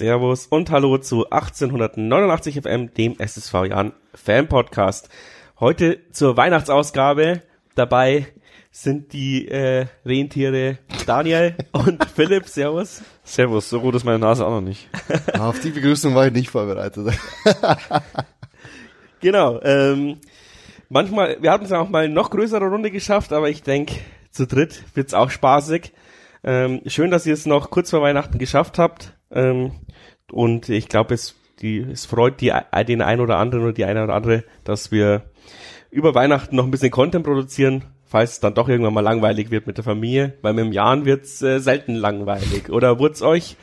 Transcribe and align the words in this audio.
Servus 0.00 0.46
und 0.46 0.70
Hallo 0.70 0.96
zu 0.96 1.28
1889 1.28 2.62
FM, 2.62 2.94
dem 2.94 3.18
SSV 3.18 3.66
Jan 3.68 3.92
Fan 4.14 4.48
Podcast. 4.48 5.10
Heute 5.60 5.98
zur 6.10 6.38
Weihnachtsausgabe. 6.38 7.42
Dabei 7.74 8.26
sind 8.70 9.12
die 9.12 9.46
äh, 9.46 9.88
Rentiere 10.06 10.78
Daniel 11.04 11.54
und 11.72 12.02
Philipp. 12.06 12.48
Servus. 12.48 13.02
Servus, 13.24 13.68
so 13.68 13.80
rot 13.80 13.94
ist 13.94 14.04
meine 14.04 14.18
Nase 14.18 14.46
auch 14.46 14.52
noch 14.52 14.62
nicht. 14.62 14.88
Auf 15.38 15.60
die 15.60 15.68
Begrüßung 15.68 16.14
war 16.14 16.28
ich 16.28 16.32
nicht 16.32 16.48
vorbereitet. 16.48 17.12
genau. 19.20 19.60
Ähm, 19.60 20.16
manchmal, 20.88 21.42
wir 21.42 21.52
hatten 21.52 21.64
es 21.64 21.72
ja 21.72 21.78
auch 21.78 21.90
mal 21.90 22.08
noch 22.08 22.30
größere 22.30 22.64
Runde 22.64 22.90
geschafft, 22.90 23.34
aber 23.34 23.50
ich 23.50 23.62
denke, 23.62 23.96
zu 24.30 24.46
dritt 24.46 24.82
wird's 24.94 25.12
auch 25.12 25.28
spaßig. 25.28 25.92
Ähm, 26.42 26.80
schön, 26.86 27.10
dass 27.10 27.26
ihr 27.26 27.34
es 27.34 27.44
noch 27.44 27.68
kurz 27.68 27.90
vor 27.90 28.00
Weihnachten 28.00 28.38
geschafft 28.38 28.78
habt. 28.78 29.12
Ähm, 29.30 29.72
und 30.32 30.68
ich 30.68 30.88
glaube, 30.88 31.14
es, 31.14 31.34
die, 31.60 31.78
es 31.78 32.06
freut 32.06 32.40
die, 32.40 32.52
den 32.86 33.02
einen 33.02 33.20
oder 33.20 33.38
anderen 33.38 33.64
oder 33.64 33.72
die 33.72 33.84
eine 33.84 34.04
oder 34.04 34.14
andere, 34.14 34.44
dass 34.64 34.92
wir 34.92 35.22
über 35.90 36.14
Weihnachten 36.14 36.56
noch 36.56 36.64
ein 36.64 36.70
bisschen 36.70 36.90
Content 36.90 37.24
produzieren, 37.24 37.84
falls 38.04 38.32
es 38.32 38.40
dann 38.40 38.54
doch 38.54 38.68
irgendwann 38.68 38.94
mal 38.94 39.00
langweilig 39.00 39.50
wird 39.50 39.66
mit 39.66 39.76
der 39.76 39.84
Familie, 39.84 40.34
weil 40.42 40.52
mit 40.52 40.64
dem 40.64 40.72
Jahren 40.72 41.04
wird's 41.04 41.42
äh, 41.42 41.58
selten 41.58 41.94
langweilig. 41.94 42.70
Oder 42.70 42.98
wurde 42.98 43.24
euch 43.24 43.56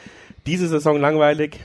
diese 0.46 0.68
Saison 0.68 1.00
langweilig? 1.00 1.60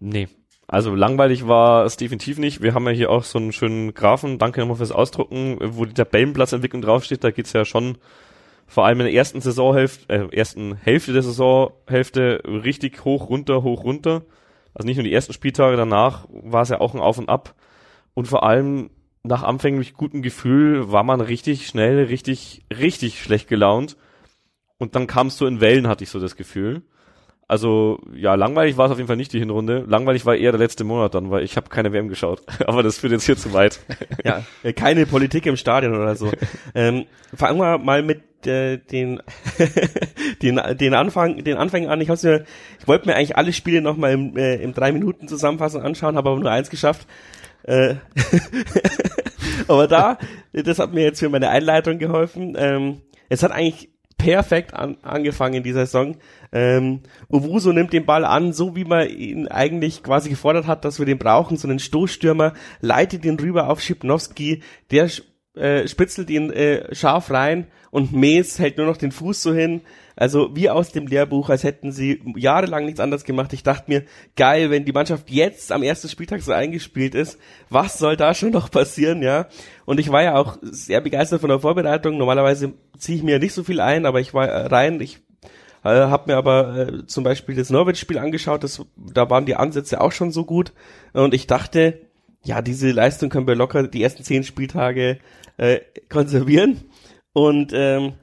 Nee. 0.00 0.28
Also 0.66 0.94
langweilig 0.94 1.48
war 1.48 1.86
es 1.86 1.96
definitiv 1.96 2.38
nicht. 2.38 2.62
Wir 2.62 2.74
haben 2.74 2.84
ja 2.86 2.92
hier 2.92 3.10
auch 3.10 3.24
so 3.24 3.38
einen 3.38 3.52
schönen 3.52 3.94
Graphen, 3.94 4.38
danke 4.38 4.60
nochmal 4.60 4.76
fürs 4.76 4.92
Ausdrucken, 4.92 5.56
wo 5.60 5.86
die 5.86 5.94
Tabellenplatzentwicklung 5.94 6.82
draufsteht. 6.82 7.24
Da 7.24 7.30
geht's 7.30 7.54
ja 7.54 7.64
schon 7.64 7.96
vor 8.68 8.84
allem 8.84 9.00
in 9.00 9.06
der 9.06 9.14
ersten 9.14 9.40
Saisonhälfte, 9.40 10.12
äh, 10.12 10.36
ersten 10.36 10.76
Hälfte 10.76 11.14
der 11.14 11.22
Saisonhälfte 11.22 12.42
richtig 12.46 13.04
hoch, 13.04 13.30
runter, 13.30 13.62
hoch, 13.62 13.82
runter. 13.82 14.22
Also 14.74 14.86
nicht 14.86 14.98
nur 14.98 15.04
die 15.04 15.12
ersten 15.12 15.32
Spieltage, 15.32 15.76
danach 15.76 16.28
war 16.30 16.62
es 16.62 16.68
ja 16.68 16.80
auch 16.80 16.94
ein 16.94 17.00
Auf 17.00 17.18
und 17.18 17.30
Ab. 17.30 17.54
Und 18.12 18.28
vor 18.28 18.44
allem 18.44 18.90
nach 19.22 19.42
anfänglich 19.42 19.94
gutem 19.94 20.20
Gefühl 20.22 20.92
war 20.92 21.02
man 21.02 21.22
richtig 21.22 21.66
schnell, 21.66 22.04
richtig, 22.04 22.62
richtig 22.70 23.22
schlecht 23.22 23.48
gelaunt. 23.48 23.96
Und 24.76 24.94
dann 24.94 25.06
kamst 25.06 25.40
du 25.40 25.46
in 25.46 25.60
Wellen, 25.60 25.88
hatte 25.88 26.04
ich 26.04 26.10
so 26.10 26.20
das 26.20 26.36
Gefühl. 26.36 26.82
Also 27.48 27.98
ja, 28.14 28.34
langweilig 28.34 28.76
war 28.76 28.86
es 28.86 28.92
auf 28.92 28.98
jeden 28.98 29.08
Fall 29.08 29.16
nicht 29.16 29.32
die 29.32 29.38
Hinrunde. 29.38 29.82
Langweilig 29.88 30.26
war 30.26 30.36
eher 30.36 30.52
der 30.52 30.58
letzte 30.60 30.84
Monat 30.84 31.14
dann, 31.14 31.30
weil 31.30 31.42
ich 31.42 31.56
habe 31.56 31.70
keine 31.70 31.90
WM 31.94 32.08
geschaut. 32.08 32.42
Aber 32.66 32.82
das 32.82 32.98
führt 32.98 33.12
jetzt 33.12 33.24
hier 33.24 33.38
zu 33.38 33.54
weit. 33.54 33.80
ja, 34.22 34.44
keine 34.72 35.06
Politik 35.06 35.46
im 35.46 35.56
Stadion 35.56 35.96
oder 35.96 36.14
so. 36.14 36.30
ähm, 36.74 37.06
fangen 37.34 37.58
wir 37.58 37.78
mal 37.78 38.02
mit 38.02 38.27
äh, 38.46 38.78
den 38.78 39.20
den 40.42 40.60
den 40.78 40.94
Anfang 40.94 41.42
den 41.44 41.56
Anfängen 41.56 41.90
an. 41.90 42.00
Ich, 42.00 42.08
mir, 42.08 42.44
ich 42.78 42.88
wollte 42.88 43.08
mir 43.08 43.16
eigentlich 43.16 43.36
alle 43.36 43.52
Spiele 43.52 43.80
noch 43.80 43.96
mal 43.96 44.12
im, 44.12 44.36
äh, 44.36 44.56
im 44.56 44.74
drei 44.74 44.92
Minuten 44.92 45.28
Zusammenfassung 45.28 45.82
anschauen, 45.82 46.16
habe 46.16 46.30
aber 46.30 46.38
nur 46.38 46.50
eins 46.50 46.70
geschafft. 46.70 47.06
Äh, 47.64 47.96
aber 49.68 49.86
da, 49.86 50.18
das 50.52 50.78
hat 50.78 50.92
mir 50.92 51.02
jetzt 51.02 51.20
für 51.20 51.28
meine 51.28 51.50
Einleitung 51.50 51.98
geholfen. 51.98 52.54
Ähm, 52.58 53.02
es 53.28 53.42
hat 53.42 53.52
eigentlich 53.52 53.90
perfekt 54.18 54.74
an, 54.74 54.96
angefangen 55.02 55.54
in 55.54 55.62
dieser 55.62 55.86
Saison. 55.86 56.16
Ähm, 56.50 57.00
Owuso 57.28 57.72
nimmt 57.72 57.92
den 57.92 58.04
Ball 58.04 58.24
an, 58.24 58.52
so 58.52 58.74
wie 58.74 58.84
man 58.84 59.08
ihn 59.08 59.48
eigentlich 59.48 60.02
quasi 60.02 60.28
gefordert 60.28 60.66
hat, 60.66 60.84
dass 60.84 60.98
wir 60.98 61.06
den 61.06 61.18
brauchen, 61.18 61.56
so 61.56 61.68
einen 61.68 61.78
Stoßstürmer, 61.78 62.52
leitet 62.80 63.24
ihn 63.24 63.38
rüber 63.38 63.68
auf 63.68 63.80
Schipnowski, 63.80 64.62
der 64.90 65.08
äh, 65.58 65.88
spitzelt 65.88 66.30
ihn 66.30 66.50
äh, 66.50 66.94
scharf 66.94 67.30
rein 67.30 67.66
und 67.90 68.12
Mees 68.12 68.58
hält 68.58 68.76
nur 68.76 68.86
noch 68.86 68.96
den 68.96 69.12
Fuß 69.12 69.42
so 69.42 69.52
hin. 69.52 69.82
Also 70.16 70.54
wie 70.56 70.68
aus 70.68 70.90
dem 70.90 71.06
Lehrbuch, 71.06 71.48
als 71.48 71.62
hätten 71.62 71.92
sie 71.92 72.20
jahrelang 72.34 72.84
nichts 72.84 72.98
anderes 72.98 73.24
gemacht. 73.24 73.52
Ich 73.52 73.62
dachte 73.62 73.84
mir, 73.86 74.04
geil, 74.36 74.70
wenn 74.70 74.84
die 74.84 74.92
Mannschaft 74.92 75.30
jetzt 75.30 75.70
am 75.70 75.84
ersten 75.84 76.08
Spieltag 76.08 76.42
so 76.42 76.52
eingespielt 76.52 77.14
ist, 77.14 77.38
was 77.70 77.98
soll 77.98 78.16
da 78.16 78.34
schon 78.34 78.50
noch 78.50 78.68
passieren, 78.70 79.22
ja? 79.22 79.46
Und 79.84 80.00
ich 80.00 80.10
war 80.10 80.22
ja 80.22 80.34
auch 80.34 80.58
sehr 80.62 81.00
begeistert 81.00 81.40
von 81.40 81.50
der 81.50 81.60
Vorbereitung. 81.60 82.18
Normalerweise 82.18 82.72
ziehe 82.98 83.16
ich 83.16 83.22
mir 83.22 83.38
nicht 83.38 83.54
so 83.54 83.62
viel 83.62 83.80
ein, 83.80 84.06
aber 84.06 84.18
ich 84.20 84.34
war 84.34 84.48
rein, 84.48 85.00
ich 85.00 85.20
äh, 85.84 85.88
habe 85.88 86.32
mir 86.32 86.36
aber 86.36 86.76
äh, 86.76 87.06
zum 87.06 87.22
Beispiel 87.22 87.54
das 87.54 87.70
Norwich-Spiel 87.70 88.18
angeschaut, 88.18 88.64
das, 88.64 88.84
da 88.96 89.30
waren 89.30 89.46
die 89.46 89.54
Ansätze 89.54 90.00
auch 90.00 90.12
schon 90.12 90.32
so 90.32 90.44
gut. 90.44 90.72
Und 91.12 91.32
ich 91.32 91.46
dachte, 91.46 92.00
ja, 92.42 92.60
diese 92.62 92.90
Leistung 92.90 93.30
können 93.30 93.46
wir 93.46 93.54
locker 93.54 93.86
die 93.86 94.02
ersten 94.02 94.24
zehn 94.24 94.42
Spieltage 94.42 95.18
äh, 95.58 95.80
konservieren. 96.08 96.80
Und 97.32 97.72
ähm, 97.74 98.14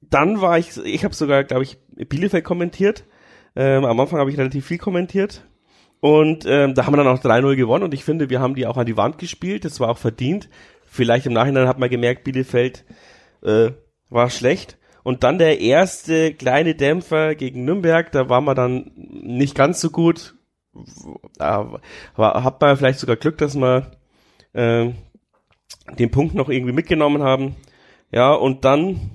dann 0.00 0.40
war 0.40 0.58
ich, 0.58 0.76
ich 0.84 1.04
habe 1.04 1.14
sogar, 1.14 1.44
glaube 1.44 1.64
ich, 1.64 1.78
Bielefeld 2.08 2.44
kommentiert. 2.44 3.04
Ähm, 3.56 3.84
am 3.84 3.98
Anfang 3.98 4.20
habe 4.20 4.30
ich 4.30 4.38
relativ 4.38 4.66
viel 4.66 4.78
kommentiert. 4.78 5.44
Und 6.00 6.44
ähm, 6.46 6.74
da 6.74 6.86
haben 6.86 6.92
wir 6.92 7.02
dann 7.02 7.08
auch 7.08 7.22
3-0 7.22 7.56
gewonnen 7.56 7.84
und 7.84 7.94
ich 7.94 8.04
finde, 8.04 8.28
wir 8.28 8.40
haben 8.40 8.54
die 8.54 8.66
auch 8.66 8.76
an 8.76 8.86
die 8.86 8.96
Wand 8.96 9.18
gespielt. 9.18 9.64
Das 9.64 9.80
war 9.80 9.88
auch 9.88 9.98
verdient. 9.98 10.50
Vielleicht 10.84 11.26
im 11.26 11.32
Nachhinein 11.32 11.66
hat 11.66 11.78
man 11.78 11.88
gemerkt, 11.88 12.24
Bielefeld 12.24 12.84
äh, 13.42 13.70
war 14.10 14.30
schlecht. 14.30 14.78
Und 15.02 15.22
dann 15.22 15.38
der 15.38 15.60
erste 15.60 16.32
kleine 16.34 16.74
Dämpfer 16.74 17.34
gegen 17.34 17.64
Nürnberg, 17.64 18.12
da 18.12 18.28
war 18.28 18.40
man 18.40 18.56
dann 18.56 18.90
nicht 18.94 19.54
ganz 19.54 19.80
so 19.80 19.90
gut. 19.90 20.34
Da 21.36 21.80
war, 22.16 22.44
hat 22.44 22.60
man 22.60 22.76
vielleicht 22.76 22.98
sogar 22.98 23.16
Glück, 23.16 23.38
dass 23.38 23.54
wir 23.54 23.90
äh, 24.52 24.90
den 25.98 26.10
Punkt 26.10 26.34
noch 26.34 26.48
irgendwie 26.48 26.72
mitgenommen 26.72 27.22
haben. 27.22 27.56
Ja, 28.10 28.32
und 28.32 28.64
dann 28.64 29.10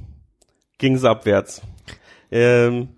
ging 0.77 0.95
es 0.95 1.03
abwärts. 1.03 1.61
Ähm, 2.31 2.89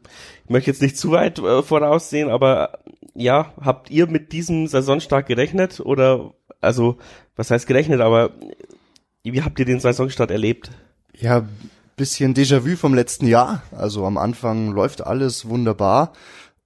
ich 0.44 0.50
möchte 0.50 0.72
jetzt 0.72 0.82
nicht 0.82 0.98
zu 0.98 1.12
weit 1.12 1.40
äh, 1.40 1.64
voraussehen, 1.64 2.30
aber 2.30 2.80
ja, 3.14 3.54
habt 3.62 3.90
ihr 3.90 4.08
mit 4.08 4.32
diesem 4.32 4.68
Saisonstart 4.68 5.28
gerechnet 5.28 5.80
oder 5.80 6.34
also 6.60 6.98
was 7.36 7.52
heißt 7.52 7.68
gerechnet, 7.68 8.02
aber 8.02 8.32
wie 9.24 9.42
habt 9.42 9.60
ihr 9.60 9.66
den 9.66 9.80
Saisonstart 9.80 10.32
erlebt? 10.32 10.72
Ja, 11.18 11.48
bisschen 11.96 12.34
Déjà-vu 12.34 12.76
vom 12.76 12.94
letzten 12.94 13.28
Jahr. 13.28 13.64
Also 13.72 14.06
am 14.06 14.18
Anfang 14.18 14.72
läuft 14.72 15.06
alles 15.06 15.48
wunderbar, 15.48 16.14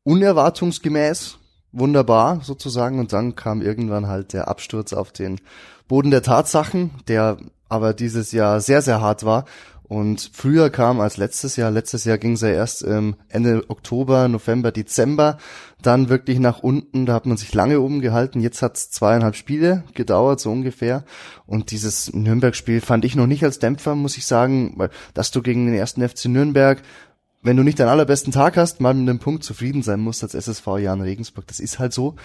unerwartungsgemäß 0.04 1.38
wunderbar 1.78 2.40
sozusagen. 2.42 3.00
Und 3.00 3.14
dann 3.14 3.36
kam 3.36 3.62
irgendwann 3.62 4.08
halt 4.08 4.34
der 4.34 4.48
Absturz 4.48 4.94
auf 4.94 5.12
den 5.12 5.40
Boden 5.88 6.12
der 6.12 6.24
Tatsachen, 6.24 6.92
der 7.08 7.38
aber 7.70 7.94
dieses 7.94 8.32
Jahr 8.32 8.62
sehr, 8.62 8.82
sehr 8.82 9.02
hart 9.02 9.26
war. 9.26 9.46
Und 9.88 10.32
früher 10.34 10.72
kam 10.72 11.00
als 11.00 11.18
letztes 11.18 11.58
Jahr, 11.58 11.70
letztes 11.70 12.06
Jahr 12.06 12.18
ging 12.18 12.34
es 12.34 12.42
ja 12.42 12.48
erst 12.48 12.84
ähm, 12.84 13.16
Ende 13.30 13.64
Oktober, 13.68 14.28
November, 14.28 14.72
Dezember, 14.72 15.38
dann 15.80 16.10
wirklich 16.10 16.40
nach 16.40 16.60
unten, 16.60 17.06
da 17.06 17.14
hat 17.14 17.28
man 17.28 17.38
sich 17.38 17.54
lange 17.54 17.80
oben 17.80 18.02
gehalten, 18.02 18.40
jetzt 18.40 18.64
hat 18.64 18.78
es 18.78 18.90
zweieinhalb 18.90 19.36
Spiele 19.36 19.84
gedauert, 19.94 20.40
so 20.40 20.52
ungefähr. 20.52 21.04
Und 21.46 21.70
dieses 21.70 22.12
Nürnberg-Spiel 22.12 22.82
fand 22.82 23.06
ich 23.06 23.16
noch 23.16 23.28
nicht 23.28 23.44
als 23.44 23.60
Dämpfer, 23.60 23.94
muss 23.94 24.18
ich 24.18 24.26
sagen, 24.26 24.74
weil 24.78 24.90
dass 25.14 25.30
du 25.30 25.44
gegen 25.44 25.68
den 25.68 25.76
ersten 25.76 26.08
FC 26.08 26.26
Nürnberg 26.26 26.82
wenn 27.46 27.58
du 27.58 27.64
nicht 27.64 27.80
deinen 27.80 27.90
allerbesten 27.90 28.34
Tag 28.34 28.58
hast, 28.58 28.82
mal 28.82 28.96
mit 28.96 29.08
einem 29.08 29.20
Punkt 29.20 29.44
zufrieden 29.44 29.84
sein 29.84 30.00
musst 30.00 30.24
als 30.24 30.34
SSV 30.34 30.66
Jan 30.80 31.02
Regensburg. 31.02 31.46
Das 31.46 31.60
ist 31.60 31.78
halt 31.78 31.94
so. 31.94 32.16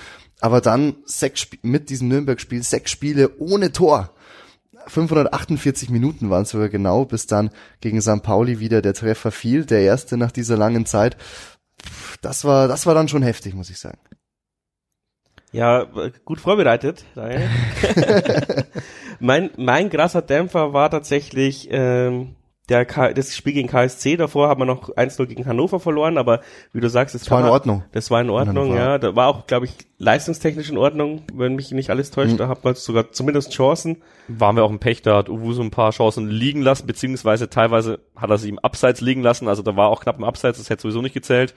Aber 0.40 0.62
dann 0.62 0.96
sechs 1.04 1.46
mit 1.60 1.90
diesem 1.90 2.08
Nürnberg-Spiel 2.08 2.62
sechs 2.62 2.90
Spiele 2.90 3.38
ohne 3.38 3.70
Tor. 3.70 4.14
548 4.86 5.90
Minuten 5.90 6.30
waren 6.30 6.44
es 6.44 6.50
sogar 6.50 6.70
genau, 6.70 7.04
bis 7.04 7.26
dann 7.26 7.50
gegen 7.82 8.00
St. 8.00 8.22
Pauli 8.22 8.60
wieder 8.60 8.80
der 8.80 8.94
Treffer 8.94 9.30
fiel, 9.30 9.66
der 9.66 9.82
erste 9.82 10.16
nach 10.16 10.32
dieser 10.32 10.56
langen 10.56 10.86
Zeit. 10.86 11.18
Das 12.22 12.46
war, 12.46 12.66
das 12.66 12.86
war 12.86 12.94
dann 12.94 13.08
schon 13.08 13.22
heftig, 13.22 13.54
muss 13.54 13.68
ich 13.68 13.78
sagen. 13.78 13.98
Ja, 15.52 15.86
gut 16.24 16.40
vorbereitet. 16.40 17.04
mein, 19.20 19.50
mein 19.58 19.90
krasser 19.90 20.22
Dämpfer 20.22 20.72
war 20.72 20.90
tatsächlich 20.90 21.68
ähm, 21.70 22.36
der 22.70 22.86
K 22.86 23.12
das 23.12 23.36
Spiel 23.36 23.52
gegen 23.52 23.68
KSC, 23.68 24.16
davor 24.16 24.48
haben 24.48 24.60
wir 24.60 24.64
noch 24.64 24.88
1-0 24.90 25.26
gegen 25.26 25.44
Hannover 25.44 25.80
verloren, 25.80 26.16
aber 26.16 26.40
wie 26.72 26.80
du 26.80 26.88
sagst, 26.88 27.14
das, 27.14 27.22
das 27.22 27.30
war 27.30 27.40
in 27.40 27.46
Ordnung. 27.46 27.84
Das 27.92 28.10
war 28.10 28.20
in 28.20 28.30
Ordnung, 28.30 28.74
ja. 28.74 28.98
Da 28.98 29.16
war 29.16 29.26
auch, 29.26 29.46
glaube 29.46 29.66
ich, 29.66 29.72
leistungstechnisch 29.98 30.70
in 30.70 30.78
Ordnung, 30.78 31.24
wenn 31.34 31.56
mich 31.56 31.72
nicht 31.72 31.90
alles 31.90 32.12
täuscht. 32.12 32.34
Mhm. 32.34 32.36
Da 32.38 32.48
hat 32.48 32.64
man 32.64 32.76
sogar 32.76 33.10
zumindest 33.10 33.52
Chancen. 33.52 34.02
Waren 34.28 34.56
wir 34.56 34.64
auch 34.64 34.70
im 34.70 34.78
Pech, 34.78 35.02
da 35.02 35.16
hat 35.16 35.28
Uwu 35.28 35.52
so 35.52 35.62
ein 35.62 35.72
paar 35.72 35.90
Chancen 35.90 36.28
liegen 36.28 36.62
lassen, 36.62 36.86
beziehungsweise 36.86 37.50
teilweise 37.50 37.98
hat 38.14 38.30
er 38.30 38.38
sie 38.38 38.48
im 38.48 38.60
Abseits 38.60 39.00
liegen 39.00 39.22
lassen, 39.22 39.48
also 39.48 39.62
da 39.62 39.76
war 39.76 39.88
auch 39.88 40.02
knapp 40.02 40.18
im 40.18 40.24
Abseits, 40.24 40.58
das 40.58 40.70
hätte 40.70 40.82
sowieso 40.82 41.02
nicht 41.02 41.14
gezählt. 41.14 41.54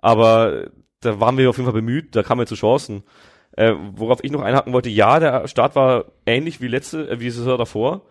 Aber 0.00 0.64
da 1.00 1.20
waren 1.20 1.38
wir 1.38 1.48
auf 1.48 1.56
jeden 1.56 1.66
Fall 1.66 1.80
bemüht, 1.80 2.16
da 2.16 2.22
kamen 2.22 2.40
wir 2.40 2.46
zu 2.46 2.56
Chancen. 2.56 3.04
Äh, 3.56 3.74
worauf 3.92 4.22
ich 4.22 4.30
noch 4.30 4.42
einhaken 4.42 4.72
wollte, 4.72 4.88
ja, 4.88 5.18
der 5.18 5.48
Start 5.48 5.74
war 5.74 6.06
ähnlich 6.24 6.60
wie 6.60 6.68
letzte, 6.68 7.08
äh, 7.08 7.20
wie 7.20 7.24
die 7.24 7.30
Saison 7.30 7.58
davor. 7.58 8.02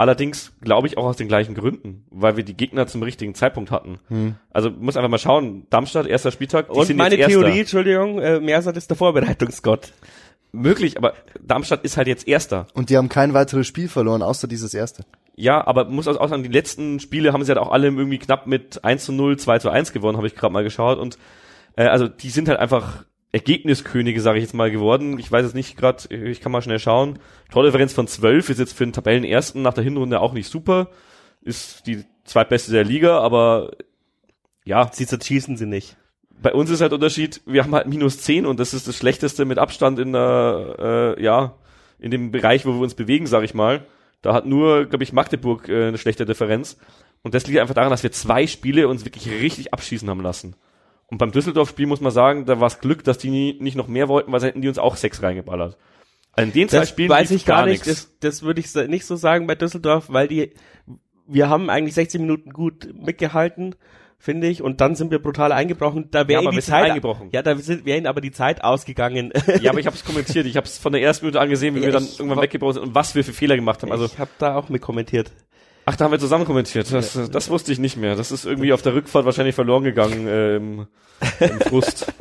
Allerdings 0.00 0.52
glaube 0.62 0.86
ich 0.86 0.96
auch 0.96 1.04
aus 1.04 1.18
den 1.18 1.28
gleichen 1.28 1.54
Gründen, 1.54 2.06
weil 2.10 2.38
wir 2.38 2.42
die 2.42 2.56
Gegner 2.56 2.86
zum 2.86 3.02
richtigen 3.02 3.34
Zeitpunkt 3.34 3.70
hatten. 3.70 3.98
Hm. 4.08 4.34
Also 4.50 4.70
muss 4.70 4.96
einfach 4.96 5.10
mal 5.10 5.18
schauen, 5.18 5.66
Darmstadt, 5.68 6.06
erster 6.06 6.30
Spieltag. 6.30 6.72
Die 6.72 6.78
Und 6.78 6.96
meine 6.96 7.18
Theorie, 7.18 7.60
Entschuldigung, 7.60 8.18
äh, 8.18 8.40
Mersat 8.40 8.78
ist 8.78 8.88
der 8.88 8.96
Vorbereitungsgott. 8.96 9.92
Möglich, 10.52 10.96
aber 10.96 11.12
Darmstadt 11.38 11.84
ist 11.84 11.98
halt 11.98 12.08
jetzt 12.08 12.26
Erster. 12.26 12.66
Und 12.72 12.88
die 12.88 12.96
haben 12.96 13.10
kein 13.10 13.34
weiteres 13.34 13.66
Spiel 13.66 13.88
verloren, 13.88 14.22
außer 14.22 14.48
dieses 14.48 14.72
erste. 14.72 15.04
Ja, 15.36 15.66
aber 15.66 15.84
muss 15.84 16.08
auch 16.08 16.28
sagen, 16.30 16.44
die 16.44 16.48
letzten 16.48 16.98
Spiele 16.98 17.34
haben 17.34 17.44
sie 17.44 17.50
halt 17.50 17.58
auch 17.58 17.70
alle 17.70 17.88
irgendwie 17.88 18.18
knapp 18.18 18.46
mit 18.46 18.82
1 18.82 19.04
zu 19.04 19.12
0, 19.12 19.38
2 19.38 19.58
zu 19.58 19.68
1 19.68 19.92
gewonnen, 19.92 20.16
habe 20.16 20.26
ich 20.26 20.34
gerade 20.34 20.54
mal 20.54 20.64
geschaut. 20.64 20.98
Und 20.98 21.18
Äh, 21.76 21.86
also 21.86 22.08
die 22.08 22.30
sind 22.30 22.48
halt 22.48 22.58
einfach 22.58 23.04
Ergebniskönige, 23.32 24.20
sage 24.20 24.38
ich 24.38 24.44
jetzt 24.44 24.54
mal, 24.54 24.70
geworden. 24.70 25.18
Ich 25.18 25.30
weiß 25.30 25.46
es 25.46 25.54
nicht 25.54 25.76
gerade, 25.76 26.12
ich 26.14 26.40
kann 26.40 26.50
mal 26.50 26.62
schnell 26.62 26.80
schauen. 26.80 27.18
Tordifferenz 27.50 27.92
von 27.92 28.08
12 28.08 28.50
ist 28.50 28.58
jetzt 28.58 28.72
für 28.72 28.84
den 28.84 28.92
Tabellenersten 28.92 29.62
nach 29.62 29.74
der 29.74 29.84
Hinrunde 29.84 30.20
auch 30.20 30.32
nicht 30.32 30.48
super. 30.48 30.88
Ist 31.42 31.86
die 31.86 32.04
zweitbeste 32.24 32.72
der 32.72 32.84
Liga, 32.84 33.20
aber 33.20 33.70
ja. 34.64 34.90
Sie 34.92 35.06
zerschießen 35.06 35.56
sie 35.56 35.66
nicht. 35.66 35.96
Bei 36.42 36.52
uns 36.52 36.70
ist 36.70 36.80
halt 36.80 36.92
Unterschied, 36.92 37.40
wir 37.46 37.62
haben 37.62 37.74
halt 37.74 37.86
minus 37.86 38.20
10 38.20 38.46
und 38.46 38.58
das 38.58 38.72
ist 38.72 38.88
das 38.88 38.96
schlechteste 38.96 39.44
mit 39.44 39.58
Abstand 39.58 39.98
in 39.98 40.12
der, 40.12 41.16
äh, 41.18 41.22
ja, 41.22 41.54
in 41.98 42.10
dem 42.10 42.30
Bereich, 42.30 42.64
wo 42.64 42.72
wir 42.72 42.80
uns 42.80 42.94
bewegen, 42.94 43.26
sag 43.26 43.44
ich 43.44 43.54
mal. 43.54 43.84
Da 44.22 44.32
hat 44.32 44.46
nur, 44.46 44.86
glaube 44.86 45.04
ich, 45.04 45.12
Magdeburg 45.12 45.68
äh, 45.68 45.88
eine 45.88 45.98
schlechte 45.98 46.24
Differenz. 46.24 46.78
Und 47.22 47.34
das 47.34 47.46
liegt 47.46 47.58
einfach 47.58 47.74
daran, 47.74 47.90
dass 47.90 48.02
wir 48.02 48.12
zwei 48.12 48.46
Spiele 48.46 48.88
uns 48.88 49.04
wirklich 49.04 49.30
richtig 49.30 49.74
abschießen 49.74 50.08
haben 50.08 50.22
lassen. 50.22 50.56
Und 51.10 51.18
beim 51.18 51.32
Düsseldorf-Spiel 51.32 51.86
muss 51.86 52.00
man 52.00 52.12
sagen, 52.12 52.46
da 52.46 52.60
war 52.60 52.68
es 52.68 52.78
Glück, 52.78 53.04
dass 53.04 53.18
die 53.18 53.30
nie, 53.30 53.56
nicht 53.60 53.76
noch 53.76 53.88
mehr 53.88 54.08
wollten, 54.08 54.30
weil 54.32 54.40
sie 54.40 54.46
hätten 54.46 54.62
die 54.62 54.68
uns 54.68 54.78
auch 54.78 54.96
sechs 54.96 55.22
reingeballert. 55.22 55.76
Also 56.32 56.46
in 56.46 56.52
den 56.52 56.68
zwei 56.68 56.80
das 56.80 56.88
Spielen 56.88 57.10
weiß 57.10 57.30
ich 57.32 57.44
gar 57.44 57.66
nicht. 57.66 57.86
Das, 57.86 58.16
das 58.20 58.42
würde 58.42 58.60
ich 58.60 58.72
nicht 58.74 59.04
so 59.04 59.16
sagen 59.16 59.46
bei 59.46 59.56
Düsseldorf, 59.56 60.06
weil 60.08 60.28
die, 60.28 60.52
wir 61.26 61.48
haben 61.48 61.68
eigentlich 61.68 61.94
16 61.94 62.20
Minuten 62.20 62.50
gut 62.50 62.88
mitgehalten 62.94 63.74
finde 64.20 64.46
ich. 64.46 64.62
Und 64.62 64.80
dann 64.80 64.94
sind 64.94 65.10
wir 65.10 65.18
brutal 65.18 65.50
eingebrochen. 65.50 66.08
Da 66.10 66.28
wäre 66.28 66.44
ja, 66.44 66.50
die 66.50 66.60
Zeit 66.60 66.90
eingebrochen. 66.90 67.30
Ja, 67.32 67.42
da 67.42 67.58
wäre 67.58 67.98
ihnen 67.98 68.06
aber 68.06 68.20
die 68.20 68.30
Zeit 68.30 68.62
ausgegangen. 68.62 69.32
Ja, 69.60 69.70
aber 69.70 69.80
ich 69.80 69.86
habe 69.86 69.96
es 69.96 70.04
kommentiert. 70.04 70.46
Ich 70.46 70.56
habe 70.56 70.66
es 70.66 70.78
von 70.78 70.92
der 70.92 71.02
ersten 71.02 71.24
Minute 71.24 71.40
angesehen, 71.40 71.74
wie 71.74 71.80
ja, 71.80 71.86
wir 71.86 71.92
dann 71.92 72.06
irgendwann 72.06 72.42
weggebrochen 72.42 72.74
sind 72.74 72.82
und 72.84 72.94
was 72.94 73.14
wir 73.14 73.24
für 73.24 73.32
Fehler 73.32 73.56
gemacht 73.56 73.82
haben. 73.82 73.90
Also 73.90 74.04
ich 74.04 74.18
habe 74.18 74.30
da 74.38 74.54
auch 74.54 74.68
mit 74.68 74.82
kommentiert. 74.82 75.32
Ach, 75.90 75.96
da 75.96 76.04
haben 76.04 76.12
wir 76.12 76.20
zusammen 76.20 76.44
kommentiert. 76.44 76.92
Das, 76.92 77.18
das 77.32 77.50
wusste 77.50 77.72
ich 77.72 77.80
nicht 77.80 77.96
mehr. 77.96 78.14
Das 78.14 78.30
ist 78.30 78.44
irgendwie 78.44 78.72
auf 78.72 78.80
der 78.80 78.94
Rückfahrt 78.94 79.24
wahrscheinlich 79.24 79.56
verloren 79.56 79.82
gegangen 79.82 80.28
äh, 80.28 80.54
im, 80.54 80.86
im 81.40 81.60
Frust. 81.62 82.12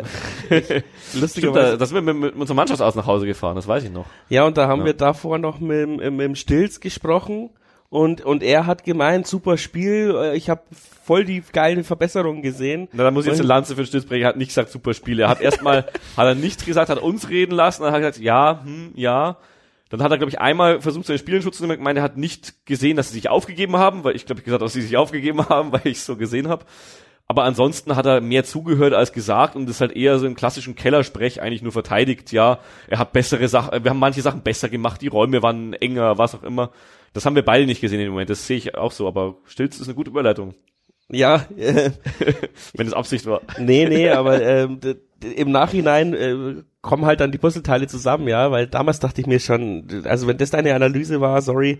Lustig, 1.14 1.46
da, 1.54 1.76
da 1.76 1.86
sind 1.86 1.94
wir 1.94 2.02
mit, 2.02 2.18
mit 2.18 2.36
unserer 2.36 2.56
Mannschaft 2.56 2.82
aus 2.82 2.96
nach 2.96 3.06
Hause 3.06 3.28
gefahren, 3.28 3.56
das 3.56 3.68
weiß 3.68 3.84
ich 3.84 3.92
noch. 3.92 4.08
Ja, 4.28 4.46
und 4.46 4.58
da 4.58 4.68
haben 4.68 4.80
ja. 4.80 4.86
wir 4.88 4.94
davor 4.94 5.38
noch 5.38 5.60
mit, 5.60 5.88
mit, 5.88 6.00
mit 6.00 6.22
dem 6.22 6.34
Stilz 6.34 6.80
gesprochen 6.80 7.52
und, 7.90 8.22
und 8.22 8.42
er 8.42 8.66
hat 8.66 8.84
gemeint, 8.84 9.28
super 9.28 9.56
Spiel, 9.58 10.16
äh, 10.16 10.36
ich 10.36 10.50
habe 10.50 10.62
voll 11.04 11.24
die 11.24 11.44
geilen 11.54 11.84
Verbesserungen 11.84 12.42
gesehen. 12.42 12.88
Na, 12.92 13.04
da 13.04 13.12
muss 13.12 13.26
ich 13.26 13.32
jetzt 13.32 13.40
eine 13.40 13.48
Lanze 13.48 13.76
für 13.76 13.84
den 13.84 13.88
Stütz 13.88 14.06
brechen, 14.06 14.24
er 14.24 14.30
hat 14.30 14.38
nicht 14.38 14.50
gesagt, 14.50 14.72
super 14.72 14.96
Spiel. 14.96 15.20
Er 15.20 15.30
hat 15.30 15.42
erstmal, 15.42 15.86
hat 16.18 16.26
er 16.26 16.34
nichts 16.34 16.66
gesagt, 16.66 16.90
hat 16.90 17.00
uns 17.00 17.30
reden 17.30 17.52
lassen, 17.52 17.84
dann 17.84 17.92
hat 17.92 18.02
er 18.02 18.10
gesagt, 18.10 18.24
ja, 18.24 18.62
hm, 18.64 18.94
ja. 18.96 19.38
Dann 19.90 20.04
hat 20.04 20.12
er, 20.12 20.18
glaube 20.18 20.30
ich, 20.30 20.40
einmal 20.40 20.82
versucht, 20.82 21.08
seine 21.08 21.20
Spiele 21.20 21.38
in 21.38 21.44
Schutz 21.44 21.58
zu 21.58 21.64
nehmen. 21.64 21.80
Ich 21.80 21.84
meine, 21.84 22.00
er 22.00 22.04
hat 22.04 22.18
nicht 22.18 22.66
gesehen, 22.66 22.96
dass 22.96 23.10
sie 23.10 23.16
sich 23.16 23.30
aufgegeben 23.30 23.78
haben, 23.78 24.04
weil 24.04 24.16
ich 24.16 24.26
glaube, 24.26 24.40
ich 24.40 24.46
gesagt, 24.46 24.62
dass 24.62 24.74
sie 24.74 24.82
sich 24.82 24.98
aufgegeben 24.98 25.48
haben, 25.50 25.72
weil 25.72 25.82
ich 25.86 25.98
es 25.98 26.06
so 26.06 26.16
gesehen 26.16 26.48
habe. 26.48 26.66
Aber 27.32 27.44
ansonsten 27.44 27.96
hat 27.96 28.08
er 28.08 28.22
mehr 28.22 28.44
zugehört 28.44 28.94
als 28.94 29.14
gesagt 29.14 29.56
und 29.56 29.70
ist 29.70 29.82
halt 29.82 29.92
eher 29.96 30.18
so 30.18 30.26
im 30.26 30.36
klassischen 30.36 30.76
Kellersprech 30.76 31.42
eigentlich 31.42 31.62
nur 31.62 31.72
verteidigt. 31.72 32.32
Ja, 32.32 32.60
er 32.88 32.98
hat 32.98 33.14
bessere 33.14 33.48
Sachen, 33.48 33.84
wir 33.84 33.92
haben 33.92 34.00
manche 34.00 34.24
Sachen 34.24 34.42
besser 34.42 34.68
gemacht, 34.68 35.02
die 35.02 35.08
Räume 35.08 35.44
waren 35.44 35.74
enger, 35.74 36.18
was 36.18 36.34
auch 36.34 36.42
immer. 36.42 36.72
Das 37.14 37.26
haben 37.26 37.36
wir 37.36 37.46
beide 37.46 37.68
nicht 37.68 37.82
gesehen 37.82 38.00
im 38.00 38.10
Moment, 38.10 38.32
das 38.32 38.48
sehe 38.48 38.58
ich 38.58 38.76
auch 38.76 38.92
so, 38.92 39.08
aber 39.08 39.38
Stilz 39.46 39.80
ist 39.80 39.88
eine 39.88 39.96
gute 39.96 40.10
Überleitung. 40.10 40.56
Ja, 41.12 41.46
äh, 41.56 41.92
wenn 42.74 42.88
es 42.88 42.94
Absicht 42.94 43.28
war. 43.28 43.42
Nee, 43.60 43.86
nee, 43.88 44.10
aber 44.10 44.42
ähm, 44.42 44.80
im 45.22 45.52
Nachhinein 45.52 46.14
äh, 46.16 46.64
kommen 46.82 47.06
halt 47.06 47.20
dann 47.20 47.32
die 47.32 47.38
Puzzleteile 47.38 47.88
zusammen, 47.88 48.28
ja, 48.28 48.52
weil 48.52 48.68
damals 48.68 49.00
dachte 49.00 49.22
ich 49.22 49.28
mir 49.28 49.40
schon, 49.40 50.04
also 50.06 50.28
wenn 50.28 50.38
das 50.38 50.52
deine 50.52 50.74
Analyse 50.74 51.22
war, 51.22 51.42
sorry, 51.42 51.80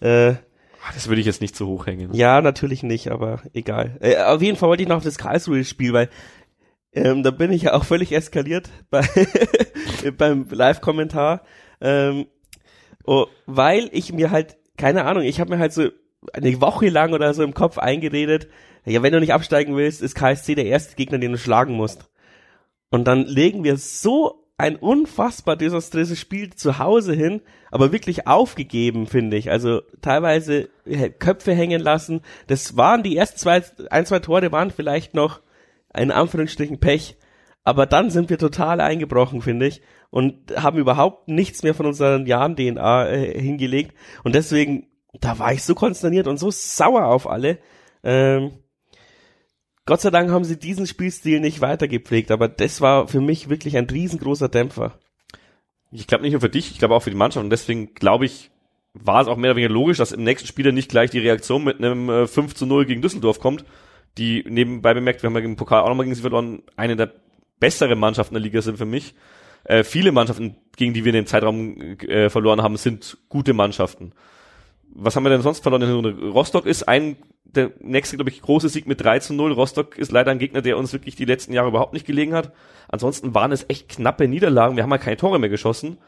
äh, 0.00 0.30
ah, 0.30 0.92
das 0.94 1.08
würde 1.08 1.20
ich 1.20 1.26
jetzt 1.26 1.40
nicht 1.40 1.56
so 1.56 1.66
hochhängen. 1.66 2.14
Ja, 2.14 2.40
natürlich 2.40 2.82
nicht, 2.82 3.10
aber 3.10 3.42
egal. 3.52 3.96
Äh, 4.00 4.16
auf 4.18 4.42
jeden 4.42 4.56
Fall 4.56 4.68
wollte 4.68 4.82
ich 4.82 4.88
noch 4.88 4.98
auf 4.98 5.04
das 5.04 5.18
Karlsruhe-Spiel, 5.18 5.92
weil 5.92 6.08
ähm, 6.92 7.22
da 7.22 7.30
bin 7.30 7.52
ich 7.52 7.62
ja 7.62 7.74
auch 7.74 7.84
völlig 7.84 8.12
eskaliert 8.12 8.70
bei, 8.90 9.06
beim 10.16 10.46
Live-Kommentar, 10.48 11.42
ähm, 11.80 12.26
oh, 13.04 13.26
weil 13.46 13.88
ich 13.92 14.12
mir 14.12 14.30
halt 14.30 14.56
keine 14.76 15.04
Ahnung, 15.04 15.22
ich 15.22 15.40
habe 15.40 15.50
mir 15.50 15.58
halt 15.58 15.72
so 15.72 15.88
eine 16.32 16.60
Woche 16.60 16.88
lang 16.88 17.12
oder 17.12 17.32
so 17.34 17.42
im 17.42 17.54
Kopf 17.54 17.78
eingeredet, 17.78 18.48
ja, 18.84 19.02
wenn 19.02 19.12
du 19.12 19.20
nicht 19.20 19.32
absteigen 19.32 19.76
willst, 19.76 20.02
ist 20.02 20.14
KSC 20.14 20.54
der 20.54 20.66
erste 20.66 20.94
Gegner, 20.94 21.18
den 21.18 21.32
du 21.32 21.38
schlagen 21.38 21.74
musst. 21.74 22.08
Und 22.90 23.04
dann 23.04 23.24
legen 23.24 23.64
wir 23.64 23.76
so 23.76 24.46
ein 24.58 24.76
unfassbar 24.76 25.56
desaströses 25.56 26.18
Spiel 26.18 26.54
zu 26.54 26.78
Hause 26.78 27.12
hin, 27.12 27.42
aber 27.70 27.92
wirklich 27.92 28.26
aufgegeben, 28.26 29.06
finde 29.06 29.36
ich. 29.36 29.50
Also 29.50 29.82
teilweise 30.00 30.70
Köpfe 31.18 31.52
hängen 31.52 31.80
lassen. 31.80 32.22
Das 32.46 32.76
waren 32.76 33.02
die 33.02 33.16
ersten 33.16 33.38
zwei, 33.38 33.62
ein, 33.90 34.06
zwei 34.06 34.20
Tore 34.20 34.52
waren 34.52 34.70
vielleicht 34.70 35.14
noch 35.14 35.42
in 35.94 36.10
Anführungsstrichen 36.10 36.80
Pech. 36.80 37.16
Aber 37.64 37.84
dann 37.84 38.10
sind 38.10 38.30
wir 38.30 38.38
total 38.38 38.80
eingebrochen, 38.80 39.42
finde 39.42 39.66
ich 39.66 39.82
und 40.10 40.56
haben 40.56 40.78
überhaupt 40.78 41.28
nichts 41.28 41.62
mehr 41.62 41.74
von 41.74 41.86
unseren 41.86 42.26
Jahren 42.26 42.56
DNA 42.56 43.08
äh, 43.08 43.40
hingelegt. 43.40 43.94
Und 44.24 44.34
deswegen, 44.34 44.86
da 45.20 45.38
war 45.38 45.52
ich 45.52 45.64
so 45.64 45.74
konsterniert 45.74 46.26
und 46.26 46.38
so 46.38 46.50
sauer 46.50 47.06
auf 47.06 47.28
alle. 47.28 47.58
Ähm, 48.02 48.52
Gott 49.86 50.00
sei 50.00 50.10
Dank 50.10 50.30
haben 50.30 50.44
sie 50.44 50.58
diesen 50.58 50.86
Spielstil 50.86 51.38
nicht 51.40 51.60
weitergepflegt, 51.60 52.32
aber 52.32 52.48
das 52.48 52.80
war 52.80 53.06
für 53.06 53.20
mich 53.20 53.48
wirklich 53.48 53.76
ein 53.76 53.88
riesengroßer 53.88 54.48
Dämpfer. 54.48 54.98
Ich 55.92 56.08
glaube 56.08 56.22
nicht 56.22 56.32
nur 56.32 56.40
für 56.40 56.50
dich, 56.50 56.72
ich 56.72 56.78
glaube 56.78 56.94
auch 56.94 57.02
für 57.04 57.10
die 57.10 57.16
Mannschaft 57.16 57.44
und 57.44 57.50
deswegen 57.50 57.94
glaube 57.94 58.26
ich, 58.26 58.50
war 58.94 59.22
es 59.22 59.28
auch 59.28 59.36
mehr 59.36 59.52
oder 59.52 59.58
weniger 59.58 59.72
logisch, 59.72 59.98
dass 59.98 60.10
im 60.10 60.24
nächsten 60.24 60.48
Spiel 60.48 60.64
dann 60.64 60.74
nicht 60.74 60.90
gleich 60.90 61.10
die 61.10 61.20
Reaktion 61.20 61.62
mit 61.62 61.78
einem 61.78 62.08
äh, 62.10 62.26
5 62.26 62.54
zu 62.54 62.66
0 62.66 62.84
gegen 62.86 63.00
Düsseldorf 63.00 63.38
kommt, 63.38 63.64
die 64.18 64.44
nebenbei 64.48 64.92
bemerkt, 64.92 65.22
wir 65.22 65.30
haben 65.30 65.36
ja 65.36 65.44
im 65.44 65.56
Pokal 65.56 65.82
auch 65.82 65.88
nochmal 65.88 66.04
gegen 66.04 66.16
sie 66.16 66.22
verloren, 66.22 66.62
eine 66.76 66.96
der 66.96 67.12
besseren 67.60 67.98
Mannschaften 67.98 68.34
der 68.34 68.42
Liga 68.42 68.62
sind 68.62 68.78
für 68.78 68.86
mich. 68.86 69.14
Äh, 69.64 69.84
viele 69.84 70.10
Mannschaften, 70.10 70.56
gegen 70.76 70.94
die 70.94 71.04
wir 71.04 71.10
in 71.10 71.16
dem 71.16 71.26
Zeitraum 71.26 71.96
äh, 72.00 72.28
verloren 72.28 72.62
haben, 72.62 72.76
sind 72.76 73.18
gute 73.28 73.52
Mannschaften. 73.52 74.12
Was 74.98 75.14
haben 75.14 75.24
wir 75.24 75.30
denn 75.30 75.42
sonst 75.42 75.62
verloren? 75.62 76.04
Rostock 76.30 76.64
ist 76.64 76.88
ein, 76.88 77.16
der 77.44 77.72
nächste, 77.80 78.16
glaube 78.16 78.30
ich, 78.30 78.40
große 78.40 78.68
Sieg 78.68 78.86
mit 78.86 79.02
3 79.02 79.18
zu 79.18 79.34
0. 79.34 79.52
Rostock 79.52 79.98
ist 79.98 80.10
leider 80.10 80.30
ein 80.30 80.38
Gegner, 80.38 80.62
der 80.62 80.78
uns 80.78 80.92
wirklich 80.92 81.16
die 81.16 81.26
letzten 81.26 81.52
Jahre 81.52 81.68
überhaupt 81.68 81.92
nicht 81.92 82.06
gelegen 82.06 82.34
hat. 82.34 82.52
Ansonsten 82.88 83.34
waren 83.34 83.52
es 83.52 83.66
echt 83.68 83.88
knappe 83.90 84.26
Niederlagen. 84.26 84.76
Wir 84.76 84.82
haben 84.82 84.90
ja 84.90 84.98
keine 84.98 85.16
Tore 85.18 85.38
mehr 85.38 85.50
geschossen. 85.50 85.98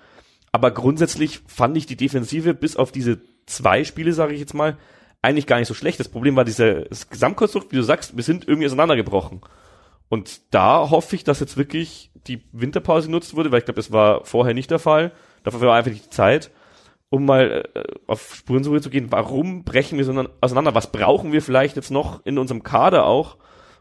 Aber 0.52 0.70
grundsätzlich 0.70 1.40
fand 1.46 1.76
ich 1.76 1.86
die 1.86 1.96
Defensive 1.96 2.54
bis 2.54 2.76
auf 2.76 2.90
diese 2.90 3.20
zwei 3.46 3.84
Spiele, 3.84 4.12
sage 4.12 4.32
ich 4.32 4.40
jetzt 4.40 4.54
mal, 4.54 4.78
eigentlich 5.20 5.46
gar 5.46 5.58
nicht 5.58 5.68
so 5.68 5.74
schlecht. 5.74 6.00
Das 6.00 6.08
Problem 6.08 6.36
war 6.36 6.44
dieses 6.44 7.10
Gesamtkonstrukt, 7.10 7.72
wie 7.72 7.76
du 7.76 7.82
sagst, 7.82 8.16
wir 8.16 8.24
sind 8.24 8.48
irgendwie 8.48 8.66
auseinandergebrochen. 8.66 9.42
Und 10.08 10.40
da 10.54 10.88
hoffe 10.90 11.16
ich, 11.16 11.24
dass 11.24 11.40
jetzt 11.40 11.56
wirklich 11.56 12.10
die 12.26 12.42
Winterpause 12.52 13.08
genutzt 13.08 13.34
wurde, 13.34 13.52
weil 13.52 13.58
ich 13.58 13.64
glaube, 13.66 13.76
das 13.76 13.92
war 13.92 14.24
vorher 14.24 14.54
nicht 14.54 14.70
der 14.70 14.78
Fall. 14.78 15.12
Dafür 15.42 15.60
war 15.60 15.76
einfach 15.76 15.90
nicht 15.90 16.06
die 16.06 16.10
Zeit, 16.10 16.50
um 17.10 17.24
mal 17.24 17.64
äh, 17.74 17.82
auf 18.06 18.34
Spurensuche 18.34 18.80
zu 18.80 18.90
gehen. 18.90 19.10
Warum 19.10 19.64
brechen 19.64 19.98
wir 19.98 20.04
so 20.04 20.26
auseinander? 20.40 20.74
Was 20.74 20.92
brauchen 20.92 21.32
wir 21.32 21.42
vielleicht 21.42 21.76
jetzt 21.76 21.90
noch 21.90 22.24
in 22.26 22.38
unserem 22.38 22.62
Kader 22.62 23.06
auch? 23.06 23.36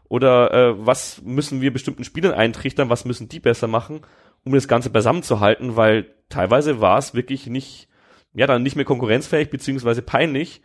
Oder 0.08 0.52
äh, 0.52 0.86
was 0.86 1.20
müssen 1.22 1.60
wir 1.60 1.72
bestimmten 1.72 2.04
Spielern 2.04 2.32
eintrichtern? 2.32 2.88
Was 2.88 3.04
müssen 3.04 3.28
die 3.28 3.40
besser 3.40 3.66
machen, 3.66 4.00
um 4.44 4.54
das 4.54 4.68
Ganze 4.68 4.90
beisammen 4.90 5.22
zu 5.22 5.40
halten? 5.40 5.76
Weil 5.76 6.14
teilweise 6.28 6.80
war 6.80 6.98
es 6.98 7.14
wirklich 7.14 7.46
nicht, 7.46 7.88
ja, 8.34 8.46
dann 8.46 8.62
nicht 8.62 8.76
mehr 8.76 8.86
konkurrenzfähig 8.86 9.50
beziehungsweise 9.50 10.02
peinlich 10.02 10.62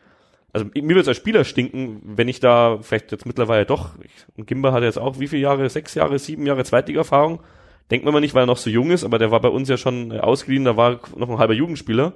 also 0.53 0.67
mir 0.67 0.89
würde 0.89 1.01
es 1.01 1.07
als 1.07 1.17
Spieler 1.17 1.43
stinken, 1.43 1.99
wenn 2.05 2.27
ich 2.27 2.39
da 2.39 2.77
vielleicht 2.81 3.11
jetzt 3.11 3.25
mittlerweile 3.25 3.65
doch, 3.65 3.95
ich, 4.01 4.45
Gimba 4.45 4.71
hat 4.71 4.83
jetzt 4.83 4.99
auch 4.99 5.19
wie 5.19 5.27
viele 5.27 5.41
Jahre, 5.41 5.67
sechs 5.67 5.95
Jahre, 5.95 6.19
sieben 6.19 6.45
Jahre 6.45 6.63
Zweitliga-Erfahrung. 6.63 7.41
Denkt 7.89 8.05
man 8.05 8.13
mal 8.13 8.19
nicht, 8.19 8.35
weil 8.35 8.43
er 8.43 8.47
noch 8.47 8.57
so 8.57 8.69
jung 8.69 8.91
ist, 8.91 9.03
aber 9.03 9.17
der 9.17 9.31
war 9.31 9.41
bei 9.41 9.49
uns 9.49 9.67
ja 9.67 9.77
schon 9.77 10.11
äh, 10.11 10.19
ausgeliehen, 10.19 10.63
da 10.63 10.77
war 10.77 10.99
noch 11.17 11.29
ein 11.29 11.39
halber 11.39 11.55
Jugendspieler. 11.55 12.13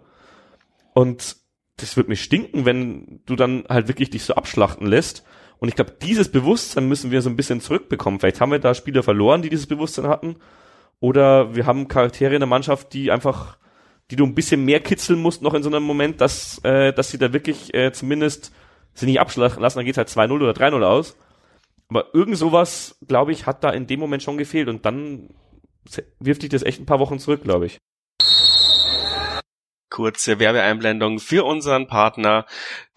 Und 0.97 1.37
das 1.75 1.95
wird 1.95 2.07
mir 2.07 2.15
stinken, 2.15 2.65
wenn 2.65 3.21
du 3.27 3.35
dann 3.35 3.65
halt 3.69 3.87
wirklich 3.87 4.09
dich 4.09 4.23
so 4.23 4.33
abschlachten 4.33 4.87
lässt. 4.87 5.23
Und 5.59 5.69
ich 5.69 5.75
glaube, 5.75 5.95
dieses 6.01 6.31
Bewusstsein 6.31 6.87
müssen 6.87 7.11
wir 7.11 7.21
so 7.21 7.29
ein 7.29 7.35
bisschen 7.35 7.61
zurückbekommen. 7.61 8.19
Vielleicht 8.19 8.41
haben 8.41 8.51
wir 8.51 8.57
da 8.57 8.73
Spieler 8.73 9.03
verloren, 9.03 9.43
die 9.43 9.49
dieses 9.49 9.67
Bewusstsein 9.67 10.07
hatten. 10.07 10.37
Oder 10.99 11.55
wir 11.55 11.67
haben 11.67 11.87
Charaktere 11.87 12.33
in 12.33 12.39
der 12.39 12.47
Mannschaft, 12.47 12.93
die 12.93 13.11
einfach 13.11 13.59
die 14.09 14.15
du 14.15 14.25
ein 14.25 14.33
bisschen 14.33 14.65
mehr 14.65 14.79
kitzeln 14.79 15.21
musst 15.21 15.43
noch 15.43 15.53
in 15.53 15.61
so 15.61 15.69
einem 15.69 15.83
Moment, 15.83 16.19
dass, 16.19 16.57
äh, 16.63 16.93
dass 16.93 17.11
sie 17.11 17.19
da 17.19 17.31
wirklich 17.31 17.75
äh, 17.75 17.91
zumindest 17.91 18.51
sie 18.93 19.05
nicht 19.05 19.19
abschlagen 19.19 19.61
lassen, 19.61 19.77
dann 19.77 19.85
geht's 19.85 19.99
halt 19.99 20.09
2-0 20.09 20.31
oder 20.31 20.53
3-0 20.53 20.81
aus. 20.81 21.15
Aber 21.89 22.15
irgend 22.15 22.37
sowas, 22.37 22.97
glaube 23.07 23.33
ich, 23.33 23.45
hat 23.45 23.63
da 23.63 23.69
in 23.69 23.85
dem 23.85 23.99
Moment 23.99 24.23
schon 24.23 24.37
gefehlt 24.37 24.67
und 24.69 24.85
dann 24.85 25.29
wirft 26.19 26.41
dich 26.41 26.49
das 26.49 26.63
echt 26.63 26.81
ein 26.81 26.87
paar 26.87 26.99
Wochen 26.99 27.19
zurück, 27.19 27.43
glaube 27.43 27.67
ich. 27.67 27.77
Kurze 29.89 30.39
Werbeeinblendung 30.39 31.19
für 31.19 31.45
unseren 31.45 31.87
Partner, 31.87 32.45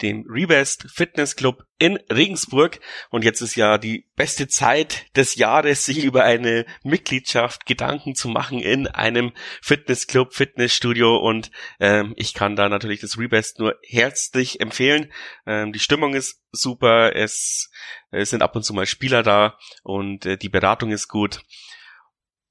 dem 0.03 0.25
Rebest 0.29 0.87
Fitness 0.93 1.37
Club 1.37 1.65
in 1.79 1.97
Regensburg. 2.11 2.81
Und 3.11 3.25
jetzt 3.25 3.41
ist 3.41 3.55
ja 3.55 3.79
die 3.79 4.07
beste 4.17 4.49
Zeit 4.49 5.07
des 5.17 5.37
Jahres, 5.37 5.85
sich 5.85 6.05
über 6.05 6.25
eine 6.25 6.67
Mitgliedschaft 6.83 7.67
Gedanken 7.67 8.15
zu 8.15 8.29
machen 8.29 8.61
in 8.61 8.87
einem 8.87 9.33
Fitnessclub, 9.63 10.35
Fitnessstudio. 10.35 11.17
Und 11.17 11.51
ähm, 11.79 12.13
ich 12.17 12.35
kann 12.35 12.57
da 12.57 12.69
natürlich 12.69 13.01
das 13.01 13.19
Rebest 13.19 13.59
nur 13.59 13.77
herzlich 13.87 14.61
empfehlen. 14.61 15.13
Ähm, 15.47 15.73
die 15.73 15.79
Stimmung 15.79 16.15
ist 16.15 16.43
super, 16.53 17.15
es, 17.15 17.71
es 18.11 18.31
sind 18.31 18.43
ab 18.43 18.57
und 18.57 18.65
zu 18.65 18.75
mal 18.75 18.87
Spieler 18.87 19.23
da 19.23 19.59
und 19.83 20.27
äh, 20.27 20.37
die 20.37 20.49
Beratung 20.49 20.91
ist 20.91 21.09
gut. 21.09 21.43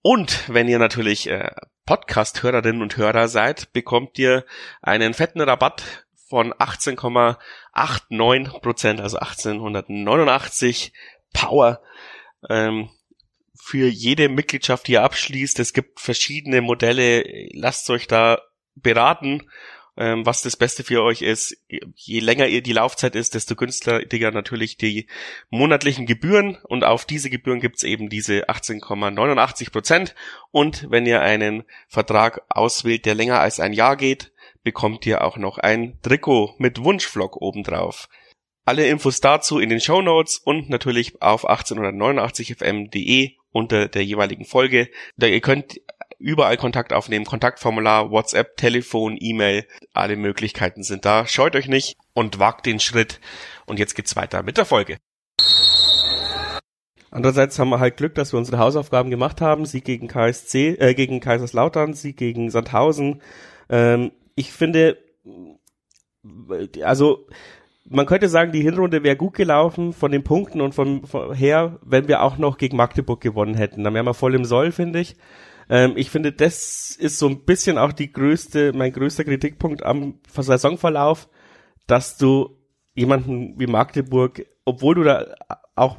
Und 0.01 0.47
wenn 0.47 0.69
ihr 0.69 0.79
natürlich 0.79 1.27
äh, 1.27 1.51
Podcast-Hörerinnen 1.89 2.81
und 2.83 2.97
Hörer 2.97 3.27
seid, 3.27 3.73
bekommt 3.73 4.19
ihr 4.19 4.45
einen 4.79 5.15
fetten 5.15 5.41
Rabatt 5.41 6.05
von 6.27 6.53
18,89 6.53 8.59
Prozent, 8.59 9.01
also 9.01 9.17
1889 9.17 10.93
Power 11.33 11.81
ähm, 12.47 12.91
für 13.55 13.87
jede 13.87 14.29
Mitgliedschaft, 14.29 14.87
die 14.87 14.91
ihr 14.91 15.01
abschließt. 15.01 15.57
Es 15.57 15.73
gibt 15.73 15.99
verschiedene 15.99 16.61
Modelle. 16.61 17.23
Lasst 17.53 17.89
euch 17.89 18.05
da 18.05 18.39
beraten 18.75 19.49
ähm, 19.99 20.25
was 20.25 20.41
das 20.41 20.55
Beste 20.55 20.83
für 20.83 21.03
euch 21.03 21.21
ist. 21.21 21.57
Je 21.67 22.19
länger 22.21 22.47
ihr 22.47 22.63
die 22.63 22.71
Laufzeit 22.71 23.15
ist, 23.15 23.35
desto 23.35 23.55
günstiger 23.55 24.31
natürlich 24.31 24.77
die 24.77 25.07
monatlichen 25.49 26.05
Gebühren 26.05 26.57
und 26.63 26.85
auf 26.85 27.05
diese 27.05 27.29
Gebühren 27.29 27.59
gibt's 27.59 27.83
eben 27.83 28.09
diese 28.09 28.49
18,89 28.49 29.71
Prozent. 29.71 30.15
Und 30.51 30.89
wenn 30.89 31.05
ihr 31.05 31.21
einen 31.21 31.63
Vertrag 31.89 32.41
auswählt, 32.49 33.05
der 33.05 33.13
länger 33.13 33.41
als 33.41 33.59
ein 33.59 33.73
Jahr 33.73 33.97
geht, 33.97 34.31
bekommt 34.63 35.05
ihr 35.05 35.23
auch 35.23 35.37
noch 35.37 35.57
ein 35.57 35.99
Trikot 36.01 36.55
mit 36.57 36.81
Wunschvlog 36.81 37.41
obendrauf. 37.41 38.07
Alle 38.63 38.87
Infos 38.87 39.19
dazu 39.19 39.59
in 39.59 39.69
den 39.69 39.81
Show 39.81 40.01
Notes 40.01 40.37
und 40.37 40.69
natürlich 40.69 41.21
auf 41.21 41.49
1889fm.de 41.49 43.31
unter 43.51 43.87
der 43.87 44.05
jeweiligen 44.05 44.45
Folge. 44.45 44.89
Da 45.17 45.27
ihr 45.27 45.41
könnt 45.41 45.81
überall 46.19 46.57
Kontakt 46.57 46.93
aufnehmen, 46.93 47.25
Kontaktformular, 47.25 48.11
WhatsApp, 48.11 48.57
Telefon, 48.57 49.17
E-Mail, 49.19 49.65
alle 49.93 50.17
Möglichkeiten 50.17 50.83
sind 50.83 51.05
da. 51.05 51.25
Scheut 51.25 51.55
euch 51.55 51.67
nicht 51.67 51.97
und 52.13 52.39
wagt 52.39 52.65
den 52.65 52.79
Schritt. 52.79 53.19
Und 53.65 53.79
jetzt 53.79 53.95
geht's 53.95 54.15
weiter 54.15 54.43
mit 54.43 54.57
der 54.57 54.65
Folge. 54.65 54.97
Andererseits 57.11 57.57
haben 57.57 57.69
wir 57.69 57.79
halt 57.79 57.97
Glück, 57.97 58.13
dass 58.15 58.33
wir 58.33 58.37
unsere 58.37 58.59
Hausaufgaben 58.59 59.09
gemacht 59.09 59.41
haben. 59.41 59.65
Sieg 59.65 59.85
gegen 59.85 60.07
KSC, 60.07 60.75
äh, 60.79 60.93
gegen 60.93 61.21
Kaiserslautern, 61.21 61.93
Sieg 61.93 62.17
gegen 62.17 62.51
Sandhausen. 62.51 63.21
Ähm, 63.69 64.11
ich 64.35 64.51
finde, 64.51 64.97
also 66.83 67.27
man 67.89 68.05
könnte 68.05 68.29
sagen, 68.29 68.51
die 68.51 68.61
Hinrunde 68.61 69.03
wäre 69.03 69.15
gut 69.15 69.33
gelaufen 69.33 69.93
von 69.93 70.11
den 70.11 70.23
Punkten 70.23 70.61
und 70.61 70.75
von, 70.75 71.05
von 71.05 71.33
her, 71.33 71.79
wenn 71.83 72.07
wir 72.07 72.21
auch 72.21 72.37
noch 72.37 72.57
gegen 72.57 72.77
Magdeburg 72.77 73.21
gewonnen 73.21 73.55
hätten. 73.55 73.83
Dann 73.83 73.95
wären 73.95 74.05
wir 74.05 74.13
voll 74.13 74.35
im 74.35 74.45
Soll, 74.45 74.71
finde 74.71 74.99
ich. 74.99 75.15
Ähm, 75.69 75.93
ich 75.95 76.09
finde, 76.09 76.31
das 76.31 76.95
ist 76.99 77.19
so 77.19 77.27
ein 77.27 77.45
bisschen 77.45 77.77
auch 77.77 77.93
die 77.93 78.11
größte, 78.11 78.73
mein 78.73 78.91
größter 78.91 79.23
Kritikpunkt 79.23 79.83
am 79.83 80.19
Saisonverlauf, 80.35 81.29
dass 81.87 82.17
du 82.17 82.57
jemanden 82.93 83.59
wie 83.59 83.67
Magdeburg, 83.67 84.45
obwohl 84.65 84.95
du 84.95 85.03
da 85.03 85.35
auch, 85.75 85.97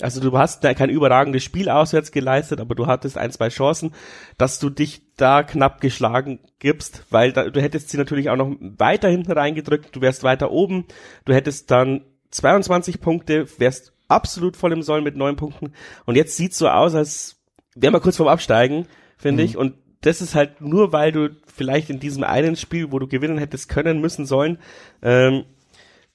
also 0.00 0.20
du 0.20 0.36
hast 0.36 0.64
da 0.64 0.74
kein 0.74 0.90
überragendes 0.90 1.44
Spiel 1.44 1.68
auswärts 1.68 2.10
geleistet, 2.10 2.60
aber 2.60 2.74
du 2.74 2.86
hattest 2.86 3.16
ein, 3.16 3.30
zwei 3.30 3.48
Chancen, 3.48 3.92
dass 4.36 4.58
du 4.58 4.68
dich 4.68 5.14
da 5.16 5.44
knapp 5.44 5.80
geschlagen 5.80 6.40
gibst, 6.58 7.04
weil 7.10 7.32
da, 7.32 7.48
du 7.48 7.62
hättest 7.62 7.90
sie 7.90 7.98
natürlich 7.98 8.30
auch 8.30 8.36
noch 8.36 8.56
weiter 8.60 9.08
hinten 9.08 9.32
reingedrückt, 9.32 9.94
du 9.94 10.00
wärst 10.00 10.24
weiter 10.24 10.50
oben, 10.50 10.86
du 11.24 11.34
hättest 11.34 11.70
dann 11.70 12.04
22 12.30 13.00
Punkte, 13.00 13.46
wärst 13.58 13.92
absolut 14.08 14.56
voll 14.56 14.72
im 14.72 14.82
Soll 14.82 15.02
mit 15.02 15.16
neun 15.16 15.36
Punkten. 15.36 15.72
Und 16.04 16.16
jetzt 16.16 16.36
sieht's 16.36 16.58
so 16.58 16.68
aus, 16.68 16.94
als 16.94 17.36
wären 17.74 17.94
wir 17.94 18.00
kurz 18.00 18.16
vorm 18.16 18.28
Absteigen 18.28 18.86
finde 19.22 19.42
mhm. 19.42 19.48
ich. 19.48 19.56
Und 19.56 19.74
das 20.02 20.20
ist 20.20 20.34
halt 20.34 20.60
nur, 20.60 20.92
weil 20.92 21.12
du 21.12 21.30
vielleicht 21.46 21.88
in 21.88 22.00
diesem 22.00 22.24
einen 22.24 22.56
Spiel, 22.56 22.92
wo 22.92 22.98
du 22.98 23.06
gewinnen 23.06 23.38
hättest 23.38 23.68
können, 23.68 24.00
müssen 24.00 24.26
sollen, 24.26 24.58
ähm, 25.00 25.44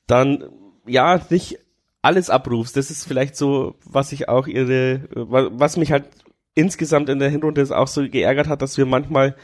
dann 0.06 0.44
ja 0.86 1.20
nicht 1.30 1.60
alles 2.02 2.30
abrufst. 2.30 2.78
Das 2.78 2.92
ist 2.92 3.08
vielleicht 3.08 3.36
so, 3.36 3.76
was 3.86 4.12
ich 4.12 4.30
auch 4.30 4.48
ihre, 4.48 5.02
was 5.14 5.78
mich 5.78 5.92
halt 5.92 6.06
insgesamt 6.54 7.10
in 7.10 7.20
der 7.20 7.30
Hinrunde 7.30 7.66
auch 7.76 7.88
so 7.88 8.08
geärgert 8.08 8.48
hat, 8.48 8.62
dass 8.62 8.78
wir 8.78 8.86
manchmal 8.86 9.36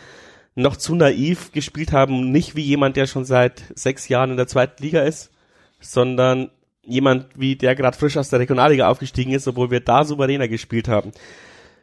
noch 0.55 0.75
zu 0.75 0.95
naiv 0.95 1.51
gespielt 1.51 1.91
haben, 1.91 2.31
nicht 2.31 2.55
wie 2.55 2.61
jemand, 2.61 2.95
der 2.95 3.07
schon 3.07 3.25
seit 3.25 3.63
sechs 3.75 4.07
Jahren 4.07 4.31
in 4.31 4.37
der 4.37 4.47
zweiten 4.47 4.83
Liga 4.83 5.01
ist, 5.01 5.31
sondern 5.79 6.51
jemand 6.83 7.27
wie 7.35 7.55
der 7.55 7.75
gerade 7.75 7.97
frisch 7.97 8.17
aus 8.17 8.29
der 8.29 8.39
Regionalliga 8.39 8.87
aufgestiegen 8.87 9.31
ist, 9.31 9.47
obwohl 9.47 9.71
wir 9.71 9.79
da 9.79 10.03
souveräner 10.03 10.47
gespielt 10.47 10.87
haben. 10.87 11.11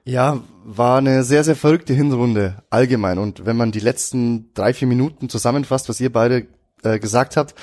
Ja, 0.04 0.40
war 0.64 0.98
eine 0.98 1.24
sehr, 1.24 1.44
sehr 1.44 1.56
verrückte 1.56 1.92
Hinrunde 1.92 2.62
allgemein. 2.70 3.18
Und 3.18 3.44
wenn 3.46 3.56
man 3.56 3.72
die 3.72 3.80
letzten 3.80 4.52
drei, 4.54 4.72
vier 4.74 4.88
Minuten 4.88 5.28
zusammenfasst, 5.28 5.88
was 5.88 6.00
ihr 6.00 6.12
beide 6.12 6.46
äh, 6.82 6.98
gesagt 6.98 7.36
habt, 7.36 7.54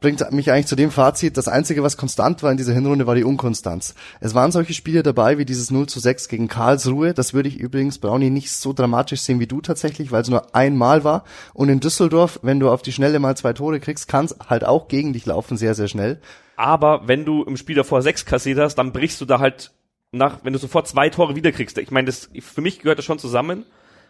bringt 0.00 0.32
mich 0.32 0.50
eigentlich 0.50 0.66
zu 0.66 0.76
dem 0.76 0.90
Fazit, 0.90 1.36
das 1.36 1.46
Einzige, 1.46 1.82
was 1.82 1.98
konstant 1.98 2.42
war 2.42 2.50
in 2.50 2.56
dieser 2.56 2.72
Hinrunde, 2.72 3.06
war 3.06 3.14
die 3.14 3.24
Unkonstanz. 3.24 3.94
Es 4.20 4.34
waren 4.34 4.50
solche 4.50 4.72
Spiele 4.72 5.02
dabei, 5.02 5.36
wie 5.36 5.44
dieses 5.44 5.70
0 5.70 5.86
zu 5.86 6.00
6 6.00 6.28
gegen 6.28 6.48
Karlsruhe. 6.48 7.12
Das 7.12 7.34
würde 7.34 7.50
ich 7.50 7.58
übrigens, 7.58 7.98
Brownie, 7.98 8.30
nicht 8.30 8.50
so 8.50 8.72
dramatisch 8.72 9.20
sehen 9.20 9.40
wie 9.40 9.46
du 9.46 9.60
tatsächlich, 9.60 10.10
weil 10.10 10.22
es 10.22 10.30
nur 10.30 10.54
einmal 10.54 11.04
war. 11.04 11.24
Und 11.52 11.68
in 11.68 11.80
Düsseldorf, 11.80 12.40
wenn 12.42 12.60
du 12.60 12.70
auf 12.70 12.80
die 12.80 12.92
Schnelle 12.92 13.18
mal 13.18 13.36
zwei 13.36 13.52
Tore 13.52 13.78
kriegst, 13.78 14.08
kann 14.08 14.24
es 14.24 14.36
halt 14.48 14.64
auch 14.64 14.88
gegen 14.88 15.12
dich 15.12 15.26
laufen, 15.26 15.58
sehr, 15.58 15.74
sehr 15.74 15.88
schnell. 15.88 16.20
Aber 16.56 17.06
wenn 17.06 17.24
du 17.24 17.44
im 17.44 17.56
Spiel 17.56 17.76
davor 17.76 18.00
sechs 18.00 18.24
kassiert 18.24 18.58
hast, 18.58 18.76
dann 18.76 18.92
brichst 18.92 19.20
du 19.20 19.26
da 19.26 19.38
halt 19.38 19.70
nach, 20.12 20.44
wenn 20.44 20.52
du 20.52 20.58
sofort 20.58 20.88
zwei 20.88 21.08
Tore 21.08 21.36
wiederkriegst, 21.36 21.78
ich 21.78 21.90
meine, 21.90 22.06
das, 22.06 22.30
für 22.40 22.60
mich 22.60 22.80
gehört 22.80 22.98
das 22.98 23.04
schon 23.04 23.18
zusammen, 23.18 23.64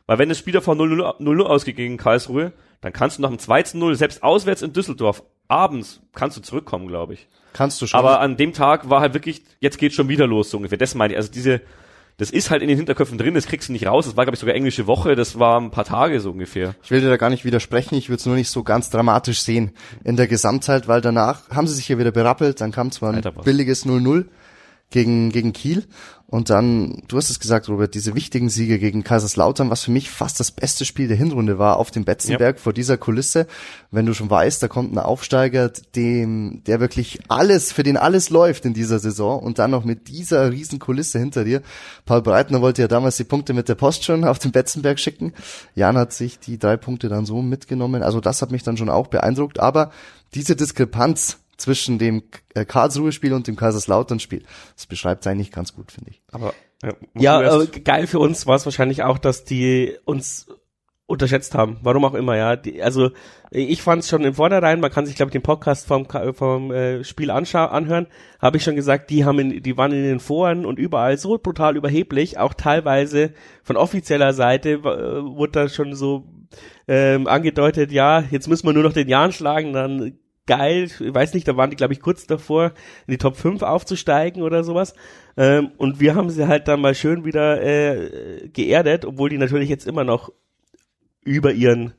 weil 0.06 0.18
wenn 0.18 0.28
das 0.28 0.38
Spiel 0.38 0.52
davor 0.52 0.74
0-0 0.74 1.42
ausgeht 1.42 1.76
gegen 1.76 1.96
Karlsruhe, 1.96 2.52
dann 2.80 2.92
kannst 2.92 3.18
du 3.18 3.22
nach 3.22 3.28
dem 3.28 3.38
2-0, 3.38 3.94
selbst 3.94 4.22
auswärts 4.22 4.62
in 4.62 4.72
Düsseldorf, 4.72 5.22
abends, 5.48 6.00
kannst 6.14 6.36
du 6.36 6.40
zurückkommen, 6.40 6.88
glaube 6.88 7.14
ich. 7.14 7.28
Kannst 7.52 7.82
du 7.82 7.86
schon. 7.86 7.98
Aber 7.98 8.20
an 8.20 8.36
dem 8.36 8.52
Tag 8.52 8.88
war 8.88 9.00
halt 9.00 9.14
wirklich, 9.14 9.42
jetzt 9.60 9.78
geht's 9.78 9.94
schon 9.94 10.08
wieder 10.08 10.26
los, 10.26 10.50
so 10.50 10.56
ungefähr. 10.56 10.78
Das 10.78 10.94
meine 10.94 11.12
ich. 11.12 11.16
Also 11.16 11.30
diese, 11.32 11.60
das 12.16 12.30
ist 12.30 12.50
halt 12.50 12.62
in 12.62 12.68
den 12.68 12.76
Hinterköpfen 12.76 13.18
drin, 13.18 13.34
das 13.34 13.46
kriegst 13.46 13.68
du 13.68 13.72
nicht 13.72 13.86
raus. 13.86 14.06
Das 14.06 14.16
war, 14.16 14.24
glaube 14.24 14.36
ich, 14.36 14.40
sogar 14.40 14.54
englische 14.54 14.86
Woche, 14.86 15.16
das 15.16 15.38
war 15.38 15.60
ein 15.60 15.70
paar 15.70 15.84
Tage 15.84 16.20
so 16.20 16.30
ungefähr. 16.30 16.74
Ich 16.82 16.90
will 16.90 17.00
dir 17.00 17.08
da 17.08 17.16
gar 17.16 17.30
nicht 17.30 17.44
widersprechen, 17.44 17.96
ich 17.96 18.08
würde 18.08 18.20
es 18.20 18.26
nur 18.26 18.36
nicht 18.36 18.50
so 18.50 18.62
ganz 18.62 18.90
dramatisch 18.90 19.40
sehen 19.40 19.72
in 20.04 20.16
der 20.16 20.28
Gesamtzeit, 20.28 20.86
weil 20.86 21.00
danach 21.00 21.50
haben 21.50 21.66
sie 21.66 21.74
sich 21.74 21.88
ja 21.88 21.98
wieder 21.98 22.12
berappelt, 22.12 22.60
dann 22.60 22.72
kam 22.72 22.90
zwar 22.90 23.12
ein 23.12 23.22
billiges 23.44 23.84
0-0 23.84 24.26
gegen, 24.90 25.30
gegen 25.30 25.52
Kiel. 25.52 25.86
Und 26.30 26.48
dann, 26.48 27.02
du 27.08 27.16
hast 27.16 27.28
es 27.28 27.40
gesagt, 27.40 27.68
Robert, 27.68 27.92
diese 27.94 28.14
wichtigen 28.14 28.50
Siege 28.50 28.78
gegen 28.78 29.02
Kaiserslautern, 29.02 29.68
was 29.68 29.82
für 29.82 29.90
mich 29.90 30.10
fast 30.10 30.38
das 30.38 30.52
beste 30.52 30.84
Spiel 30.84 31.08
der 31.08 31.16
Hinrunde 31.16 31.58
war, 31.58 31.76
auf 31.76 31.90
dem 31.90 32.04
Betzenberg 32.04 32.56
ja. 32.56 32.62
vor 32.62 32.72
dieser 32.72 32.96
Kulisse. 32.96 33.48
Wenn 33.90 34.06
du 34.06 34.14
schon 34.14 34.30
weißt, 34.30 34.62
da 34.62 34.68
kommt 34.68 34.92
ein 34.92 34.98
Aufsteiger, 34.98 35.72
dem, 35.96 36.62
der 36.66 36.78
wirklich 36.78 37.18
alles, 37.26 37.72
für 37.72 37.82
den 37.82 37.96
alles 37.96 38.30
läuft 38.30 38.64
in 38.64 38.74
dieser 38.74 39.00
Saison 39.00 39.40
und 39.40 39.58
dann 39.58 39.72
noch 39.72 39.84
mit 39.84 40.06
dieser 40.06 40.52
riesen 40.52 40.78
Kulisse 40.78 41.18
hinter 41.18 41.42
dir. 41.42 41.62
Paul 42.06 42.22
Breitner 42.22 42.60
wollte 42.60 42.82
ja 42.82 42.88
damals 42.88 43.16
die 43.16 43.24
Punkte 43.24 43.52
mit 43.52 43.68
der 43.68 43.74
Post 43.74 44.04
schon 44.04 44.22
auf 44.22 44.38
den 44.38 44.52
Betzenberg 44.52 45.00
schicken. 45.00 45.32
Jan 45.74 45.98
hat 45.98 46.12
sich 46.12 46.38
die 46.38 46.58
drei 46.58 46.76
Punkte 46.76 47.08
dann 47.08 47.26
so 47.26 47.42
mitgenommen. 47.42 48.04
Also 48.04 48.20
das 48.20 48.40
hat 48.40 48.52
mich 48.52 48.62
dann 48.62 48.76
schon 48.76 48.88
auch 48.88 49.08
beeindruckt. 49.08 49.58
Aber 49.58 49.90
diese 50.34 50.54
Diskrepanz 50.54 51.38
zwischen 51.60 51.98
dem 51.98 52.22
äh, 52.54 52.64
Karlsruhe-Spiel 52.64 53.32
und 53.32 53.46
dem 53.46 53.56
Kaiserslautern-Spiel. 53.56 54.42
Das 54.74 54.86
beschreibt 54.86 55.24
es 55.24 55.30
eigentlich 55.30 55.52
ganz 55.52 55.74
gut, 55.74 55.92
finde 55.92 56.10
ich. 56.10 56.22
Aber 56.32 56.54
ja, 56.82 56.94
ja 57.14 57.60
äh, 57.62 57.66
geil 57.66 58.06
für 58.06 58.18
uns 58.18 58.46
war 58.46 58.56
es 58.56 58.64
wahrscheinlich 58.64 59.02
auch, 59.02 59.18
dass 59.18 59.44
die 59.44 59.96
uns 60.04 60.48
unterschätzt 61.10 61.56
haben, 61.56 61.78
warum 61.82 62.04
auch 62.04 62.14
immer, 62.14 62.36
ja. 62.36 62.54
Die, 62.54 62.80
also 62.82 63.10
ich 63.50 63.82
fand 63.82 64.04
es 64.04 64.08
schon 64.08 64.22
im 64.22 64.34
Vornherein, 64.34 64.78
man 64.78 64.92
kann 64.92 65.06
sich 65.06 65.16
glaube 65.16 65.30
ich 65.30 65.32
den 65.32 65.42
Podcast 65.42 65.88
vom 65.88 66.06
vom 66.34 66.70
äh, 66.70 67.02
Spiel 67.02 67.32
anhören, 67.32 68.06
habe 68.38 68.56
ich 68.56 68.62
schon 68.62 68.76
gesagt, 68.76 69.10
die 69.10 69.24
haben 69.24 69.40
in, 69.40 69.60
die 69.60 69.76
waren 69.76 69.90
in 69.90 70.04
den 70.04 70.20
Foren 70.20 70.64
und 70.64 70.78
überall 70.78 71.18
so 71.18 71.36
brutal 71.36 71.76
überheblich, 71.76 72.38
auch 72.38 72.54
teilweise 72.54 73.32
von 73.64 73.76
offizieller 73.76 74.32
Seite 74.34 74.74
äh, 74.74 74.84
wurde 74.84 75.52
da 75.52 75.68
schon 75.68 75.96
so 75.96 76.26
ähm, 76.86 77.26
angedeutet, 77.26 77.90
ja, 77.90 78.22
jetzt 78.30 78.46
müssen 78.46 78.68
wir 78.68 78.72
nur 78.72 78.84
noch 78.84 78.92
den 78.92 79.08
Jan 79.08 79.32
schlagen, 79.32 79.72
dann 79.72 80.16
geil. 80.50 80.84
Ich 80.84 81.14
weiß 81.14 81.32
nicht, 81.34 81.46
da 81.46 81.56
waren 81.56 81.70
die, 81.70 81.76
glaube 81.76 81.92
ich, 81.92 82.00
kurz 82.00 82.26
davor, 82.26 82.72
in 83.06 83.12
die 83.12 83.18
Top 83.18 83.36
5 83.36 83.62
aufzusteigen 83.62 84.42
oder 84.42 84.64
sowas. 84.64 84.94
Ähm, 85.36 85.70
und 85.76 86.00
wir 86.00 86.16
haben 86.16 86.28
sie 86.28 86.48
halt 86.48 86.66
dann 86.66 86.80
mal 86.80 86.96
schön 86.96 87.24
wieder 87.24 87.62
äh, 87.62 88.48
geerdet, 88.48 89.04
obwohl 89.04 89.30
die 89.30 89.38
natürlich 89.38 89.68
jetzt 89.68 89.86
immer 89.86 90.02
noch 90.02 90.32
über 91.22 91.52
ihren 91.52 91.92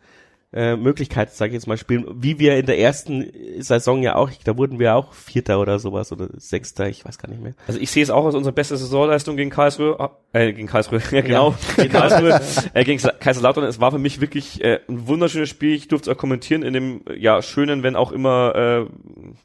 äh, 0.53 0.75
Möglichkeit, 0.75 1.34
sage 1.34 1.50
ich 1.50 1.53
jetzt 1.53 1.67
mal, 1.67 1.77
spielen, 1.77 2.05
wie 2.22 2.38
wir 2.38 2.58
in 2.58 2.65
der 2.65 2.77
ersten 2.77 3.31
Saison 3.60 4.03
ja 4.03 4.15
auch, 4.15 4.29
da 4.43 4.58
wurden 4.58 4.79
wir 4.79 4.96
auch 4.96 5.13
Vierter 5.13 5.60
oder 5.62 5.79
sowas 5.79 6.12
oder 6.12 6.27
Sechster, 6.36 6.89
ich 6.89 7.05
weiß 7.05 7.17
gar 7.17 7.29
nicht 7.29 7.41
mehr. 7.41 7.53
Also 7.67 7.79
ich 7.79 7.89
sehe 7.89 8.03
es 8.03 8.10
auch 8.10 8.25
als 8.25 8.36
unsere 8.36 8.53
beste 8.53 8.75
Saisonleistung 8.75 9.38
gegen 9.38 9.50
Karlsruhe, 9.50 10.12
äh, 10.34 10.51
gegen 10.51 10.67
Karlsruhe, 10.67 11.01
ja 11.12 11.22
genau, 11.22 11.51
ja. 11.77 11.84
gegen 11.84 11.93
Karlsruhe, 11.93 12.41
äh, 12.74 12.84
gegen 12.84 13.01
Kaiserslautern. 13.01 13.63
Es 13.63 13.79
war 13.79 13.91
für 13.91 13.98
mich 13.98 14.20
wirklich 14.20 14.62
äh, 14.62 14.79
ein 14.89 15.08
wunderschönes 15.08 15.50
Spiel. 15.50 15.74
Ich 15.74 15.88
durfte 15.88 16.10
es 16.10 16.15
auch 16.15 16.20
kommentieren 16.20 16.63
in 16.63 16.74
dem 16.74 17.01
ja 17.15 17.41
schönen, 17.41 17.84
wenn 17.84 17.96
auch 17.96 18.12
immer 18.12 18.55
äh, 18.55 18.86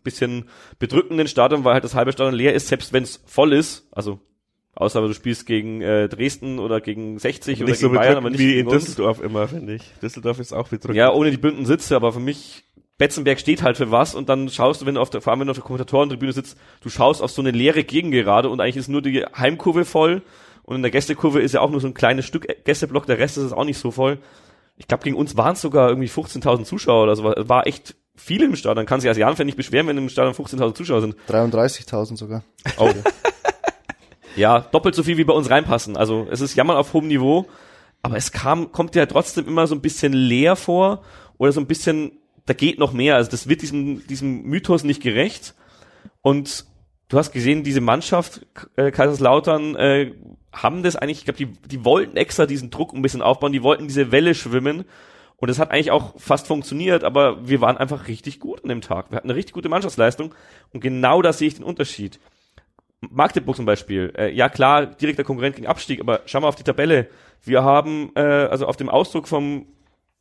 bisschen 0.03 0.47
bedrückenden 0.81 1.29
Stadion, 1.29 1.65
weil 1.65 1.75
halt 1.75 1.85
das 1.85 1.95
halbe 1.95 2.13
Stadion 2.13 2.35
leer 2.35 2.55
ist, 2.55 2.69
selbst 2.69 2.93
wenn 2.93 3.05
es 3.05 3.23
voll 3.27 3.53
ist. 3.53 3.87
Also 3.93 4.19
Außer 4.77 5.01
du 5.01 5.13
spielst 5.15 5.47
gegen 5.47 5.81
äh, 5.81 6.09
Dresden 6.09 6.59
oder 6.59 6.83
gegen 6.83 7.19
60 7.19 7.63
oder 7.63 7.73
gegen 7.73 7.79
so 7.79 7.91
Bayern, 7.91 8.19
aber 8.19 8.29
nicht 8.29 8.39
wie 8.39 8.59
in 8.59 8.69
Düsseldorf 8.69 9.19
uns. 9.19 9.27
immer, 9.27 9.49
finde 9.49 9.75
ich. 9.75 9.83
Düsseldorf 10.03 10.39
ist 10.39 10.53
auch 10.53 10.69
bedrückend. 10.69 10.97
Ja, 10.97 11.13
ohne 11.13 11.31
die 11.31 11.39
Bünden 11.39 11.65
Sitze, 11.65 11.97
aber 11.97 12.13
für 12.13 12.21
mich 12.21 12.65
Betzenberg 12.99 13.41
steht 13.41 13.63
halt 13.63 13.79
für 13.79 13.91
was 13.91 14.15
und 14.15 14.29
dann 14.29 14.51
schaust 14.51 14.83
du, 14.83 14.87
wenn 14.87 14.95
du 14.97 15.01
auf 15.01 15.09
der, 15.09 15.23
vor 15.23 15.33
allem 15.33 15.41
wenn 15.41 15.47
du 15.47 15.53
auf 15.53 15.57
der 15.57 15.65
Kommentatorentribüne 15.65 16.33
sitzt, 16.33 16.59
du 16.83 16.91
schaust 16.91 17.23
auf 17.23 17.31
so 17.31 17.41
eine 17.41 17.53
leere 17.53 17.85
Gegengerade 17.85 18.51
und 18.51 18.61
eigentlich 18.61 18.77
ist 18.77 18.89
nur 18.89 19.01
die 19.01 19.25
Heimkurve 19.25 19.87
voll 19.87 20.23
und 20.63 20.77
in 20.77 20.83
der 20.83 20.91
Gästekurve 20.91 21.41
ist 21.41 21.53
ja 21.53 21.61
auch 21.63 21.71
nur 21.71 21.81
so 21.81 21.87
ein 21.87 21.95
kleines 21.95 22.27
Stück 22.27 22.47
Gästeblock, 22.65 23.07
der 23.07 23.19
Rest 23.19 23.39
ist 23.39 23.53
auch 23.53 23.65
nicht 23.65 23.79
so 23.79 23.91
voll. 23.91 24.19
Ich 24.77 24.89
glaube, 24.89 25.05
gegen 25.05 25.17
uns 25.17 25.39
waren 25.39 25.55
es 25.55 25.63
sogar 25.63 25.89
irgendwie 25.89 26.09
15.000 26.09 26.65
Zuschauer 26.65 27.05
oder 27.05 27.17
so. 27.17 27.25
War 27.25 27.67
echt 27.67 27.97
viel 28.15 28.43
im 28.43 28.57
Stadion. 28.57 28.85
Kann 28.85 29.01
sich 29.01 29.09
als 29.09 29.17
Jan-Fan 29.17 29.47
nicht 29.47 29.57
beschweren, 29.57 29.87
wenn 29.87 29.97
im 29.97 30.11
Stadion 30.11 30.35
15.000 30.35 30.75
Zuschauer 30.75 31.01
sind. 31.01 31.17
33.000 31.29 32.19
sogar. 32.19 32.45
Oh. 32.77 32.91
Ja, 34.37 34.61
doppelt 34.61 34.95
so 34.95 35.03
viel 35.03 35.17
wie 35.17 35.25
bei 35.25 35.33
uns 35.33 35.51
reinpassen. 35.51 35.97
Also 35.97 36.27
es 36.31 36.41
ist 36.41 36.55
Jammern 36.55 36.77
auf 36.77 36.93
hohem 36.93 37.09
Niveau, 37.09 37.47
aber 38.03 38.17
es 38.17 38.33
kam, 38.33 38.71
kommt 38.73 38.95
ja 38.95 39.07
trotzdem 39.07 39.47
immer 39.49 39.67
so 39.67 39.75
ein 39.75 39.81
bisschen 39.81 40.13
leer 40.13 40.57
vor 40.57 41.03
oder 41.39 41.53
so 41.53 41.61
ein 41.61 41.67
bisschen, 41.67 42.13
da 42.45 42.55
geht 42.55 42.79
noch 42.79 42.93
mehr. 42.93 43.17
Also 43.17 43.31
das 43.31 43.49
wird 43.49 43.63
diesem, 43.63 44.07
diesem 44.07 44.43
Mythos 44.43 44.85
nicht 44.85 45.03
gerecht. 45.03 45.55
Und 46.23 46.67
du 47.09 47.19
hast 47.19 47.33
gesehen, 47.33 47.65
diese 47.65 47.81
Mannschaft, 47.81 48.47
äh, 48.77 48.91
Kaiserslautern, 48.91 49.75
äh, 49.77 50.13
haben 50.53 50.83
das 50.83 50.97
eigentlich, 50.97 51.19
ich 51.19 51.25
glaube, 51.25 51.39
die, 51.39 51.69
die 51.69 51.85
wollten 51.85 52.17
extra 52.17 52.47
diesen 52.47 52.71
Druck 52.71 52.95
ein 52.95 53.03
bisschen 53.03 53.23
aufbauen, 53.23 53.53
die 53.53 53.63
wollten 53.63 53.89
diese 53.89 54.13
Welle 54.13 54.35
schwimmen. 54.35 54.85
Und 55.39 55.51
es 55.51 55.59
hat 55.59 55.71
eigentlich 55.71 55.91
auch 55.91 56.15
fast 56.19 56.47
funktioniert, 56.47 57.05
aber 57.05 57.47
wir 57.47 57.61
waren 57.61 57.77
einfach 57.77 58.09
richtig 58.09 58.41
gut 58.41 58.63
an 58.63 58.71
dem 58.71 58.81
Tag. 58.81 59.11
Wir 59.11 59.17
hatten 59.17 59.29
eine 59.29 59.37
richtig 59.37 59.53
gute 59.53 59.69
Mannschaftsleistung 59.69 60.35
und 60.73 60.81
genau 60.81 61.21
da 61.21 61.33
sehe 61.33 61.49
ich 61.49 61.57
den 61.57 61.65
Unterschied. 61.65 62.19
Magdeburg 63.01 63.57
zum 63.57 63.67
Beispiel, 63.67 64.13
äh, 64.17 64.33
ja 64.33 64.49
klar, 64.49 64.87
direkter 64.87 65.25
Konkurrent 65.25 65.57
gegen 65.57 65.67
Abstieg, 65.67 66.01
aber 66.01 66.21
schau 66.27 66.41
mal 66.41 66.49
auf 66.49 66.57
die 66.57 66.63
Tabelle. 66.63 67.09
Wir 67.45 67.63
haben, 67.63 68.11
äh, 68.15 68.21
also 68.21 68.67
auf 68.67 68.77
dem 68.77 68.89
Ausdruck 68.89 69.29
vom 69.29 69.67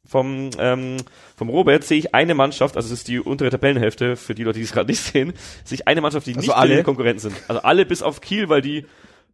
vom, 0.08 0.52
ähm, 0.60 0.98
vom 1.36 1.50
Robert 1.50 1.84
sehe 1.84 1.98
ich 1.98 2.14
eine 2.14 2.36
Mannschaft, 2.36 2.78
also 2.78 2.94
es 2.94 3.00
ist 3.00 3.08
die 3.08 3.20
untere 3.20 3.50
Tabellenhälfte 3.50 4.16
für 4.16 4.36
die 4.36 4.44
Leute, 4.44 4.60
die 4.60 4.66
es 4.66 4.72
gerade 4.72 4.90
nicht 4.90 5.02
sehen, 5.02 5.34
sehe 5.64 5.78
ich 5.78 5.88
eine 5.88 6.02
Mannschaft, 6.02 6.28
die 6.28 6.36
also 6.36 6.42
nicht 6.42 6.56
alle 6.56 6.84
Konkurrenten 6.84 7.20
sind. 7.20 7.36
Also 7.48 7.62
alle 7.64 7.86
bis 7.86 8.04
auf 8.04 8.22
Kiel, 8.22 8.48
weil 8.50 8.62
die 8.62 8.86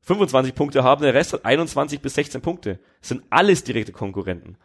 25 0.03 0.55
Punkte 0.55 0.83
haben, 0.83 1.03
der 1.03 1.13
Rest 1.13 1.33
hat 1.33 1.45
21 1.45 2.01
bis 2.01 2.15
16 2.15 2.41
Punkte. 2.41 2.79
Das 3.01 3.09
sind 3.09 3.23
alles 3.29 3.63
direkte 3.63 3.91
Konkurrenten. 3.91 4.55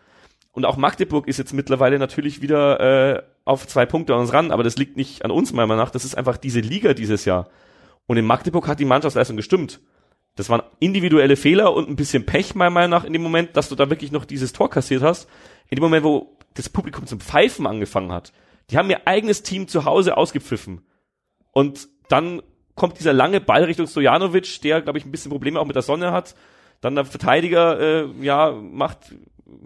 Und 0.52 0.64
auch 0.64 0.76
Magdeburg 0.76 1.28
ist 1.28 1.38
jetzt 1.38 1.52
mittlerweile 1.52 1.99
natürlich 1.99 2.40
wieder 2.40 3.16
äh, 3.16 3.23
auf 3.45 3.66
zwei 3.66 3.85
Punkte 3.85 4.14
an 4.14 4.21
uns 4.21 4.33
ran, 4.33 4.52
aber 4.52 4.62
das 4.62 4.76
liegt 4.76 4.97
nicht 4.97 5.25
an 5.25 5.30
uns 5.30 5.52
meiner 5.52 5.66
Meinung 5.66 5.85
nach, 5.85 5.90
das 5.90 6.04
ist 6.04 6.16
einfach 6.16 6.38
diese 6.38 6.61
Liga 6.61 6.95
dieses 6.95 7.25
Jahr. 7.25 7.50
Und 8.06 8.16
in 8.16 8.25
Magdeburg 8.25 8.68
hat 8.68 8.80
die 8.80 8.84
Mannschaftsleistung 8.84 9.36
gestimmt. 9.36 9.80
Das 10.36 10.50
waren 10.50 10.62
individuelle 10.80 11.36
Fehler 11.36 11.75
und 11.75 11.88
ein 11.88 11.96
bisschen 11.96 12.26
Pech, 12.26 12.54
meiner 12.54 12.70
Meinung 12.70 12.90
nach, 12.90 13.04
in 13.04 13.12
dem 13.12 13.22
Moment, 13.22 13.56
dass 13.56 13.68
du 13.68 13.75
da 13.75 13.90
wirklich 13.90 14.12
noch 14.12 14.25
dieses 14.26 14.52
Tor 14.52 14.70
kassiert 14.70 15.02
hast. 15.02 15.28
In 15.70 15.76
dem 15.76 15.82
Moment, 15.82 16.04
wo 16.04 16.36
das 16.54 16.68
Publikum 16.68 17.06
zum 17.06 17.20
Pfeifen 17.20 17.66
angefangen 17.66 18.12
hat. 18.12 18.32
Die 18.70 18.76
haben 18.76 18.90
ihr 18.90 19.06
eigenes 19.06 19.42
Team 19.42 19.68
zu 19.68 19.84
Hause 19.84 20.16
ausgepfiffen. 20.16 20.82
Und 21.52 21.88
dann 22.08 22.42
kommt 22.75 22.98
dieser 22.98 23.12
lange 23.12 23.40
Ball 23.40 23.64
Richtung 23.64 23.86
Stojanovic, 23.86 24.60
der, 24.62 24.82
glaube 24.82 24.98
ich, 24.98 25.06
ein 25.06 25.10
bisschen 25.10 25.30
Probleme 25.30 25.58
auch 25.58 25.64
mit 25.64 25.75
der 25.75 25.82
Sonne 25.82 26.12
hat. 26.12 26.34
Dann 26.80 26.94
der 26.94 27.06
Verteidiger, 27.06 27.80
äh, 27.80 28.08
ja, 28.20 28.52
macht, 28.52 29.14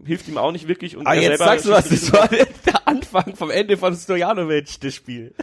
hilft 0.04 0.28
ihm 0.28 0.38
auch 0.38 0.52
nicht 0.52 0.68
wirklich. 0.68 0.96
Und 0.96 1.06
ah, 1.06 1.14
jetzt 1.14 1.38
sagst 1.38 1.66
du 1.66 1.70
was, 1.70 1.88
das 1.88 2.12
war 2.12 2.28
der 2.28 2.86
Anfang 2.86 3.34
vom 3.34 3.50
Ende 3.50 3.76
von 3.76 3.94
Stojanovic, 3.94 4.80
das 4.80 4.94
Spiel. 4.94 5.34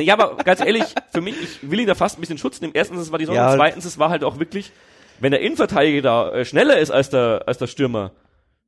Ja, 0.00 0.14
aber 0.14 0.36
ganz 0.36 0.60
ehrlich, 0.60 0.84
für 1.12 1.20
mich, 1.20 1.34
ich 1.40 1.70
will 1.70 1.80
ihn 1.80 1.86
da 1.86 1.94
fast 1.94 2.18
ein 2.18 2.20
bisschen 2.20 2.38
Schutz 2.38 2.60
nehmen. 2.60 2.72
Erstens, 2.74 3.00
es 3.00 3.12
war 3.12 3.18
die 3.18 3.26
Sonne, 3.26 3.38
ja. 3.38 3.54
zweitens, 3.54 3.84
es 3.84 3.98
war 3.98 4.10
halt 4.10 4.24
auch 4.24 4.38
wirklich, 4.38 4.72
wenn 5.20 5.30
der 5.30 5.40
Innenverteidiger 5.40 6.02
da 6.02 6.32
äh, 6.32 6.44
schneller 6.44 6.78
ist 6.78 6.90
als 6.90 7.10
der, 7.10 7.44
als 7.46 7.58
der 7.58 7.66
Stürmer, 7.66 8.12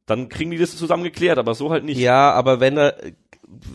dann 0.07 0.29
kriegen 0.29 0.51
die 0.51 0.59
das 0.59 0.77
zusammen 0.77 1.05
geklärt, 1.05 1.39
aber 1.39 1.55
so 1.55 1.71
halt 1.71 1.85
nicht. 1.85 1.99
Ja, 1.99 2.33
aber 2.33 2.61
wenn 2.61 2.79
er, 2.79 2.97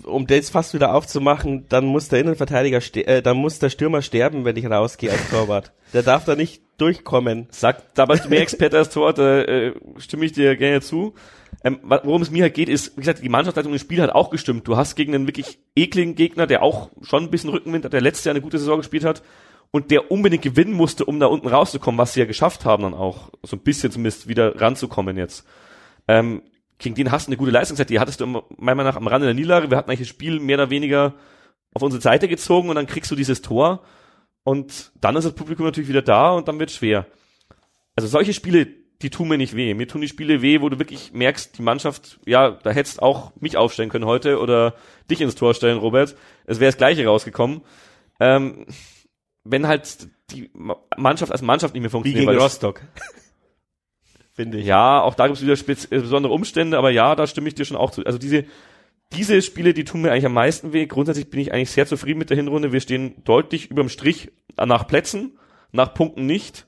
um 0.03 0.27
das 0.27 0.49
fast 0.49 0.73
wieder 0.73 0.93
aufzumachen, 0.93 1.65
dann 1.69 1.85
muss 1.85 2.09
der 2.09 2.19
Innenverteidiger, 2.19 2.79
äh, 2.95 3.21
dann 3.21 3.37
muss 3.37 3.59
der 3.59 3.69
Stürmer 3.69 4.01
sterben, 4.01 4.45
wenn 4.45 4.55
ich 4.55 4.65
rausgehe 4.65 5.11
als 5.11 5.29
Torwart. 5.29 5.71
Der 5.93 6.03
darf 6.03 6.25
da 6.25 6.35
nicht 6.35 6.61
durchkommen. 6.77 7.47
Sagt, 7.51 7.97
da 7.97 8.05
bist 8.05 8.25
du 8.25 8.29
mehr 8.29 8.41
Experte 8.41 8.77
als 8.77 8.89
Torwart, 8.89 9.19
äh, 9.19 9.73
stimme 9.97 10.25
ich 10.25 10.33
dir 10.33 10.55
gerne 10.55 10.81
zu. 10.81 11.13
Ähm, 11.63 11.79
worum 11.83 12.21
es 12.21 12.31
mir 12.31 12.43
halt 12.43 12.55
geht, 12.55 12.69
ist, 12.69 12.97
wie 12.97 13.01
gesagt, 13.01 13.23
die 13.23 13.29
Mannschaftsleitung 13.29 13.73
im 13.73 13.79
Spiel 13.79 14.01
hat 14.01 14.09
auch 14.09 14.29
gestimmt. 14.29 14.67
Du 14.67 14.75
hast 14.75 14.95
gegen 14.95 15.13
einen 15.15 15.27
wirklich 15.27 15.59
ekligen 15.75 16.15
Gegner, 16.15 16.47
der 16.47 16.63
auch 16.63 16.89
schon 17.01 17.23
ein 17.23 17.29
bisschen 17.29 17.51
Rückenwind 17.51 17.85
hat, 17.85 17.93
der 17.93 18.01
letztes 18.01 18.25
Jahr 18.25 18.33
eine 18.33 18.41
gute 18.41 18.59
Saison 18.59 18.77
gespielt 18.77 19.05
hat 19.05 19.23
und 19.71 19.91
der 19.91 20.11
unbedingt 20.11 20.43
gewinnen 20.43 20.73
musste, 20.73 21.05
um 21.05 21.19
da 21.19 21.27
unten 21.27 21.47
rauszukommen, 21.47 21.97
was 21.97 22.13
sie 22.13 22.19
ja 22.19 22.25
geschafft 22.25 22.65
haben 22.65 22.83
dann 22.83 22.93
auch, 22.93 23.31
so 23.43 23.55
ein 23.55 23.63
bisschen 23.63 23.91
zumindest 23.91 24.27
wieder 24.27 24.59
ranzukommen 24.59 25.17
jetzt. 25.17 25.45
Ähm, 26.07 26.41
gegen 26.83 26.95
den 26.95 27.11
hast 27.11 27.27
du 27.27 27.29
eine 27.29 27.37
gute 27.37 27.51
Leistungszeit, 27.51 27.89
die 27.89 27.99
hattest 27.99 28.21
du 28.21 28.25
meiner 28.27 28.43
Meinung 28.57 28.85
nach 28.85 28.95
am 28.95 29.07
Rande 29.07 29.25
der 29.25 29.33
Niederlage. 29.33 29.71
Wir 29.71 29.77
hatten 29.77 29.89
eigentlich 29.89 30.07
das 30.07 30.09
Spiel 30.09 30.39
mehr 30.39 30.57
oder 30.57 30.69
weniger 30.69 31.15
auf 31.73 31.81
unsere 31.81 32.01
Seite 32.01 32.27
gezogen 32.27 32.69
und 32.69 32.75
dann 32.75 32.85
kriegst 32.85 33.09
du 33.09 33.15
dieses 33.15 33.41
Tor 33.41 33.83
und 34.43 34.91
dann 34.99 35.15
ist 35.15 35.23
das 35.23 35.33
Publikum 35.33 35.65
natürlich 35.65 35.89
wieder 35.89 36.01
da 36.01 36.31
und 36.31 36.47
dann 36.47 36.59
wird 36.59 36.71
schwer. 36.71 37.07
Also 37.95 38.07
solche 38.07 38.33
Spiele, 38.33 38.67
die 39.01 39.09
tun 39.09 39.29
mir 39.29 39.37
nicht 39.37 39.55
weh. 39.55 39.73
Mir 39.73 39.87
tun 39.87 40.01
die 40.01 40.07
Spiele 40.07 40.41
weh, 40.41 40.61
wo 40.61 40.69
du 40.69 40.79
wirklich 40.79 41.13
merkst, 41.13 41.57
die 41.57 41.61
Mannschaft, 41.61 42.19
ja, 42.25 42.51
da 42.51 42.71
hättest 42.71 43.01
auch 43.01 43.31
mich 43.39 43.57
aufstellen 43.57 43.89
können 43.89 44.05
heute 44.05 44.39
oder 44.39 44.75
dich 45.09 45.21
ins 45.21 45.35
Tor 45.35 45.53
stellen, 45.53 45.77
Robert. 45.77 46.15
Es 46.45 46.59
wäre 46.59 46.69
das 46.69 46.77
Gleiche 46.77 47.05
rausgekommen. 47.05 47.61
Ähm, 48.19 48.65
wenn 49.43 49.67
halt 49.67 50.07
die 50.31 50.51
Mannschaft 50.97 51.31
als 51.31 51.41
Mannschaft 51.41 51.73
nicht 51.73 51.81
mehr 51.81 51.91
funktioniert. 51.91 52.23
Wie 52.23 52.31
gegen 52.31 52.41
Rostock. 52.41 52.81
Finde 54.33 54.57
ich. 54.57 54.65
Ja, 54.65 55.01
auch 55.01 55.13
da 55.13 55.27
gibt 55.27 55.39
es 55.39 55.43
wieder 55.43 55.53
äh, 55.91 55.99
besondere 56.01 56.33
Umstände, 56.33 56.77
aber 56.77 56.89
ja, 56.89 57.15
da 57.15 57.27
stimme 57.27 57.47
ich 57.47 57.55
dir 57.55 57.65
schon 57.65 57.77
auch 57.77 57.91
zu. 57.91 58.03
Also 58.05 58.17
diese, 58.17 58.45
diese 59.13 59.41
Spiele, 59.41 59.73
die 59.73 59.83
tun 59.83 60.01
mir 60.01 60.11
eigentlich 60.11 60.25
am 60.25 60.33
meisten 60.33 60.73
weh. 60.73 60.87
Grundsätzlich 60.87 61.29
bin 61.29 61.39
ich 61.39 61.53
eigentlich 61.53 61.71
sehr 61.71 61.85
zufrieden 61.85 62.17
mit 62.17 62.31
der 62.31 62.37
Hinrunde. 62.37 62.71
Wir 62.71 62.81
stehen 62.81 63.23
deutlich 63.23 63.69
überm 63.69 63.89
Strich 63.89 64.31
nach 64.57 64.87
Plätzen, 64.87 65.37
nach 65.71 65.93
Punkten 65.93 66.25
nicht. 66.25 66.65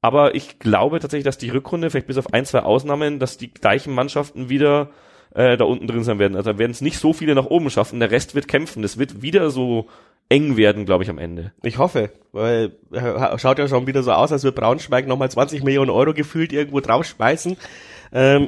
Aber 0.00 0.34
ich 0.34 0.58
glaube 0.58 1.00
tatsächlich, 1.00 1.24
dass 1.24 1.38
die 1.38 1.50
Rückrunde, 1.50 1.90
vielleicht 1.90 2.06
bis 2.06 2.18
auf 2.18 2.32
ein, 2.32 2.46
zwei 2.46 2.60
Ausnahmen, 2.60 3.18
dass 3.18 3.36
die 3.36 3.52
gleichen 3.52 3.94
Mannschaften 3.94 4.48
wieder 4.48 4.90
äh, 5.34 5.56
da 5.56 5.64
unten 5.64 5.86
drin 5.86 6.02
sein 6.02 6.18
werden. 6.18 6.34
Also 6.34 6.58
werden 6.58 6.72
es 6.72 6.80
nicht 6.80 6.98
so 6.98 7.12
viele 7.12 7.34
nach 7.34 7.46
oben 7.46 7.70
schaffen. 7.70 8.00
Der 8.00 8.10
Rest 8.10 8.34
wird 8.34 8.48
kämpfen. 8.48 8.82
Es 8.84 8.98
wird 8.98 9.22
wieder 9.22 9.50
so 9.50 9.88
eng 10.32 10.56
werden, 10.56 10.86
glaube 10.86 11.04
ich, 11.04 11.10
am 11.10 11.18
Ende. 11.18 11.52
Ich 11.62 11.76
hoffe, 11.76 12.10
weil 12.32 12.72
äh, 12.90 13.38
schaut 13.38 13.58
ja 13.58 13.68
schon 13.68 13.86
wieder 13.86 14.02
so 14.02 14.12
aus, 14.12 14.32
als 14.32 14.44
würde 14.44 14.58
Braunschweig 14.58 15.06
nochmal 15.06 15.30
20 15.30 15.62
Millionen 15.62 15.90
Euro 15.90 16.14
gefühlt 16.14 16.54
irgendwo 16.54 16.80
draufschmeißen. 16.80 17.58
Ähm, 18.14 18.46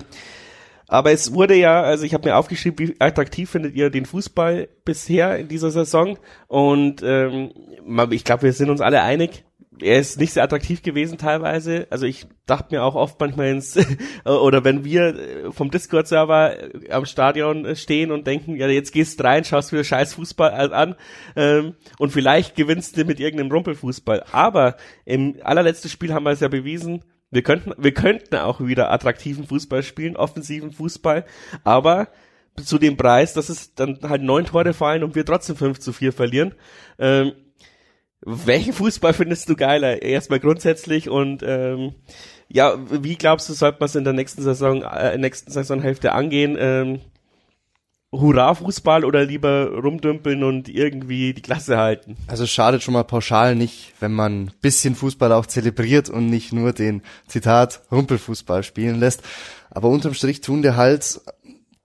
aber 0.88 1.12
es 1.12 1.34
wurde 1.34 1.54
ja, 1.54 1.82
also 1.82 2.04
ich 2.04 2.14
habe 2.14 2.28
mir 2.28 2.36
aufgeschrieben, 2.36 2.88
wie 2.88 2.96
attraktiv 2.98 3.50
findet 3.50 3.74
ihr 3.74 3.90
den 3.90 4.06
Fußball 4.06 4.68
bisher 4.84 5.38
in 5.38 5.48
dieser 5.48 5.70
Saison? 5.70 6.18
Und 6.48 7.02
ähm, 7.04 7.50
ich 8.10 8.24
glaube, 8.24 8.44
wir 8.44 8.52
sind 8.54 8.70
uns 8.70 8.80
alle 8.80 9.02
einig, 9.02 9.43
er 9.80 9.98
ist 9.98 10.18
nicht 10.18 10.32
sehr 10.32 10.44
attraktiv 10.44 10.82
gewesen 10.82 11.18
teilweise. 11.18 11.86
Also 11.90 12.06
ich 12.06 12.26
dachte 12.46 12.74
mir 12.74 12.82
auch 12.82 12.94
oft 12.94 13.18
manchmal 13.20 13.48
ins, 13.48 13.76
oder 14.24 14.64
wenn 14.64 14.84
wir 14.84 15.02
äh, 15.14 15.52
vom 15.52 15.70
Discord-Server 15.70 16.74
äh, 16.74 16.90
am 16.90 17.06
Stadion 17.06 17.64
äh, 17.64 17.76
stehen 17.76 18.10
und 18.10 18.26
denken, 18.26 18.56
ja, 18.56 18.68
jetzt 18.68 18.92
gehst 18.92 19.22
rein, 19.24 19.44
schaust 19.44 19.72
wieder 19.72 19.84
scheiß 19.84 20.14
Fußball 20.14 20.72
an 20.72 20.94
ähm, 21.36 21.74
und 21.98 22.10
vielleicht 22.10 22.56
gewinnst 22.56 22.96
du 22.96 23.04
mit 23.04 23.20
irgendeinem 23.20 23.52
Rumpelfußball. 23.52 24.24
Aber 24.32 24.76
im 25.04 25.36
allerletzten 25.42 25.90
Spiel 25.90 26.12
haben 26.12 26.24
wir 26.24 26.30
es 26.30 26.40
ja 26.40 26.48
bewiesen, 26.48 27.04
wir 27.30 27.42
könnten, 27.42 27.72
wir 27.76 27.92
könnten 27.92 28.36
auch 28.36 28.60
wieder 28.60 28.92
attraktiven 28.92 29.46
Fußball 29.46 29.82
spielen, 29.82 30.16
offensiven 30.16 30.70
Fußball, 30.70 31.24
aber 31.64 32.08
zu 32.62 32.78
dem 32.78 32.96
Preis, 32.96 33.34
dass 33.34 33.48
es 33.48 33.74
dann 33.74 33.98
halt 34.04 34.22
neun 34.22 34.44
Tore 34.44 34.72
fallen 34.72 35.02
und 35.02 35.16
wir 35.16 35.24
trotzdem 35.24 35.56
5 35.56 35.80
zu 35.80 35.92
4 35.92 36.12
verlieren. 36.12 36.54
Ähm, 36.98 37.32
welchen 38.24 38.72
Fußball 38.72 39.12
findest 39.12 39.48
du 39.48 39.56
geiler? 39.56 40.02
Erstmal 40.02 40.40
grundsätzlich 40.40 41.08
und 41.08 41.42
ähm, 41.46 41.94
ja, 42.48 42.76
wie 42.90 43.16
glaubst 43.16 43.48
du, 43.48 43.52
sollte 43.52 43.78
man 43.80 43.86
es 43.86 43.94
in 43.94 44.04
der 44.04 44.12
nächsten 44.12 44.42
Saison, 44.42 44.82
äh, 44.82 45.16
nächsten 45.18 45.50
Saisonhälfte 45.50 46.12
angehen? 46.12 46.56
Ähm, 46.58 47.00
Hurra-Fußball 48.12 49.04
oder 49.04 49.24
lieber 49.24 49.72
rumdümpeln 49.72 50.44
und 50.44 50.68
irgendwie 50.68 51.34
die 51.34 51.42
Klasse 51.42 51.78
halten? 51.78 52.16
Also 52.26 52.46
schadet 52.46 52.82
schon 52.82 52.94
mal 52.94 53.02
pauschal 53.02 53.56
nicht, 53.56 53.92
wenn 54.00 54.12
man 54.12 54.52
bisschen 54.60 54.94
Fußball 54.94 55.32
auch 55.32 55.46
zelebriert 55.46 56.08
und 56.10 56.30
nicht 56.30 56.52
nur 56.52 56.72
den 56.72 57.02
Zitat 57.26 57.82
Rumpelfußball 57.90 58.62
spielen 58.62 59.00
lässt. 59.00 59.22
Aber 59.70 59.88
unterm 59.88 60.14
Strich 60.14 60.40
tun 60.40 60.62
der 60.62 60.76
halt 60.76 61.20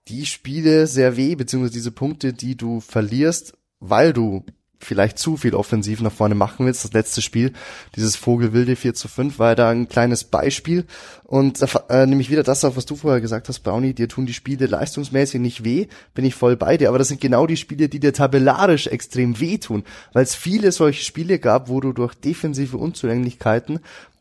die 0.08 0.26
Spiele 0.26 0.88
sehr 0.88 1.18
weh, 1.18 1.36
beziehungsweise 1.36 1.74
diese 1.74 1.92
Punkte, 1.92 2.34
die 2.34 2.56
du 2.56 2.80
verlierst, 2.80 3.54
weil 3.80 4.14
du 4.14 4.44
vielleicht 4.80 5.20
zu 5.20 5.38
viel 5.38 5.54
offensiv 5.54 6.02
nach 6.02 6.12
vorne 6.12 6.36
machen 6.36 6.66
willst. 6.66 6.84
Das 6.84 6.94
letzte 6.94 7.22
Spiel, 7.22 7.54
dieses 7.96 8.16
Vogelwilde 8.16 8.76
4 8.76 8.94
zu 8.94 9.08
5, 9.08 9.38
war 9.38 9.50
ja 9.50 9.56
da 9.56 9.70
ein 9.70 9.90
kleines 9.90 10.24
Beispiel. 10.24 10.86
Und 11.26 11.62
äh, 11.90 12.06
nämlich 12.06 12.30
wieder 12.30 12.44
das 12.44 12.64
auf, 12.64 12.78
was 12.78 12.86
du 12.86 12.96
vorher 12.96 13.22
gesagt 13.22 13.50
hast, 13.50 13.60
Brownie, 13.60 13.94
dir 13.94 14.08
tun 14.08 14.26
die 14.26 14.34
Spiele 14.34 14.66
leistungsmäßig 14.68 15.42
nicht 15.42 15.64
weh, 15.64 15.88
bin 16.14 16.26
ich 16.26 16.36
voll 16.36 16.56
bei 16.56 16.78
dir. 16.78 16.90
Aber 16.90 16.98
das 16.98 17.10
sind 17.10 17.22
genau 17.22 17.46
die 17.46 17.58
Spiele, 17.58 17.90
die 17.90 18.00
dir 18.00 18.14
tabellarisch 18.14 18.88
extrem 18.88 19.40
weh 19.40 19.58
tun, 19.58 19.84
weil 20.14 20.24
es 20.24 20.36
viele 20.36 20.72
solche 20.72 21.04
Spiele 21.04 21.40
gab, 21.40 21.68
wo 21.68 21.82
du 21.82 21.92
durch 21.92 22.16
defensive 22.16 22.78
Unzulänglichkeiten 22.78 23.80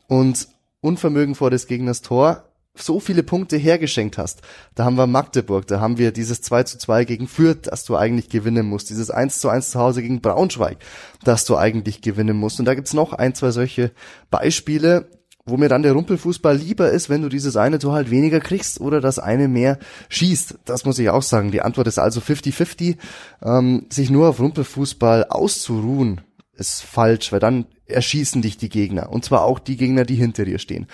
und 0.09 0.49
Unvermögen 0.81 1.35
vor 1.35 1.51
des 1.51 1.67
Gegners 1.67 2.03
Tor 2.03 2.48
so 2.75 3.01
viele 3.01 3.23
Punkte 3.23 3.57
hergeschenkt 3.57 4.19
hast. 4.19 4.43
Da 4.75 4.85
haben 4.85 4.97
wir 4.97 5.07
Magdeburg, 5.07 5.67
da 5.67 5.81
haben 5.81 5.99
wir 5.99 6.13
dieses 6.13 6.43
2 6.43 6.63
zu 6.65 6.79
2 6.79 7.05
gegen 7.05 7.27
Fürth, 7.29 7.67
das 7.67 7.85
du 7.85 7.97
eigentlich 7.97 8.29
gewinnen 8.29 8.67
musst, 8.67 8.91
dieses 8.91 9.11
1 9.11 9.41
zu 9.41 9.49
1 9.49 9.71
zu 9.71 9.81
Hause 9.81 10.03
gegen 10.03 10.21
Braunschweig, 10.21 10.79
das 11.25 11.45
du 11.45 11.57
eigentlich 11.57 12.03
gewinnen 12.03 12.37
musst. 12.37 12.61
Und 12.61 12.67
da 12.67 12.75
gibt's 12.75 12.95
noch 12.95 13.13
ein, 13.13 13.35
zwei 13.35 13.51
solche 13.51 13.93
Beispiele, 14.31 15.09
wo 15.49 15.57
mir 15.57 15.69
dann 15.69 15.83
der 15.83 15.93
Rumpelfußball 15.93 16.57
lieber 16.57 16.91
ist, 16.91 17.09
wenn 17.09 17.23
du 17.23 17.29
dieses 17.29 17.57
eine 17.57 17.79
Tor 17.79 17.95
halt 17.95 18.11
weniger 18.11 18.41
kriegst 18.41 18.81
oder 18.81 19.01
das 19.01 19.19
eine 19.19 19.49
mehr 19.49 19.79
schießt. 20.09 20.59
Das 20.65 20.85
muss 20.85 20.99
ich 20.99 21.11
auch 21.11 21.23
sagen. 21.23 21.51
Die 21.51 21.63
Antwort 21.63 21.87
ist 21.87 21.99
also 21.99 22.21
50-50. 22.21 22.97
Ähm, 23.43 23.87
sich 23.91 24.11
nur 24.11 24.29
auf 24.29 24.41
Rumpelfußball 24.41 25.25
auszuruhen, 25.25 26.21
ist 26.55 26.83
falsch, 26.83 27.33
weil 27.33 27.41
dann 27.41 27.67
erschießen 27.87 28.43
dich 28.43 28.59
die 28.59 28.69
Gegner. 28.69 29.11
Und 29.11 29.25
zwar 29.25 29.45
auch 29.45 29.59
die 29.59 29.77
Gegner, 29.77 30.05
die 30.05 30.17
hinter 30.17 30.45
dir 30.45 30.59
stehen. 30.59 30.87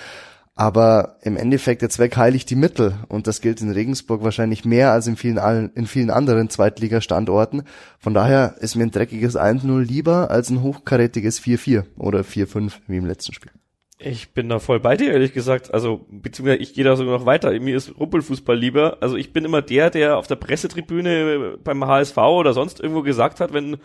Aber 0.57 1.17
im 1.23 1.37
Endeffekt 1.37 1.83
der 1.83 1.91
Zweck 1.91 2.17
heiligt 2.17 2.49
die 2.49 2.55
Mittel 2.55 2.95
und 3.09 3.27
das 3.27 3.41
gilt 3.41 3.61
in 3.61 3.73
Regensburg 3.73 4.23
wahrscheinlich 4.23 4.65
mehr 4.65 4.93
als 4.93 5.09
in 5.09 5.17
vielen, 5.17 5.73
in 5.75 5.87
vielen 5.87 6.11
anderen 6.11 6.49
Zweitligastandorten. 6.49 7.65
Von 7.99 8.15
daher 8.15 8.55
ist 8.61 8.77
mir 8.77 8.85
ein 8.85 8.93
dreckiges 8.93 9.37
1-0 9.37 9.81
lieber 9.81 10.31
als 10.31 10.51
ein 10.51 10.63
hochkarätiges 10.63 11.41
4-4 11.41 11.85
oder 11.97 12.21
4-5 12.21 12.73
wie 12.87 12.99
im 12.99 13.07
letzten 13.07 13.35
Spiel. 13.35 13.51
Ich 13.99 14.33
bin 14.33 14.49
da 14.49 14.59
voll 14.59 14.81
bei 14.81 14.97
dir, 14.97 15.13
ehrlich 15.13 15.33
gesagt. 15.33 15.73
Also, 15.73 16.07
beziehungsweise 16.11 16.59
ich 16.59 16.75
gehe 16.75 16.85
da 16.85 16.97
sogar 16.97 17.19
noch 17.19 17.27
weiter. 17.27 17.59
Mir 17.59 17.77
ist 17.77 17.99
Rumpelfußball 17.99 18.57
lieber. 18.57 18.99
Also 19.01 19.17
ich 19.17 19.33
bin 19.33 19.45
immer 19.45 19.63
der, 19.63 19.91
der 19.91 20.19
auf 20.19 20.27
der 20.27 20.37
Pressetribüne 20.37 21.59
beim 21.63 21.85
HSV 21.85 22.17
oder 22.19 22.53
sonst 22.53 22.81
irgendwo 22.81 23.03
gesagt 23.03 23.41
hat, 23.41 23.53
wenn 23.53 23.79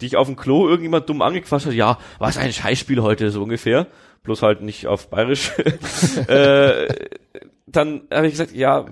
dich 0.00 0.16
auf 0.16 0.26
dem 0.26 0.36
Klo 0.36 0.68
irgendjemand 0.68 1.08
dumm 1.08 1.22
angequatscht 1.22 1.66
hat, 1.66 1.74
ja, 1.74 1.98
was 2.18 2.36
ein 2.36 2.52
Scheißspiel 2.52 3.02
heute, 3.02 3.30
so 3.30 3.42
ungefähr 3.42 3.86
bloß 4.26 4.42
halt 4.42 4.60
nicht 4.60 4.86
auf 4.86 5.08
Bayerisch, 5.08 5.52
äh, 6.28 6.88
dann 7.66 8.02
habe 8.12 8.26
ich 8.26 8.32
gesagt, 8.32 8.52
ja, 8.54 8.86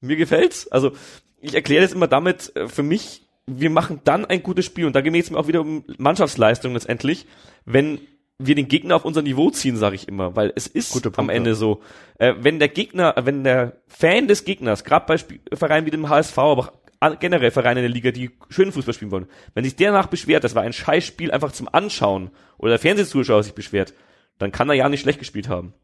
mir 0.00 0.16
gefällt's. 0.16 0.66
Also 0.68 0.92
ich 1.40 1.54
erkläre 1.54 1.82
das 1.82 1.92
immer 1.92 2.08
damit, 2.08 2.54
äh, 2.56 2.66
für 2.66 2.82
mich, 2.82 3.28
wir 3.46 3.70
machen 3.70 4.00
dann 4.04 4.24
ein 4.24 4.42
gutes 4.42 4.64
Spiel 4.64 4.86
und 4.86 4.96
da 4.96 5.00
geht 5.00 5.14
es 5.14 5.30
mir 5.30 5.38
auch 5.38 5.48
wieder 5.48 5.60
um 5.60 5.84
Mannschaftsleistung 5.98 6.72
letztendlich, 6.72 7.26
wenn 7.64 8.00
wir 8.38 8.54
den 8.54 8.68
Gegner 8.68 8.96
auf 8.96 9.04
unser 9.04 9.20
Niveau 9.20 9.50
ziehen, 9.50 9.76
sage 9.76 9.96
ich 9.96 10.08
immer, 10.08 10.34
weil 10.34 10.52
es 10.56 10.66
ist 10.66 11.06
am 11.18 11.28
Ende 11.28 11.54
so, 11.54 11.82
äh, 12.18 12.34
wenn 12.38 12.58
der 12.58 12.68
Gegner, 12.68 13.14
wenn 13.22 13.44
der 13.44 13.82
Fan 13.86 14.28
des 14.28 14.44
Gegners, 14.44 14.84
gerade 14.84 15.04
bei 15.06 15.14
Sp 15.20 15.44
Vereinen 15.52 15.84
wie 15.84 15.90
dem 15.90 16.08
HSV, 16.08 16.38
aber 16.38 16.62
auch 16.62 16.72
generell 17.18 17.50
Vereine 17.50 17.80
in 17.80 17.84
der 17.84 17.94
Liga, 17.94 18.10
die 18.10 18.30
schönen 18.48 18.72
Fußball 18.72 18.94
spielen 18.94 19.10
wollen, 19.10 19.26
wenn 19.54 19.64
sich 19.64 19.76
der 19.76 19.92
danach 19.92 20.08
beschwert, 20.08 20.44
das 20.44 20.54
war 20.54 20.62
ein 20.62 20.72
Scheißspiel 20.72 21.30
einfach 21.30 21.52
zum 21.52 21.68
Anschauen 21.72 22.30
oder 22.58 22.72
der 22.72 22.78
Fernsehzuschauer 22.78 23.42
sich 23.42 23.54
beschwert, 23.54 23.94
dann 24.38 24.52
kann 24.52 24.68
er 24.68 24.74
ja 24.74 24.88
nicht 24.88 25.00
schlecht 25.00 25.18
gespielt 25.18 25.48
haben. 25.48 25.74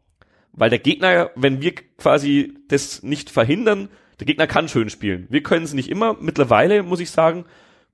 Weil 0.52 0.70
der 0.70 0.78
Gegner, 0.78 1.30
wenn 1.34 1.60
wir 1.60 1.74
quasi 1.74 2.54
das 2.68 3.02
nicht 3.02 3.30
verhindern, 3.30 3.88
der 4.20 4.26
Gegner 4.26 4.46
kann 4.46 4.68
schön 4.68 4.88
spielen. 4.88 5.26
Wir 5.28 5.42
können 5.42 5.64
es 5.64 5.74
nicht 5.74 5.90
immer. 5.90 6.16
Mittlerweile, 6.18 6.82
muss 6.82 7.00
ich 7.00 7.10
sagen, 7.10 7.44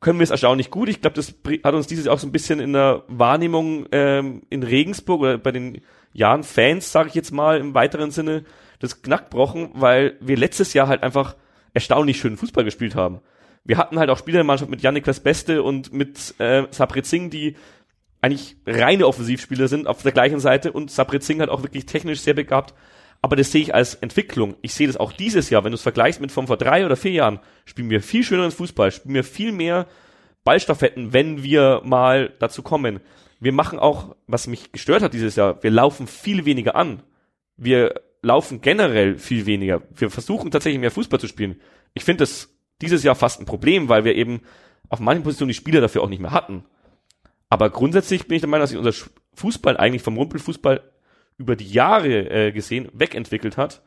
können 0.01 0.19
wir 0.19 0.25
es 0.25 0.31
erstaunlich 0.31 0.71
gut. 0.71 0.89
Ich 0.89 1.01
glaube, 1.01 1.17
das 1.17 1.35
hat 1.65 1.75
uns 1.75 1.87
dieses 1.87 2.07
auch 2.07 2.19
so 2.19 2.27
ein 2.27 2.33
bisschen 2.33 2.61
in 2.61 2.73
der 2.73 3.05
Wahrnehmung 3.09 3.87
ähm, 3.93 4.43
in 4.51 4.63
Regensburg 4.63 5.21
oder 5.21 5.39
bei 5.39 5.51
den 5.51 5.81
Jahren 6.13 6.45
Fans, 6.45 6.93
sage 6.93 7.09
ich 7.09 7.15
jetzt 7.15 7.33
mal 7.33 7.59
im 7.59 7.75
weiteren 7.75 8.11
Sinne, 8.11 8.45
das 8.79 9.03
Knackbrochen, 9.03 9.71
weil 9.75 10.17
wir 10.21 10.37
letztes 10.37 10.75
Jahr 10.75 10.89
halt 10.89 11.03
einfach 11.03 11.37
erstaunlich 11.75 12.19
schönen 12.19 12.37
Fußball 12.37 12.65
gespielt 12.65 12.95
haben. 12.95 13.21
Wir 13.65 13.79
hatten 13.79 13.99
halt 13.99 14.11
auch 14.11 14.19
Spieler 14.19 14.37
in 14.37 14.45
der 14.45 14.45
Mannschaft 14.45 14.71
mit 14.71 14.83
Yannick 14.83 15.05
Beste 15.23 15.63
und 15.63 15.93
mit 15.93 16.35
äh, 16.39 16.65
Singh, 17.03 17.31
die 17.31 17.57
eigentlich 18.21 18.57
reine 18.67 19.07
Offensivspieler 19.07 19.69
sind 19.69 19.87
auf 19.87 20.03
der 20.03 20.13
gleichen 20.13 20.41
Seite 20.41 20.73
und 20.73 20.91
Singh 20.91 21.43
hat 21.43 21.49
auch 21.49 21.63
wirklich 21.63 21.87
technisch 21.87 22.21
sehr 22.21 22.35
begabt. 22.35 22.75
Aber 23.21 23.37
das 23.37 23.53
sehe 23.53 23.63
ich 23.63 23.75
als 23.75 23.95
Entwicklung. 23.95 24.57
Ich 24.63 24.75
sehe 24.75 24.89
das 24.89 24.97
auch 24.97 25.13
dieses 25.13 25.49
Jahr, 25.49 25.63
wenn 25.63 25.71
du 25.71 25.77
es 25.77 25.83
vergleichst 25.83 26.21
mit 26.21 26.33
von 26.33 26.49
vor 26.49 26.57
drei 26.57 26.85
oder 26.85 26.97
vier 26.97 27.13
Jahren, 27.13 27.39
spielen 27.65 27.89
wir 27.89 28.03
viel 28.03 28.25
schöneren 28.25 28.51
Fußball, 28.51 28.91
spielen 28.91 29.15
wir 29.15 29.25
viel 29.25 29.53
mehr 29.53 29.87
Ballstaffetten, 30.43 31.13
wenn 31.13 31.45
wir 31.45 31.83
mal 31.85 32.33
dazu 32.41 32.63
kommen. 32.63 33.01
Wir 33.39 33.53
machen 33.53 33.79
auch, 33.79 34.17
was 34.27 34.49
mich 34.49 34.73
gestört 34.73 35.03
hat 35.03 35.15
dieses 35.15 35.37
Jahr, 35.37 35.63
wir 35.63 35.71
laufen 35.71 36.09
viel 36.09 36.45
weniger 36.45 36.75
an. 36.75 37.03
Wir 37.57 37.95
laufen 38.23 38.61
generell 38.61 39.19
viel 39.19 39.47
weniger. 39.47 39.83
Wir 39.95 40.11
versuchen 40.11 40.51
tatsächlich 40.51 40.81
mehr 40.81 40.91
Fußball 40.91 41.21
zu 41.21 41.27
spielen. 41.27 41.61
Ich 41.95 42.05
finde 42.05 42.23
das 42.23 42.55
dieses 42.81 43.03
Jahr 43.03 43.15
fast 43.15 43.41
ein 43.41 43.47
Problem, 43.47 43.89
weil 43.89 44.05
wir 44.05 44.15
eben 44.15 44.41
auf 44.89 45.01
manchen 45.01 45.25
Positionen 45.25 45.49
die 45.49 45.55
Spieler 45.55 45.81
dafür 45.81 46.03
auch 46.03 46.09
nicht 46.09 46.23
mehr 46.23 46.31
hatten. 46.31 46.65
Aber 47.49 47.71
grundsätzlich 47.71 48.27
bin 48.27 48.37
ich 48.37 48.43
der 48.43 48.49
Meinung, 48.49 48.63
dass 48.63 48.71
sich 48.71 48.79
unser 48.79 48.95
Fußball 49.35 49.77
eigentlich 49.77 50.03
vom 50.03 50.17
Rumpelfußball 50.17 50.83
über 51.37 51.57
die 51.57 51.71
Jahre 51.71 52.31
äh, 52.31 52.53
gesehen 52.53 52.89
wegentwickelt 52.93 53.57
hat 53.57 53.83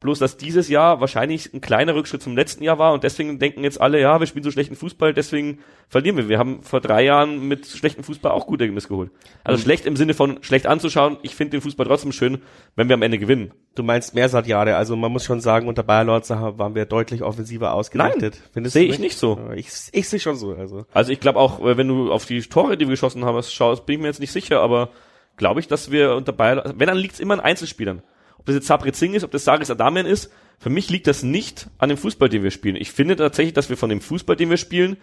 Bloß, 0.00 0.18
dass 0.18 0.36
dieses 0.36 0.68
Jahr 0.68 1.00
wahrscheinlich 1.00 1.54
ein 1.54 1.62
kleiner 1.62 1.94
Rückschritt 1.94 2.22
zum 2.22 2.36
letzten 2.36 2.62
Jahr 2.62 2.78
war 2.78 2.92
und 2.92 3.04
deswegen 3.04 3.38
denken 3.38 3.64
jetzt 3.64 3.80
alle, 3.80 3.98
ja, 3.98 4.20
wir 4.20 4.26
spielen 4.26 4.42
so 4.42 4.50
schlechten 4.50 4.76
Fußball, 4.76 5.14
deswegen 5.14 5.60
verlieren 5.88 6.18
wir. 6.18 6.28
Wir 6.28 6.38
haben 6.38 6.62
vor 6.62 6.82
drei 6.82 7.04
Jahren 7.04 7.48
mit 7.48 7.66
schlechtem 7.66 8.04
Fußball 8.04 8.30
auch 8.30 8.46
gute 8.46 8.64
Ergebnisse 8.64 8.88
geholt. 8.88 9.10
Also 9.44 9.58
mhm. 9.58 9.62
schlecht 9.62 9.86
im 9.86 9.96
Sinne 9.96 10.12
von 10.12 10.42
schlecht 10.42 10.66
anzuschauen. 10.66 11.16
Ich 11.22 11.34
finde 11.34 11.52
den 11.52 11.62
Fußball 11.62 11.86
trotzdem 11.86 12.12
schön, 12.12 12.42
wenn 12.76 12.88
wir 12.88 12.94
am 12.94 13.02
Ende 13.02 13.18
gewinnen. 13.18 13.52
Du 13.74 13.82
meinst 13.82 14.14
mehr 14.14 14.28
seit 14.28 14.46
Jahre. 14.46 14.76
Also 14.76 14.94
man 14.94 15.10
muss 15.10 15.24
schon 15.24 15.40
sagen, 15.40 15.68
unter 15.68 15.82
Bayer 15.82 16.04
Lorzer 16.04 16.58
waren 16.58 16.74
wir 16.74 16.84
deutlich 16.84 17.22
offensiver 17.22 17.72
ausgerichtet. 17.72 18.42
Nein, 18.54 18.66
sehe 18.66 18.84
ich 18.84 18.98
nicht 18.98 19.16
so. 19.16 19.40
Ich, 19.56 19.70
ich 19.92 20.08
sehe 20.08 20.20
schon 20.20 20.36
so. 20.36 20.54
Also, 20.54 20.84
also 20.92 21.12
ich 21.12 21.20
glaube 21.20 21.38
auch, 21.38 21.60
äh, 21.60 21.78
wenn 21.78 21.88
du 21.88 22.12
auf 22.12 22.26
die 22.26 22.42
Tore, 22.42 22.76
die 22.76 22.84
wir 22.86 22.90
geschossen 22.92 23.24
haben, 23.24 23.42
schaust, 23.42 23.86
bin 23.86 23.94
ich 23.94 24.02
mir 24.02 24.08
jetzt 24.08 24.20
nicht 24.20 24.32
sicher, 24.32 24.60
aber 24.60 24.90
glaube 25.38 25.60
ich, 25.60 25.66
dass 25.66 25.90
wir 25.90 26.14
unter 26.14 26.32
Bayer, 26.32 26.74
wenn 26.76 26.88
dann 26.88 26.98
liegt 26.98 27.14
es 27.14 27.20
immer 27.20 27.34
an 27.34 27.40
Einzelspielern. 27.40 28.02
Ob 28.44 28.48
das 28.48 28.56
jetzt 28.56 28.66
Sabri 28.66 28.92
Singh 28.92 29.16
ist, 29.16 29.24
ob 29.24 29.30
das 29.30 29.44
Saris 29.44 29.70
Adamian 29.70 30.04
ist, 30.04 30.30
für 30.58 30.68
mich 30.68 30.90
liegt 30.90 31.06
das 31.06 31.22
nicht 31.22 31.70
an 31.78 31.88
dem 31.88 31.96
Fußball, 31.96 32.28
den 32.28 32.42
wir 32.42 32.50
spielen. 32.50 32.76
Ich 32.76 32.92
finde 32.92 33.16
tatsächlich, 33.16 33.54
dass 33.54 33.70
wir 33.70 33.78
von 33.78 33.88
dem 33.88 34.02
Fußball, 34.02 34.36
den 34.36 34.50
wir 34.50 34.58
spielen, 34.58 34.98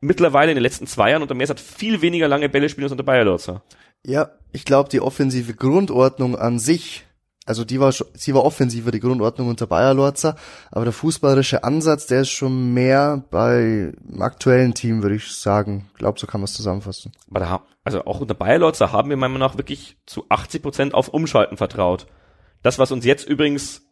mittlerweile 0.00 0.50
in 0.50 0.56
den 0.56 0.64
letzten 0.64 0.88
zwei 0.88 1.10
Jahren 1.10 1.22
unter 1.22 1.36
Messert 1.36 1.60
viel 1.60 2.02
weniger 2.02 2.26
lange 2.26 2.48
Bälle 2.48 2.68
spielen 2.68 2.86
als 2.86 2.90
unter 2.90 3.04
Bayer 3.04 3.24
Lorzer. 3.24 3.62
Ja, 4.04 4.30
ich 4.50 4.64
glaube, 4.64 4.88
die 4.88 5.00
offensive 5.00 5.54
Grundordnung 5.54 6.36
an 6.36 6.58
sich, 6.58 7.04
also 7.46 7.64
die 7.64 7.78
war, 7.78 7.92
sie 7.92 8.34
war 8.34 8.44
offensiver, 8.44 8.90
die 8.90 8.98
Grundordnung 8.98 9.46
unter 9.46 9.68
Bayer 9.68 9.94
Lorzer, 9.94 10.34
aber 10.72 10.82
der 10.82 10.92
fußballerische 10.92 11.62
Ansatz, 11.62 12.06
der 12.06 12.22
ist 12.22 12.30
schon 12.30 12.74
mehr 12.74 13.22
bei 13.30 13.92
aktuellen 14.18 14.74
Team, 14.74 15.04
würde 15.04 15.14
ich 15.14 15.30
sagen. 15.30 15.88
Ich 15.92 15.98
glaube, 15.98 16.18
so 16.18 16.26
kann 16.26 16.40
man 16.40 16.46
es 16.46 16.54
zusammenfassen. 16.54 17.12
Aber 17.30 17.38
da, 17.38 17.62
also 17.84 18.04
auch 18.04 18.18
unter 18.18 18.34
Bayer 18.34 18.58
Lorzer 18.58 18.90
haben 18.90 19.10
wir 19.10 19.16
meiner 19.16 19.34
Meinung 19.34 19.48
nach 19.48 19.58
wirklich 19.58 19.96
zu 20.06 20.24
80 20.28 20.60
Prozent 20.60 20.94
auf 20.94 21.08
Umschalten 21.08 21.56
vertraut. 21.56 22.08
Das, 22.62 22.78
was 22.78 22.92
uns 22.92 23.04
jetzt 23.04 23.28
übrigens 23.28 23.82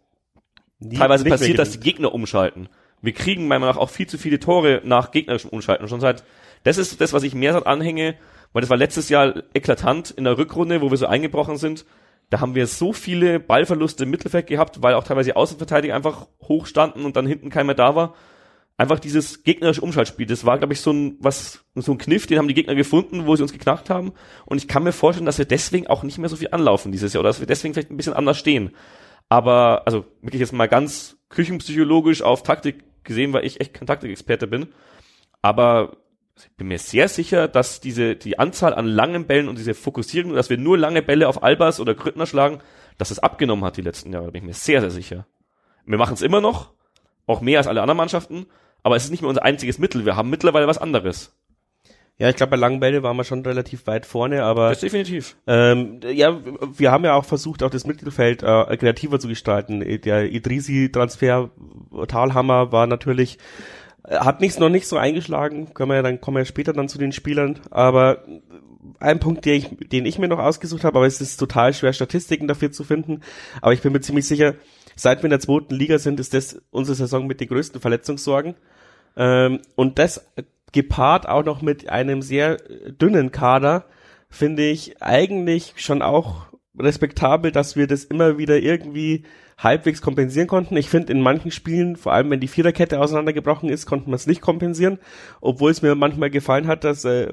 Nie, 0.79 0.97
teilweise 0.97 1.25
passiert, 1.25 1.59
dass 1.59 1.73
die 1.73 1.81
Gegner 1.81 2.13
umschalten. 2.15 2.69
Wir 3.01 3.13
kriegen 3.13 3.47
meiner 3.47 3.61
Meinung 3.61 3.77
nach 3.77 3.81
auch 3.81 3.91
viel 3.91 4.07
zu 4.07 4.19
viele 4.19 4.41
Tore 4.41 4.81
nach 4.85 5.11
gegnerischem 5.11 5.51
Umschalten. 5.51 5.89
Schon 5.89 6.01
seit, 6.01 6.25
das 6.65 6.79
ist 6.79 7.01
das, 7.01 7.13
was 7.13 7.23
ich 7.23 7.35
mehr 7.35 7.53
seit 7.53 7.67
anhänge, 7.67 8.17
weil 8.53 8.61
das 8.61 8.71
war 8.71 8.77
letztes 8.77 9.09
Jahr 9.09 9.43
eklatant 9.55 10.11
in 10.11 10.25
der 10.25 10.39
Rückrunde, 10.39 10.81
wo 10.81 10.91
wir 10.91 10.97
so 10.97 11.07
eingebrochen 11.07 11.57
sind. 11.57 11.85
Da 12.31 12.41
haben 12.41 12.55
wir 12.55 12.67
so 12.67 12.93
viele 12.93 13.41
Ballverluste 13.41 14.05
im 14.05 14.11
Mittelfeld 14.11 14.47
gehabt, 14.47 14.83
weil 14.83 14.95
auch 14.95 15.05
teilweise 15.05 15.31
die 15.31 15.37
Außenverteidiger 15.37 15.95
einfach 15.95 16.27
hoch 16.43 16.67
standen 16.67 17.05
und 17.05 17.17
dann 17.17 17.27
hinten 17.27 17.51
keiner 17.51 17.65
mehr 17.65 17.75
da 17.75 17.95
war. 17.95 18.15
Einfach 18.81 19.01
dieses 19.01 19.43
gegnerische 19.43 19.81
Umschaltspiel, 19.81 20.27
das 20.27 20.47
war, 20.47 20.57
glaube 20.57 20.73
ich, 20.73 20.81
so 20.81 20.93
ein, 20.93 21.17
was, 21.19 21.65
so 21.75 21.91
ein 21.91 21.99
Kniff, 21.99 22.29
den 22.29 22.39
haben 22.39 22.47
die 22.47 22.55
Gegner 22.55 22.77
gefunden, 22.77 23.27
wo 23.27 23.35
sie 23.35 23.43
uns 23.43 23.53
geknackt 23.53 23.91
haben. 23.91 24.13
Und 24.47 24.59
ich 24.59 24.69
kann 24.69 24.85
mir 24.85 24.93
vorstellen, 24.93 25.27
dass 25.27 25.39
wir 25.39 25.47
deswegen 25.47 25.89
auch 25.89 26.05
nicht 26.05 26.19
mehr 26.19 26.29
so 26.29 26.37
viel 26.37 26.49
anlaufen 26.53 26.93
dieses 26.93 27.13
Jahr 27.13 27.21
oder 27.21 27.31
dass 27.31 27.41
wir 27.41 27.49
deswegen 27.49 27.75
vielleicht 27.75 27.91
ein 27.91 27.97
bisschen 27.97 28.13
anders 28.13 28.39
stehen. 28.39 28.71
Aber, 29.29 29.83
also 29.85 30.05
wirklich 30.23 30.39
jetzt 30.39 30.53
mal 30.53 30.69
ganz 30.69 31.17
küchenpsychologisch 31.29 32.23
auf 32.23 32.45
Taktik 32.45 32.85
gesehen, 33.03 33.33
weil 33.33 33.45
ich 33.45 33.61
echt 33.61 33.75
kein 33.75 33.89
Taktikexperte 33.89 34.47
bin. 34.47 34.69
Aber 35.43 35.97
ich 36.37 36.57
bin 36.57 36.69
mir 36.69 36.79
sehr 36.79 37.09
sicher, 37.09 37.49
dass 37.49 37.81
diese, 37.81 38.15
die 38.15 38.39
Anzahl 38.39 38.75
an 38.75 38.87
langen 38.87 39.27
Bällen 39.27 39.49
und 39.49 39.59
diese 39.59 39.75
Fokussierung, 39.75 40.35
dass 40.35 40.51
wir 40.51 40.57
nur 40.57 40.79
lange 40.79 41.03
Bälle 41.03 41.29
auf 41.29 41.43
Albers 41.43 41.81
oder 41.81 41.97
Grüttner 41.97 42.27
schlagen, 42.27 42.61
dass 42.97 43.11
es 43.11 43.19
abgenommen 43.19 43.65
hat 43.65 43.77
die 43.77 43.83
letzten 43.83 44.13
Jahre. 44.13 44.31
Bin 44.31 44.43
ich 44.43 44.47
mir 44.47 44.55
sehr, 44.55 44.81
sehr 44.81 44.91
sicher. 44.91 45.27
Wir 45.85 45.99
machen 45.99 46.15
es 46.15 46.23
immer 46.23 46.41
noch, 46.41 46.75
auch 47.27 47.41
mehr 47.41 47.59
als 47.59 47.67
alle 47.67 47.81
anderen 47.81 47.97
Mannschaften, 47.97 48.47
aber 48.89 48.97
es 48.97 49.05
ist 49.05 49.11
nicht 49.11 49.21
mehr 49.21 49.29
unser 49.29 49.45
einziges 49.45 49.79
Mittel. 49.79 50.07
Wir 50.07 50.17
haben 50.17 50.31
mittlerweile 50.31 50.67
was 50.67 50.79
anderes. 50.79 51.37
Ja, 52.17 52.31
ich 52.31 52.37
glaube, 52.37 52.53
bei 52.53 52.57
langen 52.57 52.81
Bälle 52.81 53.03
waren 53.03 53.19
wir 53.19 53.23
schon 53.23 53.45
relativ 53.45 53.87
weit 53.87 54.07
vorne, 54.07 54.43
aber. 54.43 54.71
Das 54.71 54.81
definitiv. 54.81 55.37
Ähm, 55.47 56.01
ja, 56.11 56.41
wir 56.77 56.91
haben 56.91 57.05
ja 57.05 57.15
auch 57.15 57.27
versucht, 57.27 57.63
auch 57.63 57.71
das 57.71 57.87
Mittelfeld 57.87 58.43
äh, 58.43 58.77
kreativer 58.79 59.21
zu 59.21 59.29
gestalten. 59.29 59.81
Der 60.01 60.33
Idrisi-Transfer 60.33 61.51
Talhammer 62.09 62.73
war 62.73 62.87
natürlich 62.87 63.39
äh, 64.05 64.17
hat 64.17 64.41
nichts 64.41 64.59
noch 64.59 64.71
nicht 64.71 64.89
so 64.89 64.97
eingeschlagen, 64.97 65.75
können 65.75 65.91
wir 65.91 65.97
ja 65.97 66.03
dann 66.03 66.21
kommen 66.21 66.37
wir 66.37 66.41
ja 66.41 66.47
später 66.47 66.73
dann 66.73 66.89
zu 66.89 66.97
den 66.97 67.13
Spielern, 67.13 67.61
aber 67.71 68.25
ein 69.01 69.21
Punkt, 69.21 69.45
den 69.45 69.55
ich, 69.55 69.89
den 69.89 70.07
ich 70.07 70.19
mir 70.19 70.29
noch 70.29 70.39
ausgesucht 70.39 70.85
habe, 70.85 70.99
aber 70.99 71.07
es 71.07 71.21
ist 71.21 71.37
total 71.37 71.75
schwer 71.75 71.93
Statistiken 71.93 72.49
dafür 72.49 72.73
zu 72.73 72.85
finden, 72.85 73.21
aber 73.61 73.75
ich 73.75 73.83
bin 73.83 73.93
mir 73.93 74.01
ziemlich 74.01 74.27
sicher, 74.27 74.55
seit 74.97 75.19
wir 75.19 75.27
in 75.27 75.31
der 75.31 75.41
zweiten 75.41 75.75
Liga 75.75 75.99
sind, 75.99 76.19
ist 76.19 76.35
das 76.35 76.61
unsere 76.71 76.97
Saison 76.97 77.27
mit 77.27 77.41
den 77.41 77.49
größten 77.49 77.81
Verletzungssorgen 77.81 78.57
ähm, 79.19 79.61
und 79.75 79.99
das 79.99 80.27
gepaart 80.73 81.29
auch 81.29 81.45
noch 81.45 81.61
mit 81.61 81.89
einem 81.91 82.23
sehr 82.23 82.57
dünnen 82.57 83.33
Kader, 83.33 83.85
finde 84.31 84.65
ich 84.65 85.03
eigentlich 85.03 85.75
schon 85.77 86.03
auch 86.03 86.47
respektabel, 86.79 87.51
dass 87.51 87.77
wir 87.77 87.87
das 87.87 88.05
immer 88.05 88.39
wieder 88.39 88.59
irgendwie 88.59 89.25
halbwegs 89.57 90.01
kompensieren 90.01 90.47
konnten. 90.47 90.77
Ich 90.77 90.89
finde, 90.89 91.13
in 91.13 91.21
manchen 91.21 91.51
Spielen, 91.51 91.97
vor 91.97 92.13
allem 92.13 92.31
wenn 92.31 92.39
die 92.39 92.47
Viererkette 92.47 93.01
auseinandergebrochen 93.01 93.69
ist, 93.69 93.87
konnten 93.87 94.11
wir 94.11 94.15
es 94.15 94.29
nicht 94.29 94.41
kompensieren, 94.41 95.01
obwohl 95.41 95.73
es 95.73 95.83
mir 95.83 95.97
manchmal 95.97 96.31
gefallen 96.31 96.69
hat, 96.69 96.85
dass 96.85 97.05
äh, 97.05 97.33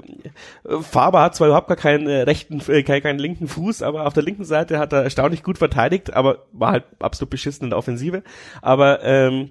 Faber 0.80 1.22
hat 1.22 1.36
zwar 1.36 1.48
überhaupt 1.48 1.68
gar 1.68 1.76
keinen 1.76 2.08
äh, 2.08 2.22
rechten, 2.22 2.60
äh, 2.68 2.82
keinen, 2.82 3.02
keinen 3.02 3.18
linken 3.20 3.46
Fuß, 3.46 3.82
aber 3.82 4.06
auf 4.06 4.14
der 4.14 4.24
linken 4.24 4.44
Seite 4.44 4.80
hat 4.80 4.92
er 4.92 5.04
erstaunlich 5.04 5.44
gut 5.44 5.58
verteidigt, 5.58 6.14
aber 6.14 6.46
war 6.52 6.72
halt 6.72 6.84
absolut 6.98 7.30
beschissen 7.30 7.64
in 7.64 7.70
der 7.70 7.78
Offensive. 7.78 8.24
Aber 8.60 9.04
ähm, 9.04 9.50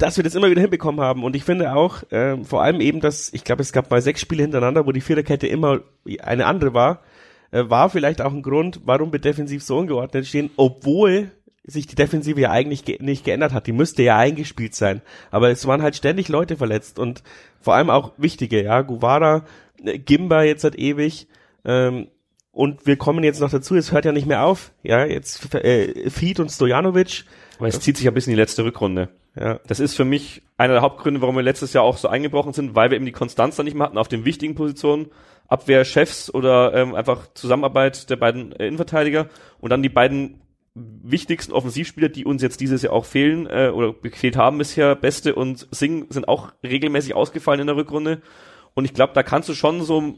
dass 0.00 0.16
wir 0.16 0.24
das 0.24 0.34
immer 0.34 0.50
wieder 0.50 0.62
hinbekommen 0.62 1.00
haben. 1.00 1.24
Und 1.24 1.36
ich 1.36 1.44
finde 1.44 1.74
auch, 1.74 2.02
äh, 2.10 2.42
vor 2.42 2.62
allem 2.62 2.80
eben, 2.80 3.00
dass, 3.00 3.32
ich 3.32 3.44
glaube, 3.44 3.62
es 3.62 3.72
gab 3.72 3.90
mal 3.90 4.00
sechs 4.00 4.20
Spiele 4.20 4.42
hintereinander, 4.42 4.86
wo 4.86 4.92
die 4.92 5.00
Viererkette 5.00 5.46
immer 5.46 5.80
eine 6.22 6.46
andere 6.46 6.74
war, 6.74 7.02
äh, 7.50 7.68
war 7.68 7.90
vielleicht 7.90 8.22
auch 8.22 8.32
ein 8.32 8.42
Grund, 8.42 8.80
warum 8.84 9.12
wir 9.12 9.20
defensiv 9.20 9.62
so 9.62 9.76
ungeordnet 9.76 10.26
stehen, 10.26 10.50
obwohl 10.56 11.30
sich 11.64 11.86
die 11.86 11.94
Defensive 11.94 12.40
ja 12.40 12.50
eigentlich 12.50 12.84
ge 12.84 12.98
nicht 13.00 13.24
geändert 13.24 13.52
hat. 13.52 13.66
Die 13.66 13.72
müsste 13.72 14.02
ja 14.02 14.16
eingespielt 14.16 14.74
sein. 14.74 15.02
Aber 15.30 15.50
es 15.50 15.66
waren 15.66 15.82
halt 15.82 15.94
ständig 15.94 16.28
Leute 16.28 16.56
verletzt 16.56 16.98
und 16.98 17.22
vor 17.60 17.74
allem 17.74 17.90
auch 17.90 18.12
wichtige, 18.16 18.62
ja, 18.62 18.80
Guvara, 18.80 19.44
äh, 19.84 19.98
Gimba 19.98 20.42
jetzt 20.42 20.64
hat 20.64 20.76
ewig, 20.76 21.28
ähm, 21.64 22.08
und 22.52 22.86
wir 22.86 22.96
kommen 22.96 23.22
jetzt 23.22 23.40
noch 23.40 23.50
dazu, 23.50 23.76
es 23.76 23.92
hört 23.92 24.04
ja 24.04 24.12
nicht 24.12 24.26
mehr 24.26 24.44
auf, 24.44 24.72
ja, 24.82 25.04
jetzt 25.04 25.54
äh, 25.54 26.10
Fied 26.10 26.40
und 26.40 26.50
Stojanovic. 26.50 27.24
Aber 27.60 27.68
es 27.68 27.78
zieht 27.78 27.98
sich 27.98 28.08
ein 28.08 28.14
bisschen 28.14 28.32
in 28.32 28.36
die 28.36 28.42
letzte 28.42 28.64
Rückrunde. 28.64 29.10
Ja. 29.36 29.60
Das 29.66 29.80
ist 29.80 29.94
für 29.94 30.06
mich 30.06 30.42
einer 30.56 30.72
der 30.72 30.82
Hauptgründe, 30.82 31.20
warum 31.20 31.36
wir 31.36 31.42
letztes 31.42 31.74
Jahr 31.74 31.84
auch 31.84 31.98
so 31.98 32.08
eingebrochen 32.08 32.54
sind, 32.54 32.74
weil 32.74 32.90
wir 32.90 32.96
eben 32.96 33.04
die 33.04 33.12
Konstanz 33.12 33.56
da 33.56 33.62
nicht 33.62 33.74
mehr 33.74 33.86
hatten 33.86 33.98
auf 33.98 34.08
den 34.08 34.24
wichtigen 34.24 34.54
Positionen. 34.54 35.08
Abwehrchefs 35.46 36.32
oder 36.32 36.72
ähm, 36.74 36.94
einfach 36.94 37.26
Zusammenarbeit 37.34 38.08
der 38.08 38.16
beiden 38.16 38.52
äh, 38.52 38.66
Innenverteidiger 38.66 39.28
und 39.58 39.68
dann 39.70 39.82
die 39.82 39.90
beiden 39.90 40.40
wichtigsten 40.74 41.52
Offensivspieler, 41.52 42.08
die 42.08 42.24
uns 42.24 42.40
jetzt 42.40 42.60
dieses 42.60 42.80
Jahr 42.80 42.94
auch 42.94 43.04
fehlen 43.04 43.46
äh, 43.46 43.70
oder 43.74 43.92
gefehlt 43.92 44.36
haben 44.36 44.56
bisher, 44.56 44.94
Beste 44.94 45.34
und 45.34 45.68
Sing 45.70 46.06
sind 46.08 46.28
auch 46.28 46.52
regelmäßig 46.64 47.14
ausgefallen 47.14 47.60
in 47.60 47.66
der 47.66 47.76
Rückrunde. 47.76 48.22
Und 48.72 48.86
ich 48.86 48.94
glaube, 48.94 49.12
da 49.12 49.22
kannst 49.22 49.50
du 49.50 49.54
schon 49.54 49.82
so 49.82 50.14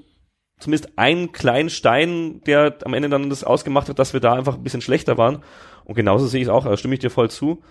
zumindest 0.61 0.97
einen 0.97 1.33
kleinen 1.33 1.71
Stein, 1.71 2.43
der 2.47 2.77
am 2.85 2.95
Ende 2.95 3.09
dann 3.09 3.31
das 3.31 3.43
ausgemacht 3.43 3.89
hat, 3.89 3.99
dass 3.99 4.13
wir 4.13 4.21
da 4.21 4.35
einfach 4.35 4.55
ein 4.55 4.63
bisschen 4.63 4.81
schlechter 4.81 5.19
waren. 5.19 5.43
Und 5.85 5.95
genauso 5.95 6.27
sehe 6.27 6.41
ich 6.41 6.47
es 6.47 6.53
auch, 6.53 6.65
da 6.65 6.77
stimme 6.77 6.95
ich 6.95 7.01
dir 7.01 7.11
voll 7.11 7.31
zu. 7.31 7.63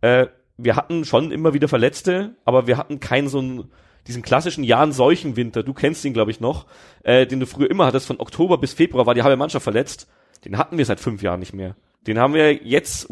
Äh, 0.00 0.26
wir 0.56 0.76
hatten 0.76 1.04
schon 1.04 1.30
immer 1.30 1.54
wieder 1.54 1.68
Verletzte, 1.68 2.34
aber 2.44 2.66
wir 2.66 2.76
hatten 2.76 3.00
keinen 3.00 3.28
so 3.28 3.38
einen, 3.38 3.70
diesen 4.06 4.22
klassischen 4.22 4.64
Jahren 4.64 4.92
Seuchenwinter, 4.92 5.62
du 5.62 5.72
kennst 5.72 6.04
ihn, 6.04 6.12
glaube 6.12 6.30
ich, 6.30 6.40
noch, 6.40 6.66
äh, 7.04 7.26
den 7.26 7.40
du 7.40 7.46
früher 7.46 7.70
immer 7.70 7.86
hattest, 7.86 8.06
von 8.06 8.20
Oktober 8.20 8.58
bis 8.58 8.72
Februar 8.72 9.06
war 9.06 9.14
die 9.14 9.22
halbe 9.22 9.36
Mannschaft 9.36 9.64
verletzt. 9.64 10.08
Den 10.44 10.58
hatten 10.58 10.78
wir 10.78 10.84
seit 10.84 11.00
fünf 11.00 11.22
Jahren 11.22 11.40
nicht 11.40 11.54
mehr. 11.54 11.76
Den 12.06 12.18
haben 12.18 12.34
wir 12.34 12.52
jetzt 12.52 13.08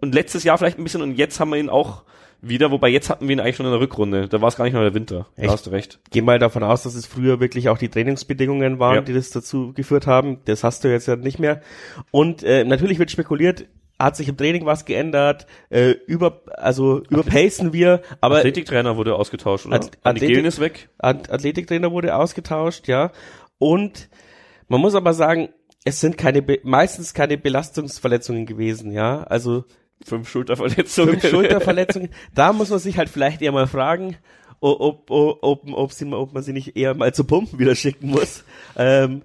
und 0.00 0.14
letztes 0.14 0.44
Jahr 0.44 0.58
vielleicht 0.58 0.78
ein 0.78 0.84
bisschen 0.84 1.02
und 1.02 1.16
jetzt 1.16 1.40
haben 1.40 1.50
wir 1.50 1.58
ihn 1.58 1.68
auch 1.68 2.04
wieder, 2.48 2.70
wobei 2.70 2.88
jetzt 2.88 3.10
hatten 3.10 3.28
wir 3.28 3.34
ihn 3.34 3.40
eigentlich 3.40 3.56
schon 3.56 3.66
in 3.66 3.72
der 3.72 3.80
Rückrunde. 3.80 4.28
Da 4.28 4.40
war 4.40 4.48
es 4.48 4.56
gar 4.56 4.64
nicht 4.64 4.74
mehr 4.74 4.82
der 4.82 4.94
Winter. 4.94 5.26
Echt? 5.36 5.48
Da 5.48 5.52
hast 5.52 5.66
du 5.66 5.70
recht. 5.70 6.00
Geh 6.10 6.22
mal 6.22 6.38
davon 6.38 6.62
aus, 6.62 6.82
dass 6.82 6.94
es 6.94 7.06
früher 7.06 7.40
wirklich 7.40 7.68
auch 7.68 7.78
die 7.78 7.88
Trainingsbedingungen 7.88 8.78
waren, 8.78 8.96
ja. 8.96 9.00
die 9.02 9.14
das 9.14 9.30
dazu 9.30 9.72
geführt 9.72 10.06
haben. 10.06 10.38
Das 10.44 10.64
hast 10.64 10.84
du 10.84 10.88
jetzt 10.88 11.06
ja 11.06 11.16
nicht 11.16 11.38
mehr. 11.38 11.60
Und 12.10 12.42
äh, 12.42 12.64
natürlich 12.64 12.98
wird 12.98 13.10
spekuliert, 13.10 13.66
hat 13.98 14.16
sich 14.16 14.28
im 14.28 14.36
Training 14.36 14.66
was 14.66 14.84
geändert, 14.84 15.46
äh, 15.70 15.90
über, 16.06 16.42
also 16.56 17.02
überpacen 17.08 17.72
wir, 17.72 18.02
aber. 18.20 18.38
Athletiktrainer 18.38 18.96
wurde 18.96 19.14
ausgetauscht, 19.14 19.66
oder? 19.66 19.76
Ath 19.76 19.98
Athletik 20.02 20.44
ist 20.44 20.60
weg. 20.60 20.88
Athletiktrainer 20.98 21.92
wurde 21.92 22.16
ausgetauscht, 22.16 22.88
ja. 22.88 23.12
Und 23.58 24.08
man 24.68 24.80
muss 24.80 24.94
aber 24.94 25.14
sagen, 25.14 25.48
es 25.84 26.00
sind 26.00 26.18
keine, 26.18 26.44
meistens 26.62 27.14
keine 27.14 27.38
Belastungsverletzungen 27.38 28.46
gewesen, 28.46 28.92
ja. 28.92 29.22
Also. 29.24 29.64
Fünf 30.02 30.28
Schulterverletzungen. 30.28 31.20
Fünf 31.20 31.30
Schulterverletzungen. 31.30 32.10
da 32.34 32.52
muss 32.52 32.70
man 32.70 32.78
sich 32.78 32.98
halt 32.98 33.08
vielleicht 33.08 33.42
eher 33.42 33.52
mal 33.52 33.66
fragen, 33.66 34.16
ob, 34.60 35.10
ob, 35.10 35.40
ob, 35.42 35.72
ob, 35.72 35.92
sie, 35.92 36.06
ob 36.12 36.32
man 36.32 36.42
sie 36.42 36.52
nicht 36.52 36.76
eher 36.76 36.94
mal 36.94 37.12
zu 37.14 37.24
Pumpen 37.24 37.58
wieder 37.58 37.74
schicken 37.74 38.08
muss. 38.10 38.44
Ähm, 38.76 39.22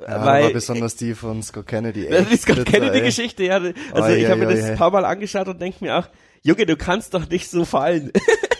ja, 0.00 0.24
weil, 0.24 0.44
aber 0.44 0.52
besonders 0.52 0.96
die 0.96 1.14
von 1.14 1.42
Scott 1.42 1.66
Kennedy. 1.66 2.06
Echt, 2.06 2.30
die 2.30 2.36
Scott 2.36 2.64
Kennedy-Geschichte, 2.64 3.44
ja. 3.44 3.56
Also 3.56 3.74
oh, 3.94 4.06
ich 4.14 4.26
habe 4.26 4.36
mir 4.36 4.54
das 4.54 4.64
ein 4.64 4.76
paar 4.76 4.90
Mal 4.90 5.04
angeschaut 5.04 5.48
und 5.48 5.60
denke 5.60 5.84
mir 5.84 5.96
auch, 5.98 6.08
Junge, 6.42 6.66
du 6.66 6.76
kannst 6.76 7.14
doch 7.14 7.28
nicht 7.28 7.50
so 7.50 7.64
fallen. 7.64 8.12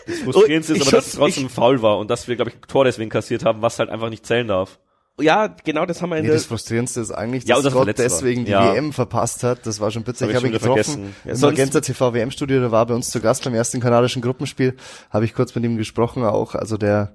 Das 0.07 0.21
Frustrierendste 0.21 0.75
ist 0.75 0.83
aber, 0.83 0.91
dass 0.91 1.07
es 1.09 1.15
trotzdem 1.15 1.47
ich, 1.47 1.53
faul 1.53 1.83
war 1.83 1.99
und 1.99 2.11
dass 2.11 2.29
wir, 2.29 2.37
glaube 2.37 2.51
ich, 2.51 2.57
ein 2.57 2.63
Tor 2.67 2.85
deswegen 2.85 3.11
kassiert 3.11 3.45
haben, 3.45 3.63
was 3.63 3.79
halt 3.79 3.91
einfach 3.91 4.11
nicht 4.11 4.27
zählen 4.27 4.49
darf. 4.49 4.79
Ja, 5.21 5.49
genau, 5.65 5.85
das 5.85 6.01
haben 6.01 6.11
wir 6.11 6.17
in 6.17 6.23
nee, 6.23 6.29
der... 6.29 6.37
Das 6.37 6.47
Frustrierendste 6.47 7.01
ist 7.01 7.11
eigentlich, 7.11 7.45
dass 7.45 7.65
ja, 7.65 7.71
Scott 7.71 7.99
deswegen 7.99 8.45
die 8.45 8.53
ja. 8.53 8.75
WM 8.75 8.93
verpasst 8.93 9.43
hat. 9.43 9.67
Das 9.67 9.81
war 9.81 9.91
schon 9.91 10.05
bitter. 10.05 10.29
Ich 10.29 10.37
habe 10.37 10.47
ihn 10.47 10.53
getroffen 10.53 11.15
ja, 11.25 11.33
im 11.33 11.41
Magenta 11.41 11.81
TV 11.81 12.15
WM-Studio, 12.15 12.61
der 12.61 12.71
war 12.71 12.87
bei 12.87 12.95
uns 12.95 13.11
zu 13.11 13.21
Gast 13.21 13.45
beim 13.45 13.55
ersten 13.55 13.81
kanadischen 13.81 14.23
Gruppenspiel. 14.23 14.77
Habe 15.11 15.25
ich 15.25 15.35
kurz 15.35 15.55
mit 15.55 15.65
ihm 15.65 15.77
gesprochen 15.77 16.25
auch. 16.25 16.55
Also 16.55 16.77
der 16.77 17.13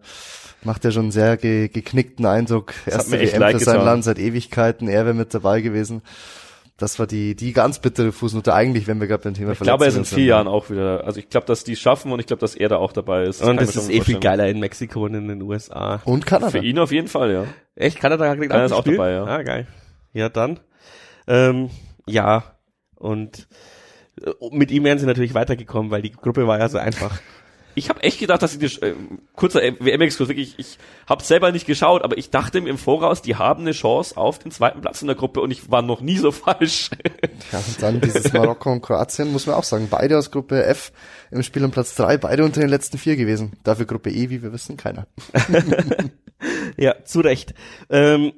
macht 0.63 0.83
ja 0.83 0.91
schon 0.91 1.03
einen 1.03 1.11
sehr 1.11 1.37
ge 1.37 1.69
geknickten 1.69 2.25
Eindruck. 2.25 2.73
Erste 2.85 3.19
WM 3.19 3.51
für 3.51 3.59
sein 3.59 3.83
Land 3.83 4.03
seit 4.03 4.19
Ewigkeiten. 4.19 4.87
Er 4.87 5.05
wäre 5.05 5.15
mit 5.15 5.33
dabei 5.33 5.61
gewesen. 5.61 6.01
Das 6.77 6.97
war 6.97 7.05
die, 7.05 7.35
die 7.35 7.53
ganz 7.53 7.79
bittere 7.79 8.11
Fußnote 8.11 8.51
eigentlich, 8.53 8.87
wenn 8.87 8.99
wir 8.99 9.07
gerade 9.07 9.23
beim 9.23 9.35
Thema 9.35 9.51
Ich 9.51 9.59
glaube, 9.59 9.85
er 9.85 9.89
ist 9.89 9.97
in 9.97 10.05
vier 10.05 10.25
Jahren 10.25 10.47
auch 10.47 10.71
wieder. 10.71 11.05
Also 11.05 11.19
ich 11.19 11.29
glaube, 11.29 11.45
dass 11.45 11.63
die 11.63 11.75
schaffen 11.75 12.11
und 12.11 12.19
ich 12.19 12.25
glaube, 12.25 12.39
dass 12.39 12.55
er 12.55 12.67
da 12.67 12.77
auch 12.77 12.91
dabei 12.91 13.23
ist. 13.23 13.41
Das 13.41 13.47
und 13.47 13.61
das 13.61 13.75
ist 13.75 13.91
eh 13.91 14.01
viel 14.01 14.19
geiler 14.19 14.47
in 14.47 14.59
Mexiko 14.59 15.05
und 15.05 15.13
in 15.13 15.27
den 15.27 15.41
USA. 15.43 16.01
Und 16.05 16.25
Kanada. 16.25 16.49
Für 16.49 16.65
ihn 16.65 16.79
auf 16.79 16.91
jeden 16.91 17.07
Fall, 17.07 17.31
ja. 17.31 17.45
Echt? 17.75 17.99
Kanada 17.99 18.27
hat 18.27 18.39
Kanada 18.39 18.65
ist 18.65 18.71
auch 18.71 18.83
dabei, 18.83 19.11
ja. 19.11 19.23
Ah, 19.23 19.43
geil. 19.43 19.67
Ja, 20.13 20.29
dann. 20.29 20.59
Ähm, 21.27 21.69
ja. 22.07 22.43
Und 22.95 23.47
äh, 24.19 24.31
mit 24.51 24.71
ihm 24.71 24.83
wären 24.83 24.97
sie 24.97 25.05
natürlich 25.05 25.35
weitergekommen, 25.35 25.91
weil 25.91 26.01
die 26.01 26.11
Gruppe 26.11 26.47
war 26.47 26.57
ja 26.57 26.69
so 26.69 26.79
einfach. 26.79 27.19
Ich 27.75 27.89
habe 27.89 28.03
echt 28.03 28.19
gedacht, 28.19 28.41
dass 28.41 28.51
sie 28.51 28.59
die, 28.59 28.65
äh, 28.65 28.95
kurzer 29.35 29.61
WM-Exkurs, 29.61 30.29
wirklich, 30.29 30.55
ich 30.57 30.77
habe 31.07 31.23
selber 31.23 31.51
nicht 31.51 31.65
geschaut, 31.65 32.03
aber 32.03 32.17
ich 32.17 32.29
dachte 32.29 32.59
im 32.59 32.77
Voraus, 32.77 33.21
die 33.21 33.35
haben 33.35 33.61
eine 33.61 33.71
Chance 33.71 34.17
auf 34.17 34.39
den 34.39 34.51
zweiten 34.51 34.81
Platz 34.81 35.01
in 35.01 35.07
der 35.07 35.15
Gruppe 35.15 35.41
und 35.41 35.51
ich 35.51 35.71
war 35.71 35.81
noch 35.81 36.01
nie 36.01 36.17
so 36.17 36.31
falsch. 36.31 36.91
Ja, 37.51 37.59
und 37.59 37.81
dann 37.81 38.01
dieses 38.01 38.33
Marokko 38.33 38.71
und 38.71 38.81
Kroatien, 38.81 39.31
muss 39.31 39.47
man 39.47 39.55
auch 39.55 39.63
sagen, 39.63 39.87
beide 39.89 40.17
aus 40.17 40.31
Gruppe 40.31 40.63
F 40.65 40.91
im 41.31 41.43
Spiel 41.43 41.63
um 41.65 41.71
Platz 41.71 41.95
drei, 41.95 42.17
beide 42.17 42.43
unter 42.43 42.61
den 42.61 42.69
letzten 42.69 42.97
vier 42.97 43.15
gewesen. 43.15 43.53
Dafür 43.63 43.85
Gruppe 43.85 44.11
E, 44.11 44.29
wie 44.29 44.43
wir 44.43 44.53
wissen, 44.53 44.77
keiner. 44.77 45.07
ja, 46.77 47.03
zu 47.03 47.21
Recht. 47.21 47.53
Ähm, 47.89 48.33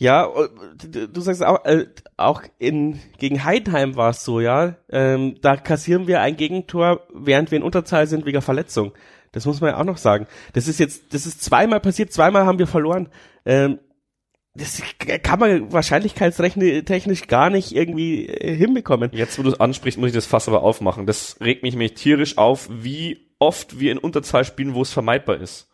ja, 0.00 0.26
äh, 0.26 1.08
du 1.08 1.20
sagst 1.20 1.44
auch, 1.44 1.62
äh, 1.66 1.84
auch 2.16 2.42
in 2.58 2.98
gegen 3.18 3.44
Heidenheim 3.44 3.96
war 3.96 4.10
es 4.10 4.24
so, 4.24 4.40
ja. 4.40 4.76
Ähm, 4.90 5.36
da 5.42 5.58
kassieren 5.58 6.06
wir 6.06 6.22
ein 6.22 6.38
Gegentor, 6.38 7.06
während 7.12 7.50
wir 7.50 7.58
in 7.58 7.62
Unterzahl 7.62 8.06
sind 8.06 8.24
wegen 8.24 8.40
Verletzung. 8.40 8.92
Das 9.32 9.44
muss 9.44 9.60
man 9.60 9.72
ja 9.72 9.76
auch 9.76 9.84
noch 9.84 9.98
sagen. 9.98 10.26
Das 10.54 10.68
ist 10.68 10.80
jetzt, 10.80 11.12
das 11.12 11.26
ist 11.26 11.42
zweimal 11.42 11.80
passiert, 11.80 12.14
zweimal 12.14 12.46
haben 12.46 12.58
wir 12.58 12.66
verloren. 12.66 13.10
Ähm, 13.44 13.78
das 14.54 14.82
kann 15.22 15.38
man 15.38 15.70
wahrscheinlichkeitsrechne-technisch 15.70 17.26
gar 17.26 17.50
nicht 17.50 17.72
irgendwie 17.72 18.26
äh, 18.26 18.56
hinbekommen. 18.56 19.10
Jetzt, 19.12 19.38
wo 19.38 19.42
du 19.42 19.50
es 19.50 19.60
ansprichst, 19.60 20.00
muss 20.00 20.08
ich 20.08 20.14
das 20.14 20.26
Fass 20.26 20.48
aber 20.48 20.62
aufmachen. 20.62 21.04
Das 21.04 21.36
regt 21.42 21.62
mich 21.62 21.74
nämlich 21.74 21.92
tierisch 21.92 22.38
auf, 22.38 22.70
wie 22.72 23.34
oft 23.38 23.78
wir 23.78 23.92
in 23.92 23.98
Unterzahl 23.98 24.46
spielen, 24.46 24.72
wo 24.74 24.80
es 24.80 24.92
vermeidbar 24.94 25.36
ist 25.36 25.69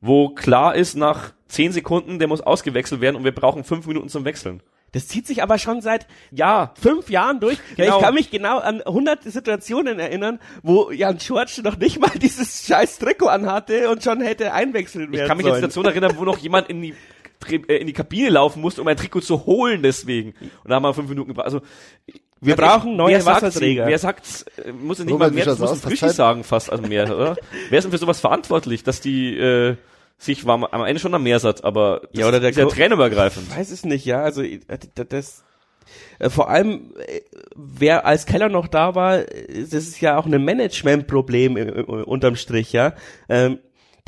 wo 0.00 0.30
klar 0.30 0.74
ist, 0.74 0.96
nach 0.96 1.32
zehn 1.48 1.72
Sekunden, 1.72 2.18
der 2.18 2.28
muss 2.28 2.40
ausgewechselt 2.40 3.00
werden 3.00 3.16
und 3.16 3.24
wir 3.24 3.34
brauchen 3.34 3.64
fünf 3.64 3.86
Minuten 3.86 4.08
zum 4.08 4.24
Wechseln. 4.24 4.62
Das 4.92 5.06
zieht 5.06 5.26
sich 5.26 5.42
aber 5.42 5.58
schon 5.58 5.82
seit 5.82 6.06
ja 6.30 6.72
fünf 6.80 7.10
Jahren 7.10 7.40
durch. 7.40 7.58
Genau. 7.76 7.96
Ich 7.98 8.02
kann 8.02 8.14
mich 8.14 8.30
genau 8.30 8.58
an 8.58 8.82
hunderte 8.86 9.30
Situationen 9.30 9.98
erinnern, 9.98 10.40
wo 10.62 10.90
Jan 10.90 11.20
Schwarz 11.20 11.58
noch 11.58 11.76
nicht 11.76 12.00
mal 12.00 12.10
dieses 12.14 12.66
scheiß 12.66 12.98
Trikot 12.98 13.26
anhatte 13.28 13.90
und 13.90 14.02
schon 14.02 14.22
hätte 14.22 14.52
einwechseln 14.52 15.12
werden 15.12 15.22
Ich 15.22 15.28
kann 15.28 15.36
mich 15.36 15.44
sollen. 15.46 15.62
jetzt 15.62 15.76
dazu 15.76 15.86
erinnern, 15.86 16.14
wo 16.16 16.24
noch 16.24 16.38
jemand 16.38 16.70
in 16.70 16.80
die 16.80 16.94
äh, 17.50 17.76
in 17.76 17.86
die 17.86 17.92
Kabine 17.92 18.30
laufen 18.30 18.62
musste, 18.62 18.80
um 18.80 18.88
ein 18.88 18.96
Trikot 18.96 19.20
zu 19.20 19.44
holen 19.44 19.82
deswegen. 19.82 20.30
Und 20.40 20.70
da 20.70 20.76
haben 20.76 20.82
wir 20.84 20.94
fünf 20.94 21.08
Minuten 21.08 21.28
gebraucht. 21.28 21.46
Also 21.46 21.60
wir 22.40 22.56
brauchen 22.56 22.96
neue 22.96 23.24
Wasserträger. 23.24 23.86
Wer 23.86 23.98
sagt, 23.98 24.46
äh, 24.64 24.72
muss 24.72 24.98
es 24.98 25.04
nicht 25.04 25.14
Robert, 25.14 25.30
mal 25.30 25.34
mehr, 25.34 25.44
das 25.44 25.58
muss 25.58 25.86
richtig 25.86 26.12
sagen 26.12 26.44
fast, 26.44 26.70
also 26.70 26.86
mehr, 26.86 27.04
oder? 27.04 27.36
wer 27.70 27.78
ist 27.78 27.84
denn 27.84 27.92
für 27.92 27.98
sowas 27.98 28.20
verantwortlich, 28.20 28.84
dass 28.84 29.00
die, 29.00 29.36
äh, 29.36 29.76
sich 30.18 30.46
war 30.46 30.72
am 30.72 30.84
Ende 30.84 31.00
schon 31.00 31.14
am 31.14 31.22
Meer 31.22 31.38
satt, 31.38 31.64
aber 31.64 32.02
das 32.12 32.20
ja, 32.20 32.28
oder 32.28 32.40
der 32.40 32.50
ist 32.50 32.56
ja 32.56 32.66
tränenübergreifend. 32.66 33.56
Weiß 33.56 33.70
es 33.70 33.84
nicht, 33.84 34.04
ja, 34.04 34.22
also 34.22 34.42
äh, 34.42 34.60
das 35.08 35.44
Äh, 36.18 36.30
vor 36.30 36.50
allem, 36.50 36.92
wer 37.54 38.04
als 38.04 38.26
Keller 38.26 38.48
noch 38.48 38.68
da 38.68 38.94
war, 38.94 39.18
das 39.18 39.72
ist 39.72 40.00
ja 40.00 40.18
auch 40.18 40.26
ein 40.26 40.44
Managementproblem 40.44 41.56
unterm 41.86 42.36
Strich, 42.36 42.72
ja. 42.72 42.94
Ähm, 43.28 43.58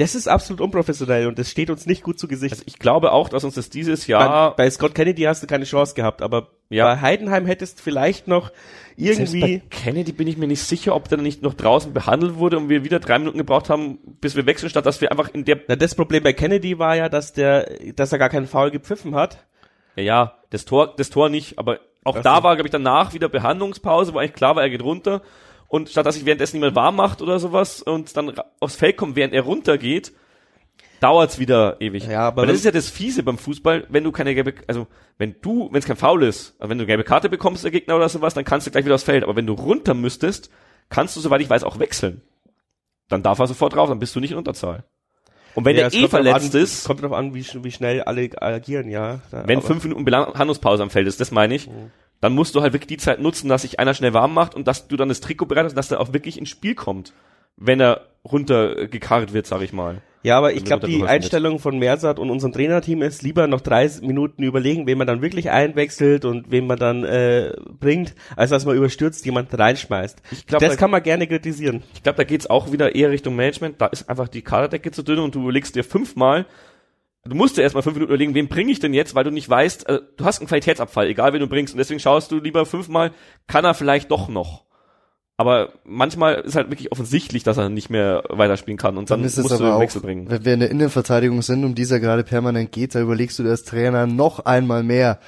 das 0.00 0.14
ist 0.14 0.28
absolut 0.28 0.60
unprofessionell 0.60 1.26
und 1.26 1.38
das 1.38 1.50
steht 1.50 1.70
uns 1.70 1.86
nicht 1.86 2.02
gut 2.02 2.18
zu 2.18 2.26
Gesicht. 2.26 2.52
Also 2.52 2.64
ich 2.66 2.78
glaube 2.78 3.12
auch, 3.12 3.28
dass 3.28 3.44
uns 3.44 3.54
das 3.54 3.70
dieses 3.70 4.06
Jahr 4.06 4.50
bei, 4.50 4.64
bei 4.64 4.70
Scott 4.70 4.94
Kennedy 4.94 5.22
hast 5.22 5.42
du 5.42 5.46
keine 5.46 5.64
Chance 5.64 5.94
gehabt, 5.94 6.22
aber 6.22 6.48
Ja. 6.70 6.86
bei 6.94 7.00
Heidenheim 7.00 7.46
hättest 7.46 7.80
vielleicht 7.80 8.26
noch 8.28 8.50
Selbst 8.96 9.34
irgendwie 9.34 9.58
bei 9.58 9.62
Kennedy 9.70 10.12
bin 10.12 10.26
ich 10.26 10.36
mir 10.36 10.46
nicht 10.46 10.62
sicher, 10.62 10.94
ob 10.96 11.08
der 11.08 11.18
nicht 11.18 11.42
noch 11.42 11.54
draußen 11.54 11.92
behandelt 11.92 12.36
wurde 12.36 12.56
und 12.58 12.68
wir 12.68 12.84
wieder 12.84 12.98
drei 12.98 13.18
Minuten 13.18 13.38
gebraucht 13.38 13.68
haben, 13.70 13.98
bis 14.20 14.36
wir 14.36 14.46
wechseln, 14.46 14.70
statt 14.70 14.86
dass 14.86 15.00
wir 15.00 15.10
einfach 15.10 15.28
in 15.34 15.44
der 15.44 15.60
Na, 15.68 15.76
das 15.76 15.94
Problem 15.94 16.22
bei 16.22 16.32
Kennedy 16.32 16.78
war 16.78 16.96
ja, 16.96 17.08
dass 17.08 17.32
der, 17.32 17.70
dass 17.94 18.12
er 18.12 18.18
gar 18.18 18.28
keinen 18.30 18.46
Foul 18.46 18.70
gepfiffen 18.70 19.14
hat. 19.14 19.44
Ja, 19.96 20.02
ja, 20.02 20.34
das 20.50 20.64
Tor, 20.64 20.94
das 20.96 21.10
Tor 21.10 21.28
nicht, 21.28 21.58
aber 21.58 21.80
auch 22.04 22.14
Was 22.16 22.22
da 22.22 22.42
war, 22.42 22.56
glaube 22.56 22.68
ich, 22.68 22.72
danach 22.72 23.12
wieder 23.12 23.28
Behandlungspause, 23.28 24.14
wo 24.14 24.18
eigentlich 24.18 24.32
klar 24.32 24.56
war, 24.56 24.62
er 24.62 24.70
geht 24.70 24.82
runter. 24.82 25.20
Und 25.70 25.88
statt 25.88 26.04
dass 26.04 26.16
sich 26.16 26.24
währenddessen 26.26 26.56
niemand 26.56 26.74
warm 26.74 26.96
macht 26.96 27.22
oder 27.22 27.38
sowas 27.38 27.80
und 27.80 28.16
dann 28.16 28.34
aufs 28.58 28.74
Feld 28.74 28.96
kommt, 28.96 29.14
während 29.14 29.32
er 29.32 29.42
runtergeht, 29.42 30.12
dauert's 30.98 31.38
wieder 31.38 31.80
ewig. 31.80 32.08
Ja, 32.08 32.22
aber 32.26 32.44
das 32.44 32.56
ist 32.56 32.64
ja 32.64 32.72
das 32.72 32.90
Fiese 32.90 33.22
beim 33.22 33.38
Fußball, 33.38 33.86
wenn 33.88 34.02
du 34.02 34.10
keine 34.10 34.34
gelbe, 34.34 34.54
also 34.66 34.88
wenn 35.16 35.36
du, 35.40 35.68
wenn 35.70 35.78
es 35.78 35.86
kein 35.86 35.96
Foul 35.96 36.24
ist, 36.24 36.56
also 36.58 36.70
wenn 36.70 36.78
du 36.78 36.82
eine 36.82 36.88
gelbe 36.88 37.04
Karte 37.04 37.28
bekommst, 37.28 37.62
der 37.62 37.70
Gegner 37.70 37.94
oder 37.94 38.08
sowas, 38.08 38.34
dann 38.34 38.44
kannst 38.44 38.66
du 38.66 38.72
gleich 38.72 38.84
wieder 38.84 38.96
aufs 38.96 39.04
Feld. 39.04 39.22
Aber 39.22 39.36
wenn 39.36 39.46
du 39.46 39.52
runter 39.52 39.94
müsstest, 39.94 40.50
kannst 40.88 41.14
du, 41.14 41.20
soweit 41.20 41.40
ich 41.40 41.48
weiß, 41.48 41.62
auch 41.62 41.78
wechseln. 41.78 42.20
Dann 43.08 43.22
darf 43.22 43.38
er 43.38 43.46
sofort 43.46 43.74
drauf, 43.76 43.88
dann 43.88 44.00
bist 44.00 44.14
du 44.16 44.20
nicht 44.20 44.32
in 44.32 44.38
Unterzahl. 44.38 44.82
Und 45.54 45.64
wenn 45.64 45.76
Ja, 45.76 45.82
er 45.82 45.94
eh 45.94 46.08
verletzt 46.08 46.54
an, 46.54 46.60
ist, 46.62 46.84
Kommt 46.84 47.02
drauf 47.02 47.12
an, 47.12 47.32
wie, 47.32 47.44
wie 47.62 47.70
schnell 47.72 48.02
alle 48.02 48.28
agieren, 48.42 48.88
ja. 48.88 49.20
Da, 49.30 49.46
wenn 49.46 49.62
fünf 49.62 49.84
Minuten 49.84 50.04
Behandlungspause 50.04 50.82
am 50.82 50.90
Feld 50.90 51.06
ist, 51.06 51.20
das 51.20 51.30
meine 51.30 51.54
ich, 51.54 51.68
dann 52.20 52.34
musst 52.34 52.54
du 52.54 52.60
halt 52.62 52.72
wirklich 52.72 52.88
die 52.88 52.96
Zeit 52.96 53.20
nutzen, 53.20 53.48
dass 53.48 53.62
sich 53.62 53.78
einer 53.80 53.94
schnell 53.94 54.12
warm 54.14 54.34
macht 54.34 54.54
und 54.54 54.66
dass 54.68 54.88
du 54.88 54.96
dann 54.96 55.08
das 55.08 55.20
Trikot 55.20 55.46
bereitest, 55.46 55.76
dass 55.76 55.88
der 55.88 56.00
auch 56.00 56.12
wirklich 56.12 56.38
ins 56.38 56.48
Spiel 56.50 56.74
kommt, 56.74 57.12
wenn 57.56 57.80
er 57.80 58.02
runtergekarrt 58.30 59.32
wird, 59.32 59.46
sag 59.46 59.62
ich 59.62 59.72
mal. 59.72 60.02
Ja, 60.22 60.36
aber 60.36 60.52
ich 60.52 60.66
glaube, 60.66 60.86
die 60.86 61.02
Einstellung 61.02 61.58
von 61.58 61.78
Mersat 61.78 62.18
und 62.18 62.28
unserem 62.28 62.52
Trainerteam 62.52 63.00
ist 63.00 63.22
lieber 63.22 63.46
noch 63.46 63.62
drei 63.62 63.90
Minuten 64.02 64.42
überlegen, 64.42 64.86
wen 64.86 64.98
man 64.98 65.06
dann 65.06 65.22
wirklich 65.22 65.48
einwechselt 65.50 66.26
und 66.26 66.50
wen 66.50 66.66
man 66.66 66.78
dann 66.78 67.04
äh, 67.04 67.54
bringt, 67.80 68.14
als 68.36 68.50
dass 68.50 68.66
man 68.66 68.76
überstürzt 68.76 69.24
jemand 69.24 69.58
reinschmeißt. 69.58 70.20
Ich 70.30 70.46
glaub, 70.46 70.60
das 70.60 70.72
da- 70.72 70.76
kann 70.76 70.90
man 70.90 71.02
gerne 71.02 71.26
kritisieren. 71.26 71.82
Ich 71.94 72.02
glaube, 72.02 72.18
da 72.18 72.24
geht's 72.24 72.50
auch 72.50 72.70
wieder 72.70 72.94
eher 72.94 73.08
Richtung 73.10 73.34
Management. 73.34 73.80
Da 73.80 73.86
ist 73.86 74.10
einfach 74.10 74.28
die 74.28 74.42
Kaderdecke 74.42 74.90
zu 74.90 75.02
dünn 75.02 75.20
und 75.20 75.34
du 75.34 75.40
überlegst 75.40 75.74
dir 75.74 75.84
fünfmal, 75.84 76.44
du 77.24 77.34
musst 77.36 77.56
dir 77.56 77.62
erstmal 77.62 77.82
fünf 77.82 77.94
Minuten 77.94 78.10
überlegen, 78.12 78.34
wen 78.34 78.48
bringe 78.48 78.72
ich 78.72 78.80
denn 78.80 78.94
jetzt, 78.94 79.14
weil 79.14 79.24
du 79.24 79.30
nicht 79.30 79.48
weißt, 79.48 79.88
äh, 79.88 80.00
du 80.16 80.24
hast 80.24 80.40
einen 80.40 80.48
Qualitätsabfall, 80.48 81.06
egal 81.08 81.32
wen 81.32 81.40
du 81.40 81.46
bringst. 81.46 81.74
Und 81.74 81.78
deswegen 81.78 82.00
schaust 82.00 82.30
du 82.32 82.38
lieber 82.38 82.66
fünfmal, 82.66 83.12
kann 83.46 83.64
er 83.64 83.74
vielleicht 83.74 84.10
doch 84.10 84.28
noch. 84.28 84.64
Aber 85.36 85.72
manchmal 85.84 86.34
ist 86.34 86.54
halt 86.54 86.68
wirklich 86.70 86.92
offensichtlich, 86.92 87.42
dass 87.44 87.56
er 87.56 87.70
nicht 87.70 87.88
mehr 87.88 88.24
weiterspielen 88.28 88.76
kann 88.76 88.98
und 88.98 89.10
dann, 89.10 89.20
Dann 89.20 89.26
ist 89.26 89.38
es 89.38 89.44
musst 89.44 89.52
du 89.52 89.56
aber 89.56 89.66
einen 89.68 89.74
auch, 89.76 89.80
Wechsel 89.80 90.02
bringen. 90.02 90.28
wenn 90.28 90.44
wir 90.44 90.52
in 90.52 90.60
der 90.60 90.70
Innenverteidigung 90.70 91.40
sind, 91.40 91.64
um 91.64 91.74
die 91.74 91.80
es 91.82 91.90
ja 91.90 91.96
gerade 91.96 92.24
permanent 92.24 92.72
geht, 92.72 92.94
da 92.94 93.00
überlegst 93.00 93.38
du 93.38 93.42
dir 93.44 93.48
als 93.50 93.62
Trainer 93.64 94.06
noch 94.06 94.40
einmal 94.40 94.82
mehr, 94.82 95.18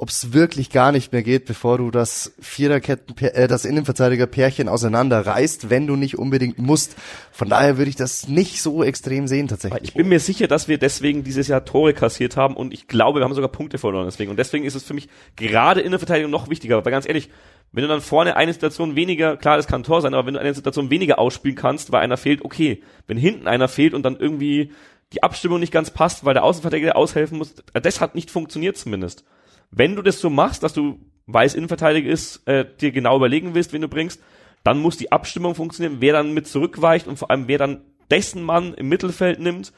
ob 0.00 0.10
es 0.10 0.32
wirklich 0.32 0.70
gar 0.70 0.92
nicht 0.92 1.12
mehr 1.12 1.24
geht, 1.24 1.44
bevor 1.44 1.76
du 1.76 1.90
das 1.90 2.32
Viererketten, 2.38 3.16
äh, 3.18 3.48
das 3.48 3.64
Innenverteidiger-Pärchen 3.64 4.68
auseinanderreißt, 4.68 5.70
wenn 5.70 5.88
du 5.88 5.96
nicht 5.96 6.16
unbedingt 6.16 6.56
musst. 6.56 6.96
Von 7.32 7.48
daher 7.48 7.78
würde 7.78 7.90
ich 7.90 7.96
das 7.96 8.28
nicht 8.28 8.62
so 8.62 8.84
extrem 8.84 9.26
sehen 9.26 9.48
tatsächlich. 9.48 9.82
Ich 9.82 9.94
bin 9.94 10.08
mir 10.08 10.20
sicher, 10.20 10.46
dass 10.46 10.68
wir 10.68 10.78
deswegen 10.78 11.24
dieses 11.24 11.48
Jahr 11.48 11.64
Tore 11.64 11.94
kassiert 11.94 12.36
haben 12.36 12.56
und 12.56 12.72
ich 12.72 12.86
glaube, 12.86 13.18
wir 13.18 13.24
haben 13.24 13.34
sogar 13.34 13.50
Punkte 13.50 13.76
verloren 13.78 14.06
deswegen. 14.06 14.30
Und 14.30 14.38
deswegen 14.38 14.64
ist 14.64 14.76
es 14.76 14.84
für 14.84 14.94
mich 14.94 15.08
gerade 15.34 15.80
in 15.80 15.90
der 15.90 15.98
Verteidigung 15.98 16.30
noch 16.30 16.48
wichtiger, 16.48 16.84
weil 16.84 16.92
ganz 16.92 17.08
ehrlich, 17.08 17.28
wenn 17.72 17.82
du 17.82 17.88
dann 17.88 18.00
vorne 18.00 18.36
eine 18.36 18.52
Situation 18.52 18.94
weniger, 18.94 19.36
klar, 19.36 19.56
das 19.56 19.66
kann 19.66 19.82
Tor 19.82 20.00
sein, 20.00 20.14
aber 20.14 20.28
wenn 20.28 20.34
du 20.34 20.40
eine 20.40 20.54
Situation 20.54 20.90
weniger 20.90 21.18
ausspielen 21.18 21.56
kannst, 21.56 21.90
weil 21.90 22.02
einer 22.02 22.16
fehlt, 22.16 22.44
okay. 22.44 22.84
Wenn 23.08 23.16
hinten 23.16 23.48
einer 23.48 23.66
fehlt 23.66 23.94
und 23.94 24.04
dann 24.04 24.16
irgendwie 24.16 24.70
die 25.12 25.24
Abstimmung 25.24 25.58
nicht 25.58 25.72
ganz 25.72 25.90
passt, 25.90 26.24
weil 26.24 26.34
der 26.34 26.44
Außenverteidiger 26.44 26.94
aushelfen 26.94 27.38
muss, 27.38 27.56
das 27.72 28.00
hat 28.00 28.14
nicht 28.14 28.30
funktioniert 28.30 28.76
zumindest. 28.76 29.24
Wenn 29.70 29.96
du 29.96 30.02
das 30.02 30.20
so 30.20 30.30
machst, 30.30 30.62
dass 30.62 30.72
du, 30.72 30.98
weil 31.26 31.46
es 31.46 31.54
Innenverteidiger 31.54 32.10
ist, 32.10 32.46
äh, 32.46 32.64
dir 32.80 32.90
genau 32.92 33.16
überlegen 33.16 33.54
willst, 33.54 33.72
wen 33.72 33.82
du 33.82 33.88
bringst, 33.88 34.20
dann 34.64 34.80
muss 34.80 34.96
die 34.96 35.12
Abstimmung 35.12 35.54
funktionieren, 35.54 35.98
wer 36.00 36.12
dann 36.12 36.34
mit 36.34 36.46
zurückweicht 36.46 37.06
und 37.06 37.18
vor 37.18 37.30
allem 37.30 37.48
wer 37.48 37.58
dann 37.58 37.82
dessen 38.10 38.42
Mann 38.42 38.74
im 38.74 38.88
Mittelfeld 38.88 39.38
nimmt, 39.38 39.72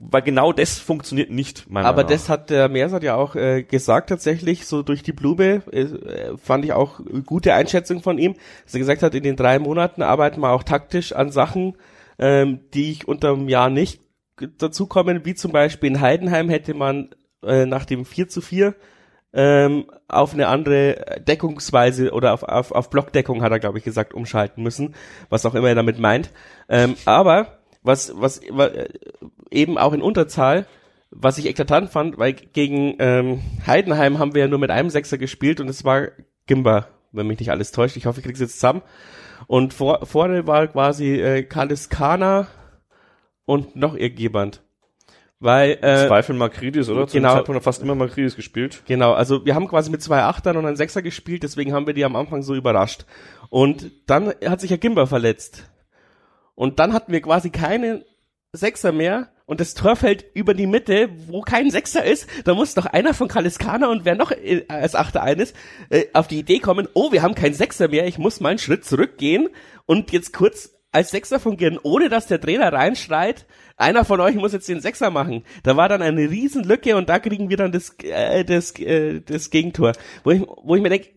weil 0.00 0.22
genau 0.22 0.52
das 0.52 0.78
funktioniert 0.78 1.30
nicht, 1.30 1.70
meiner 1.70 1.86
Aber 1.86 1.98
Meinung 1.98 2.10
das 2.10 2.28
hat 2.28 2.50
der 2.50 2.68
Mersat 2.68 3.04
ja 3.04 3.14
auch 3.14 3.36
äh, 3.36 3.62
gesagt 3.62 4.08
tatsächlich, 4.08 4.66
so 4.66 4.82
durch 4.82 5.02
die 5.02 5.12
Blume, 5.12 5.62
äh, 5.72 6.36
fand 6.36 6.64
ich 6.64 6.72
auch 6.72 7.00
gute 7.24 7.54
Einschätzung 7.54 8.02
von 8.02 8.18
ihm, 8.18 8.34
dass 8.64 8.74
er 8.74 8.80
gesagt 8.80 9.02
hat, 9.02 9.14
in 9.14 9.22
den 9.22 9.36
drei 9.36 9.58
Monaten 9.58 10.02
arbeiten 10.02 10.40
wir 10.40 10.50
auch 10.50 10.64
taktisch 10.64 11.12
an 11.12 11.30
Sachen, 11.30 11.76
ähm, 12.18 12.60
die 12.74 12.90
ich 12.90 13.06
unterm 13.06 13.48
Jahr 13.48 13.70
nicht 13.70 14.00
dazukommen, 14.58 15.24
wie 15.24 15.34
zum 15.34 15.52
Beispiel 15.52 15.90
in 15.90 16.00
Heidenheim 16.00 16.48
hätte 16.48 16.74
man 16.74 17.10
äh, 17.44 17.64
nach 17.64 17.84
dem 17.84 18.04
4 18.04 18.28
zu 18.28 18.40
4 18.40 18.74
ähm, 19.32 19.86
auf 20.08 20.32
eine 20.32 20.48
andere 20.48 21.20
Deckungsweise 21.26 22.12
oder 22.12 22.32
auf, 22.32 22.42
auf, 22.42 22.72
auf 22.72 22.90
Blockdeckung 22.90 23.42
hat 23.42 23.52
er, 23.52 23.60
glaube 23.60 23.78
ich, 23.78 23.84
gesagt, 23.84 24.14
umschalten 24.14 24.62
müssen, 24.62 24.94
was 25.28 25.44
auch 25.44 25.54
immer 25.54 25.68
er 25.68 25.74
damit 25.74 25.98
meint. 25.98 26.30
Ähm, 26.68 26.94
aber 27.04 27.58
was, 27.82 28.12
was 28.16 28.40
wa- 28.50 28.66
äh, 28.66 28.88
eben 29.50 29.78
auch 29.78 29.92
in 29.92 30.02
Unterzahl, 30.02 30.66
was 31.10 31.38
ich 31.38 31.46
eklatant 31.46 31.90
fand, 31.90 32.18
weil 32.18 32.32
gegen 32.32 32.96
ähm, 32.98 33.40
Heidenheim 33.66 34.18
haben 34.18 34.34
wir 34.34 34.42
ja 34.42 34.48
nur 34.48 34.58
mit 34.58 34.70
einem 34.70 34.90
Sechser 34.90 35.18
gespielt 35.18 35.60
und 35.60 35.68
es 35.68 35.84
war 35.84 36.08
Gimba, 36.46 36.88
wenn 37.12 37.26
mich 37.26 37.38
nicht 37.38 37.50
alles 37.50 37.72
täuscht. 37.72 37.96
Ich 37.96 38.06
hoffe, 38.06 38.20
ich 38.20 38.26
krieg's 38.26 38.40
jetzt 38.40 38.54
zusammen. 38.54 38.82
Und 39.46 39.72
vor, 39.72 40.04
vorne 40.06 40.46
war 40.46 40.66
quasi 40.66 41.20
äh, 41.20 41.42
Kalis 41.42 41.88
Kana 41.88 42.48
und 43.44 43.76
noch 43.76 43.94
irgendjemand. 43.94 44.62
Weil, 45.38 45.78
äh, 45.82 46.06
Zweifel 46.06 46.34
Makridis, 46.34 46.88
oder? 46.88 47.06
Zum 47.06 47.18
genau. 47.18 47.34
Zeitpunkt 47.34 47.56
hat 47.56 47.64
fast 47.64 47.82
immer 47.82 47.94
Makridis 47.94 48.36
gespielt. 48.36 48.82
Genau, 48.86 49.12
also 49.12 49.44
wir 49.44 49.54
haben 49.54 49.68
quasi 49.68 49.90
mit 49.90 50.02
zwei 50.02 50.22
Achtern 50.22 50.56
und 50.56 50.64
einem 50.64 50.76
Sechser 50.76 51.02
gespielt, 51.02 51.42
deswegen 51.42 51.74
haben 51.74 51.86
wir 51.86 51.94
die 51.94 52.04
am 52.04 52.16
Anfang 52.16 52.42
so 52.42 52.54
überrascht. 52.54 53.04
Und 53.50 53.90
dann 54.06 54.32
hat 54.44 54.60
sich 54.60 54.70
ja 54.70 54.78
Gimba 54.78 55.06
verletzt. 55.06 55.70
Und 56.54 56.78
dann 56.78 56.94
hatten 56.94 57.12
wir 57.12 57.20
quasi 57.20 57.50
keine 57.50 58.04
Sechser 58.52 58.92
mehr 58.92 59.28
und 59.44 59.60
das 59.60 59.74
Tor 59.74 59.94
fällt 59.94 60.24
über 60.34 60.54
die 60.54 60.66
Mitte, 60.66 61.10
wo 61.28 61.42
kein 61.42 61.70
Sechser 61.70 62.04
ist. 62.04 62.28
Da 62.44 62.54
muss 62.54 62.74
doch 62.74 62.86
einer 62.86 63.14
von 63.14 63.28
Kaliskana 63.28 63.88
und 63.88 64.04
wer 64.04 64.14
noch 64.16 64.32
äh, 64.32 64.64
als 64.68 64.94
Achter 64.94 65.22
eines 65.22 65.52
äh, 65.90 66.06
auf 66.14 66.28
die 66.28 66.38
Idee 66.38 66.58
kommen, 66.58 66.88
oh, 66.94 67.12
wir 67.12 67.22
haben 67.22 67.34
keinen 67.34 67.54
Sechser 67.54 67.88
mehr, 67.88 68.06
ich 68.06 68.18
muss 68.18 68.40
mal 68.40 68.50
einen 68.50 68.58
Schritt 68.58 68.84
zurückgehen 68.84 69.48
und 69.84 70.12
jetzt 70.12 70.32
kurz 70.32 70.72
als 70.90 71.10
Sechser 71.10 71.38
fungieren, 71.38 71.78
ohne 71.82 72.08
dass 72.08 72.26
der 72.26 72.40
Trainer 72.40 72.72
reinschreit, 72.72 73.46
einer 73.76 74.04
von 74.04 74.20
euch 74.20 74.36
muss 74.36 74.52
jetzt 74.52 74.68
den 74.68 74.80
Sechser 74.80 75.10
machen. 75.10 75.44
Da 75.62 75.76
war 75.76 75.88
dann 75.88 76.02
eine 76.02 76.30
Riesenlücke 76.30 76.96
und 76.96 77.08
da 77.08 77.18
kriegen 77.18 77.50
wir 77.50 77.56
dann 77.56 77.72
das, 77.72 77.94
äh, 78.02 78.44
das, 78.44 78.78
äh, 78.78 79.20
das 79.20 79.50
Gegentor. 79.50 79.92
Wo 80.24 80.30
ich, 80.30 80.42
wo 80.62 80.76
ich 80.76 80.82
mir 80.82 80.88
denke, 80.88 81.08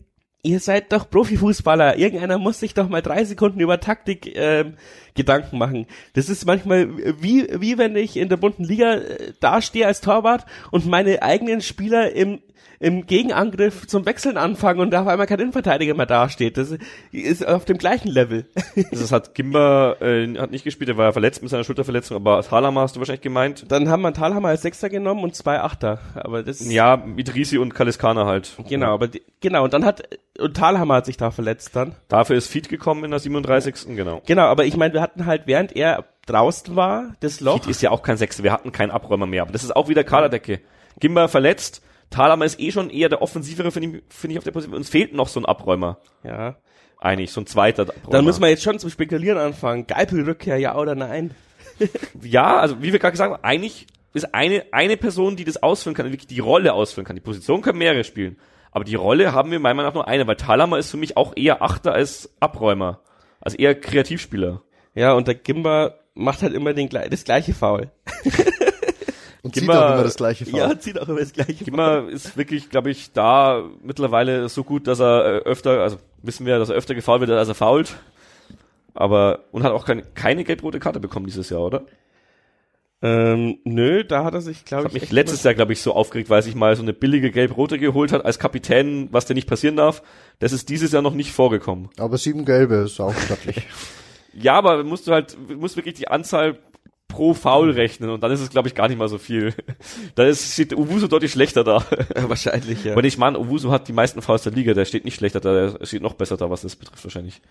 ihr 0.42 0.60
seid 0.60 0.92
doch 0.92 1.08
Profifußballer. 1.10 1.98
Irgendeiner 1.98 2.38
muss 2.38 2.60
sich 2.60 2.74
doch 2.74 2.88
mal 2.88 3.02
drei 3.02 3.24
Sekunden 3.24 3.60
über 3.60 3.80
Taktik 3.80 4.36
ähm, 4.36 4.74
Gedanken 5.14 5.58
machen. 5.58 5.86
Das 6.14 6.28
ist 6.28 6.46
manchmal 6.46 6.96
wie, 7.20 7.46
wie 7.60 7.78
wenn 7.78 7.96
ich 7.96 8.16
in 8.16 8.28
der 8.28 8.36
bunten 8.36 8.64
Liga 8.64 8.94
äh, 8.94 9.32
dastehe 9.40 9.86
als 9.86 10.00
Torwart 10.00 10.46
und 10.70 10.86
meine 10.86 11.22
eigenen 11.22 11.60
Spieler 11.60 12.12
im 12.12 12.40
im 12.82 13.06
Gegenangriff 13.06 13.86
zum 13.86 14.06
Wechseln 14.06 14.38
anfangen 14.38 14.80
und 14.80 14.90
da 14.90 15.02
auf 15.02 15.06
einmal 15.06 15.26
kein 15.26 15.38
Innenverteidiger 15.38 15.94
mehr 15.94 16.06
dasteht. 16.06 16.56
Das 16.56 16.74
ist 17.12 17.46
auf 17.46 17.66
dem 17.66 17.76
gleichen 17.76 18.08
Level. 18.08 18.46
Das 18.90 19.00
ist, 19.00 19.12
hat 19.12 19.34
Gimba 19.34 19.96
äh, 20.00 20.26
hat 20.38 20.50
nicht 20.50 20.64
gespielt, 20.64 20.88
er 20.88 20.96
war 20.96 21.04
ja 21.04 21.12
verletzt 21.12 21.42
mit 21.42 21.50
seiner 21.50 21.62
Schulterverletzung, 21.64 22.16
aber 22.16 22.42
Thalhammer 22.42 22.80
hast 22.80 22.96
du 22.96 23.00
wahrscheinlich 23.00 23.20
gemeint. 23.20 23.66
Dann 23.68 23.90
haben 23.90 24.00
wir 24.00 24.08
einen 24.08 24.14
Talhammer 24.16 24.48
als 24.48 24.62
Sechster 24.62 24.88
genommen 24.88 25.22
und 25.22 25.34
zwei 25.36 25.60
Achter. 25.60 25.98
Aber 26.14 26.42
das 26.42 26.60
Ja, 26.70 27.04
Idrisi 27.16 27.58
und 27.58 27.74
Kaliskana 27.74 28.24
halt. 28.24 28.56
genau, 28.66 28.94
aber 28.94 29.08
die, 29.08 29.22
genau 29.40 29.64
und 29.64 29.74
dann 29.74 29.84
hat 29.84 30.02
und 30.38 30.56
Talhammer 30.56 30.94
hat 30.94 31.06
sich 31.06 31.18
da 31.18 31.30
verletzt 31.30 31.76
dann. 31.76 31.94
Dafür 32.08 32.36
ist 32.36 32.46
Feed 32.48 32.70
gekommen 32.70 33.04
in 33.04 33.10
der 33.10 33.20
37. 33.20 33.94
Genau. 33.94 34.22
Genau, 34.26 34.44
aber 34.44 34.64
ich 34.64 34.78
meine, 34.78 34.94
wir 34.94 35.02
hatten 35.02 35.26
halt 35.26 35.42
während 35.44 35.76
er 35.76 36.04
draußen 36.24 36.74
war, 36.76 37.14
das 37.20 37.40
Loch. 37.40 37.60
Feed 37.62 37.70
ist 37.70 37.82
ja 37.82 37.90
auch 37.90 38.02
kein 38.02 38.16
Sechser, 38.16 38.42
wir 38.42 38.52
hatten 38.52 38.72
keinen 38.72 38.90
Abräumer 38.90 39.26
mehr, 39.26 39.42
aber 39.42 39.52
das 39.52 39.64
ist 39.64 39.76
auch 39.76 39.88
wieder 39.90 40.02
Kaderdecke. 40.02 40.60
Gimba 40.98 41.28
verletzt, 41.28 41.82
Thalhammer 42.10 42.44
ist 42.44 42.60
eh 42.60 42.72
schon 42.72 42.90
eher 42.90 43.08
der 43.08 43.22
offensivere, 43.22 43.70
finde 43.70 43.98
ich, 43.98 44.02
finde 44.08 44.32
ich, 44.32 44.38
auf 44.38 44.44
der 44.44 44.50
Position. 44.50 44.76
Uns 44.76 44.90
fehlt 44.90 45.14
noch 45.14 45.28
so 45.28 45.40
ein 45.40 45.46
Abräumer. 45.46 45.98
Ja. 46.24 46.56
Eigentlich, 46.98 47.32
so 47.32 47.40
ein 47.40 47.46
zweiter 47.46 47.82
Abräumer. 47.82 48.10
Dann 48.10 48.24
müssen 48.24 48.42
wir 48.42 48.48
jetzt 48.48 48.62
schon 48.62 48.78
zum 48.78 48.90
Spekulieren 48.90 49.38
anfangen. 49.38 49.86
Geipel-Rückkehr, 49.86 50.58
ja 50.58 50.76
oder 50.76 50.94
nein? 50.94 51.34
Ja, 52.22 52.58
also 52.58 52.82
wie 52.82 52.92
wir 52.92 52.98
gerade 52.98 53.12
gesagt 53.12 53.32
haben, 53.32 53.42
eigentlich 53.42 53.86
ist 54.12 54.34
eine, 54.34 54.64
eine 54.70 54.98
Person, 54.98 55.36
die 55.36 55.44
das 55.44 55.62
ausführen 55.62 55.94
kann, 55.94 56.06
wirklich 56.12 56.26
die 56.26 56.40
Rolle 56.40 56.74
ausführen 56.74 57.06
kann. 57.06 57.16
Die 57.16 57.22
Position 57.22 57.62
können 57.62 57.78
mehrere 57.78 58.04
spielen. 58.04 58.36
Aber 58.70 58.84
die 58.84 58.96
Rolle 58.96 59.32
haben 59.32 59.50
wir 59.50 59.58
meiner 59.60 59.76
Meinung 59.76 59.88
nach 59.88 59.94
nur 59.94 60.08
eine, 60.08 60.26
weil 60.26 60.36
Thalhammer 60.36 60.78
ist 60.78 60.90
für 60.90 60.98
mich 60.98 61.16
auch 61.16 61.34
eher 61.36 61.62
Achter 61.62 61.92
als 61.92 62.30
Abräumer. 62.38 63.00
Also 63.40 63.56
eher 63.56 63.74
Kreativspieler. 63.74 64.62
Ja, 64.94 65.14
und 65.14 65.26
der 65.26 65.36
Gimba 65.36 65.94
macht 66.14 66.42
halt 66.42 66.52
immer 66.52 66.74
den, 66.74 66.88
das 66.88 67.24
gleiche 67.24 67.54
Foul. 67.54 67.90
Und 69.42 69.48
Und 69.48 69.54
zieht 69.54 69.70
auch 69.70 69.94
immer 69.94 70.02
das 70.02 70.16
gleiche 70.16 70.44
Foul. 70.44 70.58
Ja, 70.58 70.78
zieht 70.78 71.00
auch 71.00 71.08
immer 71.08 71.20
das 71.20 71.32
gleiche. 71.32 71.64
Gimmer 71.64 72.08
ist 72.08 72.36
wirklich, 72.36 72.68
glaube 72.68 72.90
ich, 72.90 73.12
da 73.12 73.64
mittlerweile 73.82 74.48
so 74.48 74.64
gut, 74.64 74.86
dass 74.86 75.00
er 75.00 75.24
äh, 75.24 75.38
öfter, 75.44 75.80
also 75.80 75.96
wissen 76.22 76.44
wir, 76.44 76.58
dass 76.58 76.68
er 76.68 76.74
öfter 76.76 76.94
gefault 76.94 77.20
wird, 77.20 77.30
als 77.30 77.48
er 77.48 77.54
fault. 77.54 77.96
Aber, 78.92 79.44
und 79.52 79.62
hat 79.62 79.72
auch 79.72 79.86
keine, 79.86 80.02
keine 80.02 80.44
gelb-rote 80.44 80.78
Karte 80.78 81.00
bekommen 81.00 81.26
dieses 81.26 81.48
Jahr, 81.48 81.60
oder? 81.60 81.84
Ähm, 83.02 83.58
nö, 83.64 84.04
da 84.04 84.24
hat 84.24 84.34
er 84.34 84.42
sich, 84.42 84.66
glaube 84.66 84.84
Hat 84.84 84.94
ich, 84.94 85.00
mich 85.00 85.12
letztes 85.12 85.42
Jahr, 85.42 85.54
glaube 85.54 85.72
ich, 85.72 85.80
so 85.80 85.94
aufgeregt, 85.94 86.28
weil 86.28 86.40
er 86.40 86.42
sich 86.42 86.54
mal 86.54 86.76
so 86.76 86.82
eine 86.82 86.92
billige 86.92 87.30
gelb-rote 87.30 87.78
geholt 87.78 88.12
hat 88.12 88.26
als 88.26 88.38
Kapitän, 88.38 89.08
was 89.10 89.24
dir 89.24 89.32
nicht 89.32 89.48
passieren 89.48 89.76
darf. 89.76 90.02
Das 90.38 90.52
ist 90.52 90.68
dieses 90.68 90.92
Jahr 90.92 91.00
noch 91.00 91.14
nicht 91.14 91.32
vorgekommen. 91.32 91.88
Aber 91.98 92.18
sieben 92.18 92.44
gelbe 92.44 92.74
ist 92.76 93.00
auch 93.00 93.14
stattlich. 93.14 93.66
Ja, 94.32 94.54
aber 94.54 94.84
musst 94.84 95.08
du 95.08 95.12
halt, 95.12 95.36
musst 95.58 95.74
wirklich 95.76 95.96
die 95.96 96.06
Anzahl 96.06 96.56
pro 97.10 97.34
Foul 97.34 97.70
rechnen 97.70 98.08
und 98.08 98.22
dann 98.22 98.32
ist 98.32 98.40
es, 98.40 98.48
glaube 98.48 98.68
ich, 98.68 98.74
gar 98.74 98.88
nicht 98.88 98.96
mal 98.96 99.08
so 99.08 99.18
viel. 99.18 99.52
da 100.14 100.24
ist, 100.24 100.54
steht 100.54 100.74
Uwuso 100.74 101.06
deutlich 101.06 101.32
schlechter 101.32 101.64
da. 101.64 101.84
wahrscheinlich, 102.14 102.84
ja. 102.84 102.92
Aber 102.92 103.04
ich 103.04 103.18
meine, 103.18 103.38
Uwuso 103.38 103.70
hat 103.70 103.88
die 103.88 103.92
meisten 103.92 104.22
Fouls 104.22 104.44
der 104.44 104.52
Liga, 104.52 104.72
der 104.72 104.86
steht 104.86 105.04
nicht 105.04 105.16
schlechter 105.16 105.40
da, 105.40 105.52
der 105.52 105.86
steht 105.86 106.02
noch 106.02 106.14
besser 106.14 106.38
da, 106.38 106.48
was 106.48 106.62
das 106.62 106.76
betrifft 106.76 107.04
wahrscheinlich. 107.04 107.42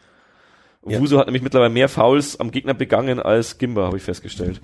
Ja. 0.88 0.98
Uwuso 0.98 1.20
hat 1.20 1.28
nämlich 1.28 1.44
mittlerweile 1.44 1.72
mehr 1.72 1.90
Fouls 1.90 2.40
am 2.40 2.52
Gegner 2.52 2.74
begangen 2.74 3.20
als 3.20 3.58
Gimba, 3.58 3.86
habe 3.86 3.98
ich 3.98 4.04
festgestellt. 4.04 4.62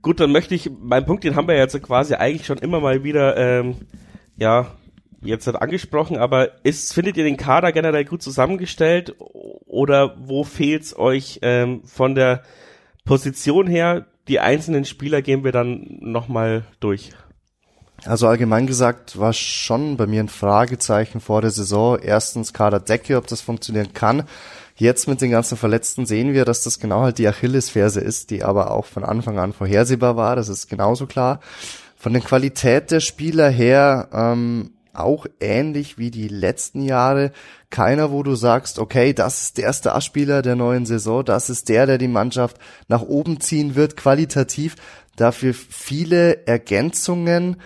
Gut, 0.00 0.18
dann 0.18 0.32
möchte 0.32 0.54
ich, 0.54 0.68
mein 0.80 1.06
Punkt, 1.06 1.22
den 1.22 1.36
haben 1.36 1.46
wir 1.46 1.56
jetzt 1.56 1.80
quasi 1.82 2.14
eigentlich 2.14 2.46
schon 2.46 2.58
immer 2.58 2.80
mal 2.80 3.04
wieder, 3.04 3.36
ähm, 3.36 3.76
ja, 4.36 4.72
jetzt 5.22 5.46
hat 5.46 5.60
angesprochen, 5.60 6.16
aber 6.16 6.64
ist, 6.64 6.92
findet 6.92 7.16
ihr 7.16 7.24
den 7.24 7.36
Kader 7.36 7.72
generell 7.72 8.04
gut 8.04 8.22
zusammengestellt 8.22 9.14
oder 9.18 10.16
wo 10.18 10.44
fehlt's 10.44 10.96
euch 10.96 11.38
ähm, 11.42 11.82
von 11.84 12.14
der 12.14 12.42
Position 13.04 13.66
her? 13.66 14.06
Die 14.28 14.40
einzelnen 14.40 14.84
Spieler 14.84 15.22
gehen 15.22 15.44
wir 15.44 15.52
dann 15.52 15.98
nochmal 16.00 16.64
durch. 16.80 17.10
Also 18.04 18.26
allgemein 18.26 18.66
gesagt 18.66 19.18
war 19.18 19.32
schon 19.32 19.96
bei 19.96 20.06
mir 20.06 20.22
ein 20.22 20.28
Fragezeichen 20.28 21.20
vor 21.20 21.40
der 21.40 21.50
Saison. 21.50 21.98
Erstens 22.00 22.52
Kaderdecke, 22.52 23.16
ob 23.16 23.28
das 23.28 23.40
funktionieren 23.40 23.92
kann. 23.92 24.24
Jetzt 24.74 25.06
mit 25.06 25.20
den 25.20 25.30
ganzen 25.30 25.56
Verletzten 25.56 26.06
sehen 26.06 26.32
wir, 26.32 26.44
dass 26.44 26.64
das 26.64 26.80
genau 26.80 27.02
halt 27.02 27.18
die 27.18 27.28
Achillesferse 27.28 28.00
ist, 28.00 28.30
die 28.30 28.42
aber 28.42 28.72
auch 28.72 28.86
von 28.86 29.04
Anfang 29.04 29.38
an 29.38 29.52
vorhersehbar 29.52 30.16
war. 30.16 30.34
Das 30.34 30.48
ist 30.48 30.68
genauso 30.68 31.06
klar. 31.06 31.40
Von 31.96 32.12
der 32.12 32.22
Qualität 32.22 32.90
der 32.90 33.00
Spieler 33.00 33.48
her 33.48 34.08
ähm, 34.12 34.72
auch 34.94 35.26
ähnlich 35.40 35.98
wie 35.98 36.10
die 36.10 36.28
letzten 36.28 36.82
Jahre. 36.82 37.32
Keiner, 37.70 38.10
wo 38.10 38.22
du 38.22 38.34
sagst, 38.34 38.78
okay, 38.78 39.12
das 39.12 39.42
ist 39.42 39.58
der 39.58 39.72
Starspieler 39.72 40.42
der 40.42 40.56
neuen 40.56 40.86
Saison, 40.86 41.24
das 41.24 41.50
ist 41.50 41.68
der, 41.68 41.86
der 41.86 41.98
die 41.98 42.08
Mannschaft 42.08 42.58
nach 42.88 43.02
oben 43.02 43.40
ziehen 43.40 43.74
wird, 43.74 43.96
qualitativ. 43.96 44.76
Dafür 45.16 45.54
viele 45.54 46.46
Ergänzungen, 46.46 47.56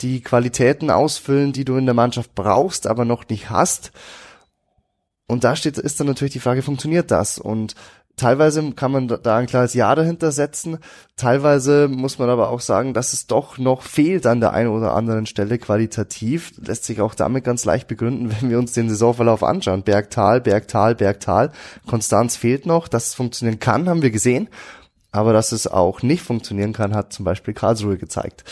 die 0.00 0.22
Qualitäten 0.22 0.90
ausfüllen, 0.90 1.52
die 1.52 1.64
du 1.64 1.76
in 1.76 1.86
der 1.86 1.94
Mannschaft 1.94 2.34
brauchst, 2.34 2.86
aber 2.86 3.04
noch 3.04 3.28
nicht 3.28 3.50
hast. 3.50 3.92
Und 5.26 5.44
da 5.44 5.54
steht, 5.54 5.78
ist 5.78 6.00
dann 6.00 6.06
natürlich 6.06 6.32
die 6.32 6.40
Frage, 6.40 6.62
funktioniert 6.62 7.10
das? 7.10 7.38
Und 7.38 7.74
teilweise 8.20 8.72
kann 8.72 8.92
man 8.92 9.08
da 9.08 9.36
ein 9.36 9.46
klares 9.46 9.74
Ja 9.74 9.94
dahinter 9.94 10.30
setzen. 10.30 10.78
Teilweise 11.16 11.88
muss 11.88 12.18
man 12.18 12.28
aber 12.28 12.50
auch 12.50 12.60
sagen, 12.60 12.92
dass 12.92 13.12
es 13.12 13.26
doch 13.26 13.56
noch 13.58 13.82
fehlt 13.82 14.26
an 14.26 14.40
der 14.40 14.52
einen 14.52 14.68
oder 14.68 14.94
anderen 14.94 15.26
Stelle 15.26 15.58
qualitativ. 15.58 16.52
Lässt 16.58 16.84
sich 16.84 17.00
auch 17.00 17.14
damit 17.14 17.44
ganz 17.44 17.64
leicht 17.64 17.88
begründen, 17.88 18.30
wenn 18.40 18.50
wir 18.50 18.58
uns 18.58 18.72
den 18.72 18.88
Saisonverlauf 18.90 19.42
anschauen. 19.42 19.82
Bergtal, 19.82 20.40
Bergtal, 20.40 20.94
Bergtal. 20.94 21.50
Konstanz 21.86 22.36
fehlt 22.36 22.66
noch. 22.66 22.88
Dass 22.88 23.08
es 23.08 23.14
funktionieren 23.14 23.58
kann, 23.58 23.88
haben 23.88 24.02
wir 24.02 24.10
gesehen. 24.10 24.48
Aber 25.12 25.32
dass 25.32 25.52
es 25.52 25.66
auch 25.66 26.02
nicht 26.02 26.22
funktionieren 26.22 26.72
kann, 26.72 26.94
hat 26.94 27.12
zum 27.12 27.24
Beispiel 27.24 27.54
Karlsruhe 27.54 27.96
gezeigt. 27.96 28.44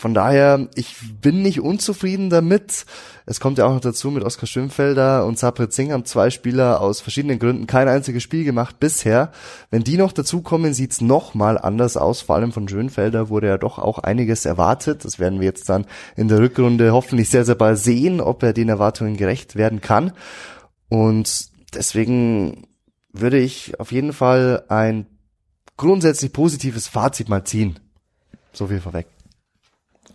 Von 0.00 0.14
daher, 0.14 0.66
ich 0.76 0.96
bin 1.20 1.42
nicht 1.42 1.60
unzufrieden 1.60 2.30
damit. 2.30 2.86
Es 3.26 3.38
kommt 3.38 3.58
ja 3.58 3.66
auch 3.66 3.74
noch 3.74 3.82
dazu, 3.82 4.10
mit 4.10 4.24
Oskar 4.24 4.46
Schönfelder 4.46 5.26
und 5.26 5.38
Sabrit 5.38 5.74
Singh 5.74 5.92
haben 5.92 6.06
zwei 6.06 6.30
Spieler 6.30 6.80
aus 6.80 7.02
verschiedenen 7.02 7.38
Gründen 7.38 7.66
kein 7.66 7.86
einziges 7.86 8.22
Spiel 8.22 8.44
gemacht 8.44 8.80
bisher. 8.80 9.30
Wenn 9.70 9.84
die 9.84 9.98
noch 9.98 10.12
dazukommen, 10.12 10.72
sieht's 10.72 11.02
noch 11.02 11.34
mal 11.34 11.58
anders 11.58 11.98
aus. 11.98 12.22
Vor 12.22 12.36
allem 12.36 12.50
von 12.50 12.66
Schönfelder 12.66 13.28
wurde 13.28 13.48
ja 13.48 13.58
doch 13.58 13.78
auch 13.78 13.98
einiges 13.98 14.46
erwartet. 14.46 15.04
Das 15.04 15.18
werden 15.18 15.38
wir 15.38 15.48
jetzt 15.48 15.68
dann 15.68 15.84
in 16.16 16.28
der 16.28 16.38
Rückrunde 16.38 16.94
hoffentlich 16.94 17.28
sehr, 17.28 17.44
sehr 17.44 17.56
bald 17.56 17.76
sehen, 17.76 18.22
ob 18.22 18.42
er 18.42 18.54
den 18.54 18.70
Erwartungen 18.70 19.18
gerecht 19.18 19.54
werden 19.54 19.82
kann. 19.82 20.12
Und 20.88 21.50
deswegen 21.74 22.66
würde 23.12 23.36
ich 23.36 23.78
auf 23.78 23.92
jeden 23.92 24.14
Fall 24.14 24.64
ein 24.70 25.04
grundsätzlich 25.76 26.32
positives 26.32 26.88
Fazit 26.88 27.28
mal 27.28 27.44
ziehen. 27.44 27.78
So 28.54 28.66
viel 28.66 28.80
vorweg. 28.80 29.06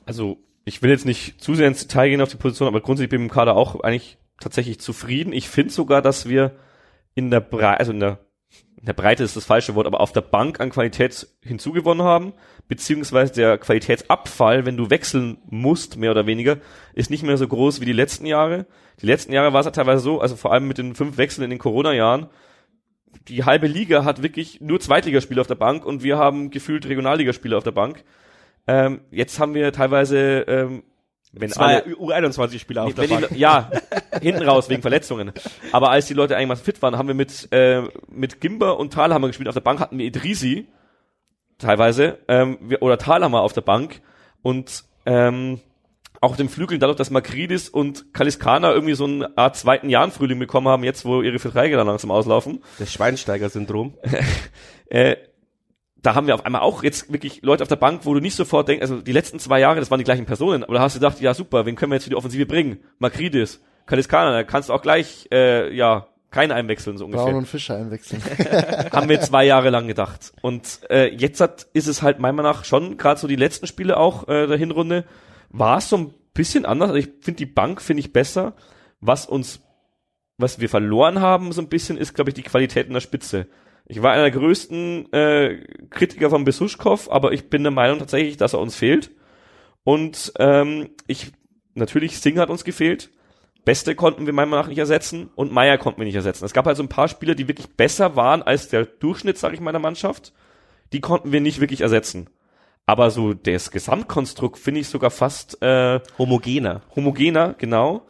Also, 0.05 0.37
ich 0.65 0.81
will 0.81 0.89
jetzt 0.89 1.05
nicht 1.05 1.41
zu 1.41 1.55
sehr 1.55 1.67
ins 1.67 1.81
Detail 1.81 2.09
gehen 2.09 2.21
auf 2.21 2.29
die 2.29 2.37
Position, 2.37 2.67
aber 2.67 2.81
grundsätzlich 2.81 3.09
bin 3.09 3.21
ich 3.21 3.27
dem 3.27 3.33
Kader 3.33 3.55
auch 3.55 3.81
eigentlich 3.81 4.17
tatsächlich 4.39 4.79
zufrieden. 4.79 5.33
Ich 5.33 5.49
finde 5.49 5.71
sogar, 5.71 6.01
dass 6.01 6.27
wir 6.27 6.55
in 7.13 7.31
der 7.31 7.39
Breite, 7.39 7.79
also 7.79 7.91
in 7.91 7.99
der, 7.99 8.19
in 8.77 8.85
der 8.85 8.93
Breite 8.93 9.23
ist 9.23 9.35
das 9.35 9.45
falsche 9.45 9.75
Wort, 9.75 9.87
aber 9.87 10.01
auf 10.01 10.11
der 10.11 10.21
Bank 10.21 10.59
an 10.59 10.69
Qualität 10.69 11.27
hinzugewonnen 11.41 12.05
haben, 12.05 12.33
beziehungsweise 12.67 13.33
der 13.33 13.57
Qualitätsabfall, 13.57 14.65
wenn 14.65 14.77
du 14.77 14.89
wechseln 14.89 15.37
musst, 15.45 15.97
mehr 15.97 16.11
oder 16.11 16.25
weniger, 16.25 16.57
ist 16.93 17.09
nicht 17.09 17.23
mehr 17.23 17.37
so 17.37 17.47
groß 17.47 17.81
wie 17.81 17.85
die 17.85 17.93
letzten 17.93 18.25
Jahre. 18.25 18.65
Die 19.01 19.05
letzten 19.05 19.33
Jahre 19.33 19.53
war 19.53 19.61
es 19.61 19.65
ja 19.65 19.71
teilweise 19.71 20.01
so, 20.01 20.19
also 20.19 20.35
vor 20.35 20.51
allem 20.51 20.67
mit 20.67 20.77
den 20.77 20.95
fünf 20.95 21.17
Wechseln 21.17 21.43
in 21.43 21.49
den 21.49 21.59
Corona-Jahren, 21.59 22.27
die 23.27 23.43
halbe 23.43 23.67
Liga 23.67 24.03
hat 24.03 24.21
wirklich 24.21 24.61
nur 24.61 24.79
Zweitligaspieler 24.79 25.41
auf 25.41 25.47
der 25.47 25.55
Bank 25.55 25.85
und 25.85 26.03
wir 26.03 26.17
haben 26.17 26.49
gefühlt 26.49 26.85
Regionalligaspieler 26.85 27.57
auf 27.57 27.63
der 27.63 27.71
Bank. 27.71 28.03
Ähm, 28.67 29.01
jetzt 29.11 29.39
haben 29.39 29.53
wir 29.53 29.71
teilweise, 29.71 30.41
ähm, 30.47 30.83
wenn 31.31 31.49
Zwei 31.49 31.83
alle, 31.83 31.95
U21-Spieler 31.95 32.83
auf 32.83 32.93
der 32.93 33.07
Bank. 33.07 33.31
ja, 33.35 33.69
hinten 34.21 34.43
raus 34.43 34.69
wegen 34.69 34.81
Verletzungen. 34.81 35.33
Aber 35.71 35.91
als 35.91 36.07
die 36.07 36.13
Leute 36.13 36.35
eigentlich 36.35 36.47
mal 36.47 36.55
fit 36.55 36.81
waren, 36.81 36.97
haben 36.97 37.07
wir 37.07 37.15
mit 37.15 37.49
äh, 37.51 37.83
mit 38.07 38.39
Gimber 38.41 38.79
und 38.79 38.93
Thalhammer 38.93 39.27
gespielt. 39.27 39.49
Auf 39.49 39.55
der 39.55 39.61
Bank 39.61 39.79
hatten 39.79 39.97
wir 39.97 40.05
Idrisi 40.05 40.67
teilweise 41.57 42.19
ähm, 42.27 42.57
wir, 42.61 42.81
oder 42.81 42.97
Thalhammer 42.97 43.41
auf 43.41 43.53
der 43.53 43.61
Bank 43.61 44.01
und 44.41 44.83
ähm, 45.05 45.59
auch 46.21 46.35
dem 46.35 46.49
Flügeln, 46.49 46.79
dadurch, 46.79 46.97
dass 46.97 47.11
Makridis 47.11 47.69
und 47.69 48.13
Kaliskana 48.13 48.71
irgendwie 48.71 48.95
so 48.95 49.05
eine 49.05 49.37
Art 49.37 49.55
zweiten 49.57 49.89
Jahrenfrühling 49.89 50.39
bekommen 50.39 50.67
haben, 50.67 50.83
jetzt 50.83 51.05
wo 51.05 51.21
ihre 51.21 51.39
Verträge 51.39 51.75
dann 51.75 51.87
langsam 51.87 52.09
auslaufen, 52.11 52.63
Das 52.79 52.91
Schweinsteiger-Syndrom. 52.91 53.95
äh, 54.89 55.17
da 56.05 56.15
haben 56.15 56.27
wir 56.27 56.35
auf 56.35 56.45
einmal 56.45 56.61
auch 56.61 56.83
jetzt 56.83 57.11
wirklich 57.11 57.41
Leute 57.41 57.63
auf 57.63 57.69
der 57.69 57.75
Bank, 57.77 58.01
wo 58.03 58.13
du 58.13 58.19
nicht 58.19 58.35
sofort 58.35 58.67
denkst, 58.67 58.81
also 58.81 59.01
die 59.01 59.11
letzten 59.11 59.39
zwei 59.39 59.59
Jahre, 59.59 59.79
das 59.79 59.89
waren 59.89 59.97
die 59.97 60.03
gleichen 60.03 60.25
Personen, 60.25 60.63
aber 60.63 60.75
da 60.75 60.81
hast 60.81 60.95
du 60.95 60.99
gedacht, 60.99 61.19
ja 61.19 61.33
super, 61.33 61.65
wen 61.65 61.75
können 61.75 61.91
wir 61.91 61.95
jetzt 61.95 62.03
für 62.03 62.09
die 62.09 62.15
Offensive 62.15 62.45
bringen? 62.45 62.79
Makridis, 62.99 63.61
Kaliskana, 63.85 64.31
da 64.31 64.43
kannst 64.43 64.69
du 64.69 64.73
auch 64.73 64.81
gleich, 64.81 65.27
äh, 65.31 65.73
ja, 65.73 66.07
keinen 66.31 66.51
einwechseln, 66.51 66.97
so 66.97 67.05
ungefähr 67.05 67.25
Braun 67.25 67.35
und 67.35 67.47
Fischer 67.47 67.77
einwechseln. 67.77 68.21
haben 68.91 69.09
wir 69.09 69.21
zwei 69.21 69.45
Jahre 69.45 69.69
lang 69.69 69.87
gedacht. 69.87 70.33
Und 70.41 70.81
äh, 70.89 71.07
jetzt 71.15 71.39
hat, 71.39 71.67
ist 71.73 71.87
es 71.87 72.01
halt 72.01 72.19
meiner 72.19 72.33
Meinung 72.33 72.51
nach 72.51 72.65
schon, 72.65 72.97
gerade 72.97 73.19
so 73.19 73.27
die 73.27 73.37
letzten 73.37 73.67
Spiele 73.67 73.97
auch 73.97 74.27
äh, 74.27 74.45
der 74.45 74.57
Hinrunde, 74.57 75.05
war 75.49 75.77
es 75.77 75.89
so 75.89 75.97
ein 75.97 76.13
bisschen 76.33 76.65
anders. 76.65 76.89
Also 76.89 76.99
ich 76.99 77.09
finde 77.21 77.37
die 77.37 77.45
Bank 77.45 77.81
finde 77.81 78.01
ich 78.01 78.11
besser. 78.11 78.53
Was 78.99 79.25
uns, 79.25 79.61
was 80.37 80.59
wir 80.59 80.67
verloren 80.67 81.21
haben, 81.21 81.51
so 81.51 81.61
ein 81.61 81.69
bisschen, 81.69 81.97
ist, 81.97 82.13
glaube 82.13 82.31
ich, 82.31 82.33
die 82.33 82.43
Qualität 82.43 82.87
in 82.87 82.93
der 82.93 83.01
Spitze. 83.01 83.47
Ich 83.87 84.01
war 84.01 84.13
einer 84.13 84.23
der 84.23 84.31
größten 84.31 85.11
äh, 85.13 85.63
Kritiker 85.89 86.29
von 86.29 86.43
Besuschkow, 86.43 87.09
aber 87.09 87.33
ich 87.33 87.49
bin 87.49 87.63
der 87.63 87.71
Meinung 87.71 87.99
tatsächlich, 87.99 88.37
dass 88.37 88.53
er 88.53 88.59
uns 88.59 88.75
fehlt. 88.75 89.11
Und 89.83 90.33
ähm, 90.39 90.89
ich 91.07 91.31
natürlich 91.75 92.19
Singh 92.19 92.41
hat 92.41 92.49
uns 92.49 92.63
gefehlt. 92.63 93.11
Beste 93.63 93.95
konnten 93.95 94.25
wir 94.25 94.33
meiner 94.33 94.47
Meinung 94.47 94.63
nach 94.63 94.69
nicht 94.69 94.77
ersetzen 94.77 95.29
und 95.35 95.51
Meier 95.51 95.77
konnten 95.77 95.99
wir 95.99 96.05
nicht 96.05 96.15
ersetzen. 96.15 96.45
Es 96.45 96.53
gab 96.53 96.67
also 96.67 96.83
ein 96.83 96.89
paar 96.89 97.07
Spieler, 97.07 97.35
die 97.35 97.47
wirklich 97.47 97.75
besser 97.75 98.15
waren 98.15 98.43
als 98.43 98.69
der 98.69 98.85
Durchschnitt, 98.85 99.37
sage 99.37 99.55
ich 99.55 99.61
meiner 99.61 99.79
Mannschaft. 99.79 100.33
Die 100.93 101.01
konnten 101.01 101.31
wir 101.31 101.41
nicht 101.41 101.59
wirklich 101.59 101.81
ersetzen. 101.81 102.29
Aber 102.85 103.09
so 103.09 103.33
das 103.33 103.71
Gesamtkonstrukt 103.71 104.59
finde 104.59 104.81
ich 104.81 104.87
sogar 104.87 105.09
fast 105.09 105.61
äh, 105.63 105.99
Homogener. 106.19 106.81
homogener, 106.95 107.55
genau. 107.57 108.05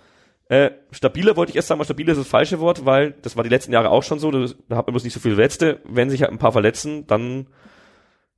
Äh, 0.48 0.72
stabiler 0.92 1.36
wollte 1.36 1.52
ich 1.52 1.56
erst 1.56 1.70
sagen, 1.70 1.80
aber 1.80 1.86
stabiler 1.86 2.12
ist 2.12 2.20
das 2.20 2.28
falsche 2.28 2.60
Wort, 2.60 2.86
weil 2.86 3.16
das 3.24 3.36
war 3.36 3.44
die 3.44 3.50
letzten 3.50 3.74
Jahre 3.74 3.90
auch 3.90 4.04
schon 4.04 4.20
so. 4.20 4.30
Da, 4.32 4.78
hat 4.78 4.86
man 4.88 4.94
bloß 4.94 5.04
nicht 5.04 5.14
so 5.14 5.20
viele 5.20 5.36
Verletzte. 5.36 5.82
Wenn 5.86 6.10
sich 6.10 6.22
halt 6.22 6.32
ein 6.32 6.38
paar 6.38 6.52
verletzen, 6.52 7.08
dann 7.08 7.48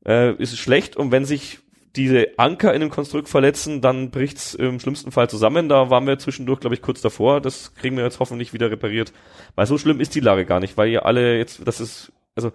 äh, 0.06 0.34
ist 0.36 0.54
es 0.54 0.60
schlecht. 0.60 0.96
Und 0.96 1.12
wenn 1.12 1.26
sich 1.26 1.60
diese 1.98 2.28
Anker 2.38 2.74
in 2.74 2.82
dem 2.82 2.90
Konstrukt 2.90 3.28
verletzen, 3.28 3.82
dann 3.82 4.12
bricht's 4.12 4.54
im 4.54 4.80
schlimmsten 4.80 5.12
Fall 5.12 5.30
zusammen. 5.30 5.68
Da 5.68 5.90
waren 5.90 6.08
wir 6.08 6.18
zwischendurch, 6.20 6.60
glaube 6.60 6.76
ich, 6.76 6.82
kurz 6.82 7.02
davor. 7.02 7.42
Das 7.42 7.74
kriegen 7.76 7.98
wir 7.98 8.04
jetzt 8.04 8.20
hoffentlich 8.20 8.54
wieder 8.54 8.72
repariert. 8.72 9.12
Weil 9.56 9.66
so 9.66 9.78
schlimm 9.78 10.00
ist 10.00 10.16
die 10.16 10.20
Lage 10.22 10.46
gar 10.46 10.60
nicht, 10.60 10.78
weil 10.78 10.90
ihr 10.90 11.06
alle 11.06 11.38
jetzt, 11.38 11.68
das 11.68 11.82
ist, 11.82 12.14
also 12.36 12.54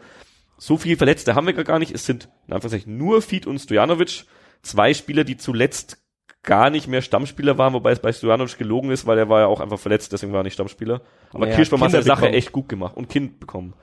so 0.57 0.79
viele 0.79 0.97
Verletzte 0.97 1.35
haben 1.35 1.47
wir 1.47 1.53
gar 1.53 1.79
nicht. 1.79 1.93
Es 1.93 2.07
sind 2.07 2.29
in 2.47 2.55
Anführungszeichen 2.55 2.97
nur 2.97 3.21
Fied 3.21 3.47
und 3.47 3.59
Stojanovic. 3.59 4.25
Zwei 4.63 4.95
Spieler, 4.95 5.25
die 5.25 5.37
zuletzt 5.37 6.02
gar 6.43 6.71
nicht 6.71 6.89
mehr 6.89 7.03
Stammspieler 7.03 7.57
waren, 7.59 7.73
wobei 7.73 7.93
es 7.93 8.01
bei 8.01 8.13
Stojanovic 8.13 8.59
gelogen 8.59 8.91
ist, 8.91 9.07
weil 9.07 9.19
er 9.19 9.29
war 9.29 9.41
ja 9.41 9.47
auch 9.47 9.61
einfach 9.61 9.79
verletzt, 9.79 10.13
deswegen 10.13 10.33
war 10.33 10.41
er 10.41 10.45
nicht 10.45 10.55
Stammspieler. 10.55 11.01
Aber 11.33 11.45
Naja, 11.47 11.57
Kirschbaum 11.57 11.81
hat 11.81 11.89
Kinder 11.91 12.03
seine 12.03 12.05
Sache 12.05 12.21
bekommen. 12.23 12.35
echt 12.39 12.53
gut 12.53 12.69
gemacht 12.69 12.97
und 12.97 13.09
Kind 13.09 13.39
bekommen. 13.41 13.75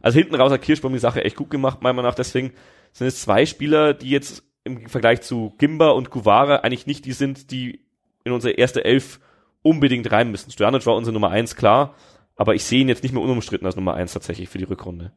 Also 0.00 0.18
hinten 0.18 0.34
raus 0.36 0.50
hat 0.52 0.62
Kirschbaum 0.62 0.92
die 0.92 0.98
Sache 0.98 1.24
echt 1.24 1.36
gut 1.36 1.50
gemacht, 1.50 1.82
meiner 1.82 1.94
Meinung 1.94 2.10
nach. 2.10 2.14
Deswegen 2.14 2.52
sind 2.92 3.08
es 3.08 3.20
zwei 3.20 3.44
Spieler, 3.46 3.92
die 3.94 4.10
jetzt 4.10 4.42
im 4.64 4.86
Vergleich 4.88 5.20
zu 5.22 5.54
Gimba 5.58 5.90
und 5.90 6.10
Guevara 6.10 6.56
eigentlich 6.56 6.86
nicht 6.86 7.04
die 7.04 7.12
sind, 7.12 7.50
die 7.50 7.84
in 8.24 8.32
unsere 8.32 8.54
erste 8.54 8.84
Elf 8.84 9.20
unbedingt 9.62 10.10
rein 10.10 10.30
müssen. 10.30 10.50
Stojanovic 10.50 10.86
war 10.86 10.96
unsere 10.96 11.12
Nummer 11.12 11.30
eins, 11.30 11.56
klar. 11.56 11.94
Aber 12.36 12.54
ich 12.54 12.64
sehe 12.64 12.80
ihn 12.80 12.88
jetzt 12.88 13.02
nicht 13.02 13.12
mehr 13.12 13.22
unumstritten 13.22 13.66
als 13.66 13.76
Nummer 13.76 13.94
eins 13.94 14.12
tatsächlich 14.12 14.48
für 14.48 14.58
die 14.58 14.64
Rückrunde. 14.64 15.12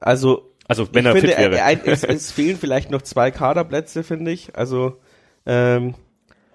Also, 0.00 0.54
Also 0.66 0.88
wenn 0.94 1.04
ich 1.04 1.08
er 1.08 1.12
finde, 1.12 1.28
fit 1.28 1.38
wäre. 1.38 1.86
es, 1.86 2.04
es 2.04 2.32
fehlen 2.32 2.56
vielleicht 2.56 2.90
noch 2.90 3.02
zwei 3.02 3.30
Kaderplätze, 3.30 4.02
finde 4.02 4.30
ich. 4.30 4.56
Also, 4.56 5.00
ähm, 5.46 5.94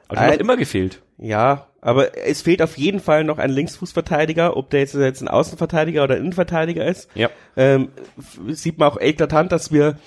Aber 0.08 0.18
die 0.18 0.24
hat 0.26 0.34
ein- 0.34 0.40
immer 0.40 0.58
gefehlt. 0.58 1.02
ja, 1.18 1.68
aber 1.82 2.18
es 2.26 2.42
fehlt 2.42 2.62
auf 2.64 2.78
jeden 2.78 3.00
Fall 3.00 3.24
noch 3.24 3.38
ein 3.38 3.52
Linksfußverteidiger, 3.52 4.58
ob 4.58 4.70
der 4.72 4.80
jetzt, 4.82 4.96
jetzt 4.96 5.22
ein 5.22 5.28
Außenverteidiger 5.28 6.04
oder 6.04 6.16
ein 6.16 6.22
Innenverteidiger 6.22 6.86
ist. 6.86 7.10
Ja. 7.16 7.30
ähm, 7.56 7.90
sieht 8.50 8.80
man 8.80 8.90
auch 8.92 9.00
eklatant, 9.00 9.52
dass 9.52 9.72
wir 9.72 9.98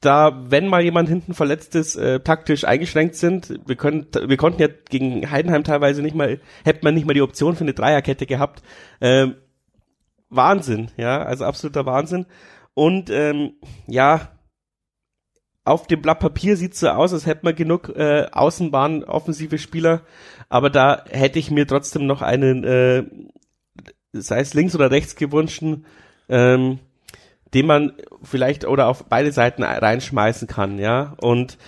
da, 0.00 0.44
wenn 0.48 0.68
mal 0.68 0.80
jemand 0.82 1.08
hinten 1.08 1.34
verletzt 1.34 1.74
ist, 1.74 1.96
äh, 1.96 2.20
taktisch 2.20 2.64
eingeschränkt 2.64 3.16
sind. 3.16 3.58
Wir 3.66 3.74
können, 3.76 4.06
wir 4.26 4.36
konnten 4.36 4.62
ja 4.62 4.68
gegen 4.88 5.28
Heidenheim 5.30 5.64
teilweise 5.64 6.02
nicht 6.02 6.14
mal, 6.14 6.40
hätte 6.64 6.80
man 6.84 6.94
nicht 6.94 7.06
mal 7.06 7.14
die 7.14 7.20
Option 7.22 7.56
für 7.56 7.64
eine 7.64 7.74
Dreierkette 7.74 8.24
gehabt. 8.24 8.62
Ähm, 9.00 9.34
Wahnsinn, 10.30 10.90
ja, 10.96 11.22
also 11.22 11.44
absoluter 11.44 11.84
Wahnsinn. 11.86 12.26
Und 12.74 13.10
ähm, 13.10 13.54
ja, 13.86 14.28
auf 15.68 15.86
dem 15.86 16.02
Blatt 16.02 16.20
Papier 16.20 16.56
sieht's 16.56 16.80
so 16.80 16.88
aus, 16.88 17.12
als 17.12 17.26
hätte 17.26 17.44
man 17.44 17.54
genug 17.54 17.90
äh, 17.96 18.26
Außenbahn 18.32 19.04
offensive 19.04 19.58
Spieler, 19.58 20.02
aber 20.48 20.70
da 20.70 21.04
hätte 21.08 21.38
ich 21.38 21.50
mir 21.50 21.66
trotzdem 21.66 22.06
noch 22.06 22.22
einen, 22.22 22.64
äh, 22.64 23.04
sei 24.12 24.40
es 24.40 24.54
links 24.54 24.74
oder 24.74 24.90
rechts 24.90 25.16
gewünschten, 25.16 25.84
ähm, 26.28 26.78
den 27.54 27.66
man 27.66 27.92
vielleicht 28.22 28.66
oder 28.66 28.88
auf 28.88 29.04
beide 29.04 29.32
Seiten 29.32 29.62
reinschmeißen 29.62 30.48
kann, 30.48 30.78
ja. 30.78 31.14
Und 31.20 31.58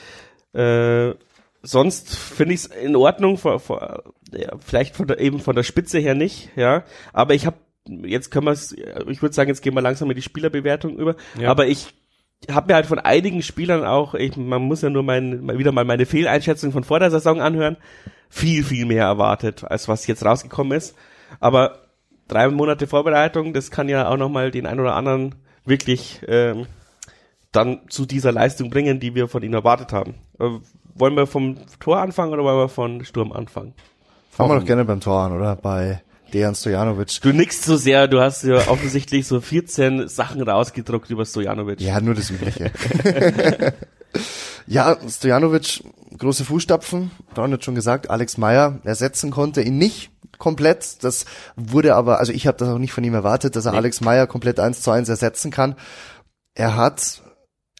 äh, 0.52 1.14
sonst 1.62 2.16
finde 2.16 2.54
ich 2.54 2.60
es 2.60 2.66
in 2.66 2.96
Ordnung, 2.96 3.38
vor, 3.38 3.60
vor, 3.60 4.04
ja, 4.32 4.52
vielleicht 4.58 4.96
von 4.96 5.06
der, 5.06 5.20
eben 5.20 5.40
von 5.40 5.56
der 5.56 5.62
Spitze 5.62 5.98
her 5.98 6.14
nicht, 6.14 6.50
ja. 6.56 6.84
Aber 7.12 7.34
ich 7.34 7.46
habe 7.46 7.56
jetzt 8.04 8.30
können 8.30 8.46
wir 8.46 8.52
es, 8.52 8.72
ich 8.72 9.22
würde 9.22 9.34
sagen, 9.34 9.48
jetzt 9.48 9.62
gehen 9.62 9.74
wir 9.74 9.80
langsam 9.80 10.10
in 10.10 10.16
die 10.16 10.22
Spielerbewertung 10.22 10.96
über. 10.96 11.16
Ja. 11.38 11.50
Aber 11.50 11.66
ich 11.66 11.94
habe 12.48 12.68
mir 12.68 12.74
halt 12.74 12.86
von 12.86 12.98
einigen 12.98 13.42
Spielern 13.42 13.84
auch, 13.84 14.14
ich, 14.14 14.36
man 14.36 14.62
muss 14.62 14.82
ja 14.82 14.90
nur 14.90 15.02
mein, 15.02 15.46
wieder 15.58 15.72
mal 15.72 15.84
meine 15.84 16.06
Fehleinschätzung 16.06 16.72
von 16.72 16.84
vor 16.84 16.98
der 16.98 17.10
Saison 17.10 17.40
anhören, 17.40 17.76
viel, 18.28 18.64
viel 18.64 18.86
mehr 18.86 19.04
erwartet, 19.04 19.64
als 19.64 19.88
was 19.88 20.06
jetzt 20.06 20.24
rausgekommen 20.24 20.76
ist. 20.76 20.96
Aber 21.40 21.80
drei 22.28 22.48
Monate 22.48 22.86
Vorbereitung, 22.86 23.52
das 23.52 23.70
kann 23.70 23.88
ja 23.88 24.08
auch 24.08 24.16
nochmal 24.16 24.50
den 24.50 24.66
einen 24.66 24.80
oder 24.80 24.94
anderen 24.94 25.34
wirklich 25.64 26.22
ähm, 26.28 26.66
dann 27.52 27.80
zu 27.88 28.06
dieser 28.06 28.32
Leistung 28.32 28.70
bringen, 28.70 29.00
die 29.00 29.14
wir 29.14 29.28
von 29.28 29.42
ihnen 29.42 29.54
erwartet 29.54 29.92
haben. 29.92 30.14
Äh, 30.38 30.48
wollen 30.94 31.16
wir 31.16 31.26
vom 31.26 31.56
Tor 31.78 31.98
anfangen 31.98 32.32
oder 32.32 32.44
wollen 32.44 32.58
wir 32.58 32.68
von 32.68 33.04
Sturm 33.04 33.32
anfangen? 33.32 33.74
Fangen 34.30 34.50
wir 34.50 34.60
doch 34.60 34.66
gerne 34.66 34.84
beim 34.84 35.00
Tor 35.00 35.20
an, 35.20 35.32
oder? 35.32 35.56
Bei 35.56 36.02
Dejan 36.30 36.54
Stojanovic. 36.54 37.20
Du 37.20 37.32
nix 37.32 37.64
so 37.64 37.76
sehr, 37.76 38.08
du 38.08 38.20
hast 38.20 38.44
ja 38.44 38.68
offensichtlich 38.68 39.26
so 39.26 39.40
14 39.40 40.08
Sachen 40.08 40.42
rausgedruckt 40.42 41.10
über 41.10 41.24
Stojanovic. 41.24 41.80
Ja, 41.80 42.00
nur 42.00 42.14
das 42.14 42.30
Übliche. 42.30 42.72
ja, 44.66 44.96
Stojanovic, 45.08 45.82
große 46.16 46.44
Fußstapfen. 46.44 47.10
Braun 47.34 47.52
hat 47.52 47.64
schon 47.64 47.74
gesagt, 47.74 48.10
Alex 48.10 48.38
Meyer 48.38 48.80
ersetzen 48.84 49.30
konnte 49.30 49.62
ihn 49.62 49.78
nicht 49.78 50.10
komplett. 50.38 51.04
Das 51.04 51.26
wurde 51.56 51.94
aber, 51.94 52.18
also 52.18 52.32
ich 52.32 52.46
habe 52.46 52.58
das 52.58 52.68
auch 52.68 52.78
nicht 52.78 52.92
von 52.92 53.04
ihm 53.04 53.14
erwartet, 53.14 53.56
dass 53.56 53.66
er 53.66 53.74
Alex 53.74 54.00
Meyer 54.00 54.26
komplett 54.26 54.58
eins 54.58 54.82
zu 54.82 54.90
eins 54.90 55.08
ersetzen 55.08 55.50
kann. 55.50 55.76
Er 56.54 56.76
hat, 56.76 57.22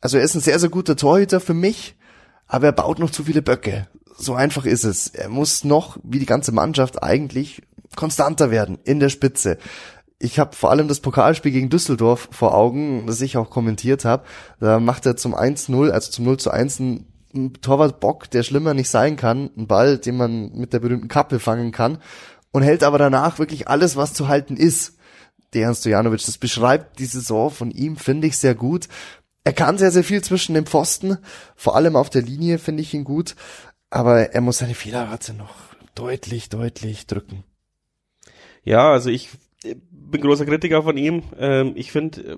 also 0.00 0.18
er 0.18 0.24
ist 0.24 0.34
ein 0.34 0.40
sehr, 0.40 0.58
sehr 0.58 0.68
guter 0.68 0.96
Torhüter 0.96 1.40
für 1.40 1.54
mich, 1.54 1.96
aber 2.46 2.66
er 2.66 2.72
baut 2.72 2.98
noch 2.98 3.10
zu 3.10 3.24
viele 3.24 3.42
Böcke. 3.42 3.88
So 4.20 4.34
einfach 4.34 4.66
ist 4.66 4.84
es. 4.84 5.08
Er 5.08 5.30
muss 5.30 5.64
noch, 5.64 5.98
wie 6.02 6.18
die 6.18 6.26
ganze 6.26 6.52
Mannschaft, 6.52 7.02
eigentlich 7.02 7.62
konstanter 7.96 8.50
werden 8.50 8.78
in 8.84 9.00
der 9.00 9.08
Spitze. 9.08 9.56
Ich 10.18 10.38
habe 10.38 10.54
vor 10.54 10.70
allem 10.70 10.88
das 10.88 11.00
Pokalspiel 11.00 11.52
gegen 11.52 11.70
Düsseldorf 11.70 12.28
vor 12.30 12.54
Augen, 12.54 13.06
das 13.06 13.22
ich 13.22 13.38
auch 13.38 13.48
kommentiert 13.48 14.04
habe. 14.04 14.24
Da 14.60 14.78
macht 14.78 15.06
er 15.06 15.16
zum 15.16 15.34
1-0, 15.34 15.90
also 15.90 16.10
zum 16.10 16.26
0 16.26 16.36
zu 16.36 16.50
1 16.50 16.80
einen 16.80 17.52
Torwart-Bock, 17.62 18.30
der 18.30 18.42
schlimmer 18.42 18.74
nicht 18.74 18.90
sein 18.90 19.16
kann. 19.16 19.50
Ein 19.56 19.66
Ball, 19.66 19.96
den 19.96 20.18
man 20.18 20.52
mit 20.52 20.74
der 20.74 20.80
berühmten 20.80 21.08
Kappe 21.08 21.38
fangen 21.38 21.72
kann. 21.72 21.98
Und 22.52 22.62
hält 22.62 22.82
aber 22.82 22.98
danach 22.98 23.38
wirklich 23.38 23.68
alles, 23.68 23.96
was 23.96 24.12
zu 24.12 24.28
halten 24.28 24.58
ist. 24.58 24.98
Dejan 25.54 25.74
Stojanovic, 25.74 26.26
das 26.26 26.36
beschreibt 26.36 26.98
die 26.98 27.06
Saison 27.06 27.50
von 27.50 27.70
ihm, 27.70 27.96
finde 27.96 28.26
ich 28.26 28.36
sehr 28.36 28.54
gut. 28.54 28.88
Er 29.42 29.54
kann 29.54 29.78
sehr, 29.78 29.90
sehr 29.90 30.04
viel 30.04 30.22
zwischen 30.22 30.54
den 30.54 30.66
Pfosten. 30.66 31.16
Vor 31.56 31.74
allem 31.74 31.96
auf 31.96 32.10
der 32.10 32.22
Linie 32.22 32.58
finde 32.58 32.82
ich 32.82 32.92
ihn 32.92 33.04
gut. 33.04 33.36
Aber 33.90 34.32
er 34.32 34.40
muss 34.40 34.58
seine 34.58 34.74
Fehlerrate 34.74 35.34
noch 35.34 35.54
deutlich, 35.94 36.48
deutlich 36.48 37.06
drücken. 37.06 37.44
Ja, 38.62 38.92
also 38.92 39.10
ich 39.10 39.30
äh, 39.64 39.74
bin 39.90 40.20
großer 40.20 40.46
Kritiker 40.46 40.82
von 40.82 40.96
ihm. 40.96 41.24
Ähm, 41.38 41.72
ich 41.74 41.90
finde, 41.90 42.20
äh, 42.20 42.36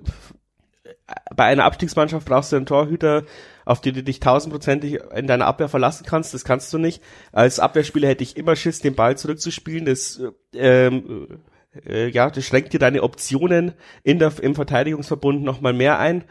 bei 1.35 1.45
einer 1.45 1.65
Abstiegsmannschaft 1.65 2.25
brauchst 2.25 2.51
du 2.51 2.55
einen 2.55 2.65
Torhüter, 2.65 3.23
auf 3.65 3.81
den 3.81 3.93
du 3.93 4.03
dich 4.03 4.19
tausendprozentig 4.19 4.99
in 5.15 5.27
deiner 5.27 5.45
Abwehr 5.45 5.69
verlassen 5.69 6.05
kannst. 6.05 6.33
Das 6.33 6.43
kannst 6.43 6.73
du 6.73 6.77
nicht. 6.77 7.03
Als 7.31 7.59
Abwehrspieler 7.59 8.07
hätte 8.07 8.23
ich 8.23 8.37
immer 8.37 8.55
Schiss, 8.55 8.79
den 8.79 8.95
Ball 8.95 9.17
zurückzuspielen. 9.17 9.85
Das, 9.85 10.19
äh, 10.53 10.87
ähm, 10.87 11.39
äh, 11.85 12.09
ja, 12.09 12.29
das 12.29 12.45
schränkt 12.45 12.73
dir 12.73 12.79
deine 12.79 13.03
Optionen 13.03 13.73
in 14.03 14.19
der, 14.19 14.33
im 14.41 14.55
Verteidigungsverbund 14.55 15.43
nochmal 15.43 15.73
mehr 15.73 15.99
ein. 15.99 16.23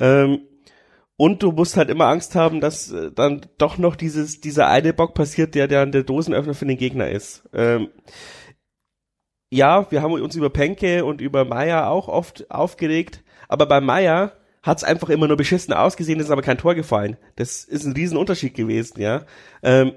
Ähm, 0.00 0.40
und 1.16 1.42
du 1.42 1.52
musst 1.52 1.76
halt 1.76 1.90
immer 1.90 2.06
Angst 2.06 2.34
haben, 2.34 2.60
dass 2.60 2.90
äh, 2.90 3.10
dann 3.12 3.46
doch 3.58 3.78
noch 3.78 3.96
dieses, 3.96 4.40
dieser 4.40 4.68
eine 4.68 4.92
Bock 4.92 5.14
passiert, 5.14 5.54
der 5.54 5.68
dann 5.68 5.92
der 5.92 6.02
Dosenöffner 6.02 6.54
für 6.54 6.66
den 6.66 6.78
Gegner 6.78 7.10
ist. 7.10 7.48
Ähm, 7.52 7.88
ja, 9.50 9.90
wir 9.90 10.02
haben 10.02 10.12
uns 10.12 10.34
über 10.34 10.50
Penke 10.50 11.04
und 11.04 11.20
über 11.20 11.44
Meier 11.44 11.88
auch 11.90 12.08
oft 12.08 12.50
aufgeregt, 12.50 13.22
aber 13.48 13.66
bei 13.66 13.80
Meier 13.80 14.32
hat's 14.62 14.84
einfach 14.84 15.10
immer 15.10 15.28
nur 15.28 15.36
beschissen 15.36 15.74
ausgesehen, 15.74 16.20
ist 16.20 16.30
aber 16.30 16.42
kein 16.42 16.56
Tor 16.58 16.74
gefallen. 16.74 17.16
Das 17.36 17.64
ist 17.64 17.84
ein 17.84 17.92
Riesenunterschied 17.92 18.54
gewesen, 18.54 19.00
ja. 19.00 19.24
Ähm, 19.62 19.92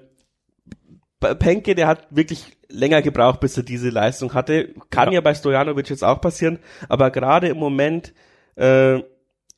bei 1.20 1.34
Penke, 1.34 1.76
der 1.76 1.88
hat 1.88 2.08
wirklich 2.10 2.58
länger 2.68 3.02
gebraucht, 3.02 3.40
bis 3.40 3.56
er 3.56 3.64
diese 3.64 3.90
Leistung 3.90 4.34
hatte. 4.34 4.74
Kann 4.90 5.10
ja, 5.10 5.16
Ja. 5.16 5.22
bei 5.22 5.34
Stojanovic 5.34 5.90
jetzt 5.90 6.04
auch 6.04 6.20
passieren, 6.20 6.60
aber 6.90 7.10
gerade 7.12 7.48
im 7.48 7.58
Moment 7.58 8.14
äh, 8.56 9.02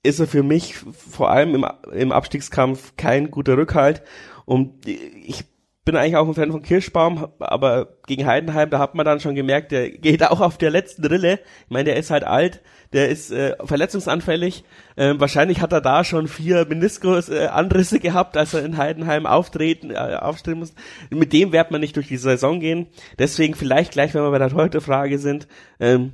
ist 0.07 0.19
er 0.19 0.27
für 0.27 0.43
mich 0.43 0.75
vor 0.75 1.29
allem 1.29 1.55
im, 1.55 1.65
im 1.91 2.11
Abstiegskampf 2.11 2.93
kein 2.97 3.29
guter 3.31 3.57
Rückhalt. 3.57 4.01
Und 4.45 4.87
ich 4.87 5.45
bin 5.87 5.95
eigentlich 5.95 6.17
auch 6.17 6.27
ein 6.27 6.33
Fan 6.33 6.51
von 6.51 6.61
Kirschbaum, 6.61 7.29
aber 7.39 7.97
gegen 8.07 8.25
Heidenheim, 8.25 8.69
da 8.69 8.77
hat 8.77 8.93
man 8.93 9.05
dann 9.05 9.21
schon 9.21 9.35
gemerkt, 9.35 9.71
der 9.71 9.89
geht 9.89 10.21
auch 10.21 10.41
auf 10.41 10.57
der 10.57 10.69
letzten 10.69 11.05
Rille. 11.05 11.39
Ich 11.63 11.69
meine, 11.69 11.85
der 11.85 11.95
ist 11.95 12.11
halt 12.11 12.25
alt, 12.25 12.61
der 12.91 13.07
ist 13.07 13.31
äh, 13.31 13.55
verletzungsanfällig. 13.63 14.65
Ähm, 14.97 15.19
wahrscheinlich 15.21 15.61
hat 15.61 15.71
er 15.71 15.79
da 15.79 16.03
schon 16.03 16.27
vier 16.27 16.65
Meniskus-Anrisse 16.67 17.97
äh, 17.97 17.99
gehabt, 17.99 18.35
als 18.35 18.53
er 18.53 18.65
in 18.65 18.75
Heidenheim 18.75 19.25
auftreten, 19.25 19.91
äh, 19.91 20.17
aufstehen 20.19 20.59
muss. 20.59 20.73
Mit 21.09 21.31
dem 21.31 21.53
wird 21.53 21.71
man 21.71 21.79
nicht 21.79 21.95
durch 21.95 22.09
die 22.09 22.17
Saison 22.17 22.59
gehen. 22.59 22.87
Deswegen 23.17 23.55
vielleicht 23.55 23.93
gleich, 23.93 24.13
wenn 24.13 24.23
wir 24.23 24.31
bei 24.31 24.39
der 24.39 24.53
Heute-Frage 24.53 25.19
sind, 25.19 25.47
ähm, 25.79 26.11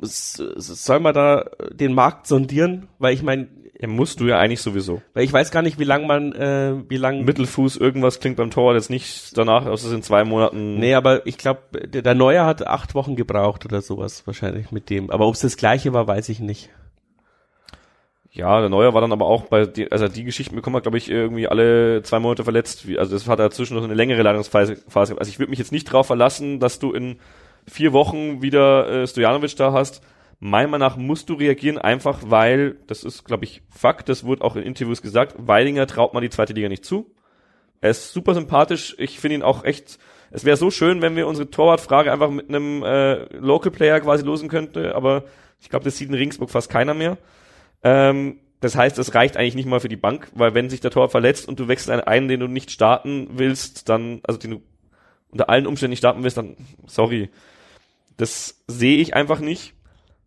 soll 0.00 1.00
man 1.00 1.14
da 1.14 1.46
den 1.72 1.94
Markt 1.94 2.26
sondieren? 2.26 2.88
Weil 2.98 3.14
ich 3.14 3.22
meine, 3.22 3.48
Ja, 3.80 3.88
musst 3.88 4.20
du 4.20 4.26
ja 4.26 4.38
eigentlich 4.38 4.60
sowieso. 4.60 5.00
weil 5.14 5.24
ich 5.24 5.32
weiß 5.32 5.50
gar 5.50 5.62
nicht, 5.62 5.78
wie 5.78 5.84
lang 5.84 6.06
man, 6.06 6.32
äh, 6.32 6.74
wie 6.88 6.96
lang. 6.98 7.24
Mittelfuß, 7.24 7.76
irgendwas 7.78 8.20
klingt 8.20 8.36
beim 8.36 8.50
Torwart 8.50 8.76
jetzt 8.76 8.90
nicht 8.90 9.36
danach, 9.38 9.64
aus 9.66 9.82
es 9.84 9.92
in 9.92 10.02
zwei 10.02 10.24
Monaten. 10.24 10.78
Nee, 10.78 10.94
aber 10.94 11.26
ich 11.26 11.38
glaube, 11.38 11.60
der, 11.86 12.02
der 12.02 12.14
Neuer 12.14 12.44
hat 12.44 12.66
acht 12.66 12.94
Wochen 12.94 13.16
gebraucht 13.16 13.64
oder 13.64 13.80
sowas 13.80 14.26
wahrscheinlich 14.26 14.70
mit 14.70 14.90
dem. 14.90 15.10
Aber 15.10 15.26
ob 15.26 15.34
es 15.34 15.40
das 15.40 15.56
gleiche 15.56 15.92
war, 15.92 16.06
weiß 16.06 16.28
ich 16.28 16.40
nicht. 16.40 16.68
Ja, 18.32 18.60
der 18.60 18.68
Neuer 18.68 18.94
war 18.94 19.00
dann 19.00 19.12
aber 19.12 19.26
auch 19.26 19.46
bei 19.46 19.66
die, 19.66 19.90
also 19.90 20.06
die 20.06 20.22
Geschichten 20.22 20.54
bekommen 20.54 20.76
wir, 20.76 20.82
glaube 20.82 20.98
ich, 20.98 21.10
irgendwie 21.10 21.48
alle 21.48 22.02
zwei 22.02 22.20
Monate 22.20 22.44
verletzt. 22.44 22.86
Also 22.96 23.12
das 23.12 23.26
hat 23.26 23.40
dazwischen 23.40 23.74
noch 23.76 23.82
eine 23.82 23.94
längere 23.94 24.22
Leitungsphase. 24.22 24.76
Phase. 24.86 25.16
Also 25.18 25.30
ich 25.30 25.40
würde 25.40 25.50
mich 25.50 25.58
jetzt 25.58 25.72
nicht 25.72 25.84
drauf 25.86 26.06
verlassen, 26.06 26.60
dass 26.60 26.78
du 26.78 26.92
in 26.92 27.18
vier 27.68 27.92
Wochen 27.92 28.42
wieder 28.42 29.02
äh, 29.02 29.06
Stojanovic 29.06 29.56
da 29.56 29.72
hast. 29.72 30.02
Meiner 30.38 30.68
Meinung 30.68 30.88
nach 30.88 30.96
musst 30.96 31.28
du 31.28 31.34
reagieren, 31.34 31.76
einfach 31.76 32.20
weil, 32.24 32.76
das 32.86 33.04
ist, 33.04 33.24
glaube 33.24 33.44
ich, 33.44 33.62
Fakt, 33.68 34.08
das 34.08 34.24
wurde 34.24 34.42
auch 34.42 34.56
in 34.56 34.62
Interviews 34.62 35.02
gesagt, 35.02 35.34
Weidinger 35.36 35.86
traut 35.86 36.14
man 36.14 36.22
die 36.22 36.30
zweite 36.30 36.54
Liga 36.54 36.68
nicht 36.68 36.84
zu. 36.84 37.14
Er 37.82 37.90
ist 37.90 38.12
super 38.12 38.34
sympathisch, 38.34 38.94
ich 38.98 39.20
finde 39.20 39.36
ihn 39.36 39.42
auch 39.42 39.64
echt, 39.64 39.98
es 40.30 40.44
wäre 40.44 40.56
so 40.56 40.70
schön, 40.70 41.02
wenn 41.02 41.16
wir 41.16 41.26
unsere 41.26 41.50
Torwartfrage 41.50 42.12
einfach 42.12 42.30
mit 42.30 42.48
einem 42.48 42.82
äh, 42.82 43.24
Local 43.36 43.70
Player 43.70 44.00
quasi 44.00 44.24
losen 44.24 44.48
könnten, 44.48 44.92
aber 44.92 45.24
ich 45.60 45.68
glaube, 45.68 45.84
das 45.84 45.96
sieht 45.96 46.08
in 46.08 46.14
Regensburg 46.14 46.50
fast 46.50 46.70
keiner 46.70 46.94
mehr. 46.94 47.18
Ähm, 47.82 48.38
das 48.60 48.76
heißt, 48.76 48.98
es 48.98 49.14
reicht 49.14 49.36
eigentlich 49.36 49.54
nicht 49.54 49.68
mal 49.68 49.80
für 49.80 49.88
die 49.88 49.96
Bank, 49.96 50.30
weil 50.34 50.54
wenn 50.54 50.68
sich 50.68 50.80
der 50.80 50.90
Tor 50.90 51.08
verletzt 51.08 51.48
und 51.48 51.58
du 51.58 51.68
wechselst 51.68 51.90
einen 51.90 52.02
ein, 52.02 52.28
den 52.28 52.40
du 52.40 52.46
nicht 52.46 52.70
starten 52.70 53.28
willst, 53.32 53.88
dann, 53.88 54.20
also 54.22 54.38
den 54.38 54.50
du 54.50 54.62
unter 55.30 55.48
allen 55.48 55.66
Umständen 55.66 55.90
nicht 55.90 56.00
starten 56.00 56.22
willst, 56.22 56.36
dann, 56.36 56.56
sorry. 56.86 57.30
Das 58.20 58.62
sehe 58.66 58.98
ich 58.98 59.14
einfach 59.14 59.40
nicht. 59.40 59.74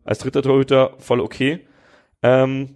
als 0.03 0.19
dritter 0.19 0.41
Torhüter 0.41 0.95
voll 0.97 1.21
okay. 1.21 1.65
Ähm, 2.21 2.75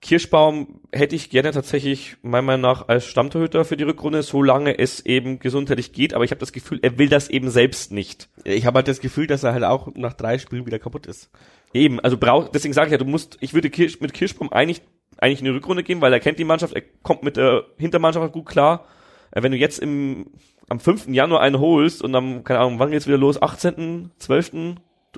Kirschbaum 0.00 0.80
hätte 0.90 1.14
ich 1.14 1.30
gerne 1.30 1.52
tatsächlich 1.52 2.16
meiner 2.22 2.42
Meinung 2.42 2.62
nach 2.62 2.88
als 2.88 3.06
Stammtorhüter 3.06 3.64
für 3.64 3.76
die 3.76 3.84
Rückrunde, 3.84 4.22
solange 4.24 4.76
es 4.76 5.06
eben 5.06 5.38
gesundheitlich 5.38 5.92
geht, 5.92 6.14
aber 6.14 6.24
ich 6.24 6.32
habe 6.32 6.40
das 6.40 6.52
Gefühl, 6.52 6.80
er 6.82 6.98
will 6.98 7.08
das 7.08 7.28
eben 7.30 7.50
selbst 7.50 7.92
nicht. 7.92 8.28
Ich 8.42 8.66
habe 8.66 8.78
halt 8.78 8.88
das 8.88 9.00
Gefühl, 9.00 9.28
dass 9.28 9.44
er 9.44 9.52
halt 9.52 9.62
auch 9.62 9.94
nach 9.94 10.14
drei 10.14 10.38
Spielen 10.38 10.66
wieder 10.66 10.80
kaputt 10.80 11.06
ist. 11.06 11.30
Eben, 11.72 12.00
also 12.00 12.16
brauch, 12.16 12.48
deswegen 12.48 12.74
sage 12.74 12.88
ich 12.88 12.92
ja, 12.92 12.98
du 12.98 13.04
musst, 13.04 13.38
ich 13.40 13.54
würde 13.54 13.70
Kirsch, 13.70 14.00
mit 14.00 14.12
Kirschbaum 14.12 14.52
eigentlich, 14.52 14.82
eigentlich 15.18 15.38
in 15.38 15.44
die 15.44 15.52
Rückrunde 15.52 15.84
gehen, 15.84 16.00
weil 16.00 16.12
er 16.12 16.20
kennt 16.20 16.40
die 16.40 16.44
Mannschaft, 16.44 16.74
er 16.74 16.82
kommt 17.02 17.22
mit 17.22 17.36
der 17.36 17.64
Hintermannschaft 17.76 18.32
gut 18.32 18.46
klar. 18.46 18.86
Äh, 19.32 19.42
Wenn 19.42 19.52
du 19.52 19.58
jetzt 19.58 19.78
im, 19.78 20.26
am 20.68 20.78
5. 20.80 21.08
Januar 21.08 21.40
einen 21.40 21.58
holst 21.58 22.02
und 22.02 22.14
am, 22.14 22.44
keine 22.44 22.60
Ahnung, 22.60 22.78
wann 22.78 22.90
geht's 22.90 23.06
wieder 23.06 23.18
los? 23.18 23.40
18., 23.42 24.10
12., 24.18 24.52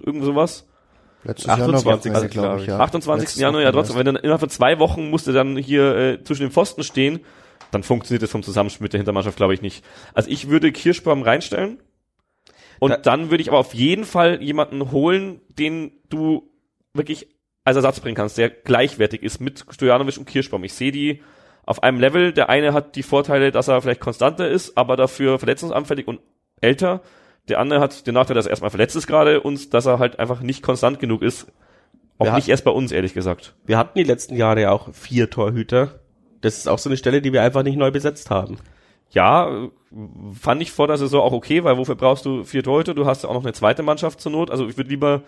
irgend 0.04 0.24
sowas? 0.24 0.66
Letztes 1.24 1.48
28. 1.48 2.12
Jahr 2.12 2.22
noch, 2.22 2.30
glaube 2.30 2.60
ich, 2.62 2.66
ja. 2.66 2.78
28. 2.80 3.22
Letztes 3.22 3.40
Januar, 3.40 3.62
ja 3.62 3.72
trotzdem, 3.72 3.96
wenn 3.96 4.06
dann 4.06 4.16
innerhalb 4.16 4.40
von 4.40 4.50
zwei 4.50 4.78
Wochen 4.78 5.08
musste 5.10 5.32
dann 5.32 5.56
hier 5.56 5.96
äh, 5.96 6.22
zwischen 6.24 6.42
den 6.42 6.50
Pfosten 6.50 6.82
stehen, 6.82 7.20
dann 7.70 7.82
funktioniert 7.82 8.22
das 8.22 8.30
vom 8.30 8.42
Zusammenspiel 8.42 8.84
mit 8.84 8.92
der 8.92 8.98
Hintermannschaft, 8.98 9.36
glaube 9.36 9.54
ich, 9.54 9.62
nicht. 9.62 9.84
Also 10.12 10.30
ich 10.30 10.48
würde 10.50 10.70
Kirschbaum 10.70 11.22
reinstellen 11.22 11.78
und 12.78 12.90
Da- 12.90 12.96
dann 12.98 13.30
würde 13.30 13.40
ich 13.42 13.48
aber 13.48 13.58
auf 13.58 13.72
jeden 13.74 14.04
Fall 14.04 14.42
jemanden 14.42 14.90
holen, 14.92 15.40
den 15.48 15.92
du 16.10 16.50
wirklich 16.92 17.28
als 17.64 17.76
Ersatz 17.76 18.00
bringen 18.00 18.14
kannst, 18.16 18.36
der 18.36 18.50
gleichwertig 18.50 19.22
ist 19.22 19.40
mit 19.40 19.64
Stojanovic 19.70 20.18
und 20.18 20.26
Kirschbaum. 20.26 20.62
Ich 20.64 20.74
sehe 20.74 20.92
die 20.92 21.22
auf 21.66 21.82
einem 21.82 22.00
Level. 22.00 22.32
Der 22.32 22.48
eine 22.48 22.72
hat 22.72 22.96
die 22.96 23.02
Vorteile, 23.02 23.50
dass 23.50 23.68
er 23.68 23.80
vielleicht 23.80 24.00
konstanter 24.00 24.48
ist, 24.48 24.76
aber 24.76 24.96
dafür 24.96 25.38
verletzungsanfällig 25.38 26.06
und 26.08 26.20
älter. 26.60 27.00
Der 27.48 27.58
andere 27.60 27.80
hat 27.80 28.06
den 28.06 28.14
Nachteil, 28.14 28.34
dass 28.34 28.46
er 28.46 28.50
erstmal 28.50 28.70
verletzt 28.70 28.96
ist 28.96 29.06
gerade 29.06 29.40
und 29.40 29.74
dass 29.74 29.86
er 29.86 29.98
halt 29.98 30.18
einfach 30.18 30.40
nicht 30.40 30.62
konstant 30.62 30.98
genug 30.98 31.22
ist. 31.22 31.46
Auch 32.18 32.26
Ja. 32.26 32.36
nicht 32.36 32.48
erst 32.48 32.64
bei 32.64 32.70
uns, 32.70 32.92
ehrlich 32.92 33.12
gesagt. 33.12 33.54
Wir 33.66 33.76
hatten 33.76 33.98
die 33.98 34.04
letzten 34.04 34.36
Jahre 34.36 34.62
ja 34.62 34.70
auch 34.70 34.94
vier 34.94 35.28
Torhüter. 35.30 36.00
Das 36.40 36.58
ist 36.58 36.68
auch 36.68 36.78
so 36.78 36.88
eine 36.88 36.96
Stelle, 36.96 37.20
die 37.22 37.32
wir 37.32 37.42
einfach 37.42 37.62
nicht 37.62 37.76
neu 37.76 37.90
besetzt 37.90 38.30
haben. 38.30 38.58
Ja, 39.10 39.68
fand 40.32 40.62
ich 40.62 40.72
vor 40.72 40.86
der 40.86 40.96
Saison 40.96 41.22
auch 41.22 41.32
okay, 41.32 41.64
weil 41.64 41.76
wofür 41.76 41.94
brauchst 41.94 42.24
du 42.24 42.44
vier 42.44 42.62
Torhüter? 42.62 42.94
Du 42.94 43.06
hast 43.06 43.22
ja 43.22 43.28
auch 43.28 43.34
noch 43.34 43.44
eine 43.44 43.52
zweite 43.52 43.82
Mannschaft 43.82 44.20
zur 44.20 44.32
Not. 44.32 44.50
Also 44.50 44.66
ich 44.68 44.76
würde 44.76 44.90
lieber 44.90 45.22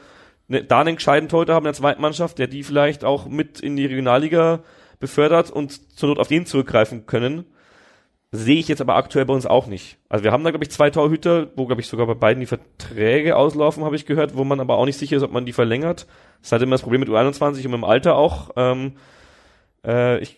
ne, 0.48 0.62
da 0.64 0.80
einen 0.80 0.96
gescheiten 0.96 1.28
Torhüter 1.28 1.54
haben 1.54 1.64
in 1.64 1.72
der 1.72 1.74
zweiten 1.74 2.00
Mannschaft, 2.02 2.38
der 2.38 2.46
die 2.46 2.62
vielleicht 2.62 3.04
auch 3.04 3.26
mit 3.26 3.60
in 3.60 3.76
die 3.76 3.86
Regionalliga 3.86 4.60
befördert 4.98 5.50
und 5.50 5.98
zur 5.98 6.08
Not 6.08 6.18
auf 6.18 6.28
den 6.28 6.46
zurückgreifen 6.46 7.06
können. 7.06 7.44
Sehe 8.32 8.58
ich 8.58 8.68
jetzt 8.68 8.80
aber 8.80 8.96
aktuell 8.96 9.24
bei 9.24 9.34
uns 9.34 9.46
auch 9.46 9.66
nicht. 9.66 9.98
Also 10.08 10.24
wir 10.24 10.32
haben 10.32 10.44
da, 10.44 10.50
glaube 10.50 10.64
ich, 10.64 10.70
zwei 10.70 10.90
Torhüter, 10.90 11.48
wo, 11.56 11.66
glaube 11.66 11.80
ich, 11.80 11.86
sogar 11.86 12.06
bei 12.06 12.14
beiden 12.14 12.40
die 12.40 12.46
Verträge 12.46 13.36
auslaufen, 13.36 13.84
habe 13.84 13.96
ich 13.96 14.04
gehört, 14.04 14.36
wo 14.36 14.44
man 14.44 14.60
aber 14.60 14.76
auch 14.76 14.84
nicht 14.84 14.98
sicher 14.98 15.16
ist, 15.16 15.22
ob 15.22 15.32
man 15.32 15.46
die 15.46 15.52
verlängert. 15.52 16.06
Das 16.42 16.52
halt 16.52 16.62
immer 16.62 16.72
das 16.72 16.82
Problem 16.82 17.00
mit 17.00 17.08
U21 17.08 17.44
und 17.44 17.56
mit 17.56 17.72
dem 17.74 17.84
Alter 17.84 18.16
auch. 18.16 18.50
Ähm, 18.56 18.94
äh, 19.84 20.18
ich 20.18 20.36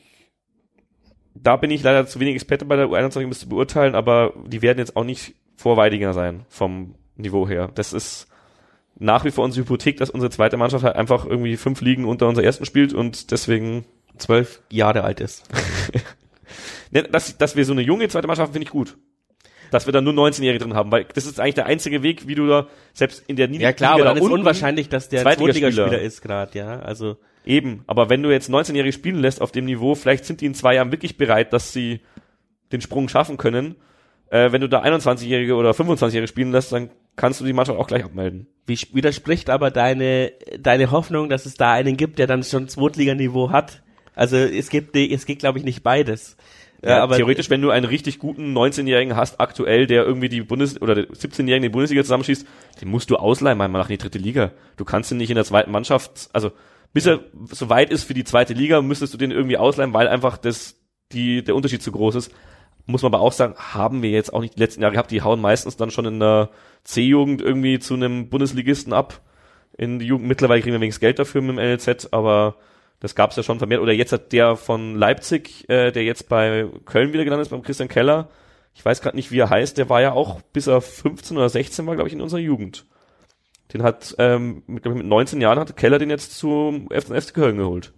da 1.43 1.57
bin 1.57 1.71
ich 1.71 1.83
leider 1.83 2.07
zu 2.07 2.21
wenig 2.21 2.35
Experte 2.35 2.65
bei 2.65 2.77
der 2.77 2.89
U21, 2.89 3.25
um 3.25 3.31
das 3.31 3.41
zu 3.41 3.49
beurteilen, 3.49 3.95
aber 3.95 4.33
die 4.47 4.63
werden 4.63 4.79
jetzt 4.79 4.97
auch 4.97 5.05
nicht 5.05 5.35
vor 5.57 5.77
Weidinger 5.77 6.13
sein 6.13 6.45
vom 6.49 6.95
Niveau 7.17 7.49
her. 7.49 7.71
Das 7.75 7.93
ist 7.93 8.29
nach 8.99 9.25
wie 9.25 9.31
vor 9.31 9.45
unsere 9.45 9.65
Hypothek, 9.65 9.97
dass 9.99 10.11
unsere 10.11 10.31
zweite 10.31 10.57
Mannschaft 10.57 10.85
halt 10.85 10.97
einfach 10.97 11.25
irgendwie 11.25 11.57
fünf 11.57 11.81
Ligen 11.81 12.05
unter 12.05 12.29
unserer 12.29 12.45
ersten 12.45 12.65
spielt 12.65 12.93
und 12.93 13.31
deswegen, 13.31 13.85
Zwölf 14.19 14.61
Jahre 14.71 15.05
alt 15.05 15.21
ist. 15.21 15.45
ne, 16.91 17.03
dass, 17.05 17.37
dass 17.39 17.57
wir 17.57 17.65
so 17.65 17.73
eine 17.73 17.83
junge 17.83 18.09
zweite 18.09 18.27
Mannschaft 18.27 18.53
finde 18.53 18.65
ich 18.67 18.71
gut. 18.71 18.97
Dass 19.71 19.85
wir 19.87 19.93
da 19.93 20.01
nur 20.01 20.15
19-Jährige 20.15 20.65
drin 20.65 20.75
haben, 20.75 20.91
weil 20.91 21.05
das 21.15 21.27
ist 21.27 21.39
eigentlich 21.41 21.57
der 21.57 21.67
einzige 21.67 22.03
Weg, 22.03 22.27
wie 22.27 22.35
du 22.35 22.47
da 22.47 22.69
selbst 22.95 23.23
in 23.27 23.37
der 23.37 23.49
Nied- 23.49 23.61
Ja 23.61 23.73
klar, 23.75 23.97
Liga 23.97 24.05
aber 24.09 24.15
da 24.15 24.21
dann 24.21 24.25
ist 24.31 24.39
unwahrscheinlich, 24.39 24.89
dass 24.89 25.09
der 25.11 25.23
Zweitligaspieler. 25.23 26.01
Ist 26.01 26.23
gerade, 26.23 26.59
ja. 26.59 26.81
Also 26.81 27.17
Eben, 27.45 27.83
aber 27.87 28.11
wenn 28.11 28.23
du 28.23 28.31
jetzt 28.31 28.51
19-Jährige 28.51 28.93
spielen 28.93 29.21
lässt 29.21 29.41
auf 29.41 29.53
dem 29.53 29.65
Niveau, 29.67 29.95
vielleicht 29.95 30.25
sind 30.27 30.41
die 30.43 30.47
in 30.47 30.55
zwei 30.55 30.75
Jahren 30.75 30.91
wirklich 30.93 31.17
bereit, 31.17 31.53
dass 31.55 31.73
sie 31.73 32.01
den 32.73 32.83
Sprung 32.83 33.09
schaffen 33.09 33.39
können. 33.39 33.77
Äh, 34.31 34.53
wenn 34.53 34.61
du 34.61 34.69
da 34.69 34.83
21-Jährige 34.83 35.55
oder 35.55 35.71
25-Jährige 35.71 36.29
spielen 36.29 36.53
lässt, 36.53 36.73
dann 36.73 36.91
kannst 37.17 37.41
du 37.41 37.47
die 37.47 37.55
Mannschaft 37.55 37.79
auch 37.79 37.87
gleich 37.87 38.05
abmelden. 38.05 38.49
wie 38.67 38.75
sp- 38.77 38.93
widerspricht 38.95 39.49
aber 39.49 39.71
deine 39.71 40.33
deine 40.59 40.91
Hoffnung, 40.91 41.31
dass 41.31 41.47
es 41.47 41.55
da 41.55 41.73
einen 41.73 41.97
gibt, 41.97 42.19
der 42.19 42.27
dann 42.27 42.43
schon 42.43 42.69
Zweitliganiveau 42.69 43.51
hat? 43.51 43.83
Also 44.19 44.37
es 44.37 44.69
gibt 44.69 44.97
es 44.97 45.27
geht 45.27 45.39
glaube 45.39 45.59
ich 45.59 45.65
nicht 45.65 45.83
beides. 45.83 46.37
Ja, 46.83 47.03
aber 47.03 47.17
theoretisch, 47.17 47.51
wenn 47.51 47.61
du 47.61 47.71
einen 47.71 47.87
richtig 47.87 48.19
guten 48.21 48.57
19-Jährigen 48.57 49.17
hast, 49.17 49.41
aktuell, 49.41 49.87
der 49.87 50.05
irgendwie 50.05 50.29
die 50.29 50.43
Bundes- 50.43 50.81
oder 50.81 50.95
der 50.95 51.09
17-Jährigen 51.09 51.63
die 51.63 51.69
Bundesliga 51.71 52.03
zusammenschießt, 52.03 52.47
den 52.81 52.89
musst 52.89 53.11
du 53.11 53.17
ausleihen, 53.17 53.61
einmal 53.61 53.81
nach 53.81 53.89
in 53.89 53.95
die 53.95 54.03
dritte 54.03 54.19
Liga. 54.19 54.53
Du 54.77 54.85
kannst 54.85 55.11
ihn 55.11 55.19
nicht 55.19 55.31
in 55.31 55.35
der 55.35 55.45
zweiten 55.45 55.73
Mannschaft, 55.73 56.31
also 56.33 56.53
bis 56.93 57.07
er 57.07 57.21
so 57.51 57.69
weit 57.69 57.91
ist 57.91 58.05
für 58.05 58.15
die 58.15 58.23
zweite 58.23 58.55
Liga, 58.55 58.81
müsstest 58.81 59.13
du 59.13 59.19
den 59.19 59.33
irgendwie 59.33 59.57
ausleihen, 59.57 59.93
weil 59.93 60.07
einfach 60.07 60.39
das, 60.39 60.77
die, 61.13 61.43
der 61.43 61.57
Unterschied 61.57 61.83
zu 61.83 61.91
groß 61.91 62.15
ist. 62.15 62.33
Muss 62.87 63.03
man 63.03 63.13
aber 63.13 63.23
auch 63.23 63.33
sagen, 63.33 63.55
haben 63.57 64.03
wir 64.03 64.11
jetzt 64.11 64.33
auch 64.33 64.41
nicht 64.41 64.55
die 64.55 64.61
letzten 64.61 64.81
Jahre 64.83 64.93
gehabt, 64.93 65.11
die 65.11 65.23
hauen 65.23 65.41
meistens 65.41 65.77
dann 65.77 65.91
schon 65.91 66.07
in 66.07 66.21
der 66.21 66.51
C-Jugend 66.85 67.43
irgendwie 67.43 67.81
zu 67.81 67.95
einem 67.95 68.31
Bundesligisten 68.31 68.93
ab. 68.93 69.21
In 69.77 69.99
die 69.99 70.07
Jugend, 70.07 70.29
mittlerweile 70.29 70.63
kriegen 70.63 70.75
wir 70.75 70.81
wenigstens 70.81 71.01
Geld 71.01 71.19
dafür 71.19 71.43
mit 71.43 71.51
dem 71.51 71.57
NLZ, 71.57 72.09
aber 72.13 72.57
das 73.01 73.15
gab's 73.15 73.37
ja 73.37 73.43
schon 73.43 73.59
vermehrt. 73.59 73.81
Oder 73.81 73.93
jetzt 73.93 74.13
hat 74.13 74.33
der 74.33 74.57
von 74.57 74.97
Leipzig, 74.97 75.69
äh, 75.69 75.93
der 75.93 76.05
jetzt 76.05 76.29
bei 76.29 76.67
Köln 76.85 77.13
wieder 77.13 77.25
gelandet 77.25 77.47
ist, 77.47 77.51
beim 77.51 77.63
Christian 77.63 77.89
Keller. 77.89 78.29
Ich 78.75 78.85
weiß 78.85 79.01
gerade 79.01 79.17
nicht, 79.17 79.31
wie 79.31 79.39
er 79.39 79.51
heißt. 79.51 79.79
Der 79.79 79.89
war 79.89 80.01
ja 80.01 80.13
auch, 80.13 80.41
bis 80.53 80.67
er 80.67 80.81
15 80.81 81.37
oder 81.37 81.49
16 81.49 81.87
war, 81.87 81.95
glaube 81.95 82.09
ich, 82.09 82.15
in 82.15 82.21
unserer 82.21 82.41
Jugend. 82.41 82.87
Den 83.73 83.83
hat, 83.83 84.15
ähm, 84.19 84.63
mit, 84.67 84.83
glaub 84.83 84.95
ich, 84.95 85.03
mit 85.03 85.07
19 85.07 85.41
Jahren 85.41 85.59
hat 85.59 85.77
Keller 85.77 85.99
den 85.99 86.11
jetzt 86.11 86.39
zum 86.39 86.89
FC 86.91 87.35
Köln 87.35 87.59
geholt. 87.59 87.93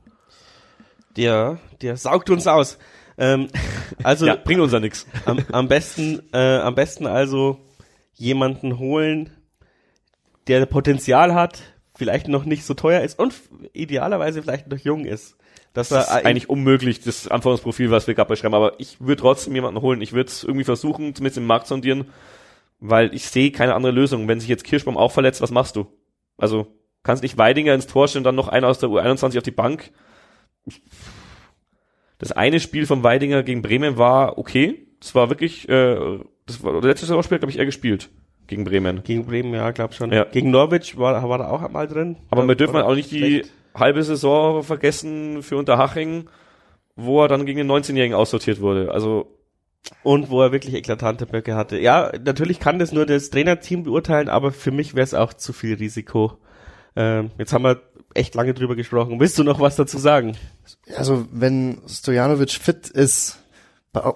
der 1.17 1.59
der 1.81 1.97
saugt 1.97 2.29
uns 2.29 2.47
aus. 2.47 2.79
Ähm, 3.17 3.49
also 4.03 4.27
ja, 4.27 4.37
bringt 4.37 4.61
uns 4.61 4.73
ja 4.73 4.81
nix. 4.81 5.07
am, 5.25 5.39
am 5.53 5.69
besten 5.69 6.23
äh, 6.33 6.59
am 6.59 6.75
besten 6.75 7.07
also 7.07 7.59
jemanden 8.15 8.79
holen, 8.79 9.31
der 10.47 10.67
Potenzial 10.67 11.35
hat, 11.35 11.63
vielleicht 12.01 12.29
noch 12.29 12.47
nicht 12.47 12.65
so 12.65 12.73
teuer 12.73 13.03
ist 13.03 13.19
und 13.19 13.35
idealerweise 13.75 14.41
vielleicht 14.41 14.69
noch 14.69 14.79
jung 14.79 15.05
ist. 15.05 15.37
Das 15.75 15.91
er 15.91 16.01
ist 16.01 16.09
eigentlich 16.09 16.49
unmöglich, 16.49 17.01
das 17.01 17.29
Anforderungsprofil, 17.29 17.91
was 17.91 18.07
wir 18.07 18.15
gerade 18.15 18.31
beschreiben. 18.31 18.55
Aber 18.55 18.81
ich 18.81 19.03
würde 19.03 19.21
trotzdem 19.21 19.55
jemanden 19.55 19.83
holen. 19.83 20.01
Ich 20.01 20.15
würde 20.15 20.31
es 20.31 20.43
irgendwie 20.43 20.65
versuchen, 20.65 21.15
zumindest 21.15 21.37
im 21.37 21.45
Markt 21.45 21.67
sondieren, 21.67 22.07
weil 22.79 23.15
ich 23.15 23.27
sehe 23.27 23.53
keine 23.53 23.75
andere 23.75 23.93
Lösung. 23.93 24.29
Wenn 24.29 24.41
sich 24.41 24.49
jetzt 24.49 24.65
Kirschbaum 24.65 24.97
auch 24.97 25.13
verletzt, 25.13 25.43
was 25.43 25.51
machst 25.51 25.77
du? 25.77 25.89
Also 26.39 26.69
kannst 27.03 27.23
nicht 27.23 27.37
Weidinger 27.37 27.75
ins 27.75 27.87
Tor 27.87 28.09
stellen, 28.09 28.25
dann 28.25 28.35
noch 28.35 28.49
einer 28.49 28.69
aus 28.69 28.79
der 28.79 28.89
U21 28.89 29.37
auf 29.37 29.45
die 29.45 29.51
Bank. 29.51 29.91
Das 32.17 32.33
eine 32.33 32.61
Spiel 32.61 32.87
von 32.87 33.03
Weidinger 33.03 33.43
gegen 33.43 33.61
Bremen 33.61 33.99
war 33.99 34.39
okay. 34.39 34.87
Das 35.01 35.15
war 35.15 35.29
wirklich, 35.29 35.69
äh, 35.69 36.19
das 36.47 36.65
war 36.65 36.81
letztes 36.81 37.09
Saisonspiel, 37.09 37.41
glaube 37.41 37.53
ich, 37.53 37.59
eher 37.59 37.67
gespielt 37.67 38.09
gegen 38.51 38.65
Bremen. 38.65 39.03
gegen 39.03 39.25
Bremen, 39.25 39.55
ja, 39.55 39.71
glaub 39.71 39.95
schon. 39.95 40.13
Ja. 40.13 40.25
Gegen 40.25 40.51
Norwich 40.51 40.99
war, 40.99 41.27
war 41.29 41.41
er 41.41 41.51
auch 41.51 41.67
mal 41.71 41.87
drin. 41.87 42.17
Aber 42.31 42.47
wir 42.47 42.55
dürfen 42.57 42.77
auch 42.77 42.95
nicht 42.95 43.11
die 43.11 43.19
schlecht. 43.19 43.51
halbe 43.75 44.03
Saison 44.03 44.63
vergessen 44.63 45.43
für 45.43 45.57
Unterhaching, 45.57 46.29
wo 46.97 47.23
er 47.23 47.29
dann 47.29 47.47
gegen 47.47 47.59
den 47.59 47.71
19-Jährigen 47.71 48.15
aussortiert 48.15 48.61
wurde. 48.61 48.91
Also 48.93 49.27
Und 50.03 50.29
wo 50.29 50.43
er 50.43 50.53
wirklich 50.53 50.75
eklatante 50.75 51.25
Böcke 51.27 51.55
hatte. 51.55 51.79
Ja, 51.79 52.13
natürlich 52.25 52.61
kann 52.61 52.79
das 52.79 52.93
nur 52.93 53.07
das 53.07 53.31
Trainerteam 53.31 53.85
beurteilen, 53.85 54.29
aber 54.29 54.53
für 54.53 54.71
mich 54.73 54.95
wäre 54.95 55.05
es 55.05 55.15
auch 55.15 55.33
zu 55.33 55.53
viel 55.53 55.75
Risiko. 55.77 56.37
Ähm, 56.97 57.31
jetzt 57.39 57.53
haben 57.53 57.65
wir 57.65 57.81
echt 58.15 58.35
lange 58.35 58.53
drüber 58.53 58.75
gesprochen. 58.77 59.21
Willst 59.21 59.39
du 59.39 59.45
noch 59.45 59.61
was 59.61 59.77
dazu 59.77 59.97
sagen? 59.97 60.37
Also 60.97 61.27
wenn 61.31 61.79
Stojanovic 61.89 62.51
fit 62.51 62.89
ist, 62.89 63.39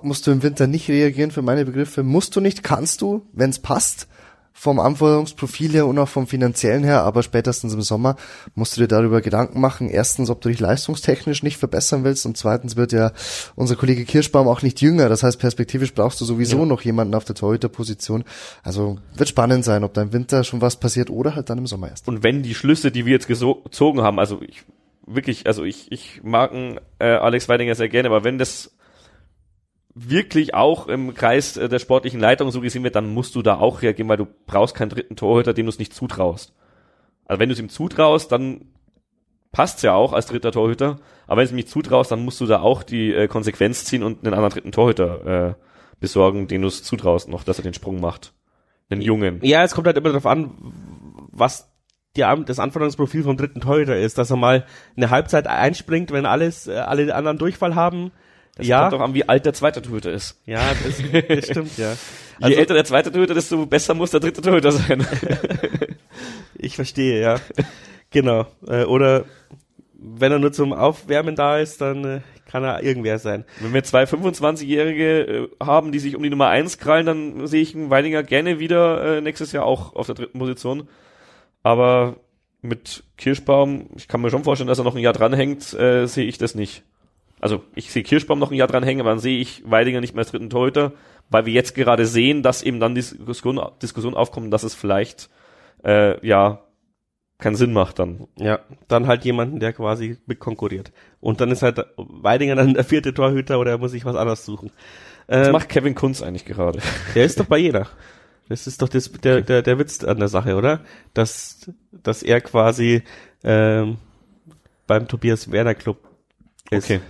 musst 0.02 0.26
du 0.26 0.30
im 0.32 0.42
Winter 0.42 0.66
nicht 0.66 0.88
reagieren 0.88 1.30
für 1.30 1.42
meine 1.42 1.64
Begriffe. 1.64 2.02
Musst 2.02 2.36
du 2.36 2.40
nicht, 2.40 2.62
kannst 2.62 3.00
du, 3.00 3.26
wenn 3.32 3.50
es 3.50 3.58
passt, 3.60 4.08
vom 4.56 4.78
Anforderungsprofil 4.78 5.72
her 5.72 5.86
und 5.86 5.98
auch 5.98 6.08
vom 6.08 6.28
finanziellen 6.28 6.84
her, 6.84 7.02
aber 7.02 7.24
spätestens 7.24 7.74
im 7.74 7.82
Sommer 7.82 8.14
musst 8.54 8.76
du 8.76 8.80
dir 8.80 8.86
darüber 8.86 9.20
Gedanken 9.20 9.60
machen. 9.60 9.90
Erstens, 9.90 10.30
ob 10.30 10.40
du 10.40 10.48
dich 10.48 10.60
leistungstechnisch 10.60 11.42
nicht 11.42 11.58
verbessern 11.58 12.04
willst 12.04 12.24
und 12.24 12.36
zweitens 12.36 12.76
wird 12.76 12.92
ja 12.92 13.12
unser 13.56 13.74
Kollege 13.74 14.04
Kirschbaum 14.04 14.46
auch 14.46 14.62
nicht 14.62 14.80
jünger. 14.80 15.08
Das 15.08 15.24
heißt, 15.24 15.40
perspektivisch 15.40 15.92
brauchst 15.92 16.20
du 16.20 16.24
sowieso 16.24 16.64
noch 16.64 16.82
jemanden 16.82 17.14
auf 17.16 17.24
der 17.24 17.34
Torhüterposition. 17.34 18.24
Also 18.62 18.98
wird 19.16 19.28
spannend 19.28 19.64
sein, 19.64 19.82
ob 19.82 19.92
da 19.92 20.02
im 20.02 20.12
Winter 20.12 20.44
schon 20.44 20.60
was 20.60 20.78
passiert 20.78 21.10
oder 21.10 21.34
halt 21.34 21.50
dann 21.50 21.58
im 21.58 21.66
Sommer 21.66 21.88
erst. 21.88 22.06
und 22.06 22.22
wenn 22.22 22.44
die 22.44 22.54
Schlüsse, 22.54 22.92
die 22.92 23.06
wir 23.06 23.12
jetzt 23.12 23.26
gezogen 23.26 24.02
haben, 24.02 24.20
also 24.20 24.40
ich 24.40 24.62
wirklich, 25.04 25.48
also 25.48 25.64
ich 25.64 25.90
ich 25.90 26.20
mag 26.22 26.52
äh, 27.00 27.04
Alex 27.04 27.48
Weidinger 27.48 27.74
sehr 27.74 27.88
gerne, 27.88 28.08
aber 28.08 28.22
wenn 28.22 28.38
das 28.38 28.70
wirklich 29.94 30.54
auch 30.54 30.88
im 30.88 31.14
Kreis 31.14 31.56
äh, 31.56 31.68
der 31.68 31.78
sportlichen 31.78 32.20
Leitung 32.20 32.50
so 32.50 32.60
gesehen 32.60 32.82
wird, 32.82 32.96
dann 32.96 33.12
musst 33.12 33.34
du 33.34 33.42
da 33.42 33.58
auch 33.58 33.82
reagieren, 33.82 34.08
weil 34.08 34.16
du 34.16 34.26
brauchst 34.46 34.74
keinen 34.74 34.90
dritten 34.90 35.16
Torhüter, 35.16 35.54
dem 35.54 35.66
du 35.66 35.70
es 35.70 35.78
nicht 35.78 35.94
zutraust. 35.94 36.52
Also 37.26 37.40
wenn 37.40 37.48
du 37.48 37.54
es 37.54 37.60
ihm 37.60 37.68
zutraust, 37.68 38.30
dann 38.32 38.72
passt's 39.52 39.82
ja 39.82 39.94
auch 39.94 40.12
als 40.12 40.26
dritter 40.26 40.52
Torhüter, 40.52 40.98
aber 41.26 41.36
wenn 41.36 41.44
du 41.44 41.44
es 41.44 41.52
ihm 41.52 41.56
nicht 41.56 41.68
zutraust, 41.68 42.10
dann 42.10 42.24
musst 42.24 42.40
du 42.40 42.46
da 42.46 42.60
auch 42.60 42.82
die 42.82 43.12
äh, 43.12 43.28
Konsequenz 43.28 43.84
ziehen 43.84 44.02
und 44.02 44.24
einen 44.24 44.34
anderen 44.34 44.52
dritten 44.52 44.72
Torhüter 44.72 45.50
äh, 45.50 45.54
besorgen, 46.00 46.48
den 46.48 46.62
du 46.62 46.68
es 46.68 46.82
zutraust 46.82 47.28
noch, 47.28 47.44
dass 47.44 47.58
er 47.58 47.64
den 47.64 47.74
Sprung 47.74 48.00
macht. 48.00 48.34
Einen 48.90 49.00
Jungen. 49.00 49.38
Ja, 49.42 49.62
es 49.62 49.74
kommt 49.74 49.86
halt 49.86 49.96
immer 49.96 50.10
darauf 50.10 50.26
an, 50.26 50.50
was 51.30 51.72
die, 52.16 52.24
das 52.44 52.58
Anforderungsprofil 52.58 53.22
vom 53.22 53.36
dritten 53.36 53.60
Torhüter 53.60 53.96
ist, 53.96 54.18
dass 54.18 54.30
er 54.30 54.36
mal 54.36 54.66
eine 54.96 55.10
Halbzeit 55.10 55.46
einspringt, 55.46 56.10
wenn 56.12 56.26
alles, 56.26 56.66
äh, 56.66 56.74
alle 56.74 57.14
anderen 57.14 57.38
Durchfall 57.38 57.74
haben. 57.74 58.10
Das 58.56 58.66
ja, 58.66 58.80
kommt 58.82 58.92
doch 58.92 59.00
an, 59.00 59.14
wie 59.14 59.28
alt 59.28 59.44
der 59.46 59.52
zweite 59.52 59.82
Torhüter 59.82 60.12
ist. 60.12 60.40
ja, 60.46 60.60
das, 60.84 61.02
das 61.28 61.46
stimmt, 61.46 61.76
ja. 61.76 61.92
Je 62.38 62.44
Also- 62.46 62.58
älter 62.58 62.74
der 62.74 62.84
zweite 62.84 63.10
Torhüter, 63.12 63.34
desto 63.34 63.66
besser 63.66 63.94
muss 63.94 64.10
der 64.10 64.20
dritte 64.20 64.42
Torhüter 64.42 64.72
sein. 64.72 65.06
Ich 66.56 66.76
verstehe, 66.76 67.20
ja. 67.20 67.40
genau. 68.10 68.46
Äh, 68.66 68.84
oder 68.84 69.24
wenn 69.92 70.32
er 70.32 70.38
nur 70.38 70.52
zum 70.52 70.72
Aufwärmen 70.72 71.34
da 71.36 71.58
ist, 71.58 71.80
dann 71.80 72.04
äh, 72.04 72.20
kann 72.50 72.64
er 72.64 72.82
irgendwer 72.82 73.18
sein. 73.18 73.44
Wenn 73.60 73.74
wir 73.74 73.82
zwei 73.84 74.04
25-Jährige 74.04 75.20
äh, 75.20 75.48
haben, 75.62 75.92
die 75.92 75.98
sich 75.98 76.16
um 76.16 76.22
die 76.22 76.30
Nummer 76.30 76.48
eins 76.48 76.78
krallen, 76.78 77.04
dann 77.06 77.46
sehe 77.46 77.60
ich 77.60 77.74
einen 77.74 77.90
Weidinger 77.90 78.22
gerne 78.22 78.60
wieder 78.60 79.16
äh, 79.16 79.20
nächstes 79.20 79.52
Jahr 79.52 79.66
auch 79.66 79.94
auf 79.94 80.06
der 80.06 80.14
dritten 80.14 80.38
Position. 80.38 80.88
Aber 81.62 82.16
mit 82.62 83.02
Kirschbaum, 83.18 83.88
ich 83.96 84.08
kann 84.08 84.22
mir 84.22 84.30
schon 84.30 84.44
vorstellen, 84.44 84.68
dass 84.68 84.78
er 84.78 84.84
noch 84.84 84.94
ein 84.94 85.02
Jahr 85.02 85.12
dranhängt, 85.12 85.74
äh, 85.74 86.06
sehe 86.06 86.24
ich 86.26 86.38
das 86.38 86.54
nicht. 86.54 86.82
Also 87.44 87.62
ich 87.74 87.92
sehe 87.92 88.02
Kirschbaum 88.02 88.38
noch 88.38 88.50
ein 88.50 88.56
Jahr 88.56 88.68
dranhängen, 88.68 89.02
aber 89.02 89.10
dann 89.10 89.18
sehe 89.18 89.38
ich 89.38 89.62
Weidinger 89.70 90.00
nicht 90.00 90.14
mehr 90.14 90.22
als 90.22 90.30
dritten 90.30 90.48
Torhüter, 90.48 90.92
weil 91.28 91.44
wir 91.44 91.52
jetzt 91.52 91.74
gerade 91.74 92.06
sehen, 92.06 92.42
dass 92.42 92.62
eben 92.62 92.80
dann 92.80 92.94
die 92.94 93.02
Diskussion, 93.02 93.60
Diskussion 93.82 94.14
aufkommt, 94.14 94.50
dass 94.50 94.62
es 94.62 94.74
vielleicht 94.74 95.28
äh, 95.84 96.26
ja 96.26 96.62
keinen 97.36 97.54
Sinn 97.54 97.74
macht 97.74 97.98
dann. 97.98 98.28
Ja, 98.38 98.60
dann 98.88 99.06
halt 99.08 99.26
jemanden, 99.26 99.60
der 99.60 99.74
quasi 99.74 100.16
mit 100.24 100.40
konkurriert. 100.40 100.90
Und 101.20 101.42
dann 101.42 101.50
ist 101.50 101.60
halt 101.60 101.84
Weidinger 101.98 102.54
dann 102.54 102.72
der 102.72 102.84
vierte 102.84 103.12
Torhüter 103.12 103.58
oder 103.58 103.72
er 103.72 103.78
muss 103.78 103.90
sich 103.90 104.06
was 104.06 104.16
anderes 104.16 104.46
suchen. 104.46 104.72
Das 105.26 105.48
Ähm, 105.48 105.52
macht 105.52 105.68
Kevin 105.68 105.94
Kunz 105.94 106.22
eigentlich 106.22 106.46
gerade. 106.46 106.78
der 107.14 107.26
ist 107.26 107.38
doch 107.38 107.44
bei 107.44 107.58
jeder. 107.58 107.88
Das 108.48 108.66
ist 108.66 108.80
doch 108.80 108.88
das, 108.88 109.12
der, 109.12 109.42
der, 109.42 109.60
der 109.60 109.78
Witz 109.78 110.02
an 110.02 110.18
der 110.18 110.28
Sache, 110.28 110.56
oder? 110.56 110.80
Dass, 111.12 111.70
dass 111.92 112.22
er 112.22 112.40
quasi 112.40 113.02
ähm, 113.42 113.98
beim 114.86 115.08
Tobias 115.08 115.52
Werner 115.52 115.74
Club 115.74 115.98
ist. 116.70 116.84
Okay. 116.84 117.00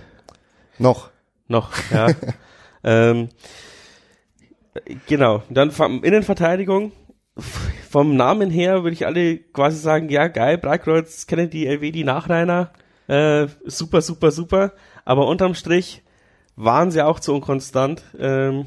Noch. 0.77 1.09
Noch, 1.47 1.71
ja. 1.91 2.07
ähm, 2.83 3.29
genau. 5.07 5.43
Dann 5.49 5.71
vom 5.71 6.03
Innenverteidigung. 6.03 6.91
Vom 7.89 8.15
Namen 8.15 8.49
her 8.49 8.83
würde 8.83 8.93
ich 8.93 9.05
alle 9.05 9.37
quasi 9.37 9.77
sagen, 9.77 10.09
ja, 10.09 10.27
geil, 10.27 10.57
Breitkreuz, 10.57 11.27
Kennedy, 11.27 11.65
LWD, 11.65 12.05
Nachreiner, 12.05 12.71
äh, 13.07 13.47
super, 13.65 14.01
super, 14.01 14.31
super. 14.31 14.71
Aber 15.03 15.27
unterm 15.27 15.53
Strich 15.53 16.01
waren 16.55 16.91
sie 16.91 17.01
auch 17.01 17.19
zu 17.19 17.33
unkonstant. 17.33 18.03
Ähm, 18.17 18.65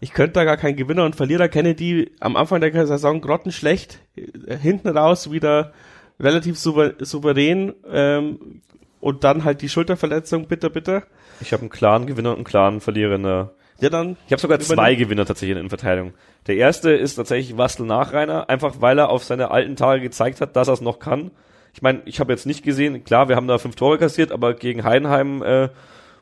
ich 0.00 0.12
könnte 0.12 0.34
da 0.34 0.44
gar 0.44 0.56
keinen 0.56 0.76
Gewinner 0.76 1.04
und 1.04 1.16
Verlierer. 1.16 1.48
Kennedy 1.48 2.12
am 2.20 2.36
Anfang 2.36 2.60
der 2.60 2.86
Saison 2.86 3.20
grottenschlecht, 3.20 4.00
äh, 4.16 4.56
hinten 4.56 4.88
raus 4.88 5.30
wieder 5.30 5.72
relativ 6.20 6.58
souver 6.58 6.94
souverän 7.00 7.74
ähm, 7.90 8.62
und 9.00 9.24
dann 9.24 9.44
halt 9.44 9.62
die 9.62 9.68
Schulterverletzung, 9.68 10.46
bitter, 10.46 10.70
bitter. 10.70 11.02
Ich 11.40 11.52
habe 11.52 11.62
einen 11.62 11.70
klaren 11.70 12.06
Gewinner 12.06 12.30
und 12.30 12.36
einen 12.36 12.44
klaren 12.44 12.80
Verlierer 12.80 13.14
in 13.14 13.22
der 13.22 13.50
Ja, 13.80 13.90
dann 13.90 14.16
Ich 14.26 14.32
habe 14.32 14.40
sogar 14.40 14.60
zwei 14.60 14.94
Gewinner 14.94 15.26
tatsächlich 15.26 15.50
in 15.50 15.56
der 15.56 15.60
Innenverteidigung. 15.60 16.14
Der 16.46 16.56
erste 16.56 16.92
ist 16.92 17.14
tatsächlich 17.14 17.56
Wastel 17.56 17.86
Nachreiner, 17.86 18.48
einfach 18.48 18.76
weil 18.80 18.98
er 18.98 19.08
auf 19.10 19.24
seine 19.24 19.50
alten 19.50 19.76
Tage 19.76 20.02
gezeigt 20.02 20.40
hat, 20.40 20.56
dass 20.56 20.68
er 20.68 20.74
es 20.74 20.80
noch 20.80 20.98
kann. 20.98 21.30
Ich 21.72 21.82
meine, 21.82 22.02
ich 22.04 22.20
habe 22.20 22.32
jetzt 22.32 22.46
nicht 22.46 22.62
gesehen, 22.62 23.02
klar, 23.04 23.28
wir 23.28 23.36
haben 23.36 23.48
da 23.48 23.58
fünf 23.58 23.74
Tore 23.74 23.98
kassiert, 23.98 24.30
aber 24.30 24.54
gegen 24.54 24.84
Heidenheim 24.84 25.42
äh, 25.42 25.70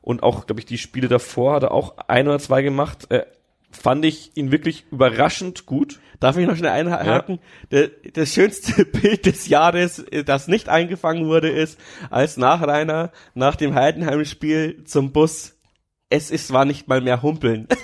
und 0.01 0.23
auch, 0.23 0.47
glaube 0.47 0.61
ich, 0.61 0.67
die 0.67 0.79
Spiele 0.79 1.09
davor 1.09 1.55
hat 1.55 1.65
er 1.65 1.73
auch 1.73 1.97
ein 2.09 2.27
oder 2.27 2.39
zwei 2.39 2.63
gemacht. 2.63 3.11
Äh, 3.11 3.25
fand 3.73 4.05
ich 4.05 4.31
ihn 4.37 4.53
wirklich 4.53 4.85
überraschend 4.91 5.67
gut. 5.67 5.99
Darf 6.21 6.37
ich 6.37 6.47
noch 6.47 6.57
schnell 6.57 6.71
einhaken? 6.71 7.41
Der, 7.73 7.89
das 8.13 8.33
schönste 8.33 8.85
Bild 8.87 9.27
des 9.27 9.49
Jahres, 9.49 10.05
das 10.25 10.47
nicht 10.47 10.69
eingefangen 10.69 11.27
wurde, 11.27 11.49
ist, 11.51 11.79
als 12.11 12.37
Nachreiner 12.37 13.11
nach 13.35 13.57
dem 13.57 13.75
Heidenheim-Spiel 13.75 14.85
zum 14.85 15.13
Bus. 15.13 15.57
Es 16.11 16.31
ist 16.31 16.49
zwar 16.49 16.65
nicht 16.65 16.87
mal 16.89 17.01
mehr 17.01 17.23
Humpeln. 17.23 17.67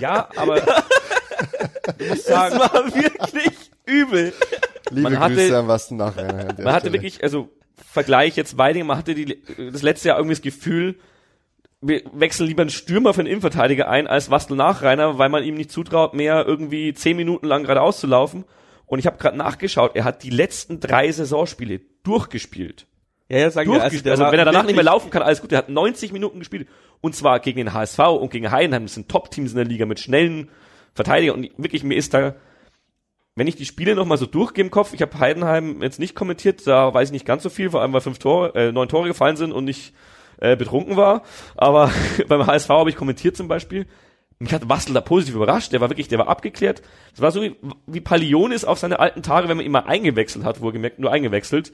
Ja, 0.00 0.28
aber 0.36 0.56
musst 0.56 2.10
Das 2.10 2.24
sagen, 2.24 2.58
war 2.58 2.72
wirklich 2.94 3.54
übel. 3.86 4.32
Liebe 4.90 5.02
Man 5.02 5.18
hatte- 5.18 5.34
Grüße 5.36 5.58
an 5.58 5.66
Nachreiner. 5.96 6.48
an 6.48 6.56
der 6.56 6.64
Man 6.64 6.74
hatte 6.74 6.80
Stelle. 6.88 6.92
wirklich, 6.94 7.22
also 7.22 7.48
Vergleich 7.90 8.36
jetzt 8.36 8.58
Weidinger, 8.58 8.84
man 8.86 8.98
hatte 8.98 9.14
die, 9.14 9.40
das 9.70 9.82
letzte 9.82 10.08
Jahr 10.08 10.18
irgendwie 10.18 10.34
das 10.34 10.42
Gefühl, 10.42 10.96
wir 11.86 12.02
wechseln 12.12 12.46
lieber 12.46 12.62
einen 12.62 12.70
Stürmer 12.70 13.12
für 13.12 13.20
einen 13.20 13.28
Innenverteidiger 13.28 13.88
ein 13.88 14.06
als 14.06 14.30
Wastel 14.30 14.56
Nachreiner, 14.56 15.18
weil 15.18 15.28
man 15.28 15.44
ihm 15.44 15.54
nicht 15.54 15.70
zutraut, 15.70 16.14
mehr 16.14 16.44
irgendwie 16.46 16.94
zehn 16.94 17.16
Minuten 17.16 17.46
lang 17.46 17.62
geradeaus 17.62 18.00
zu 18.00 18.06
laufen. 18.06 18.44
Und 18.86 18.98
ich 18.98 19.06
habe 19.06 19.18
gerade 19.18 19.36
nachgeschaut, 19.36 19.94
er 19.94 20.04
hat 20.04 20.22
die 20.22 20.30
letzten 20.30 20.80
drei 20.80 21.10
Saisonspiele 21.12 21.80
durchgespielt. 22.02 22.86
Ja, 23.28 23.38
ja, 23.38 23.50
sagen 23.50 23.70
wir, 23.70 23.82
Also, 23.82 24.02
war 24.04 24.32
wenn 24.32 24.38
er 24.38 24.44
danach 24.44 24.64
nicht 24.64 24.74
mehr 24.74 24.84
laufen 24.84 25.10
kann, 25.10 25.22
alles 25.22 25.40
gut. 25.40 25.52
Er 25.52 25.58
hat 25.58 25.68
90 25.68 26.12
Minuten 26.12 26.38
gespielt. 26.38 26.68
Und 27.00 27.14
zwar 27.14 27.40
gegen 27.40 27.58
den 27.58 27.72
HSV 27.72 27.98
und 27.98 28.30
gegen 28.30 28.50
Heidenheim. 28.50 28.84
Das 28.84 28.94
sind 28.94 29.08
Top-Teams 29.10 29.50
in 29.50 29.56
der 29.56 29.66
Liga 29.66 29.86
mit 29.86 30.00
schnellen 30.00 30.48
Verteidigern. 30.94 31.36
Und 31.36 31.50
wirklich, 31.58 31.84
mir 31.84 31.96
ist 31.96 32.14
da, 32.14 32.34
wenn 33.34 33.46
ich 33.46 33.56
die 33.56 33.64
Spiele 33.66 33.94
nochmal 33.94 34.18
so 34.18 34.26
durchgehe 34.26 34.64
im 34.64 34.70
Kopf, 34.70 34.94
ich 34.94 35.02
habe 35.02 35.18
Heidenheim 35.18 35.82
jetzt 35.82 35.98
nicht 35.98 36.14
kommentiert, 36.14 36.66
da 36.66 36.94
weiß 36.94 37.08
ich 37.08 37.12
nicht 37.12 37.26
ganz 37.26 37.42
so 37.42 37.50
viel, 37.50 37.70
vor 37.70 37.82
allem 37.82 37.92
weil 37.92 38.00
fünf 38.00 38.18
Tore, 38.18 38.54
äh, 38.54 38.72
neun 38.72 38.88
Tore 38.88 39.08
gefallen 39.08 39.36
sind 39.36 39.52
und 39.52 39.68
ich 39.68 39.92
äh, 40.38 40.56
betrunken 40.56 40.96
war. 40.96 41.22
Aber 41.56 41.90
beim 42.28 42.46
HSV 42.46 42.68
habe 42.68 42.90
ich 42.90 42.96
kommentiert 42.96 43.36
zum 43.36 43.48
Beispiel. 43.48 43.86
Mich 44.38 44.52
hat 44.52 44.68
Wassel 44.68 44.94
da 44.94 45.00
positiv 45.00 45.36
überrascht. 45.36 45.72
Der 45.72 45.80
war 45.80 45.90
wirklich, 45.90 46.08
der 46.08 46.18
war 46.18 46.28
abgeklärt. 46.28 46.82
Das 47.12 47.20
war 47.20 47.30
so 47.30 47.42
wie, 47.42 47.56
wie 47.86 48.00
Palionis 48.00 48.64
auf 48.64 48.78
seine 48.78 48.98
alten 48.98 49.22
Tage, 49.22 49.48
wenn 49.48 49.56
man 49.56 49.66
ihn 49.66 49.72
mal 49.72 49.80
eingewechselt 49.80 50.44
hat, 50.44 50.60
wohlgemerkt, 50.60 50.98
nur 50.98 51.12
eingewechselt 51.12 51.72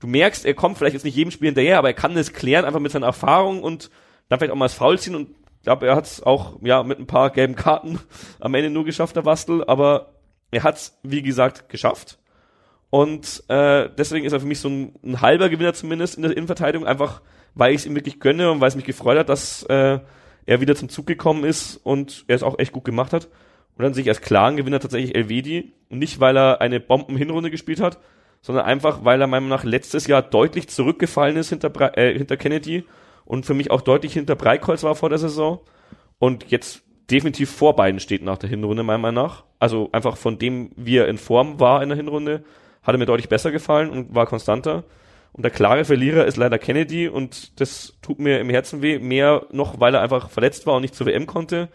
du 0.00 0.06
merkst, 0.06 0.44
er 0.44 0.54
kommt 0.54 0.78
vielleicht 0.78 0.94
jetzt 0.94 1.04
nicht 1.04 1.16
jedem 1.16 1.30
Spiel 1.30 1.48
hinterher, 1.48 1.78
aber 1.78 1.88
er 1.88 1.94
kann 1.94 2.16
es 2.16 2.32
klären, 2.32 2.64
einfach 2.64 2.80
mit 2.80 2.90
seiner 2.90 3.06
Erfahrung 3.06 3.62
und 3.62 3.90
dann 4.28 4.38
vielleicht 4.38 4.52
auch 4.52 4.56
mal 4.56 4.64
das 4.64 4.74
Foul 4.74 4.98
ziehen 4.98 5.14
und 5.14 5.30
ich 5.58 5.64
glaube, 5.64 5.86
er 5.86 5.94
hat 5.94 6.06
es 6.06 6.22
auch 6.22 6.58
ja 6.62 6.82
mit 6.82 6.98
ein 6.98 7.06
paar 7.06 7.30
gelben 7.30 7.54
Karten 7.54 8.00
am 8.40 8.54
Ende 8.54 8.70
nur 8.70 8.84
geschafft, 8.84 9.14
der 9.14 9.22
Bastel, 9.22 9.62
aber 9.64 10.14
er 10.50 10.62
hat 10.62 10.76
es, 10.76 10.98
wie 11.02 11.22
gesagt, 11.22 11.68
geschafft. 11.68 12.18
Und 12.88 13.44
äh, 13.48 13.88
deswegen 13.96 14.24
ist 14.24 14.32
er 14.32 14.40
für 14.40 14.46
mich 14.46 14.58
so 14.58 14.68
ein, 14.68 14.94
ein 15.04 15.20
halber 15.20 15.48
Gewinner 15.48 15.74
zumindest 15.74 16.16
in 16.16 16.22
der 16.22 16.36
Innenverteidigung, 16.36 16.88
einfach 16.88 17.20
weil 17.54 17.72
ich 17.72 17.80
es 17.80 17.86
ihm 17.86 17.94
wirklich 17.94 18.20
gönne 18.20 18.50
und 18.50 18.60
weil 18.60 18.68
es 18.68 18.76
mich 18.76 18.84
gefreut 18.84 19.18
hat, 19.18 19.28
dass 19.28 19.62
äh, 19.64 19.98
er 20.46 20.60
wieder 20.60 20.74
zum 20.74 20.88
Zug 20.88 21.06
gekommen 21.06 21.44
ist 21.44 21.76
und 21.76 22.24
er 22.28 22.36
es 22.36 22.42
auch 22.42 22.58
echt 22.58 22.72
gut 22.72 22.84
gemacht 22.84 23.12
hat. 23.12 23.28
Und 23.76 23.84
dann 23.84 23.94
sehe 23.94 24.02
ich 24.02 24.08
als 24.08 24.20
klaren 24.20 24.56
Gewinner 24.56 24.80
tatsächlich 24.80 25.14
Elvedi. 25.14 25.72
Nicht, 25.88 26.20
weil 26.20 26.36
er 26.36 26.60
eine 26.60 26.80
Bomben-Hinrunde 26.80 27.50
gespielt 27.50 27.80
hat, 27.80 27.98
sondern 28.42 28.64
einfach, 28.64 29.04
weil 29.04 29.20
er 29.20 29.26
meiner 29.26 29.42
Meinung 29.42 29.48
nach 29.48 29.64
letztes 29.64 30.06
Jahr 30.06 30.22
deutlich 30.22 30.68
zurückgefallen 30.68 31.36
ist 31.36 31.50
hinter, 31.50 31.70
Bre 31.70 31.96
äh, 31.96 32.16
hinter 32.16 32.36
Kennedy 32.36 32.84
und 33.24 33.46
für 33.46 33.54
mich 33.54 33.70
auch 33.70 33.80
deutlich 33.80 34.12
hinter 34.12 34.34
Breikholz 34.34 34.82
war 34.82 34.94
vor 34.94 35.08
der 35.08 35.18
Saison 35.18 35.60
und 36.18 36.50
jetzt 36.50 36.82
definitiv 37.10 37.50
vor 37.50 37.76
beiden 37.76 38.00
steht 38.00 38.22
nach 38.22 38.38
der 38.38 38.48
Hinrunde 38.48 38.82
meiner 38.82 38.98
Meinung 38.98 39.24
nach. 39.24 39.44
Also 39.58 39.88
einfach 39.92 40.16
von 40.16 40.38
dem, 40.38 40.70
wie 40.76 40.96
er 40.96 41.08
in 41.08 41.18
Form 41.18 41.60
war 41.60 41.82
in 41.82 41.88
der 41.88 41.96
Hinrunde, 41.96 42.44
hat 42.82 42.94
er 42.94 42.98
mir 42.98 43.06
deutlich 43.06 43.28
besser 43.28 43.50
gefallen 43.50 43.90
und 43.90 44.14
war 44.14 44.26
konstanter. 44.26 44.84
Und 45.32 45.42
der 45.44 45.50
klare 45.50 45.84
Verlierer 45.84 46.26
ist 46.26 46.36
leider 46.36 46.58
Kennedy 46.58 47.08
und 47.08 47.60
das 47.60 47.94
tut 48.02 48.18
mir 48.18 48.40
im 48.40 48.50
Herzen 48.50 48.82
weh, 48.82 48.98
mehr 48.98 49.46
noch, 49.52 49.78
weil 49.78 49.94
er 49.94 50.00
einfach 50.02 50.30
verletzt 50.30 50.66
war 50.66 50.74
und 50.74 50.82
nicht 50.82 50.94
zur 50.94 51.06
WM 51.06 51.26
konnte 51.26 51.68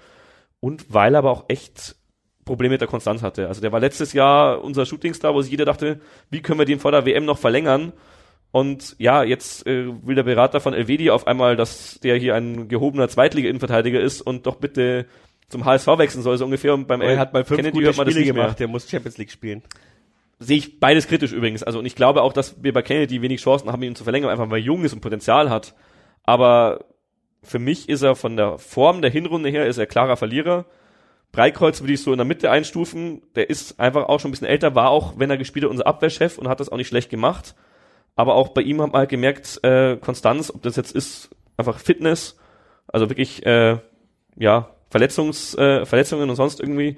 und 0.60 0.93
weil 0.93 1.16
er 1.16 1.20
aber 1.20 1.32
auch 1.32 1.45
echt 1.47 1.95
Probleme 2.43 2.74
mit 2.74 2.82
der 2.82 2.88
Konstanz 2.88 3.24
hatte. 3.24 3.47
Also 3.47 3.62
der 3.62 3.72
war 3.72 3.80
letztes 3.80 4.14
Jahr 4.14 4.64
unser 4.64 4.86
Shootingstar, 4.86 5.34
wo 5.34 5.41
sich 5.41 5.51
jeder 5.51 5.66
dachte, 5.66 5.99
wie 6.30 6.41
können 6.41 6.60
wir 6.60 6.66
den 6.66 6.80
vor 6.80 6.91
der 6.91 7.06
WM 7.06 7.26
noch 7.26 7.38
verlängern? 7.38 7.93
Und 8.51 8.95
ja, 8.99 9.24
jetzt 9.24 9.68
äh, 9.68 9.88
will 10.06 10.16
der 10.16 10.24
Berater 10.24 10.62
von 10.62 10.74
Elvedi 10.74 11.10
auf 11.10 11.28
einmal, 11.28 11.56
dass 11.56 11.99
der 12.01 12.16
hier 12.16 12.36
ein 12.36 12.68
gehobener 12.68 13.10
Zweitliga-Innenverteidiger 13.10 13.99
ist 13.99 14.22
und 14.22 14.45
doch 14.45 14.56
bitte 14.56 15.08
zum 15.49 15.66
HSV 15.66 15.88
wechseln 15.97 16.22
soll, 16.22 16.38
so 16.38 16.45
ungefähr. 16.45 16.74
Und 16.74 16.88
beim 16.88 17.01
Er 17.01 17.20
hat 17.20 17.34
mal 17.34 17.43
fünf 17.43 17.58
Kennedy 17.58 17.80
gute 17.80 17.93
Spiele 17.93 18.08
nicht 18.08 18.34
mehr. 18.34 18.43
gemacht, 18.43 18.60
der 18.60 18.68
muss 18.68 18.89
Champions 18.89 19.18
League 19.18 19.32
spielen. 19.32 19.62
Sehe 20.40 20.58
ich 20.58 20.80
beides 20.80 21.08
kritisch 21.08 21.32
übrigens. 21.32 21.64
Also 21.64 21.80
und 21.80 21.86
ich 21.86 21.96
glaube 21.96 22.22
auch, 22.22 22.34
dass 22.34 22.62
wir 22.62 22.74
bei 22.74 22.82
Kennedy 22.82 23.22
wenig 23.22 23.42
Chancen 23.42 23.72
haben, 23.72 23.84
ihn 23.84 23.96
zu 23.96 24.04
verlängern, 24.04 24.30
einfach 24.30 24.50
weil 24.50 24.60
er 24.60 24.66
jung 24.66 24.84
ist 24.84 24.94
und 24.94 25.02
Potenzial 25.02 25.50
hat. 25.50 25.76
Aber 26.24 26.86
für 27.42 27.60
mich 27.60 27.88
ist 27.90 28.02
er 28.02 28.16
von 28.16 28.36
der 28.36 28.58
Form 28.58 29.02
der 29.02 29.12
Hinrunde 29.12 29.50
her 29.50 29.68
ist 29.68 29.78
er 29.78 29.86
klarer 29.86 30.18
Verlierer. 30.18 30.66
Breikreuz 31.32 31.82
würde 31.82 31.94
ich 31.94 32.02
so 32.02 32.12
in 32.12 32.18
der 32.18 32.26
Mitte 32.26 32.50
einstufen. 32.50 33.22
Der 33.36 33.50
ist 33.50 33.80
einfach 33.80 34.06
auch 34.06 34.20
schon 34.20 34.30
ein 34.30 34.32
bisschen 34.32 34.48
älter, 34.48 34.76
war 34.76 34.90
auch, 34.90 35.20
wenn 35.20 35.30
er 35.30 35.38
gespielt 35.38 35.66
hat, 35.66 35.72
unser 35.72 35.88
Abwehrchef 35.88 36.38
und 36.38 36.48
hat 36.48 36.60
das 36.60 36.70
auch 36.70 36.78
nicht 36.78 36.88
schlecht 36.88 37.10
gemacht. 37.10 37.56
Aber 38.16 38.36
auch 38.36 38.50
bei 38.50 38.62
ihm 38.62 38.82
hat 38.82 38.94
man 38.94 39.00
halt 39.00 39.10
gemerkt, 39.10 39.60
äh, 39.64 39.98
Konstanz, 39.98 40.50
ob 40.50 40.62
das 40.64 40.78
jetzt 40.78 40.96
ist, 40.96 41.30
einfach 41.58 41.80
Fitness, 41.80 42.38
also 42.88 43.10
wirklich, 43.10 43.46
äh, 43.46 43.78
ja, 44.38 44.70
Verletzungs, 44.90 45.56
äh, 45.56 45.86
Verletzungen 45.86 46.30
und 46.30 46.36
sonst 46.36 46.62
irgendwie, 46.62 46.98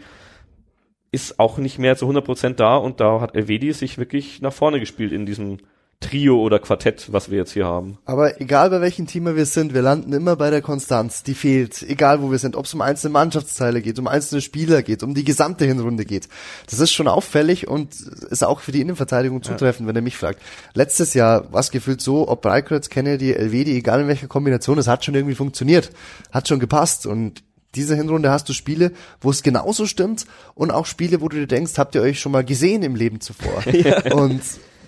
ist 1.18 1.40
auch 1.40 1.58
nicht 1.58 1.80
mehr 1.80 1.98
zu 1.98 2.08
100% 2.08 2.54
da 2.54 2.78
und 2.78 3.00
da 3.00 3.22
hat 3.22 3.34
Elvedi 3.34 3.74
sich 3.74 3.98
wirklich 3.98 4.40
nach 4.40 4.54
vorne 4.54 4.80
gespielt 4.80 5.12
in 5.12 5.26
diesem 5.26 5.58
Trio 6.00 6.40
oder 6.40 6.60
Quartett, 6.60 7.12
was 7.12 7.32
wir 7.32 7.40
jetzt 7.40 7.54
hier 7.54 7.66
haben. 7.66 7.98
Aber 8.06 8.40
egal 8.40 8.70
bei 8.70 8.82
welchem 8.82 9.08
Team 9.08 9.26
wir 9.26 9.46
sind, 9.48 9.74
wir 9.74 9.82
landen 9.82 10.14
immer 10.14 10.36
bei 10.36 10.52
der 10.52 10.62
Konstanz, 10.62 11.24
die 11.24 11.34
fehlt. 11.34 11.82
Egal 11.82 12.22
wo 12.22 12.30
wir 12.30 12.38
sind, 12.38 12.56
ob 12.56 12.66
es 12.66 12.74
um 12.76 12.82
einzelne 12.82 13.14
Mannschaftsteile 13.14 13.82
geht, 13.82 13.98
um 13.98 14.08
einzelne 14.08 14.42
Spieler 14.42 14.84
geht, 14.84 15.02
um 15.02 15.16
die 15.16 15.24
gesamte 15.24 15.66
Hinrunde 15.66 16.06
geht. 16.06 16.30
Das 16.70 16.80
ist 16.80 16.92
schon 16.92 17.08
auffällig 17.08 17.68
und 17.68 17.96
ist 17.96 18.44
auch 18.44 18.60
für 18.60 18.72
die 18.72 18.82
Innenverteidigung 18.82 19.42
zutreffend, 19.42 19.88
ja. 19.88 19.88
wenn 19.88 19.96
er 19.96 20.04
mich 20.04 20.18
fragt. 20.18 20.40
Letztes 20.76 21.16
Jahr 21.16 21.52
war 21.52 21.62
es 21.62 21.72
gefühlt 21.72 22.00
so, 22.00 22.28
ob 22.28 22.44
Breikreuz, 22.44 22.90
Kennedy, 22.90 23.32
Elvedi, 23.32 23.76
egal 23.76 24.02
in 24.02 24.08
welcher 24.08 24.28
Kombination, 24.28 24.78
es 24.78 24.88
hat 24.88 25.04
schon 25.04 25.16
irgendwie 25.16 25.36
funktioniert. 25.36 25.90
Hat 26.32 26.48
schon 26.48 26.60
gepasst 26.60 27.08
und 27.08 27.42
diese 27.78 27.96
Hinrunde 27.96 28.32
hast 28.32 28.50
du 28.50 28.54
Spiele, 28.54 28.92
wo 29.22 29.30
es 29.30 29.44
genauso 29.44 29.86
stimmt 29.86 30.26
und 30.56 30.72
auch 30.72 30.86
Spiele, 30.86 31.22
wo 31.22 31.30
du 31.30 31.38
dir 31.38 31.48
denkst, 31.48 31.78
habt 31.78 31.96
ihr 31.96 32.02
euch 32.02 32.20
schon 32.20 32.32
mal 32.32 32.44
gesehen 32.44 32.84
im 32.84 32.96
Leben 32.96 33.22
zuvor. 33.22 33.64
ja. 33.72 34.14
Und 34.14 34.42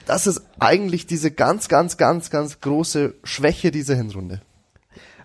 das 0.06 0.28
ist 0.28 0.42
eigentlich 0.60 1.06
diese 1.06 1.32
ganz, 1.32 1.70
ganz, 1.70 1.98
ganz, 1.98 2.30
ganz 2.30 2.60
große 2.62 3.14
Schwäche 3.24 3.72
dieser 3.72 3.96
Hinrunde. 3.96 4.42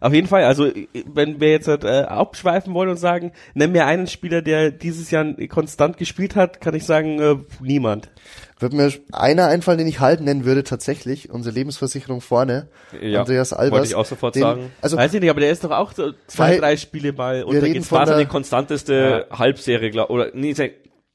Auf 0.04 0.12
jeden 0.12 0.26
Fall, 0.26 0.44
also 0.44 0.70
wenn 1.06 1.40
wir 1.40 1.50
jetzt 1.50 1.66
äh, 1.66 2.02
abschweifen 2.02 2.74
wollen 2.74 2.90
und 2.90 2.98
sagen, 2.98 3.32
nenn 3.54 3.72
mir 3.72 3.86
einen 3.86 4.06
Spieler, 4.06 4.42
der 4.42 4.70
dieses 4.70 5.10
Jahr 5.10 5.24
konstant 5.48 5.96
gespielt 5.96 6.36
hat, 6.36 6.60
kann 6.60 6.74
ich 6.74 6.84
sagen, 6.84 7.18
äh, 7.22 7.36
niemand. 7.62 8.10
Wird 8.58 8.74
mir 8.74 8.92
einer 9.12 9.46
einfallen, 9.46 9.78
den 9.78 9.86
ich 9.86 10.00
halb 10.00 10.20
nennen 10.20 10.44
würde, 10.44 10.62
tatsächlich, 10.62 11.30
unsere 11.30 11.54
Lebensversicherung 11.54 12.20
vorne, 12.20 12.68
ja, 13.00 13.20
Andreas 13.20 13.54
Albers. 13.54 13.78
Wollte 13.78 13.86
ich 13.86 13.94
auch 13.94 14.04
sofort 14.04 14.34
den, 14.34 14.42
sagen. 14.42 14.72
Also, 14.82 14.98
Weiß 14.98 15.14
ich 15.14 15.22
nicht, 15.22 15.30
aber 15.30 15.40
der 15.40 15.50
ist 15.50 15.64
doch 15.64 15.70
auch 15.70 15.92
so 15.92 16.12
zwei, 16.26 16.58
drei 16.58 16.76
Spiele 16.76 17.14
mal 17.14 17.42
untergeht. 17.42 17.78
Das 17.78 17.90
war 17.90 18.18
die 18.18 18.26
konstanteste 18.26 19.26
ja. 19.30 19.38
Halbserie, 19.38 19.90
glaub, 19.90 20.10
oder 20.10 20.32
nee, 20.34 20.54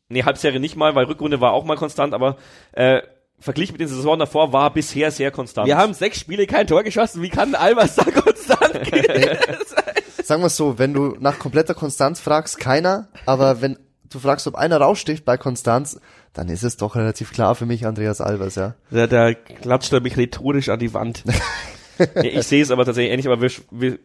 nee, 0.10 0.24
Halbserie 0.24 0.60
nicht 0.60 0.78
mal, 0.78 0.96
weil 0.96 1.06
Rückrunde 1.06 1.40
war 1.40 1.54
auch 1.54 1.64
mal 1.64 1.78
konstant, 1.78 2.16
aber 2.16 2.38
äh, 2.72 3.02
verglichen 3.40 3.74
mit 3.74 3.82
den 3.82 3.88
Saison 3.88 4.18
davor 4.18 4.52
war 4.52 4.74
bisher 4.74 5.12
sehr 5.12 5.30
konstant. 5.30 5.68
Wir 5.68 5.78
haben 5.78 5.94
sechs 5.94 6.20
Spiele 6.20 6.48
kein 6.48 6.66
Tor 6.66 6.84
geschossen. 6.84 7.22
Wie 7.22 7.30
kann 7.30 7.54
Albers 7.54 7.96
da 7.96 8.04
konstant? 8.04 8.59
Sagen 10.24 10.44
wir 10.44 10.50
so, 10.50 10.78
wenn 10.78 10.94
du 10.94 11.16
nach 11.20 11.40
kompletter 11.40 11.74
Konstanz 11.74 12.20
fragst, 12.20 12.60
keiner. 12.60 13.08
Aber 13.26 13.62
wenn 13.62 13.78
du 14.10 14.20
fragst, 14.20 14.48
ob 14.48 14.56
einer 14.56 14.78
raussticht 14.78 15.26
bei 15.26 15.38
Konstanz, 15.38 16.00
dann 16.34 16.50
ist 16.50 16.64
es 16.64 16.78
doch 16.78 16.96
relativ 16.96 17.32
klar 17.32 17.56
für 17.56 17.66
mich 17.66 17.86
Andreas 17.86 18.22
Albers, 18.22 18.56
ja. 18.56 18.76
Der, 18.92 19.08
der 19.08 19.36
klatscht 19.36 19.92
er 19.94 20.02
mich 20.02 20.18
rhetorisch 20.18 20.70
an 20.70 20.80
die 20.80 20.94
Wand. 20.94 21.24
ich 22.24 22.44
sehe 22.46 22.62
es 22.62 22.72
aber 22.72 22.86
tatsächlich 22.86 23.12
ähnlich, 23.12 23.28
aber 23.28 23.42
wir, 23.42 23.52
wir 23.72 24.00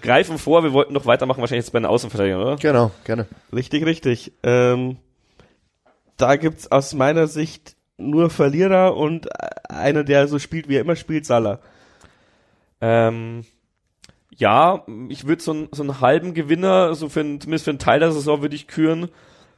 greifen 0.00 0.38
vor, 0.38 0.64
wir 0.64 0.72
wollten 0.72 0.92
noch 0.92 1.06
weitermachen, 1.06 1.40
wahrscheinlich 1.40 1.66
jetzt 1.66 1.72
bei 1.72 1.78
den 1.78 1.86
Außenverteidigern, 1.86 2.40
oder? 2.40 2.56
Genau, 2.56 2.90
gerne. 3.04 3.26
Richtig, 3.54 3.84
richtig. 3.84 4.32
Ähm, 4.42 4.96
da 6.16 6.36
gibt's 6.36 6.70
aus 6.70 6.94
meiner 6.94 7.26
Sicht 7.26 7.76
nur 7.96 8.30
Verlierer 8.30 8.96
und 8.96 9.28
einer, 9.70 10.04
der 10.04 10.28
so 10.28 10.38
spielt, 10.38 10.68
wie 10.68 10.76
er 10.76 10.80
immer 10.80 10.96
spielt, 10.96 11.26
Salah. 11.26 11.60
Ähm, 12.80 13.44
ja, 14.38 14.84
ich 15.08 15.26
würde 15.26 15.42
so, 15.42 15.52
ein, 15.52 15.68
so 15.72 15.82
einen 15.82 16.00
halben 16.00 16.34
Gewinner, 16.34 16.94
so 16.94 17.08
für 17.08 17.20
ein, 17.20 17.40
zumindest 17.40 17.64
für 17.64 17.70
einen 17.70 17.78
Teil 17.78 18.00
der 18.00 18.12
Saison 18.12 18.40
würde 18.42 18.54
ich 18.54 18.66
küren 18.66 19.08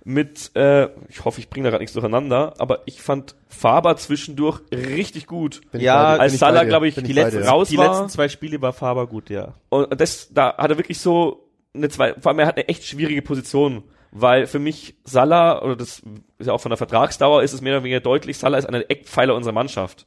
mit, 0.02 0.50
äh, 0.56 0.88
ich 1.08 1.24
hoffe, 1.24 1.40
ich 1.40 1.50
bringe 1.50 1.64
da 1.64 1.70
gerade 1.70 1.82
nichts 1.82 1.92
durcheinander, 1.92 2.54
aber 2.58 2.80
ich 2.86 3.02
fand 3.02 3.34
Faber 3.48 3.96
zwischendurch 3.96 4.60
richtig 4.72 5.26
gut. 5.26 5.60
Bin 5.70 5.82
ja, 5.82 6.16
als 6.16 6.38
Salah, 6.38 6.64
glaube 6.64 6.88
ich, 6.88 6.94
die, 6.94 7.12
letzten, 7.12 7.42
raus 7.42 7.68
die 7.68 7.76
letzten 7.76 8.08
zwei 8.08 8.28
Spiele 8.28 8.60
war 8.62 8.72
Faber 8.72 9.06
gut, 9.06 9.28
ja. 9.28 9.54
Und 9.68 10.00
das, 10.00 10.32
da 10.32 10.56
hat 10.56 10.70
er 10.70 10.78
wirklich 10.78 10.98
so 10.98 11.46
eine 11.74 11.88
zwei, 11.90 12.14
vor 12.14 12.30
allem 12.30 12.38
er 12.38 12.46
hat 12.46 12.56
eine 12.56 12.68
echt 12.68 12.84
schwierige 12.84 13.22
Position 13.22 13.84
weil 14.12 14.46
für 14.46 14.58
mich 14.58 14.96
Salah, 15.04 15.62
oder 15.62 15.76
das 15.76 16.02
ist 16.38 16.46
ja 16.46 16.52
auch 16.52 16.60
von 16.60 16.70
der 16.70 16.76
Vertragsdauer, 16.76 17.42
ist 17.42 17.52
es 17.52 17.60
mehr 17.60 17.74
oder 17.74 17.84
weniger 17.84 18.00
deutlich, 18.00 18.38
Salah 18.38 18.58
ist 18.58 18.66
einer 18.66 18.80
der 18.80 18.90
Eckpfeiler 18.90 19.34
unserer 19.34 19.52
Mannschaft. 19.52 20.06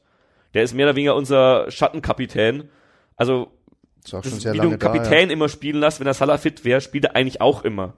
Der 0.52 0.62
ist 0.62 0.74
mehr 0.74 0.86
oder 0.86 0.96
weniger 0.96 1.16
unser 1.16 1.70
Schattenkapitän. 1.70 2.68
Also, 3.16 3.48
das, 4.10 4.44
wie 4.44 4.58
du 4.58 4.62
einen 4.62 4.78
Kapitän 4.78 5.10
da, 5.10 5.18
ja. 5.26 5.30
immer 5.30 5.48
spielen 5.48 5.80
lässt, 5.80 6.00
wenn 6.00 6.06
er 6.06 6.14
Salah 6.14 6.38
fit 6.38 6.64
wäre, 6.64 6.80
spielt 6.80 7.04
er 7.04 7.16
eigentlich 7.16 7.40
auch 7.40 7.64
immer. 7.64 7.94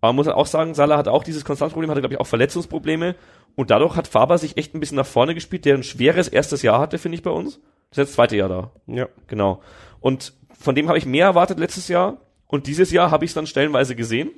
Aber 0.00 0.12
man 0.12 0.16
muss 0.16 0.28
auch 0.28 0.46
sagen, 0.46 0.74
Salah 0.74 0.96
hat 0.96 1.08
auch 1.08 1.24
dieses 1.24 1.44
Konstanzproblem, 1.44 1.90
hatte, 1.90 2.00
glaube 2.00 2.14
ich, 2.14 2.20
auch 2.20 2.26
Verletzungsprobleme. 2.26 3.14
Und 3.54 3.70
dadurch 3.70 3.96
hat 3.96 4.08
Faber 4.08 4.38
sich 4.38 4.56
echt 4.56 4.74
ein 4.74 4.80
bisschen 4.80 4.96
nach 4.96 5.06
vorne 5.06 5.34
gespielt, 5.34 5.64
der 5.64 5.76
ein 5.76 5.82
schweres 5.82 6.28
erstes 6.28 6.62
Jahr 6.62 6.80
hatte, 6.80 6.98
finde 6.98 7.16
ich, 7.16 7.22
bei 7.22 7.30
uns. 7.30 7.60
Das 7.90 7.98
ist 7.98 7.98
jetzt 7.98 8.08
das 8.08 8.14
zweite 8.14 8.36
Jahr 8.36 8.48
da. 8.48 8.70
Ja. 8.86 9.08
Genau. 9.26 9.62
Und 10.00 10.32
von 10.58 10.74
dem 10.74 10.88
habe 10.88 10.98
ich 10.98 11.06
mehr 11.06 11.26
erwartet 11.26 11.58
letztes 11.58 11.88
Jahr. 11.88 12.16
Und 12.46 12.66
dieses 12.66 12.90
Jahr 12.90 13.10
habe 13.10 13.24
ich 13.24 13.30
es 13.30 13.34
dann 13.34 13.46
stellenweise 13.46 13.94
gesehen. 13.94 14.30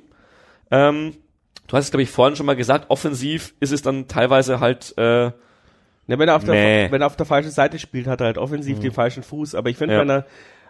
Ähm, 0.69 1.15
du 1.67 1.77
hast 1.77 1.85
es, 1.85 1.91
glaube 1.91 2.03
ich, 2.03 2.11
vorhin 2.11 2.35
schon 2.35 2.45
mal 2.45 2.55
gesagt, 2.55 2.89
offensiv 2.89 3.55
ist 3.59 3.71
es 3.71 3.81
dann 3.81 4.07
teilweise 4.07 4.59
halt 4.59 4.93
äh, 4.97 5.31
ja, 6.07 6.19
wenn 6.19 6.29
er, 6.29 6.35
auf 6.35 6.43
der, 6.43 6.91
wenn 6.91 7.01
er 7.01 7.07
auf 7.07 7.15
der 7.15 7.25
falschen 7.25 7.49
Seite 7.49 7.79
spielt, 7.79 8.05
hat 8.05 8.21
er 8.21 8.27
halt 8.27 8.37
offensiv 8.37 8.77
mhm. 8.77 8.81
den 8.81 8.91
falschen 8.91 9.23
Fuß. 9.23 9.55
Aber 9.55 9.69
ich 9.69 9.77
finde, 9.77 9.95
ja. 9.95 10.01
wenn 10.01 10.09
er 10.09 10.25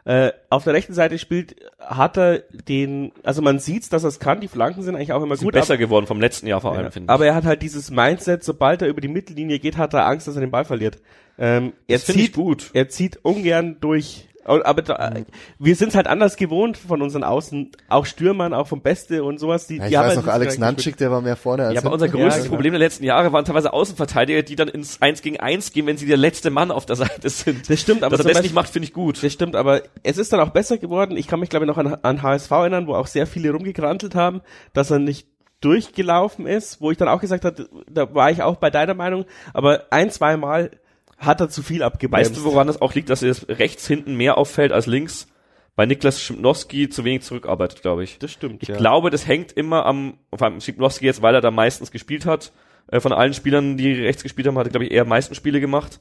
äh, 0.05 0.31
auf 0.51 0.63
der 0.63 0.73
rechten 0.73 0.93
Seite 0.93 1.17
spielt, 1.17 1.55
hat 1.79 2.17
er 2.17 2.43
den, 2.69 3.11
also 3.23 3.41
man 3.41 3.57
sieht's, 3.57 3.89
dass 3.89 4.03
er 4.03 4.09
es 4.09 4.19
kann, 4.19 4.39
die 4.39 4.47
Flanken 4.47 4.83
sind 4.83 4.95
eigentlich 4.95 5.13
auch 5.13 5.23
immer 5.23 5.35
sind 5.35 5.45
gut. 5.45 5.53
besser 5.53 5.77
geworden 5.77 6.05
vom 6.05 6.21
letzten 6.21 6.45
Jahr 6.45 6.61
vor 6.61 6.73
allem, 6.73 6.83
ja. 6.83 6.91
finde 6.91 7.05
ich. 7.05 7.09
Aber 7.09 7.25
er 7.25 7.33
hat 7.33 7.45
halt 7.45 7.63
dieses 7.63 7.89
Mindset, 7.89 8.43
sobald 8.43 8.83
er 8.83 8.87
über 8.87 9.01
die 9.01 9.07
Mittellinie 9.07 9.57
geht, 9.57 9.77
hat 9.77 9.95
er 9.95 10.05
Angst, 10.05 10.27
dass 10.27 10.35
er 10.35 10.41
den 10.41 10.51
Ball 10.51 10.63
verliert. 10.63 10.99
Ähm, 11.39 11.73
er 11.87 11.99
zieht 11.99 12.33
gut. 12.33 12.69
Er 12.73 12.87
zieht 12.87 13.19
ungern 13.23 13.77
durch 13.81 14.29
aber 14.45 14.81
da, 14.81 15.11
mhm. 15.11 15.25
wir 15.59 15.75
sind 15.75 15.95
halt 15.95 16.07
anders 16.07 16.37
gewohnt 16.37 16.77
von 16.77 17.01
unseren 17.01 17.23
Außen, 17.23 17.71
auch 17.89 18.05
Stürmern, 18.05 18.53
auch 18.53 18.67
vom 18.67 18.81
Beste 18.81 19.23
und 19.23 19.39
sowas. 19.39 19.67
Die, 19.67 19.77
ja, 19.77 19.83
ich 19.83 19.89
die 19.89 19.95
weiß 19.95 20.01
haben 20.01 20.15
halt 20.15 20.25
noch, 20.25 20.33
Alex 20.33 20.57
Nanschik, 20.57 20.97
der 20.97 21.11
war 21.11 21.21
mehr 21.21 21.35
vorne 21.35 21.65
als 21.65 21.73
Ja, 21.73 21.81
aber 21.81 21.91
unser 21.91 22.07
größtes 22.07 22.35
ja, 22.35 22.43
genau. 22.43 22.49
Problem 22.55 22.73
der 22.73 22.79
letzten 22.79 23.03
Jahre 23.03 23.33
waren 23.33 23.43
teilweise 23.43 23.73
Außenverteidiger, 23.73 24.43
die 24.43 24.55
dann 24.55 24.67
ins 24.67 25.01
1 25.01 25.21
gegen 25.21 25.39
1 25.39 25.73
gehen, 25.73 25.87
wenn 25.87 25.97
sie 25.97 26.05
der 26.05 26.17
letzte 26.17 26.51
Mann 26.51 26.71
auf 26.71 26.85
der 26.85 26.95
Seite 26.95 27.29
sind. 27.29 27.69
Das 27.69 27.81
stimmt, 27.81 28.03
aber 28.03 28.17
er 28.17 28.23
das 28.23 28.41
nicht 28.41 28.55
macht, 28.55 28.69
finde 28.69 28.87
ich 28.87 28.93
gut. 28.93 29.23
Das 29.23 29.33
stimmt, 29.33 29.55
aber 29.55 29.81
es 30.03 30.17
ist 30.17 30.31
dann 30.31 30.39
auch 30.39 30.49
besser 30.49 30.77
geworden. 30.77 31.17
Ich 31.17 31.27
kann 31.27 31.39
mich, 31.39 31.49
glaube 31.49 31.65
ich, 31.65 31.67
noch 31.67 31.77
an, 31.77 31.97
an 32.01 32.21
HSV 32.21 32.51
erinnern, 32.51 32.87
wo 32.87 32.93
auch 32.93 33.07
sehr 33.07 33.27
viele 33.27 33.51
rumgekrantelt 33.51 34.15
haben, 34.15 34.41
dass 34.73 34.91
er 34.91 34.99
nicht 34.99 35.27
durchgelaufen 35.61 36.45
ist, 36.45 36.81
wo 36.81 36.91
ich 36.91 36.97
dann 36.97 37.07
auch 37.07 37.21
gesagt 37.21 37.45
habe, 37.45 37.67
da 37.89 38.13
war 38.13 38.29
ich 38.29 38.43
auch 38.43 38.57
bei 38.57 38.69
deiner 38.69 38.93
Meinung, 38.93 39.25
aber 39.53 39.85
ein, 39.89 40.11
zwei 40.11 40.37
Mal 40.37 40.71
hat 41.17 41.41
er 41.41 41.49
zu 41.49 41.63
viel 41.63 41.83
abgebremst. 41.83 42.31
Weißt 42.31 42.39
du, 42.39 42.43
woran 42.43 42.67
das 42.67 42.81
auch 42.81 42.93
liegt, 42.93 43.09
dass 43.09 43.23
er 43.23 43.35
rechts 43.59 43.87
hinten 43.87 44.15
mehr 44.15 44.37
auffällt 44.37 44.71
als 44.71 44.85
links? 44.85 45.27
Bei 45.75 45.85
Niklas 45.85 46.21
Schipnowski 46.21 46.87
zu 46.89 47.03
wenig 47.03 47.23
zurückarbeitet, 47.23 47.81
glaube 47.81 48.03
ich. 48.03 48.17
Das 48.19 48.31
stimmt. 48.31 48.63
Ich 48.63 48.69
ja. 48.69 48.77
glaube, 48.77 49.09
das 49.09 49.27
hängt 49.27 49.51
immer 49.51 49.85
am, 49.85 50.17
vor 50.33 50.47
allem 50.47 50.61
Schipnowski 50.61 51.05
jetzt, 51.05 51.21
weil 51.21 51.35
er 51.35 51.41
da 51.41 51.51
meistens 51.51 51.91
gespielt 51.91 52.25
hat. 52.25 52.53
Äh, 52.87 53.01
von 53.01 53.11
allen 53.11 53.33
Spielern, 53.33 53.75
die 53.75 53.93
rechts 53.93 54.23
gespielt 54.23 54.47
haben, 54.47 54.57
hat 54.57 54.67
er, 54.67 54.71
glaube 54.71 54.85
ich, 54.85 54.91
eher 54.91 55.01
am 55.01 55.09
meisten 55.09 55.35
Spiele 55.35 55.59
gemacht. 55.59 55.99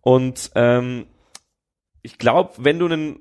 Und 0.00 0.50
ähm, 0.56 1.06
ich 2.02 2.18
glaube, 2.18 2.52
wenn 2.58 2.78
du 2.78 2.86
einen 2.86 3.20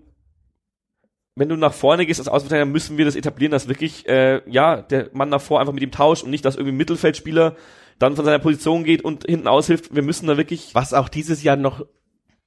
wenn 1.36 1.50
du 1.50 1.58
nach 1.58 1.74
vorne 1.74 2.06
gehst 2.06 2.22
als 2.22 2.30
Außenverteidiger, 2.30 2.72
müssen 2.72 2.98
wir 2.98 3.04
das 3.04 3.18
etablieren, 3.18 3.52
dass 3.52 3.68
wirklich, 3.68 4.08
äh, 4.08 4.42
ja, 4.50 4.82
der 4.82 5.10
Mann 5.12 5.30
nach 5.30 5.42
vor 5.42 5.60
einfach 5.60 5.74
mit 5.74 5.84
ihm 5.84 5.92
tauscht 5.92 6.24
und 6.24 6.30
nicht, 6.30 6.46
dass 6.46 6.56
irgendwie 6.56 6.78
Mittelfeldspieler 6.78 7.56
dann 8.00 8.16
von 8.16 8.26
seiner 8.26 8.40
Position 8.40 8.84
geht 8.84 9.04
und 9.04 9.26
hinten 9.26 9.48
aushilft. 9.48 9.96
Wir 9.96 10.04
müssen 10.04 10.28
da 10.28 10.38
wirklich. 10.38 10.74
Was 10.74 10.94
auch 10.94 11.10
dieses 11.10 11.44
Jahr 11.44 11.56
noch 11.56 11.86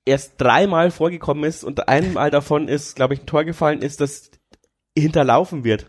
erst 0.04 0.40
dreimal 0.40 0.90
vorgekommen 0.90 1.44
ist 1.44 1.64
und 1.64 1.88
einmal 1.88 2.30
davon 2.30 2.68
ist, 2.68 2.96
glaube 2.96 3.14
ich, 3.14 3.20
ein 3.20 3.26
Tor 3.26 3.44
gefallen 3.44 3.82
ist, 3.82 4.00
dass 4.00 4.30
hinterlaufen 4.96 5.64
wird. 5.64 5.86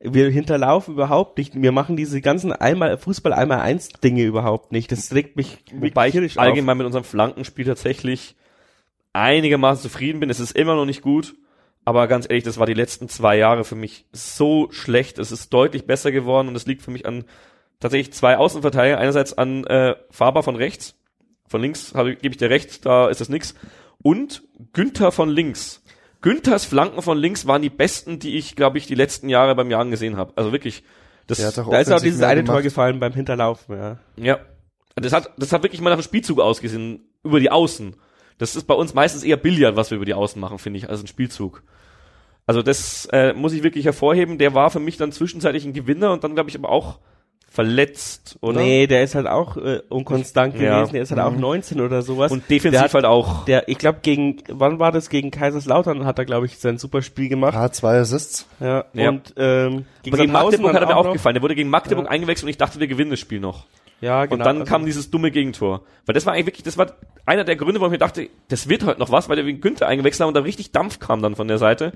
Wir 0.00 0.28
hinterlaufen 0.30 0.94
überhaupt 0.94 1.38
nicht. 1.38 1.60
Wir 1.60 1.72
machen 1.72 1.96
diese 1.96 2.20
ganzen 2.20 2.52
einmal 2.52 2.98
Fußball 2.98 3.32
einmal 3.32 3.60
eins 3.60 3.88
Dinge 3.88 4.24
überhaupt 4.24 4.72
nicht. 4.72 4.92
Das 4.92 5.08
trägt 5.08 5.36
mich 5.36 5.64
Wobei 5.72 6.08
ich 6.08 6.38
allgemein 6.38 6.74
auf. 6.74 6.78
mit 6.78 6.86
unserem 6.86 7.04
Flankenspiel 7.04 7.64
tatsächlich 7.64 8.36
einigermaßen 9.14 9.82
zufrieden 9.82 10.20
bin. 10.20 10.28
Es 10.28 10.40
ist 10.40 10.52
immer 10.52 10.74
noch 10.74 10.84
nicht 10.84 11.00
gut, 11.00 11.34
aber 11.86 12.06
ganz 12.06 12.26
ehrlich, 12.28 12.44
das 12.44 12.58
war 12.58 12.66
die 12.66 12.74
letzten 12.74 13.08
zwei 13.08 13.38
Jahre 13.38 13.64
für 13.64 13.76
mich 13.76 14.06
so 14.12 14.68
schlecht. 14.72 15.18
Es 15.18 15.32
ist 15.32 15.54
deutlich 15.54 15.86
besser 15.86 16.12
geworden 16.12 16.48
und 16.48 16.56
es 16.56 16.66
liegt 16.66 16.82
für 16.82 16.90
mich 16.90 17.06
an 17.06 17.24
tatsächlich 17.80 18.12
zwei 18.12 18.36
Außenverteidiger. 18.36 18.98
Einerseits 18.98 19.36
an 19.36 19.64
äh, 19.64 19.94
Faber 20.10 20.42
von 20.42 20.56
rechts, 20.56 20.96
von 21.46 21.60
links 21.60 21.92
gebe 21.92 22.28
ich 22.28 22.36
dir 22.36 22.50
recht, 22.50 22.84
da 22.86 23.08
ist 23.08 23.20
das 23.20 23.28
nix. 23.28 23.54
Und 24.02 24.42
Günther 24.72 25.12
von 25.12 25.28
links. 25.28 25.82
Günthers 26.20 26.64
Flanken 26.64 27.02
von 27.02 27.18
links 27.18 27.46
waren 27.46 27.60
die 27.60 27.70
besten, 27.70 28.18
die 28.18 28.36
ich, 28.38 28.56
glaube 28.56 28.78
ich, 28.78 28.86
die 28.86 28.94
letzten 28.94 29.28
Jahre 29.28 29.54
beim 29.54 29.70
Jagen 29.70 29.90
gesehen 29.90 30.16
habe. 30.16 30.32
Also 30.36 30.52
wirklich. 30.52 30.82
Das, 31.26 31.38
da 31.38 31.78
ist 31.78 31.92
auch 31.92 32.00
dieses 32.00 32.22
eine 32.22 32.42
gemacht. 32.42 32.56
Tor 32.56 32.62
gefallen 32.62 32.98
beim 32.98 33.12
Hinterlaufen, 33.12 33.76
ja. 33.76 33.98
Ja. 34.16 34.38
Das 34.96 35.12
hat, 35.12 35.32
das 35.36 35.52
hat 35.52 35.62
wirklich 35.62 35.80
mal 35.80 35.90
nach 35.90 35.96
einem 35.96 36.04
Spielzug 36.04 36.40
ausgesehen, 36.40 37.08
über 37.22 37.40
die 37.40 37.50
Außen. 37.50 37.96
Das 38.38 38.56
ist 38.56 38.66
bei 38.66 38.74
uns 38.74 38.94
meistens 38.94 39.22
eher 39.22 39.36
Billard, 39.36 39.76
was 39.76 39.90
wir 39.90 39.96
über 39.96 40.04
die 40.04 40.14
Außen 40.14 40.40
machen, 40.40 40.58
finde 40.58 40.78
ich, 40.78 40.88
als 40.88 41.00
ein 41.00 41.06
Spielzug. 41.06 41.62
Also 42.46 42.62
das 42.62 43.06
äh, 43.12 43.32
muss 43.32 43.52
ich 43.52 43.62
wirklich 43.62 43.84
hervorheben. 43.84 44.38
Der 44.38 44.54
war 44.54 44.70
für 44.70 44.80
mich 44.80 44.96
dann 44.96 45.12
zwischenzeitlich 45.12 45.64
ein 45.64 45.72
Gewinner 45.72 46.12
und 46.12 46.24
dann, 46.24 46.34
glaube 46.34 46.50
ich, 46.50 46.56
aber 46.56 46.68
auch 46.68 47.00
verletzt, 47.54 48.36
oder? 48.40 48.60
Nee, 48.60 48.86
der 48.88 49.04
ist 49.04 49.14
halt 49.14 49.26
auch 49.28 49.56
äh, 49.56 49.80
unkonstant 49.88 50.54
Ja. 50.58 50.78
gewesen. 50.80 50.92
Der 50.94 51.02
ist 51.02 51.10
halt 51.12 51.20
auch 51.20 51.36
19 51.36 51.80
oder 51.80 52.02
sowas. 52.02 52.32
Und 52.32 52.50
defensiv 52.50 52.72
der 52.72 52.82
hat, 52.82 52.94
halt 52.94 53.04
auch. 53.04 53.44
Der, 53.44 53.68
ich 53.68 53.78
glaube, 53.78 54.00
gegen, 54.02 54.42
wann 54.48 54.78
war 54.80 54.90
das? 54.92 55.08
Gegen 55.08 55.30
Kaiserslautern 55.30 56.04
hat 56.04 56.18
er, 56.18 56.24
glaube 56.24 56.46
ich, 56.46 56.58
sein 56.58 56.78
super 56.78 57.00
Spiel 57.00 57.28
gemacht. 57.28 57.54
Ah, 57.56 57.70
zwei 57.70 57.98
Assists. 57.98 58.46
Ja. 58.60 58.84
Ja. 58.92 59.08
Und 59.10 59.32
ähm, 59.36 59.84
gegen 60.02 60.16
Sandhausen 60.16 60.32
Magdeburg 60.62 60.74
hat 60.74 60.82
er 60.82 60.88
mir 60.88 60.96
auch 60.96 61.12
gefallen. 61.12 61.34
Der 61.34 61.42
wurde 61.42 61.54
gegen 61.54 61.70
Magdeburg 61.70 62.06
Ja. 62.06 62.10
eingewechselt 62.10 62.44
und 62.44 62.50
ich 62.50 62.58
dachte, 62.58 62.80
wir 62.80 62.86
gewinnen 62.88 63.10
das 63.10 63.20
Spiel 63.20 63.38
noch. 63.40 63.66
Ja, 64.00 64.24
genau. 64.26 64.34
Und 64.34 64.40
dann 64.44 64.60
Also- 64.60 64.70
kam 64.70 64.84
dieses 64.84 65.10
dumme 65.10 65.30
Gegentor. 65.30 65.82
Weil 66.06 66.14
das 66.14 66.26
war 66.26 66.32
eigentlich 66.34 66.46
wirklich, 66.46 66.64
das 66.64 66.76
war 66.76 66.88
einer 67.24 67.44
der 67.44 67.56
Gründe, 67.56 67.80
warum 67.80 67.92
ich 67.94 68.00
mir 68.00 68.04
dachte, 68.04 68.28
das 68.48 68.68
wird 68.68 68.84
heute 68.84 68.98
noch 69.00 69.10
was, 69.12 69.28
weil 69.28 69.36
der 69.36 69.46
wegen 69.46 69.60
Günther 69.60 69.86
eingewechselt 69.86 70.22
haben 70.22 70.28
und 70.28 70.34
da 70.34 70.40
richtig 70.40 70.72
Dampf 70.72 70.98
kam 70.98 71.22
dann 71.22 71.36
von 71.36 71.48
der 71.48 71.58
Seite. 71.58 71.92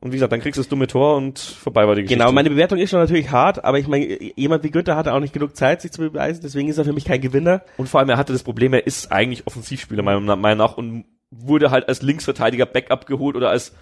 Und 0.00 0.12
wie 0.12 0.16
gesagt, 0.16 0.32
dann 0.32 0.40
kriegst 0.40 0.56
du 0.56 0.60
das 0.60 0.68
dumme 0.68 0.86
Tor 0.86 1.16
und 1.16 1.40
vorbei 1.40 1.88
war 1.88 1.96
die 1.96 2.02
Geschichte. 2.02 2.22
Genau, 2.22 2.32
meine 2.32 2.50
Bewertung 2.50 2.78
ist 2.78 2.90
schon 2.90 3.00
natürlich 3.00 3.32
hart, 3.32 3.64
aber 3.64 3.80
ich 3.80 3.88
meine, 3.88 4.06
jemand 4.36 4.62
wie 4.62 4.70
Günther 4.70 4.94
hatte 4.94 5.12
auch 5.12 5.18
nicht 5.18 5.32
genug 5.32 5.56
Zeit, 5.56 5.82
sich 5.82 5.90
zu 5.90 6.00
beweisen, 6.00 6.40
deswegen 6.42 6.68
ist 6.68 6.78
er 6.78 6.84
für 6.84 6.92
mich 6.92 7.04
kein 7.04 7.20
Gewinner. 7.20 7.62
Und 7.78 7.88
vor 7.88 7.98
allem, 7.98 8.08
er 8.08 8.16
hatte 8.16 8.32
das 8.32 8.44
Problem, 8.44 8.72
er 8.72 8.86
ist 8.86 9.10
eigentlich 9.10 9.46
Offensivspieler, 9.48 10.04
meiner 10.04 10.36
Meinung 10.36 10.58
nach, 10.58 10.76
und 10.76 11.04
wurde 11.30 11.72
halt 11.72 11.88
als 11.88 12.02
Linksverteidiger 12.02 12.64
Backup 12.66 13.06
geholt 13.06 13.34
oder 13.34 13.50
als 13.50 13.74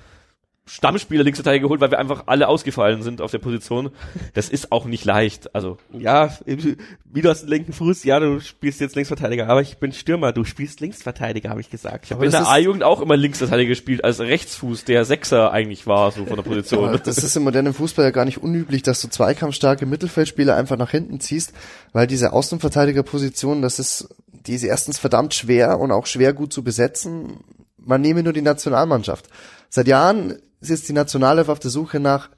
Stammspieler 0.68 1.22
Linksverteidiger 1.22 1.62
geholt, 1.62 1.80
weil 1.80 1.92
wir 1.92 2.00
einfach 2.00 2.24
alle 2.26 2.48
ausgefallen 2.48 3.02
sind 3.02 3.20
auf 3.20 3.30
der 3.30 3.38
Position. 3.38 3.90
Das 4.34 4.48
ist 4.48 4.72
auch 4.72 4.84
nicht 4.84 5.04
leicht. 5.04 5.54
Also, 5.54 5.78
Ja, 5.92 6.36
wie 6.44 7.22
du 7.22 7.28
hast 7.28 7.42
einen 7.42 7.50
linken 7.50 7.72
Fuß, 7.72 8.02
ja, 8.02 8.18
du 8.18 8.40
spielst 8.40 8.80
jetzt 8.80 8.96
Linksverteidiger, 8.96 9.48
aber 9.48 9.62
ich 9.62 9.78
bin 9.78 9.92
Stürmer, 9.92 10.32
du 10.32 10.42
spielst 10.42 10.80
Linksverteidiger, 10.80 11.50
habe 11.50 11.60
ich 11.60 11.70
gesagt. 11.70 12.06
ich 12.06 12.12
habe 12.12 12.24
in 12.24 12.32
das 12.32 12.42
der 12.42 12.50
A-Jugend 12.50 12.82
auch 12.82 13.00
immer 13.00 13.16
Linksverteidiger 13.16 13.68
gespielt, 13.68 14.02
als 14.02 14.18
Rechtsfuß, 14.18 14.84
der 14.84 15.04
Sechser 15.04 15.52
eigentlich 15.52 15.86
war, 15.86 16.10
so 16.10 16.26
von 16.26 16.34
der 16.34 16.42
Position. 16.42 16.88
Aber 16.88 16.98
das 16.98 17.18
ist 17.18 17.36
im 17.36 17.44
modernen 17.44 17.72
Fußball 17.72 18.04
ja 18.04 18.10
gar 18.10 18.24
nicht 18.24 18.42
unüblich, 18.42 18.82
dass 18.82 19.00
du 19.00 19.08
zweikampfstarke 19.08 19.86
Mittelfeldspieler 19.86 20.56
einfach 20.56 20.76
nach 20.76 20.90
hinten 20.90 21.20
ziehst, 21.20 21.52
weil 21.92 22.08
diese 22.08 22.32
Außenverteidigerposition, 22.32 23.62
das 23.62 23.78
ist, 23.78 24.08
die 24.32 24.54
ist 24.54 24.64
erstens 24.64 24.98
verdammt 24.98 25.32
schwer 25.32 25.78
und 25.78 25.92
auch 25.92 26.06
schwer 26.06 26.32
gut 26.32 26.52
zu 26.52 26.64
besetzen. 26.64 27.38
Man 27.78 28.00
nehme 28.00 28.24
nur 28.24 28.32
die 28.32 28.42
Nationalmannschaft. 28.42 29.28
Seit 29.68 29.86
Jahren 29.86 30.38
ist 30.60 30.70
jetzt 30.70 30.88
die 30.88 30.92
Nationalelf 30.92 31.48
auf 31.48 31.58
der 31.58 31.70
Suche 31.70 32.00
nach 32.00 32.30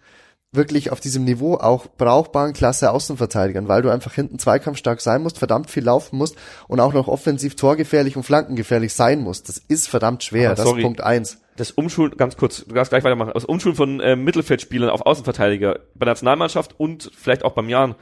wirklich 0.53 0.91
auf 0.91 1.01
diesem 1.01 1.25
Niveau 1.25 1.57
auch 1.57 1.87
brauchbaren 1.99 2.55
Klasse 2.55 2.91
Außenverteidigern, 2.91 3.69
weil 3.69 3.83
du 3.83 3.91
einfach 3.91 4.15
hinten 4.15 4.39
zweikampfstark 4.39 5.01
sein 5.01 5.23
musst, 5.23 5.39
verdammt 5.39 5.71
viel 5.71 5.85
laufen 5.85 6.17
musst 6.17 6.37
und 6.69 6.81
auch 6.81 6.95
noch 6.95 7.07
offensiv 7.07 7.55
torgefährlich 7.55 8.17
und 8.17 8.23
flankengefährlich 8.23 8.95
sein 8.95 9.21
musst. 9.21 9.49
Das 9.49 9.59
ist 9.59 9.89
verdammt 9.89 10.25
schwer. 10.25 10.55
Das 10.55 10.65
ist 10.65 10.81
Punkt 10.81 11.03
eins. 11.03 11.39
das 11.57 11.73
Umschulen, 11.73 12.17
ganz 12.17 12.37
kurz, 12.37 12.65
du 12.65 12.75
darfst 12.75 12.91
gleich 12.91 13.05
weitermachen, 13.05 13.33
das 13.35 13.45
Umschulen 13.45 13.77
von 13.77 14.01
äh, 14.01 14.17
Mittelfeldspielern 14.17 14.89
auf 14.89 15.03
Außenverteidiger 15.03 15.81
bei 15.95 16.05
der 16.05 16.13
Nationalmannschaft 16.13 16.79
und 16.79 17.11
vielleicht 17.15 17.45
auch 17.45 17.53
beim 17.53 17.69
Jahren 17.69 17.95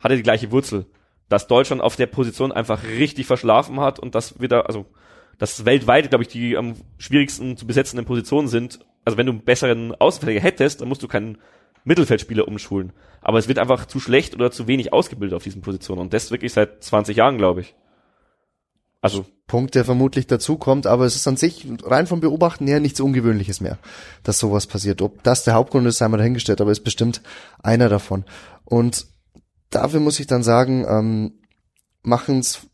hatte 0.00 0.16
die 0.16 0.22
gleiche 0.22 0.50
Wurzel. 0.50 0.86
Dass 1.28 1.46
Deutschland 1.46 1.80
auf 1.82 1.96
der 1.96 2.06
Position 2.06 2.52
einfach 2.52 2.82
richtig 2.82 3.26
verschlafen 3.26 3.80
hat 3.80 3.98
und 3.98 4.14
dass 4.14 4.40
wieder, 4.40 4.66
also 4.66 4.86
dass 5.38 5.64
weltweit, 5.64 6.10
glaube 6.10 6.24
ich, 6.24 6.28
die 6.28 6.56
am 6.56 6.74
schwierigsten 6.98 7.56
zu 7.56 7.66
besetzenden 7.66 8.04
Positionen 8.04 8.48
sind. 8.48 8.80
Also 9.04 9.18
wenn 9.18 9.26
du 9.26 9.32
einen 9.32 9.44
besseren 9.44 9.94
Außenverteidiger 9.94 10.42
hättest, 10.42 10.80
dann 10.80 10.88
musst 10.88 11.02
du 11.02 11.08
keinen 11.08 11.38
Mittelfeldspieler 11.84 12.46
umschulen. 12.46 12.92
Aber 13.20 13.38
es 13.38 13.48
wird 13.48 13.58
einfach 13.58 13.86
zu 13.86 14.00
schlecht 14.00 14.34
oder 14.34 14.50
zu 14.50 14.66
wenig 14.66 14.92
ausgebildet 14.92 15.36
auf 15.36 15.42
diesen 15.42 15.62
Positionen. 15.62 16.00
Und 16.00 16.12
das 16.12 16.30
wirklich 16.30 16.52
seit 16.52 16.82
20 16.82 17.16
Jahren, 17.16 17.38
glaube 17.38 17.62
ich. 17.62 17.74
Also, 19.00 19.26
Punkt, 19.48 19.74
der 19.74 19.84
vermutlich 19.84 20.28
dazu 20.28 20.56
kommt, 20.56 20.86
aber 20.86 21.04
es 21.04 21.16
ist 21.16 21.26
an 21.26 21.36
sich 21.36 21.66
rein 21.82 22.06
vom 22.06 22.20
Beobachten 22.20 22.68
her 22.68 22.78
nichts 22.78 23.00
Ungewöhnliches 23.00 23.60
mehr, 23.60 23.78
dass 24.22 24.38
sowas 24.38 24.68
passiert. 24.68 25.02
Ob 25.02 25.24
das 25.24 25.42
der 25.42 25.54
Hauptgrund 25.54 25.86
ist, 25.88 25.98
sei 25.98 26.06
mal 26.06 26.18
dahingestellt, 26.18 26.60
aber 26.60 26.70
ist 26.70 26.84
bestimmt 26.84 27.20
einer 27.62 27.88
davon. 27.88 28.24
Und 28.64 29.06
dafür 29.70 29.98
muss 29.98 30.20
ich 30.20 30.28
dann 30.28 30.44
sagen, 30.44 30.86
ähm, 30.88 31.32
machen 32.02 32.38
es 32.38 32.68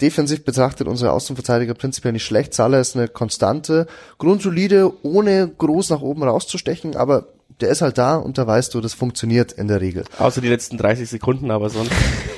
defensiv 0.00 0.44
betrachtet 0.44 0.88
unsere 0.88 1.12
Außenverteidiger 1.12 1.74
prinzipiell 1.74 2.12
nicht 2.12 2.24
schlecht. 2.24 2.54
Salah 2.54 2.80
ist 2.80 2.96
eine 2.96 3.08
konstante, 3.08 3.86
grundsolide, 4.18 4.92
ohne 5.04 5.48
groß 5.58 5.90
nach 5.90 6.00
oben 6.00 6.22
rauszustechen, 6.22 6.96
aber 6.96 7.28
der 7.60 7.68
ist 7.68 7.82
halt 7.82 7.98
da 7.98 8.16
und 8.16 8.38
da 8.38 8.46
weißt 8.46 8.74
du, 8.74 8.80
das 8.80 8.94
funktioniert 8.94 9.52
in 9.52 9.68
der 9.68 9.80
Regel. 9.80 10.04
Außer 10.18 10.40
die 10.40 10.48
letzten 10.48 10.78
30 10.78 11.08
Sekunden, 11.08 11.50
aber 11.50 11.68
sonst. 11.70 11.92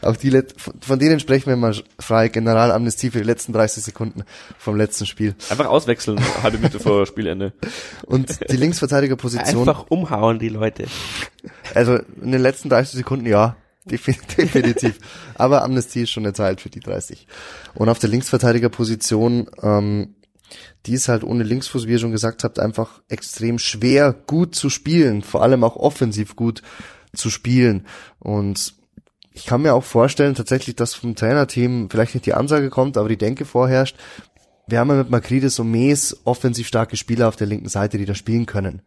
Auch 0.02 0.16
die, 0.18 0.30
Let- 0.30 0.54
von 0.82 1.00
denen 1.00 1.20
sprechen 1.20 1.48
wir 1.50 1.56
mal 1.56 1.74
frei, 2.00 2.28
Generalamnestie 2.28 3.12
für 3.12 3.20
die 3.20 3.24
letzten 3.24 3.54
30 3.54 3.84
Sekunden 3.84 4.24
vom 4.58 4.76
letzten 4.76 5.06
Spiel. 5.06 5.36
einfach 5.50 5.66
auswechseln, 5.68 6.20
halbe 6.42 6.58
Minute 6.58 6.80
vor 6.80 7.06
Spielende. 7.08 7.54
Und 8.06 8.50
die 8.52 8.58
Linksverteidigerposition, 8.58 9.68
Einfach 9.68 9.86
umhauen, 9.90 10.40
die 10.40 10.50
Leute. 10.50 10.86
also 11.74 12.00
in 12.22 12.32
den 12.32 12.42
letzten 12.42 12.70
30 12.70 12.98
Sekunden, 12.98 13.26
ja, 13.26 13.56
definitiv. 14.38 15.00
Aber 15.36 15.64
Amnestie 15.64 16.04
ist 16.04 16.12
schon 16.12 16.26
erteilt 16.26 16.62
für 16.62 16.70
die 16.70 16.80
30. 16.80 17.28
Und 17.76 17.90
auf 17.90 18.00
der 18.00 18.10
Linksverteidigerposition, 18.10 19.50
ähm, 19.62 20.16
die 20.86 20.94
ist 20.94 21.08
halt 21.08 21.24
ohne 21.24 21.44
Linksfuß, 21.44 21.88
wie 21.88 21.92
ihr 21.92 22.00
schon 22.00 22.12
gesagt 22.12 22.44
habt, 22.44 22.60
einfach 22.60 23.02
extrem 23.10 23.60
schwer 23.60 24.14
gut 24.14 24.56
zu 24.56 24.70
spielen, 24.70 25.22
vor 25.22 25.42
allem 25.42 25.64
auch 25.64 25.76
offensiv 25.76 26.36
gut 26.36 26.62
zu 27.14 27.30
spielen. 27.30 27.86
Und 28.20 28.76
ich 29.32 29.46
kann 29.46 29.62
mir 29.62 29.74
auch 29.74 29.84
vorstellen, 29.84 30.36
tatsächlich, 30.36 30.76
dass 30.76 30.94
vom 30.94 31.16
Trainerteam 31.16 31.90
vielleicht 31.90 32.14
nicht 32.14 32.26
die 32.26 32.34
Ansage 32.34 32.70
kommt, 32.70 32.98
aber 32.98 33.10
die 33.10 33.18
Denke 33.18 33.46
vorherrscht. 33.46 33.98
Wir 34.68 34.80
haben 34.80 34.90
ja 34.90 34.96
mit 34.96 35.10
Makridis 35.10 35.60
und 35.60 35.72
Mees 35.72 36.22
offensiv 36.24 36.68
starke 36.68 36.96
Spieler 36.96 37.28
auf 37.28 37.36
der 37.36 37.48
linken 37.48 37.68
Seite, 37.68 37.98
die 37.98 38.06
da 38.06 38.16
spielen 38.16 38.46
können. 38.46 38.82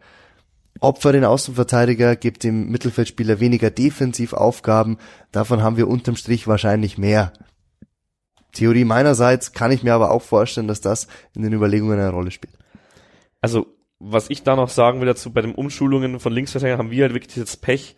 Opfer 0.81 1.13
den 1.13 1.25
Außenverteidiger, 1.25 2.17
gibt 2.17 2.45
dem 2.45 2.71
Mittelfeldspieler 2.71 3.41
weniger 3.41 3.71
Defensivaufgaben. 3.71 4.99
Davon 5.33 5.63
haben 5.63 5.77
wir 5.77 5.89
unterm 5.89 6.17
Strich 6.17 6.47
wahrscheinlich 6.47 6.99
mehr. 6.99 7.33
Theorie 8.53 8.85
meinerseits 8.85 9.53
kann 9.53 9.71
ich 9.71 9.83
mir 9.83 9.95
aber 9.95 10.11
auch 10.11 10.23
vorstellen, 10.23 10.69
dass 10.69 10.81
das 10.81 11.09
in 11.35 11.43
den 11.43 11.53
Überlegungen 11.53 11.99
eine 11.99 12.11
Rolle 12.11 12.31
spielt. 12.31 12.55
Also, 13.41 13.67
was 13.99 14.31
ich 14.31 14.43
da 14.43 14.57
noch 14.57 14.71
sagen 14.71 15.01
will 15.01 15.07
dazu, 15.07 15.33
bei 15.33 15.43
den 15.43 15.55
Umschulungen 15.55 16.21
von 16.21 16.33
Linksverteidigern 16.33 16.79
haben 16.79 16.91
wir 16.91 17.05
halt 17.05 17.15
wirklich 17.15 17.35
das 17.35 17.57
Pech, 17.57 17.97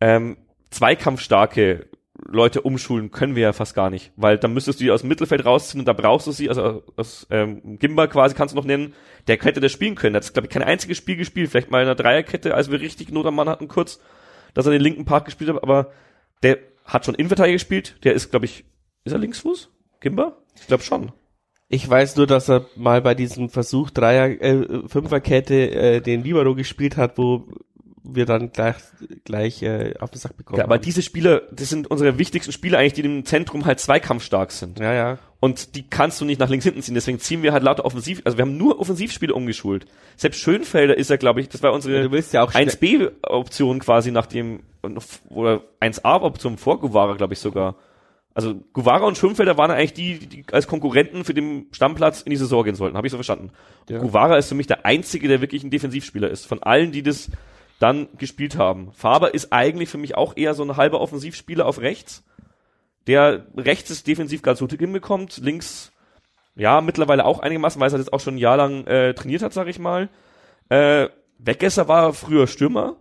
ähm, 0.00 0.36
zweikampfstarke 0.70 1.86
Leute 2.30 2.60
umschulen 2.60 3.10
können 3.10 3.34
wir 3.34 3.42
ja 3.42 3.52
fast 3.54 3.74
gar 3.74 3.88
nicht, 3.88 4.12
weil 4.16 4.36
dann 4.36 4.52
müsstest 4.52 4.78
du 4.78 4.84
die 4.84 4.90
aus 4.90 5.00
dem 5.00 5.08
Mittelfeld 5.08 5.46
rausziehen 5.46 5.80
und 5.80 5.86
da 5.86 5.94
brauchst 5.94 6.26
du 6.26 6.32
sie, 6.32 6.50
also 6.50 6.82
aus 6.96 7.26
ähm, 7.30 7.78
Gimba 7.78 8.06
quasi 8.06 8.34
kannst 8.34 8.52
du 8.52 8.56
noch 8.56 8.66
nennen, 8.66 8.92
der 9.26 9.38
hätte 9.38 9.60
das 9.60 9.72
spielen 9.72 9.94
können. 9.94 10.12
Der 10.12 10.22
hat, 10.22 10.32
glaube 10.34 10.46
ich, 10.46 10.52
kein 10.52 10.62
einziges 10.62 10.98
Spiel 10.98 11.16
gespielt, 11.16 11.50
vielleicht 11.50 11.70
mal 11.70 11.80
in 11.80 11.88
einer 11.88 11.94
Dreierkette, 11.94 12.54
als 12.54 12.70
wir 12.70 12.80
richtig 12.80 13.10
Not 13.10 13.26
am 13.26 13.34
Mann 13.34 13.48
hatten 13.48 13.66
kurz, 13.66 13.98
dass 14.52 14.66
er 14.66 14.72
den 14.72 14.82
linken 14.82 15.06
Part 15.06 15.24
gespielt 15.24 15.50
hat, 15.50 15.62
aber 15.62 15.90
der 16.42 16.58
hat 16.84 17.06
schon 17.06 17.14
Innenverteidiger 17.14 17.54
gespielt, 17.54 17.96
der 18.04 18.12
ist, 18.12 18.30
glaube 18.30 18.44
ich, 18.44 18.64
ist 19.04 19.12
er 19.12 19.18
Linksfuß? 19.18 19.70
Gimba? 20.00 20.36
Ich 20.54 20.66
glaube 20.66 20.82
schon. 20.82 21.12
Ich 21.70 21.88
weiß 21.88 22.16
nur, 22.16 22.26
dass 22.26 22.48
er 22.48 22.66
mal 22.76 23.02
bei 23.02 23.14
diesem 23.14 23.50
Versuch 23.50 23.90
Dreier, 23.90 24.28
äh, 24.40 24.88
Fünferkette 24.88 25.70
äh, 25.70 26.00
den 26.00 26.24
Libero 26.24 26.54
gespielt 26.54 26.96
hat, 26.96 27.18
wo 27.18 27.46
wir 28.04 28.26
dann 28.26 28.52
gleich, 28.52 28.76
gleich 29.24 29.62
äh, 29.62 29.94
auf 30.00 30.10
den 30.10 30.18
Sack 30.18 30.36
bekommen 30.36 30.58
Ja, 30.58 30.64
aber 30.64 30.74
haben. 30.76 30.82
diese 30.82 31.02
Spieler, 31.02 31.42
das 31.52 31.68
sind 31.68 31.90
unsere 31.90 32.18
wichtigsten 32.18 32.52
Spieler 32.52 32.78
eigentlich, 32.78 32.94
die 32.94 33.00
im 33.02 33.24
Zentrum 33.24 33.64
halt 33.64 33.80
zweikampfstark 33.80 34.52
sind. 34.52 34.78
Ja, 34.78 34.92
ja. 34.92 35.18
Und 35.40 35.76
die 35.76 35.88
kannst 35.88 36.20
du 36.20 36.24
nicht 36.24 36.40
nach 36.40 36.48
links 36.48 36.64
hinten 36.64 36.82
ziehen. 36.82 36.94
Deswegen 36.94 37.20
ziehen 37.20 37.42
wir 37.42 37.52
halt 37.52 37.62
lauter 37.62 37.84
offensiv. 37.84 38.22
Also 38.24 38.38
wir 38.38 38.42
haben 38.42 38.56
nur 38.56 38.80
Offensivspieler 38.80 39.36
umgeschult. 39.36 39.86
Selbst 40.16 40.40
Schönfelder 40.40 40.96
ist 40.96 41.10
ja, 41.10 41.16
glaube 41.16 41.40
ich, 41.40 41.48
das 41.48 41.62
war 41.62 41.72
unsere 41.72 42.08
ja 42.32 42.42
auch 42.42 42.50
schnell- 42.50 42.68
1B-Option 42.68 43.78
quasi 43.78 44.10
nach 44.10 44.26
dem, 44.26 44.60
oder 45.28 45.62
1A-Option 45.80 46.58
vor 46.58 46.80
Guevara, 46.80 47.14
glaube 47.14 47.34
ich 47.34 47.38
sogar. 47.38 47.76
Also 48.34 48.54
Guevara 48.72 49.04
und 49.06 49.18
Schönfelder 49.18 49.56
waren 49.58 49.70
eigentlich 49.72 49.94
die, 49.94 50.18
die 50.18 50.44
als 50.52 50.66
Konkurrenten 50.68 51.24
für 51.24 51.34
den 51.34 51.66
Stammplatz 51.72 52.22
in 52.22 52.30
die 52.30 52.36
Saison 52.36 52.62
gehen 52.64 52.76
sollten. 52.76 52.96
Habe 52.96 53.06
ich 53.06 53.10
so 53.10 53.16
verstanden. 53.16 53.50
Ja. 53.88 53.98
Guevara 53.98 54.36
ist 54.38 54.48
für 54.48 54.54
mich 54.54 54.68
der 54.68 54.86
einzige, 54.86 55.26
der 55.28 55.40
wirklich 55.40 55.64
ein 55.64 55.70
Defensivspieler 55.70 56.28
ist. 56.30 56.46
Von 56.46 56.62
allen, 56.62 56.92
die 56.92 57.02
das 57.02 57.30
dann 57.78 58.08
gespielt 58.18 58.56
haben. 58.56 58.92
Faber 58.92 59.34
ist 59.34 59.52
eigentlich 59.52 59.88
für 59.88 59.98
mich 59.98 60.16
auch 60.16 60.36
eher 60.36 60.54
so 60.54 60.64
ein 60.64 60.76
halber 60.76 61.00
Offensivspieler 61.00 61.66
auf 61.66 61.80
rechts, 61.80 62.24
der 63.06 63.46
rechts 63.56 63.90
es 63.90 64.04
defensiv 64.04 64.42
ganz 64.42 64.58
gut 64.58 64.72
hinbekommt, 64.72 65.38
links 65.38 65.92
ja 66.56 66.80
mittlerweile 66.80 67.24
auch 67.24 67.38
einigermaßen, 67.40 67.80
weil 67.80 67.90
er 67.90 67.98
jetzt 67.98 68.12
auch 68.12 68.20
schon 68.20 68.34
ein 68.34 68.38
Jahr 68.38 68.56
lang 68.56 68.86
äh, 68.86 69.14
trainiert 69.14 69.42
hat, 69.42 69.52
sag 69.52 69.68
ich 69.68 69.78
mal. 69.78 70.08
Äh, 70.68 71.08
Weggesser 71.38 71.86
war 71.86 72.12
früher 72.12 72.48
Stürmer, 72.48 72.96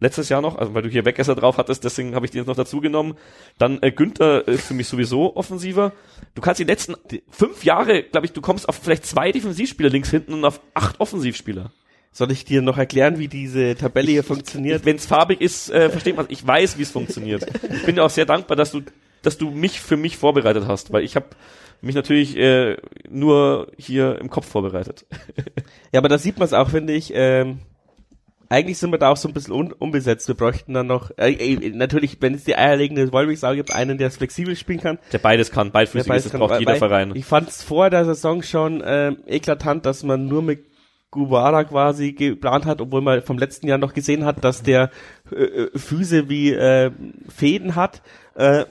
letztes 0.00 0.28
Jahr 0.28 0.42
noch, 0.42 0.56
also 0.56 0.74
weil 0.74 0.82
du 0.82 0.88
hier 0.88 1.04
Weggesser 1.04 1.34
drauf 1.34 1.58
hattest, 1.58 1.84
deswegen 1.84 2.14
habe 2.14 2.26
ich 2.26 2.30
den 2.30 2.40
jetzt 2.40 2.48
noch 2.48 2.56
dazu 2.56 2.80
genommen. 2.80 3.16
Dann 3.58 3.82
äh, 3.82 3.90
Günther 3.90 4.46
ist 4.46 4.66
für 4.66 4.74
mich 4.74 4.88
sowieso 4.88 5.36
offensiver. 5.36 5.92
Du 6.34 6.42
kannst 6.42 6.60
die 6.60 6.64
letzten 6.64 6.96
fünf 7.30 7.64
Jahre, 7.64 8.02
glaube 8.02 8.26
ich, 8.26 8.32
du 8.32 8.40
kommst 8.40 8.68
auf 8.68 8.76
vielleicht 8.76 9.06
zwei 9.06 9.32
Defensivspieler 9.32 9.88
links 9.88 10.10
hinten 10.10 10.34
und 10.34 10.44
auf 10.44 10.60
acht 10.74 11.00
Offensivspieler. 11.00 11.72
Soll 12.12 12.32
ich 12.32 12.44
dir 12.44 12.62
noch 12.62 12.78
erklären, 12.78 13.18
wie 13.18 13.28
diese 13.28 13.74
Tabelle 13.76 14.10
hier 14.10 14.24
funktioniert? 14.24 14.84
Wenn 14.84 14.96
es 14.96 15.06
farbig 15.06 15.40
ist, 15.40 15.70
äh, 15.70 15.90
versteht 15.90 16.16
man. 16.16 16.26
Ich 16.28 16.44
weiß, 16.46 16.78
wie 16.78 16.82
es 16.82 16.90
funktioniert. 16.90 17.46
Ich 17.70 17.84
bin 17.84 17.96
dir 17.96 18.04
auch 18.04 18.10
sehr 18.10 18.26
dankbar, 18.26 18.56
dass 18.56 18.72
du, 18.72 18.82
dass 19.22 19.38
du 19.38 19.50
mich 19.50 19.80
für 19.80 19.96
mich 19.96 20.16
vorbereitet 20.16 20.64
hast, 20.66 20.92
weil 20.92 21.04
ich 21.04 21.16
habe 21.16 21.26
mich 21.80 21.94
natürlich 21.94 22.36
äh, 22.36 22.76
nur 23.08 23.70
hier 23.78 24.18
im 24.20 24.30
Kopf 24.30 24.48
vorbereitet. 24.48 25.06
Ja, 25.92 26.00
aber 26.00 26.08
da 26.08 26.18
sieht 26.18 26.38
man 26.38 26.46
es 26.46 26.52
auch, 26.52 26.70
finde 26.70 26.92
ich. 26.92 27.12
Ähm, 27.14 27.60
eigentlich 28.50 28.78
sind 28.78 28.90
wir 28.90 28.98
da 28.98 29.10
auch 29.10 29.16
so 29.16 29.28
ein 29.28 29.34
bisschen 29.34 29.54
un 29.54 29.72
unbesetzt. 29.72 30.26
Wir 30.28 30.34
bräuchten 30.34 30.72
dann 30.74 30.86
noch, 30.86 31.10
äh, 31.18 31.32
äh, 31.32 31.70
natürlich, 31.70 32.16
wenn 32.20 32.34
es 32.34 32.44
die 32.44 32.56
eierlegende 32.56 33.12
Wollmilchsau 33.12 33.54
gibt, 33.54 33.74
einen, 33.74 33.98
der 33.98 34.08
es 34.08 34.16
flexibel 34.16 34.56
spielen 34.56 34.80
kann. 34.80 34.98
Der 35.12 35.18
beides 35.18 35.50
kann, 35.50 35.70
beidfüßig 35.70 36.04
Der 36.04 36.08
beides 36.08 36.26
ist, 36.26 36.34
das 36.34 36.40
kann, 36.40 36.48
braucht 36.48 36.60
jeder 36.60 36.76
Verein. 36.76 37.14
Ich 37.14 37.24
fand 37.24 37.48
es 37.48 37.62
vor 37.62 37.90
der 37.90 38.04
Saison 38.04 38.42
schon 38.42 38.80
äh, 38.80 39.12
eklatant, 39.26 39.86
dass 39.86 40.02
man 40.02 40.26
nur 40.26 40.42
mit 40.42 40.67
Guevara 41.10 41.64
quasi 41.64 42.12
geplant 42.12 42.66
hat, 42.66 42.80
obwohl 42.80 43.00
man 43.00 43.22
vom 43.22 43.38
letzten 43.38 43.66
Jahr 43.66 43.78
noch 43.78 43.94
gesehen 43.94 44.24
hat, 44.24 44.44
dass 44.44 44.62
der 44.62 44.90
äh, 45.32 45.44
äh, 45.44 45.78
Füße 45.78 46.28
wie 46.28 46.52
äh, 46.52 46.90
Fäden 47.28 47.74
hat. 47.76 48.02
Äh, 48.34 48.64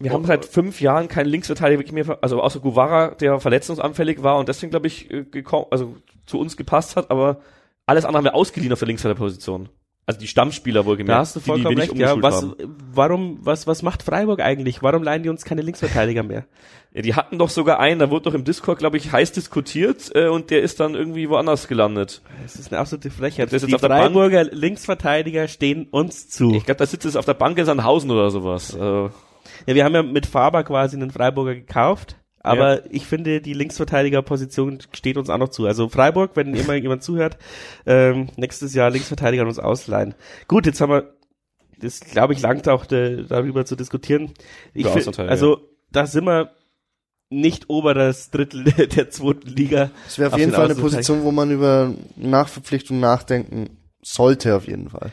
Wir 0.00 0.12
haben 0.12 0.24
seit 0.24 0.44
fünf 0.44 0.80
Jahren 0.80 1.06
keinen 1.08 1.28
Linksverteidiger 1.28 1.78
wirklich 1.78 1.92
mehr, 1.92 2.18
also 2.20 2.42
außer 2.42 2.60
Guevara, 2.60 3.14
der 3.14 3.38
verletzungsanfällig 3.38 4.22
war 4.22 4.38
und 4.38 4.48
deswegen, 4.48 4.70
glaube 4.70 4.88
ich, 4.88 5.10
äh, 5.10 5.24
gekommen, 5.24 5.66
also 5.70 5.96
zu 6.26 6.40
uns 6.40 6.56
gepasst 6.56 6.96
hat, 6.96 7.10
aber 7.10 7.38
alles 7.86 8.04
andere 8.04 8.18
haben 8.18 8.24
wir 8.24 8.34
ausgeliehen 8.34 8.72
auf 8.72 8.80
der 8.80 8.88
Linksverteidigerposition. 8.88 9.68
Also 10.06 10.20
die 10.20 10.26
Stammspieler 10.26 10.84
wohlgemerkt. 10.84 11.16
da 11.16 11.20
hast 11.20 11.36
du 11.36 11.40
die, 11.40 11.44
die 11.44 11.50
vollkommen 11.50 11.74
nicht 11.76 11.90
recht. 11.92 12.00
Ja, 12.00 12.20
was, 12.22 12.42
haben. 12.42 12.54
warum, 12.92 13.38
was, 13.40 13.66
was 13.66 13.82
macht 13.82 14.02
Freiburg 14.02 14.40
eigentlich? 14.40 14.82
Warum 14.82 15.02
leihen 15.02 15.22
die 15.22 15.30
uns 15.30 15.44
keine 15.44 15.62
Linksverteidiger 15.62 16.22
mehr? 16.22 16.44
Ja, 16.92 17.02
die 17.02 17.14
hatten 17.14 17.38
doch 17.38 17.48
sogar 17.48 17.80
einen, 17.80 17.98
da 18.00 18.10
wurde 18.10 18.24
doch 18.24 18.34
im 18.34 18.44
Discord, 18.44 18.78
glaube 18.78 18.98
ich, 18.98 19.12
heiß 19.12 19.32
diskutiert 19.32 20.10
äh, 20.14 20.28
und 20.28 20.50
der 20.50 20.62
ist 20.62 20.78
dann 20.78 20.94
irgendwie 20.94 21.28
woanders 21.30 21.68
gelandet. 21.68 22.20
Das 22.42 22.56
ist 22.56 22.70
eine 22.70 22.80
absolute 22.80 23.10
Frechheit. 23.10 23.52
Das 23.52 23.62
ist 23.62 23.68
die 23.68 23.74
auf 23.74 23.80
der 23.80 23.88
Bank. 23.88 24.02
Freiburger 24.04 24.44
Linksverteidiger 24.44 25.48
stehen 25.48 25.88
uns 25.90 26.28
zu. 26.28 26.54
Ich 26.54 26.64
glaube, 26.66 26.78
da 26.78 26.86
sitzt 26.86 27.06
es 27.06 27.16
auf 27.16 27.24
der 27.24 27.34
Bank 27.34 27.56
in 27.58 27.64
Sandhausen 27.64 28.10
oder 28.10 28.30
sowas. 28.30 28.74
Äh, 28.74 28.78
Ja, 28.80 29.74
wir 29.74 29.84
haben 29.84 29.94
ja 29.94 30.02
mit 30.02 30.26
Faber 30.26 30.64
quasi 30.64 30.96
einen 30.96 31.10
Freiburger 31.10 31.54
gekauft. 31.54 32.16
Aber 32.44 32.82
ich 32.92 33.06
finde, 33.06 33.40
die 33.40 33.54
Linksverteidigerposition 33.54 34.78
steht 34.92 35.16
uns 35.16 35.30
auch 35.30 35.38
noch 35.38 35.48
zu. 35.48 35.66
Also 35.66 35.88
Freiburg, 35.88 36.32
wenn 36.34 36.54
immer 36.54 36.74
jemand 36.74 37.02
zuhört, 37.02 37.38
ähm, 37.86 38.28
nächstes 38.36 38.74
Jahr 38.74 38.90
Linksverteidiger 38.90 39.42
an 39.42 39.48
uns 39.48 39.58
ausleihen. 39.58 40.14
Gut, 40.46 40.66
jetzt 40.66 40.80
haben 40.82 40.92
wir, 40.92 41.14
das 41.78 42.00
glaube 42.00 42.34
ich, 42.34 42.42
langt 42.42 42.68
auch 42.68 42.84
de, 42.84 43.24
darüber 43.26 43.64
zu 43.64 43.76
diskutieren. 43.76 44.32
Ich 44.74 44.86
find, 44.86 45.18
also 45.18 45.68
da 45.90 46.06
sind 46.06 46.26
wir 46.26 46.50
nicht 47.30 47.70
oberes 47.70 48.30
Drittel 48.30 48.64
der, 48.64 48.86
der 48.94 49.10
zweiten 49.10 49.48
Liga. 49.48 49.90
Das 50.04 50.18
wäre 50.18 50.28
auf, 50.28 50.34
Auf 50.34 50.38
jeden 50.38 50.52
den 50.52 50.56
Fall 50.56 50.70
eine. 50.70 50.74
Position, 50.74 51.24
wo 51.24 51.32
man 51.32 51.50
über 51.50 51.94
Nachverpflichtung 52.16 53.00
nachdenken 53.00 53.78
sollte, 54.02 54.54
auf 54.54 54.66
jeden 54.66 54.90
Fall. 54.90 55.12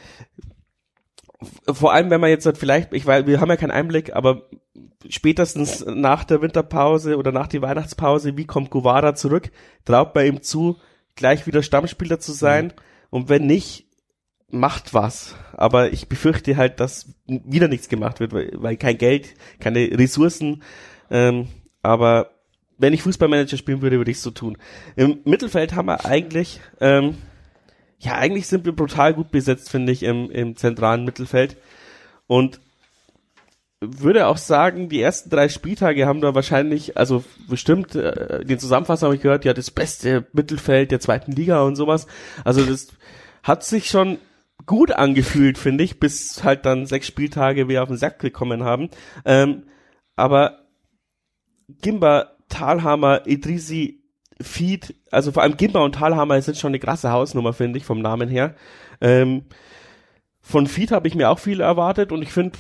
vor 1.72 1.94
allem, 1.94 2.10
wenn 2.10 2.20
man 2.20 2.30
jetzt 2.30 2.46
halt 2.46 2.58
vielleicht, 2.58 2.92
ich 2.94 3.06
weiß, 3.06 3.26
wir 3.26 3.40
haben 3.40 3.50
ja 3.50 3.56
keinen 3.56 3.72
Einblick, 3.72 4.14
aber 4.14 4.50
spätestens 5.10 5.86
nach 5.86 6.24
der 6.24 6.42
Winterpause 6.42 7.18
oder 7.18 7.32
nach 7.32 7.48
der 7.48 7.62
Weihnachtspause, 7.62 8.38
wie 8.38 8.46
kommt 8.46 8.70
Guevara 8.70 9.16
zurück? 9.16 9.52
Traut 9.86 10.14
bei 10.14 10.28
ihm 10.28 10.42
zu, 10.42 10.78
gleich 11.16 11.48
wieder 11.48 11.64
Stammspieler 11.64 12.20
zu 12.20 12.32
sein? 12.32 12.74
Und 13.10 13.30
wenn 13.30 13.46
nicht, 13.46 13.88
macht 14.52 14.94
was. 14.94 15.36
Aber 15.54 15.92
ich 15.92 16.08
befürchte 16.08 16.58
halt, 16.58 16.80
dass 16.80 17.14
wieder 17.28 17.68
nichts 17.68 17.90
gemacht 17.90 18.20
wird, 18.20 18.34
weil, 18.34 18.52
weil 18.56 18.78
kein 18.78 18.98
Geld, 18.98 19.34
keine 19.60 19.80
Ressourcen. 19.98 20.64
Ähm, 21.10 21.48
aber 21.82 22.32
wenn 22.78 22.94
ich 22.94 23.04
Fußballmanager 23.04 23.58
spielen 23.58 23.82
würde, 23.82 23.98
würde 23.98 24.12
ich 24.12 24.20
so 24.20 24.32
tun. 24.32 24.58
Im 24.96 25.20
Mittelfeld 25.24 25.76
haben 25.76 25.88
wir 25.88 26.06
eigentlich, 26.06 26.60
ähm, 26.80 27.18
ja, 28.00 28.16
eigentlich 28.16 28.48
sind 28.48 28.66
wir 28.66 28.76
brutal 28.76 29.14
gut 29.14 29.32
besetzt, 29.32 29.70
finde 29.70 29.92
ich, 29.92 30.04
im, 30.04 30.32
im 30.32 30.56
zentralen 30.56 31.06
Mittelfeld. 31.06 31.58
Und 32.28 32.60
würde 33.82 34.28
auch 34.28 34.38
sagen, 34.38 34.90
die 34.90 35.02
ersten 35.02 35.32
drei 35.32 35.50
Spieltage 35.50 36.06
haben 36.06 36.22
da 36.22 36.36
wahrscheinlich, 36.36 36.98
also 36.98 37.24
bestimmt, 37.50 37.96
äh, 37.96 38.46
den 38.46 38.60
Zusammenfassung 38.60 39.08
habe 39.08 39.16
ich 39.16 39.22
gehört, 39.22 39.44
ja, 39.44 39.54
das 39.54 39.72
beste 39.72 40.28
Mittelfeld 40.34 40.92
der 40.92 41.00
zweiten 41.00 41.32
Liga 41.32 41.64
und 41.64 41.76
sowas. 41.76 42.06
Also 42.44 42.64
das 42.64 42.90
hat 43.42 43.64
sich 43.64 43.90
schon 43.90 44.20
gut 44.68 44.92
angefühlt, 44.92 45.58
finde 45.58 45.84
ich, 45.84 46.00
bis 46.00 46.44
halt 46.44 46.66
dann 46.66 46.86
sechs 46.86 47.08
Spieltage 47.08 47.68
wir 47.68 47.82
auf 47.82 47.90
den 47.90 47.98
Sack 47.98 48.20
gekommen 48.20 48.64
haben. 48.64 48.90
Ähm, 49.26 49.64
aber 50.16 50.60
Gimba, 51.82 52.38
Talhammer, 52.50 53.26
Idrisi, 53.26 54.04
Feed, 54.40 54.94
also 55.10 55.32
vor 55.32 55.42
allem 55.42 55.58
Gimba 55.58 55.80
und 55.80 55.96
Talhammer 55.96 56.40
sind 56.44 56.58
schon 56.58 56.70
eine 56.70 56.80
krasse 56.80 57.12
Hausnummer, 57.12 57.54
finde 57.54 57.80
ich, 57.80 57.86
vom 57.86 58.00
Namen 58.00 58.30
her. 58.30 58.56
Ähm, 59.00 59.46
von 60.42 60.68
Feed 60.68 60.92
habe 60.92 61.08
ich 61.08 61.16
mir 61.16 61.30
auch 61.30 61.40
viel 61.40 61.62
erwartet 61.62 62.12
und 62.12 62.22
ich 62.22 62.32
finde, 62.32 62.58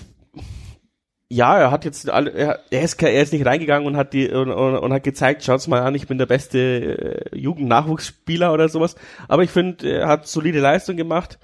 ja, 1.32 1.57
er 1.57 1.71
hat 1.71 1.86
jetzt 1.86 2.09
alle, 2.09 2.32
er, 2.32 2.59
er 2.71 2.82
ist 2.82 3.01
er 3.01 3.21
ist 3.21 3.32
nicht 3.32 3.45
reingegangen 3.45 3.88
und 3.88 3.95
hat 3.95 4.11
die 4.11 4.29
und, 4.29 4.51
und, 4.51 4.75
und 4.75 4.93
hat 4.93 5.03
gezeigt, 5.03 5.45
schaut's 5.45 5.65
mal 5.67 5.82
an, 5.82 5.95
ich 5.95 6.05
bin 6.07 6.17
der 6.17 6.25
beste 6.25 6.59
äh, 7.32 7.38
Jugendnachwuchsspieler 7.38 8.51
oder 8.51 8.67
sowas. 8.67 8.95
Aber 9.29 9.41
ich 9.41 9.49
finde, 9.49 9.89
er 9.89 10.07
hat 10.09 10.27
solide 10.27 10.59
Leistung 10.59 10.97
gemacht. 10.97 11.39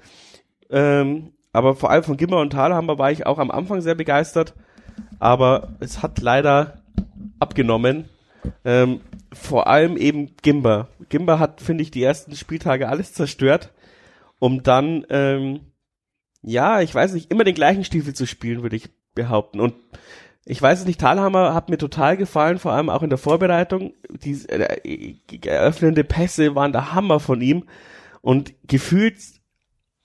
Ähm, 0.68 1.32
aber 1.54 1.74
vor 1.74 1.90
allem 1.90 2.02
von 2.02 2.18
Gimmer 2.18 2.36
und 2.40 2.50
Thalhammer 2.50 2.98
war 2.98 3.10
ich 3.10 3.24
auch 3.24 3.38
am 3.38 3.50
Anfang 3.50 3.80
sehr 3.80 3.94
begeistert. 3.94 4.52
Aber 5.20 5.70
es 5.80 6.02
hat 6.02 6.20
leider 6.20 6.82
abgenommen. 7.38 8.10
Ähm, 8.66 9.00
vor 9.32 9.68
allem 9.68 9.96
eben 9.96 10.36
Gimber. 10.42 10.88
Gimber 11.08 11.38
hat, 11.38 11.62
finde 11.62 11.82
ich, 11.82 11.90
die 11.90 12.02
ersten 12.02 12.36
Spieltage 12.36 12.90
alles 12.90 13.14
zerstört, 13.14 13.72
um 14.38 14.62
dann, 14.62 15.06
ähm, 15.08 15.60
ja, 16.42 16.82
ich 16.82 16.94
weiß 16.94 17.14
nicht, 17.14 17.30
immer 17.30 17.44
den 17.44 17.54
gleichen 17.54 17.84
Stiefel 17.84 18.12
zu 18.12 18.26
spielen, 18.26 18.62
würde 18.62 18.76
ich 18.76 18.90
behaupten. 19.18 19.60
Und 19.60 19.74
ich 20.46 20.62
weiß 20.62 20.80
es 20.80 20.86
nicht, 20.86 21.00
Thalhammer 21.00 21.52
hat 21.52 21.68
mir 21.68 21.76
total 21.76 22.16
gefallen, 22.16 22.58
vor 22.58 22.72
allem 22.72 22.88
auch 22.88 23.02
in 23.02 23.10
der 23.10 23.18
Vorbereitung. 23.18 23.92
Die 24.08 24.32
äh, 24.48 25.14
eröffnende 25.46 26.04
Pässe 26.04 26.54
waren 26.54 26.72
der 26.72 26.94
Hammer 26.94 27.20
von 27.20 27.42
ihm. 27.42 27.64
Und 28.22 28.54
gefühlt, 28.66 29.18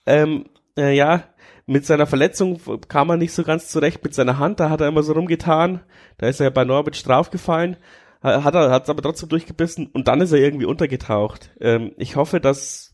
ähm, 0.06 0.46
äh, 0.78 0.94
ja, 0.94 1.24
mit 1.66 1.86
seiner 1.86 2.08
Verletzung 2.08 2.60
kam 2.90 3.10
er 3.10 3.18
nicht 3.18 3.32
so 3.32 3.44
ganz 3.44 3.70
zurecht 3.70 4.04
mit 4.04 4.14
seiner 4.14 4.38
Hand, 4.38 4.60
da 4.60 4.70
hat 4.70 4.82
er 4.82 4.90
immer 4.90 5.04
so 5.04 5.14
rumgetan. 5.14 5.80
Da 6.18 6.28
ist 6.28 6.42
er 6.42 6.52
bei 6.52 6.66
Norwich 6.66 7.02
draufgefallen, 7.04 7.78
hat 8.22 8.54
er, 8.54 8.70
hat 8.70 8.84
es 8.84 8.90
aber 8.90 9.02
trotzdem 9.02 9.30
durchgebissen 9.30 9.88
und 9.88 10.10
dann 10.10 10.20
ist 10.20 10.34
er 10.34 10.40
irgendwie 10.40 10.66
untergetaucht. 10.66 11.52
Ähm, 11.62 11.94
ich 11.98 12.18
hoffe, 12.18 12.42
dass 12.42 12.94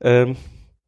ähm, 0.00 0.36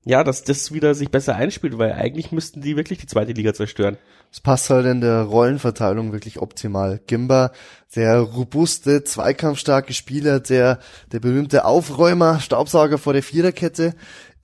ja, 0.05 0.22
dass 0.22 0.44
das 0.44 0.72
wieder 0.72 0.94
sich 0.94 1.11
besser 1.11 1.34
einspielt, 1.34 1.78
weil 1.78 1.92
eigentlich 1.92 2.30
müssten 2.30 2.61
die 2.61 2.76
wirklich 2.76 2.98
die 2.98 3.07
zweite 3.07 3.32
Liga 3.32 3.55
zerstören. 3.55 3.96
Es 4.30 4.40
passt 4.40 4.68
halt 4.68 4.86
in 4.86 5.00
der 5.00 5.22
Rollenverteilung 5.22 6.12
wirklich 6.12 6.40
optimal. 6.40 7.00
Gimba, 7.07 7.52
der 7.97 8.18
robuste, 8.18 9.05
zweikampfstarke 9.05 9.92
Spieler, 9.92 10.40
der, 10.40 10.78
der 11.12 11.20
berühmte 11.20 11.64
Aufräumer, 11.64 12.40
Staubsauger 12.40 12.99
vor 12.99 13.12
der 13.12 13.22
Viererkette 13.22 13.95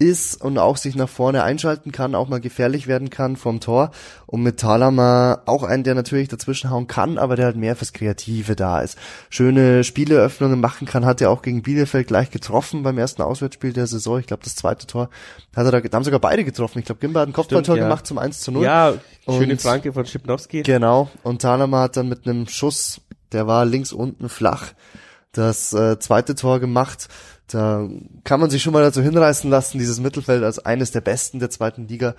ist 0.01 0.40
und 0.40 0.57
auch 0.57 0.78
sich 0.78 0.96
nach 0.96 1.11
vorne 1.11 1.42
einschalten 1.42 1.92
kann, 1.92 2.14
auch 2.14 2.26
mal 2.26 2.40
gefährlich 2.40 2.86
werden 2.86 3.11
kann 3.11 3.36
vom 3.36 3.61
Tor. 3.61 3.90
Und 4.26 4.42
mit 4.42 4.59
Talama 4.59 5.42
auch 5.44 5.62
einen, 5.62 5.84
der 5.84 5.94
natürlich 5.94 6.28
dazwischen 6.28 6.70
hauen 6.70 6.86
kann, 6.86 7.18
aber 7.18 7.36
der 7.36 7.44
halt 7.44 7.57
mehr 7.57 7.76
fürs 7.76 7.92
Kreative 7.92 8.57
da 8.57 8.80
ist. 8.80 8.96
Schöne 9.28 9.84
Spieleöffnungen 9.84 10.59
machen 10.59 10.86
kann, 10.86 11.05
hat 11.05 11.20
er 11.20 11.30
auch 11.30 11.42
gegen 11.42 11.62
Bielefeld 11.62 12.07
gleich 12.07 12.30
getroffen 12.30 12.82
beim 12.82 12.96
ersten 12.96 13.20
Auswärtsspiel 13.20 13.74
der 13.74 13.86
Saison. 13.86 14.18
Ich 14.18 14.26
glaube, 14.26 14.42
das 14.42 14.57
zweite 14.57 14.86
Tor 14.86 15.11
hat 15.55 15.66
er 15.66 15.70
da, 15.70 15.80
da 15.80 15.96
haben 15.96 16.05
sogar 16.05 16.20
beide 16.20 16.44
getroffen. 16.44 16.78
Ich 16.78 16.86
glaube, 16.86 17.01
Gimba 17.01 17.20
hat 17.20 17.28
ein 17.28 17.34
Kopfballtor 17.34 17.76
ja. 17.76 17.82
gemacht 17.82 18.07
zum 18.07 18.16
1 18.16 18.40
zu 18.40 18.53
0. 18.53 18.64
Ja, 18.64 18.94
schöne 19.28 19.53
Und- 19.53 19.61
Flanke 19.61 19.92
von 19.92 20.07
Schipnowski. 20.07 20.62
Genau. 20.62 21.11
Und 21.22 21.42
Talama 21.42 21.82
hat 21.82 21.98
dann 21.98 22.09
mit 22.09 22.26
einem 22.26 22.48
Schuss, 22.48 23.03
der 23.33 23.47
war 23.47 23.64
links 23.64 23.93
unten 23.93 24.28
flach, 24.28 24.72
das 25.33 25.72
äh, 25.72 25.99
zweite 25.99 26.35
Tor 26.35 26.61
gemacht. 26.61 27.09
Da 27.47 27.89
kann 28.22 28.39
man 28.39 28.51
sich 28.51 28.62
schon 28.62 28.72
mal 28.72 28.83
dazu 28.83 29.03
hinreißen 29.03 29.51
lassen, 29.51 29.78
dieses 29.78 30.01
Mittelfeld 30.01 30.45
als 30.45 30.61
eines 30.61 30.93
der 30.93 31.01
besten 31.01 31.41
der 31.41 31.51
zweiten 31.51 31.89
Liga 31.89 32.14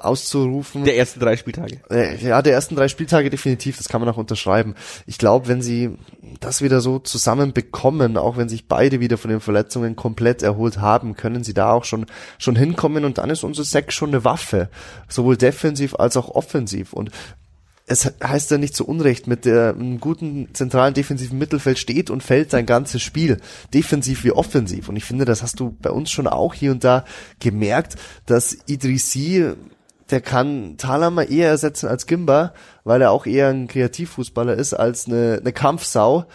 auszurufen. 0.00 0.84
Der 0.84 0.96
ersten 0.96 1.20
drei 1.20 1.36
Spieltage. 1.36 1.80
Äh, 1.90 2.16
ja, 2.24 2.40
der 2.42 2.54
ersten 2.54 2.74
drei 2.74 2.88
Spieltage 2.88 3.30
definitiv, 3.30 3.76
das 3.76 3.88
kann 3.88 4.00
man 4.00 4.08
auch 4.08 4.16
unterschreiben. 4.16 4.74
Ich 5.06 5.18
glaube, 5.18 5.48
wenn 5.48 5.62
sie 5.62 5.98
das 6.40 6.62
wieder 6.62 6.80
so 6.80 6.98
zusammen 6.98 7.52
bekommen, 7.52 8.16
auch 8.16 8.36
wenn 8.36 8.48
sich 8.48 8.66
beide 8.66 9.00
wieder 9.00 9.18
von 9.18 9.30
den 9.30 9.40
Verletzungen 9.40 9.96
komplett 9.96 10.42
erholt 10.42 10.78
haben, 10.78 11.16
können 11.16 11.44
sie 11.44 11.54
da 11.54 11.72
auch 11.72 11.84
schon, 11.84 12.06
schon 12.38 12.56
hinkommen 12.56 13.04
und 13.04 13.18
dann 13.18 13.30
ist 13.30 13.44
unser 13.44 13.64
Sek 13.64 13.92
schon 13.92 14.10
eine 14.10 14.24
Waffe. 14.24 14.70
Sowohl 15.08 15.36
defensiv 15.36 15.94
als 15.96 16.16
auch 16.16 16.30
offensiv 16.30 16.92
und 16.92 17.10
es 17.90 18.08
heißt 18.22 18.52
ja 18.52 18.58
nicht 18.58 18.76
zu 18.76 18.86
Unrecht, 18.86 19.26
mit 19.26 19.44
der, 19.44 19.70
einem 19.70 19.98
guten 19.98 20.54
zentralen 20.54 20.94
defensiven 20.94 21.38
Mittelfeld 21.38 21.76
steht 21.76 22.08
und 22.08 22.22
fällt 22.22 22.52
sein 22.52 22.64
ganzes 22.64 23.02
Spiel, 23.02 23.38
defensiv 23.74 24.22
wie 24.22 24.30
offensiv. 24.30 24.88
Und 24.88 24.94
ich 24.94 25.04
finde, 25.04 25.24
das 25.24 25.42
hast 25.42 25.58
du 25.58 25.76
bei 25.82 25.90
uns 25.90 26.08
schon 26.08 26.28
auch 26.28 26.54
hier 26.54 26.70
und 26.70 26.84
da 26.84 27.04
gemerkt, 27.40 27.96
dass 28.26 28.56
Idrissi 28.66 29.44
der 30.10 30.20
kann 30.20 30.76
Talama 30.76 31.22
eher 31.22 31.48
ersetzen 31.48 31.88
als 31.88 32.06
Gimba, 32.06 32.52
weil 32.84 33.02
er 33.02 33.10
auch 33.10 33.26
eher 33.26 33.48
ein 33.48 33.68
Kreativfußballer 33.68 34.54
ist 34.54 34.74
als 34.74 35.06
eine, 35.06 35.38
eine 35.40 35.52
Kampfsau. 35.52 36.26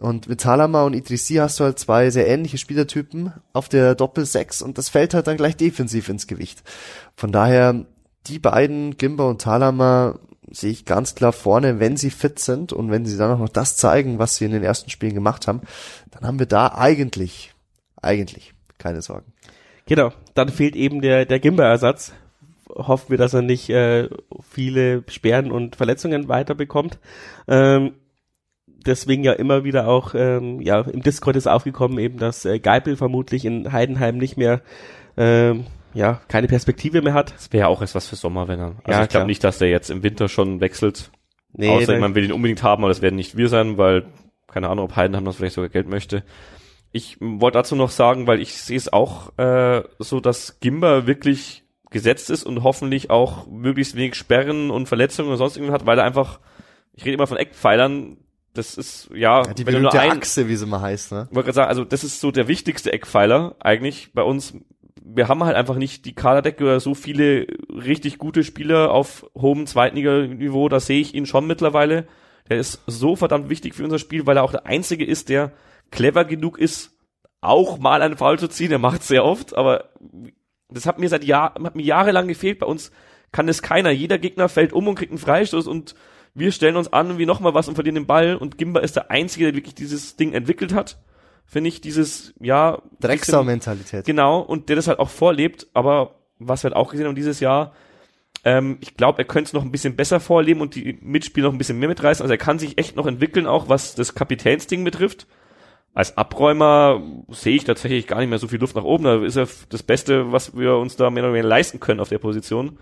Und 0.00 0.28
mit 0.28 0.40
Talama 0.40 0.82
und 0.84 0.94
Idrissi 0.94 1.34
hast 1.34 1.60
du 1.60 1.64
halt 1.64 1.78
zwei 1.78 2.10
sehr 2.10 2.26
ähnliche 2.26 2.58
Spielertypen 2.58 3.32
auf 3.52 3.68
der 3.68 3.94
Doppel-6 3.94 4.62
und 4.64 4.78
das 4.78 4.88
fällt 4.88 5.14
halt 5.14 5.28
dann 5.28 5.36
gleich 5.36 5.56
defensiv 5.56 6.08
ins 6.08 6.26
Gewicht. 6.26 6.62
Von 7.16 7.30
daher, 7.30 7.84
die 8.26 8.38
beiden, 8.38 8.96
Gimba 8.96 9.28
und 9.28 9.42
Talama, 9.42 10.18
sehe 10.54 10.70
ich 10.70 10.84
ganz 10.84 11.14
klar 11.14 11.32
vorne, 11.32 11.80
wenn 11.80 11.96
sie 11.96 12.10
fit 12.10 12.38
sind 12.38 12.72
und 12.72 12.90
wenn 12.90 13.04
sie 13.04 13.16
dann 13.16 13.32
auch 13.32 13.38
noch 13.38 13.48
das 13.48 13.76
zeigen, 13.76 14.18
was 14.18 14.36
sie 14.36 14.44
in 14.44 14.52
den 14.52 14.62
ersten 14.62 14.90
Spielen 14.90 15.14
gemacht 15.14 15.48
haben, 15.48 15.62
dann 16.10 16.26
haben 16.26 16.38
wir 16.38 16.46
da 16.46 16.68
eigentlich, 16.68 17.52
eigentlich 18.00 18.54
keine 18.78 19.02
Sorgen. 19.02 19.32
Genau, 19.86 20.12
dann 20.34 20.48
fehlt 20.48 20.76
eben 20.76 21.00
der, 21.00 21.26
der 21.26 21.40
Gimba-Ersatz. 21.40 22.12
Hoffen 22.68 23.10
wir, 23.10 23.18
dass 23.18 23.34
er 23.34 23.42
nicht 23.42 23.68
äh, 23.68 24.08
viele 24.48 25.04
Sperren 25.08 25.52
und 25.52 25.76
Verletzungen 25.76 26.28
weiterbekommt. 26.28 26.98
Ähm, 27.46 27.92
deswegen 28.66 29.24
ja 29.24 29.32
immer 29.32 29.64
wieder 29.64 29.88
auch 29.88 30.14
ähm, 30.14 30.60
ja 30.60 30.80
im 30.80 31.02
Discord 31.02 31.36
ist 31.36 31.46
aufgekommen 31.46 31.98
eben, 31.98 32.18
dass 32.18 32.44
äh, 32.44 32.58
Geipel 32.58 32.96
vermutlich 32.96 33.44
in 33.44 33.72
Heidenheim 33.72 34.18
nicht 34.18 34.36
mehr 34.36 34.62
ähm, 35.16 35.66
ja 35.94 36.20
keine 36.28 36.46
Perspektive 36.48 37.02
mehr 37.02 37.14
hat. 37.14 37.34
Das 37.34 37.52
wäre 37.52 37.68
auch 37.68 37.80
erst 37.80 37.94
was 37.94 38.06
für 38.06 38.16
Sommer, 38.16 38.48
wenn 38.48 38.60
er. 38.60 38.74
Also 38.84 38.90
Ja, 38.90 39.02
ich 39.02 39.08
glaube 39.08 39.26
nicht, 39.26 39.42
dass 39.42 39.58
der 39.58 39.70
jetzt 39.70 39.90
im 39.90 40.02
Winter 40.02 40.28
schon 40.28 40.60
wechselt. 40.60 41.10
Nee, 41.52 41.68
Außer 41.68 41.98
man 41.98 42.14
will 42.14 42.24
ihn 42.24 42.32
unbedingt 42.32 42.62
haben, 42.62 42.82
aber 42.82 42.90
das 42.90 43.00
werden 43.00 43.14
nicht 43.16 43.36
wir 43.36 43.48
sein, 43.48 43.78
weil 43.78 44.06
keine 44.54 44.68
Ahnung, 44.68 44.84
ob 44.84 44.96
Heidenheim 44.96 45.24
das 45.24 45.36
vielleicht 45.36 45.56
sogar 45.56 45.68
Geld 45.68 45.88
möchte. 45.88 46.22
Ich 46.92 47.16
wollte 47.20 47.58
dazu 47.58 47.74
noch 47.74 47.90
sagen, 47.90 48.28
weil 48.28 48.40
ich 48.40 48.56
sehe 48.56 48.76
es 48.76 48.92
auch 48.92 49.36
äh, 49.36 49.82
so, 49.98 50.20
dass 50.20 50.60
Gimba 50.60 51.08
wirklich 51.08 51.64
gesetzt 51.90 52.30
ist 52.30 52.44
und 52.44 52.62
hoffentlich 52.62 53.10
auch 53.10 53.48
möglichst 53.48 53.96
wenig 53.96 54.14
Sperren 54.14 54.70
und 54.70 54.86
Verletzungen 54.86 55.30
und 55.30 55.38
sonst 55.38 55.56
irgendwas 55.56 55.80
hat, 55.80 55.86
weil 55.86 55.98
er 55.98 56.04
einfach, 56.04 56.38
ich 56.92 57.04
rede 57.04 57.14
immer 57.14 57.26
von 57.26 57.36
Eckpfeilern, 57.36 58.18
das 58.52 58.76
ist, 58.76 59.10
ja, 59.12 59.42
Ja, 59.44 59.54
die 59.54 59.66
wenn 59.66 59.82
nur 59.82 59.92
ein, 59.92 60.12
Achse, 60.12 60.48
wie 60.48 60.54
sie 60.54 60.66
mal 60.66 60.80
heißt, 60.80 61.10
ne? 61.10 61.26
ich 61.28 61.34
wollte 61.34 61.46
gerade 61.46 61.56
sagen, 61.56 61.68
also 61.68 61.84
das 61.84 62.04
ist 62.04 62.20
so 62.20 62.30
der 62.30 62.46
wichtigste 62.46 62.92
Eckpfeiler 62.92 63.56
eigentlich 63.58 64.12
bei 64.12 64.22
uns. 64.22 64.54
Wir 65.14 65.28
haben 65.28 65.44
halt 65.44 65.56
einfach 65.56 65.76
nicht 65.76 66.04
die 66.06 66.14
Kaderdecke 66.14 66.64
oder 66.64 66.80
so 66.80 66.94
viele 66.94 67.46
richtig 67.68 68.18
gute 68.18 68.42
Spieler 68.42 68.90
auf 68.90 69.26
hohem 69.34 69.66
Zweitliga-Niveau. 69.66 70.68
Da 70.68 70.80
sehe 70.80 71.00
ich 71.00 71.14
ihn 71.14 71.26
schon 71.26 71.46
mittlerweile. 71.46 72.06
Der 72.48 72.58
ist 72.58 72.82
so 72.86 73.14
verdammt 73.14 73.48
wichtig 73.48 73.74
für 73.74 73.84
unser 73.84 73.98
Spiel, 73.98 74.26
weil 74.26 74.36
er 74.36 74.42
auch 74.42 74.50
der 74.50 74.66
Einzige 74.66 75.04
ist, 75.04 75.28
der 75.28 75.52
clever 75.90 76.24
genug 76.24 76.58
ist, 76.58 76.98
auch 77.40 77.78
mal 77.78 78.02
einen 78.02 78.16
Foul 78.16 78.38
zu 78.38 78.48
ziehen. 78.48 78.72
Er 78.72 78.78
macht 78.78 79.02
es 79.02 79.08
sehr 79.08 79.24
oft, 79.24 79.56
aber 79.56 79.90
das 80.68 80.86
hat 80.86 80.98
mir 80.98 81.08
seit 81.08 81.24
Jahr, 81.24 81.54
hat 81.62 81.76
mir 81.76 81.84
jahrelang 81.84 82.26
gefehlt. 82.26 82.58
Bei 82.58 82.66
uns 82.66 82.90
kann 83.30 83.48
es 83.48 83.62
keiner. 83.62 83.90
Jeder 83.90 84.18
Gegner 84.18 84.48
fällt 84.48 84.72
um 84.72 84.88
und 84.88 84.96
kriegt 84.96 85.12
einen 85.12 85.18
Freistoß 85.18 85.68
und 85.68 85.94
wir 86.34 86.50
stellen 86.50 86.76
uns 86.76 86.92
an 86.92 87.18
wie 87.18 87.26
nochmal 87.26 87.54
was 87.54 87.68
und 87.68 87.76
verlieren 87.76 87.94
den 87.94 88.06
Ball 88.06 88.34
und 88.34 88.58
Gimba 88.58 88.80
ist 88.80 88.96
der 88.96 89.10
Einzige, 89.10 89.46
der 89.46 89.54
wirklich 89.54 89.76
dieses 89.76 90.16
Ding 90.16 90.32
entwickelt 90.32 90.74
hat. 90.74 90.98
Finde 91.46 91.68
ich 91.68 91.80
dieses, 91.80 92.34
ja. 92.40 92.82
Drecksau-Mentalität. 93.00 94.04
Genau, 94.04 94.40
und 94.40 94.68
der 94.68 94.76
das 94.76 94.88
halt 94.88 94.98
auch 94.98 95.10
vorlebt, 95.10 95.66
aber 95.74 96.16
was 96.38 96.62
wir 96.64 96.70
halt 96.70 96.76
auch 96.76 96.90
gesehen 96.90 97.06
haben 97.06 97.14
dieses 97.14 97.40
Jahr, 97.40 97.72
ähm, 98.44 98.78
ich 98.80 98.96
glaube, 98.96 99.18
er 99.18 99.24
könnte 99.24 99.48
es 99.48 99.52
noch 99.52 99.62
ein 99.62 99.72
bisschen 99.72 99.96
besser 99.96 100.20
vorleben 100.20 100.60
und 100.60 100.74
die 100.74 100.98
Mitspieler 101.00 101.48
noch 101.48 101.54
ein 101.54 101.58
bisschen 101.58 101.78
mehr 101.78 101.88
mitreißen. 101.88 102.22
Also 102.22 102.32
er 102.32 102.38
kann 102.38 102.58
sich 102.58 102.78
echt 102.78 102.96
noch 102.96 103.06
entwickeln, 103.06 103.46
auch 103.46 103.68
was 103.68 103.94
das 103.94 104.14
Kapitänsding 104.14 104.84
betrifft. 104.84 105.26
Als 105.94 106.18
Abräumer 106.18 107.00
sehe 107.28 107.54
ich 107.54 107.64
tatsächlich 107.64 108.06
gar 108.06 108.18
nicht 108.18 108.28
mehr 108.28 108.38
so 108.38 108.48
viel 108.48 108.58
Luft 108.60 108.74
nach 108.74 108.84
oben. 108.84 109.04
Da 109.04 109.24
ist 109.24 109.36
er 109.36 109.48
das 109.68 109.82
Beste, 109.82 110.32
was 110.32 110.56
wir 110.56 110.76
uns 110.76 110.96
da 110.96 111.08
mehr 111.08 111.22
oder 111.22 111.32
weniger 111.32 111.48
leisten 111.48 111.80
können 111.80 112.00
auf 112.00 112.08
der 112.08 112.18
Position. 112.18 112.78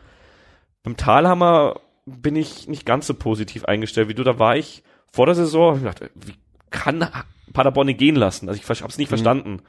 Beim 0.83 0.97
Talhammer 0.97 1.81
bin 2.07 2.35
ich 2.35 2.69
nicht 2.69 2.87
ganz 2.87 3.07
so 3.07 3.15
positiv 3.15 3.65
eingestellt 3.67 4.09
wie 4.09 4.15
du. 4.15 4.25
Da 4.25 4.39
war 4.39 4.57
ich 4.57 4.83
vor 5.13 5.27
der 5.27 5.35
Saison, 5.35 5.77
ich 5.77 5.85
dachte, 5.85 6.11
wie 6.15 6.35
kann 6.71 7.07
Paderborn 7.53 7.89
ihn 7.89 7.97
gehen 7.97 8.17
lassen? 8.17 8.49
Also 8.49 8.61
ich 8.61 8.69
habe 8.69 8.91
es 8.91 8.99
nicht 8.99 9.09
verstanden. 9.09 9.63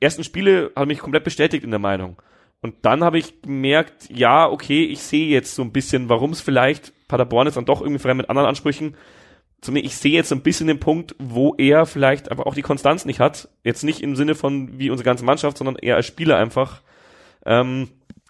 Ersten 0.00 0.24
Spiele 0.24 0.70
haben 0.76 0.88
mich 0.88 0.98
komplett 0.98 1.24
bestätigt 1.24 1.64
in 1.64 1.70
der 1.70 1.78
Meinung. 1.78 2.20
Und 2.60 2.74
dann 2.82 3.04
habe 3.04 3.18
ich 3.18 3.42
gemerkt, 3.42 4.10
ja, 4.10 4.48
okay, 4.48 4.84
ich 4.84 5.00
sehe 5.00 5.28
jetzt 5.28 5.54
so 5.54 5.62
ein 5.62 5.72
bisschen, 5.72 6.08
warum 6.08 6.32
es 6.32 6.40
vielleicht 6.40 6.92
Paderborn 7.08 7.46
ist 7.46 7.56
dann 7.56 7.64
doch 7.64 7.80
irgendwie 7.80 7.98
vielleicht 7.98 8.18
mit 8.18 8.30
anderen 8.30 8.48
Ansprüchen. 8.48 8.94
Zumindest 9.60 9.94
ich 9.94 10.00
sehe 10.00 10.12
jetzt 10.12 10.28
so 10.28 10.34
ein 10.34 10.42
bisschen 10.42 10.68
den 10.68 10.78
Punkt, 10.78 11.16
wo 11.18 11.54
er 11.56 11.86
vielleicht 11.86 12.30
einfach 12.30 12.46
auch 12.46 12.54
die 12.54 12.62
Konstanz 12.62 13.04
nicht 13.06 13.18
hat. 13.18 13.48
Jetzt 13.64 13.82
nicht 13.82 14.02
im 14.02 14.14
Sinne 14.14 14.34
von 14.34 14.78
wie 14.78 14.90
unsere 14.90 15.04
ganze 15.04 15.24
Mannschaft, 15.24 15.58
sondern 15.58 15.76
eher 15.76 15.96
als 15.96 16.06
Spieler 16.06 16.36
einfach 16.36 16.82
ähm, 17.44 17.88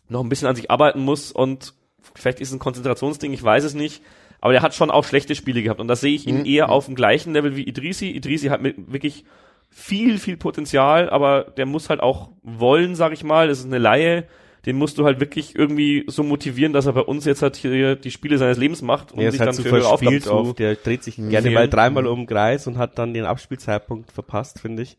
noch 0.09 0.23
ein 0.23 0.29
bisschen 0.29 0.49
an 0.49 0.57
sich 0.57 0.71
arbeiten 0.71 1.01
muss 1.01 1.33
und 1.33 1.75
vielleicht 2.15 2.41
ist 2.41 2.49
es 2.49 2.55
ein 2.55 2.61
Konzentrationsding, 2.61 3.33
ich 3.33 3.43
weiß 3.43 3.65
es 3.65 3.75
nicht. 3.75 4.03
Aber 4.41 4.55
er 4.55 4.63
hat 4.63 4.75
schon 4.75 4.91
auch 4.91 5.05
schlechte 5.05 5.35
Spiele 5.35 5.63
gehabt 5.63 5.81
und 5.81 5.89
da 5.89 5.97
sehe 5.97 6.15
ich 6.15 6.27
ihn 6.27 6.41
Mhm. 6.41 6.47
eher 6.47 6.71
auf 6.71 6.87
dem 6.87 6.95
gleichen 6.95 7.33
Level 7.33 7.57
wie 7.57 7.65
Idrisi. 7.65 8.11
Idrisi 8.11 8.49
hat 8.49 8.63
mit 8.63 8.93
wirklich 8.93 9.25
viel, 9.71 10.19
viel 10.19 10.37
Potenzial, 10.37 11.11
aber 11.11 11.45
der 11.57 11.67
muss 11.67 11.91
halt 11.91 12.01
auch 12.01 12.31
wollen, 12.43 12.95
sag 12.95 13.13
ich 13.13 13.25
mal. 13.25 13.49
Das 13.49 13.59
ist 13.59 13.67
eine 13.67 13.79
Laie. 13.79 14.25
Den 14.67 14.77
musst 14.77 14.99
du 14.99 15.05
halt 15.05 15.21
wirklich 15.21 15.55
irgendwie 15.57 16.05
so 16.09 16.23
motivieren, 16.23 16.73
dass 16.73 16.87
er 16.87 16.93
bei 16.93 17.01
uns 17.01 17.25
jetzt 17.25 17.43
halt 17.43 17.57
hier 17.57 17.95
die 17.97 18.11
Spiele 18.11 18.39
seines 18.39 18.59
Lebens 18.59 18.83
macht 18.83 19.13
und 19.13 19.21
ist 19.21 19.33
sich 19.33 19.41
halt 19.41 19.49
dann 19.49 19.55
zu 19.55 19.63
für 19.63 19.71
höhere 19.71 19.89
Aufgaben 19.89 20.21
zu 20.21 20.33
auf, 20.33 20.55
der 20.55 20.75
dreht 20.75 21.03
sich 21.05 21.17
gerne 21.17 21.43
fehlen. 21.43 21.55
mal 21.55 21.69
dreimal 21.69 22.07
um 22.07 22.21
den 22.21 22.27
Kreis 22.27 22.67
und 22.67 22.77
hat 22.77 22.99
dann 22.99 23.15
den 23.15 23.25
Abspielzeitpunkt 23.25 24.11
verpasst, 24.13 24.61
finde 24.61 24.83
ich. 24.83 24.97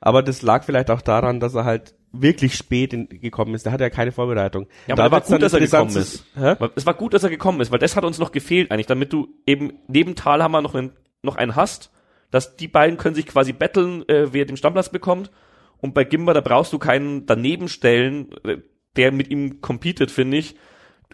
Aber 0.00 0.22
das 0.22 0.42
lag 0.42 0.64
vielleicht 0.64 0.90
auch 0.90 1.02
daran, 1.02 1.40
dass 1.40 1.54
er 1.54 1.64
halt 1.64 1.94
wirklich 2.12 2.56
spät 2.56 2.92
in, 2.92 3.08
gekommen 3.08 3.54
ist. 3.54 3.64
Der 3.64 3.72
hatte 3.72 3.84
ja 3.84 3.90
keine 3.90 4.12
Vorbereitung. 4.12 4.66
Ja, 4.86 4.96
Da 4.96 5.04
aber 5.04 5.12
war 5.12 5.18
wird's 5.18 5.28
dann 5.28 5.38
gut, 5.38 5.42
dass 5.44 5.52
er 5.52 5.60
gekommen 5.60 5.96
ist. 5.96 6.24
Hä? 6.34 6.56
Es 6.74 6.86
war 6.86 6.94
gut, 6.94 7.14
dass 7.14 7.22
er 7.22 7.30
gekommen 7.30 7.60
ist, 7.60 7.70
weil 7.70 7.78
das 7.78 7.96
hat 7.96 8.04
uns 8.04 8.18
noch 8.18 8.32
gefehlt 8.32 8.70
eigentlich, 8.70 8.86
damit 8.86 9.12
du 9.12 9.28
eben 9.46 9.74
neben 9.86 10.14
Talhammer 10.14 10.62
noch 10.62 10.74
einen, 10.74 10.92
noch 11.22 11.36
einen 11.36 11.56
hast, 11.56 11.90
dass 12.30 12.56
die 12.56 12.68
beiden 12.68 12.96
können 12.96 13.14
sich 13.14 13.26
quasi 13.26 13.52
betteln, 13.52 14.08
äh, 14.08 14.32
wer 14.32 14.44
den 14.44 14.56
Stammplatz 14.56 14.88
bekommt. 14.88 15.30
Und 15.78 15.94
bei 15.94 16.04
Gimba, 16.04 16.34
da 16.34 16.40
brauchst 16.40 16.72
du 16.72 16.78
keinen 16.78 17.26
daneben 17.26 17.68
stellen, 17.68 18.32
äh, 18.44 18.58
der 18.96 19.12
mit 19.12 19.30
ihm 19.30 19.60
competet, 19.60 20.10
finde 20.10 20.36
ich, 20.36 20.56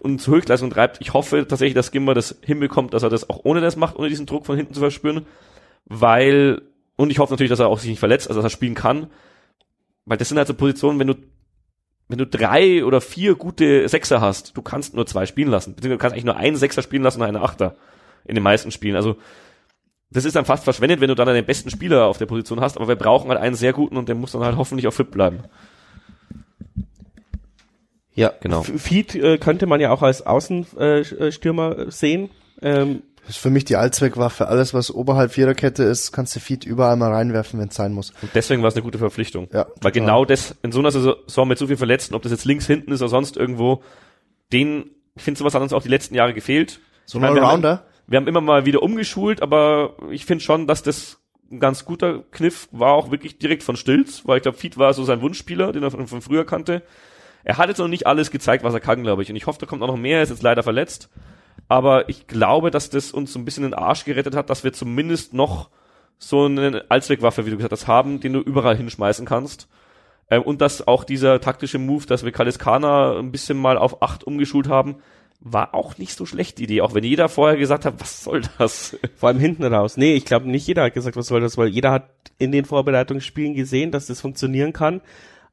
und 0.01 0.19
zur 0.19 0.35
Höchstleistung 0.35 0.69
treibt. 0.69 0.99
Ich 1.01 1.13
hoffe 1.13 1.47
tatsächlich, 1.47 1.75
dass 1.75 1.91
Gimba 1.91 2.13
das 2.13 2.39
hinbekommt, 2.43 2.93
dass 2.93 3.03
er 3.03 3.09
das 3.09 3.29
auch 3.29 3.41
ohne 3.43 3.61
das 3.61 3.75
macht, 3.75 3.97
ohne 3.97 4.09
diesen 4.09 4.25
Druck 4.25 4.45
von 4.45 4.57
hinten 4.57 4.73
zu 4.73 4.79
verspüren, 4.79 5.25
weil, 5.85 6.61
und 6.95 7.11
ich 7.11 7.19
hoffe 7.19 7.33
natürlich, 7.33 7.49
dass 7.49 7.59
er 7.59 7.67
auch 7.67 7.79
sich 7.79 7.89
nicht 7.89 7.99
verletzt, 7.99 8.27
also 8.27 8.39
dass 8.41 8.51
er 8.51 8.55
spielen 8.55 8.75
kann, 8.75 9.07
weil 10.07 10.17
das 10.17 10.29
sind 10.29 10.37
halt 10.37 10.47
so 10.47 10.53
Positionen, 10.53 10.99
wenn 10.99 11.07
du 11.07 11.15
wenn 12.09 12.17
du 12.17 12.25
drei 12.25 12.85
oder 12.85 13.01
vier 13.01 13.35
gute 13.35 13.87
Sechser 13.89 14.21
hast, 14.21 14.55
du 14.55 14.61
kannst 14.61 14.95
nur 14.95 15.05
zwei 15.05 15.25
spielen 15.25 15.49
lassen. 15.49 15.75
Beziehungsweise 15.75 15.97
du 15.97 16.01
kannst 16.01 16.13
eigentlich 16.13 16.23
nur 16.23 16.37
einen 16.37 16.55
Sechser 16.55 16.81
spielen 16.81 17.03
lassen 17.03 17.19
und 17.21 17.27
einen 17.27 17.43
Achter 17.43 17.75
in 18.23 18.33
den 18.35 18.45
meisten 18.45 18.71
Spielen. 18.71 18.95
Also 18.95 19.17
das 20.09 20.23
ist 20.23 20.37
dann 20.37 20.45
fast 20.45 20.63
verschwendet, 20.63 21.01
wenn 21.01 21.09
du 21.09 21.15
dann 21.15 21.27
den 21.27 21.45
besten 21.45 21.69
Spieler 21.69 22.05
auf 22.05 22.17
der 22.17 22.25
Position 22.25 22.61
hast, 22.61 22.77
aber 22.77 22.87
wir 22.87 22.95
brauchen 22.95 23.29
halt 23.29 23.41
einen 23.41 23.55
sehr 23.55 23.73
guten 23.73 23.97
und 23.97 24.07
der 24.07 24.15
muss 24.15 24.31
dann 24.31 24.41
halt 24.41 24.55
hoffentlich 24.55 24.87
auch 24.87 24.93
fit 24.93 25.11
bleiben. 25.11 25.39
Ja, 28.13 28.31
Genau. 28.39 28.63
Feed 28.63 29.13
äh, 29.15 29.37
könnte 29.37 29.67
man 29.67 29.81
ja 29.81 29.91
auch 29.91 30.01
als 30.01 30.25
Außenstürmer 30.25 31.19
äh, 31.19 31.31
Stürmer 31.31 31.91
sehen. 31.91 32.29
Ähm, 32.61 33.03
ist 33.29 33.37
für 33.37 33.49
mich 33.49 33.65
die 33.65 33.75
Allzweckwaffe. 33.75 34.47
Alles, 34.47 34.73
was 34.73 34.89
oberhalb 34.93 35.31
Viererkette 35.31 35.83
ist, 35.83 36.11
kannst 36.11 36.35
du 36.35 36.39
Feed 36.39 36.65
überall 36.65 36.95
mal 36.95 37.11
reinwerfen, 37.11 37.59
wenn 37.59 37.67
es 37.69 37.75
sein 37.75 37.93
muss. 37.93 38.11
Und 38.21 38.31
deswegen 38.33 38.61
war 38.61 38.69
es 38.69 38.75
eine 38.75 38.83
gute 38.83 38.97
Verpflichtung. 38.97 39.47
Ja, 39.53 39.65
Weil 39.81 39.91
total. 39.91 39.91
genau 39.91 40.25
das, 40.25 40.55
in 40.63 40.71
so 40.71 40.79
einer 40.79 40.91
Saison 40.91 41.47
mit 41.47 41.57
so 41.57 41.67
viel 41.67 41.77
Verletzten, 41.77 42.15
ob 42.15 42.21
das 42.21 42.31
jetzt 42.31 42.45
links 42.45 42.67
hinten 42.67 42.91
ist 42.91 43.01
oder 43.01 43.09
sonst 43.09 43.37
irgendwo, 43.37 43.81
den, 44.53 44.91
ich 45.15 45.23
finde, 45.23 45.37
sowas 45.39 45.53
hat 45.53 45.61
uns 45.61 45.73
auch 45.73 45.81
die 45.83 45.89
letzten 45.89 46.15
Jahre 46.15 46.33
gefehlt. 46.33 46.79
So 47.05 47.17
ein 47.17 47.21
meine, 47.21 47.35
wir 47.35 47.41
haben- 47.41 47.47
Allrounder. 47.65 47.85
Wir 48.09 48.17
haben 48.17 48.27
immer 48.27 48.39
mal 48.39 48.65
wieder 48.65 48.81
umgeschult, 48.83 49.41
aber 49.41 49.95
ich 50.11 50.25
finde 50.25 50.41
schon, 50.43 50.65
dass 50.65 50.81
das 50.81 51.17
ein 51.51 51.59
ganz 51.59 51.83
guter 51.83 52.23
Kniff 52.31 52.69
war, 52.71 52.93
auch 52.93 53.11
wirklich 53.11 53.37
direkt 53.37 53.63
von 53.63 53.75
Stilz, 53.75 54.21
weil 54.25 54.37
ich 54.37 54.43
glaube, 54.43 54.57
Fied 54.57 54.77
war 54.77 54.93
so 54.93 55.03
sein 55.03 55.21
Wunschspieler, 55.21 55.73
den 55.73 55.83
er 55.83 55.91
von, 55.91 56.07
von 56.07 56.21
früher 56.21 56.45
kannte. 56.45 56.83
Er 57.43 57.57
hat 57.57 57.67
jetzt 57.67 57.77
noch 57.79 57.87
nicht 57.89 58.07
alles 58.07 58.31
gezeigt, 58.31 58.63
was 58.63 58.73
er 58.73 58.79
kann, 58.79 59.03
glaube 59.03 59.23
ich. 59.23 59.29
Und 59.29 59.35
ich 59.35 59.45
hoffe, 59.45 59.59
da 59.59 59.65
kommt 59.65 59.81
auch 59.83 59.87
noch 59.87 59.97
mehr. 59.97 60.17
Er 60.17 60.23
ist 60.23 60.29
jetzt 60.29 60.43
leider 60.43 60.63
verletzt. 60.63 61.09
Aber 61.67 62.09
ich 62.09 62.27
glaube, 62.27 62.71
dass 62.71 62.89
das 62.89 63.11
uns 63.11 63.33
so 63.33 63.39
ein 63.39 63.45
bisschen 63.45 63.63
den 63.63 63.73
Arsch 63.73 64.05
gerettet 64.05 64.35
hat, 64.35 64.49
dass 64.49 64.63
wir 64.63 64.73
zumindest 64.73 65.33
noch 65.33 65.69
so 66.17 66.45
eine 66.45 66.85
Allzweckwaffe, 66.89 67.45
wie 67.45 67.51
du 67.51 67.57
gesagt 67.57 67.73
hast, 67.73 67.87
haben, 67.87 68.19
den 68.19 68.33
du 68.33 68.39
überall 68.39 68.77
hinschmeißen 68.77 69.25
kannst. 69.25 69.67
Ähm, 70.29 70.41
und 70.41 70.61
dass 70.61 70.87
auch 70.87 71.03
dieser 71.03 71.41
taktische 71.41 71.79
Move, 71.79 72.05
dass 72.05 72.23
wir 72.23 72.31
Kaliskana 72.31 73.17
ein 73.17 73.31
bisschen 73.31 73.57
mal 73.57 73.77
auf 73.77 74.01
acht 74.01 74.23
umgeschult 74.23 74.67
haben, 74.67 74.97
war 75.39 75.75
auch 75.75 75.97
nicht 75.97 76.13
so 76.13 76.25
schlecht 76.25 76.57
die 76.57 76.63
Idee, 76.63 76.81
auch 76.81 76.95
wenn 76.95 77.03
jeder 77.03 77.29
vorher 77.29 77.57
gesagt 77.57 77.85
hat, 77.85 77.99
was 77.99 78.23
soll 78.23 78.41
das? 78.57 78.97
vor 79.15 79.29
allem 79.29 79.39
hinten 79.39 79.63
raus. 79.63 79.97
Nee, 79.97 80.15
ich 80.15 80.25
glaube 80.25 80.49
nicht 80.49 80.67
jeder 80.67 80.83
hat 80.83 80.93
gesagt, 80.93 81.15
was 81.15 81.27
soll 81.27 81.41
das, 81.41 81.57
weil 81.57 81.67
jeder 81.67 81.91
hat 81.91 82.09
in 82.39 82.51
den 82.51 82.65
Vorbereitungsspielen 82.65 83.53
gesehen, 83.53 83.91
dass 83.91 84.07
das 84.07 84.21
funktionieren 84.21 84.73
kann. 84.73 85.01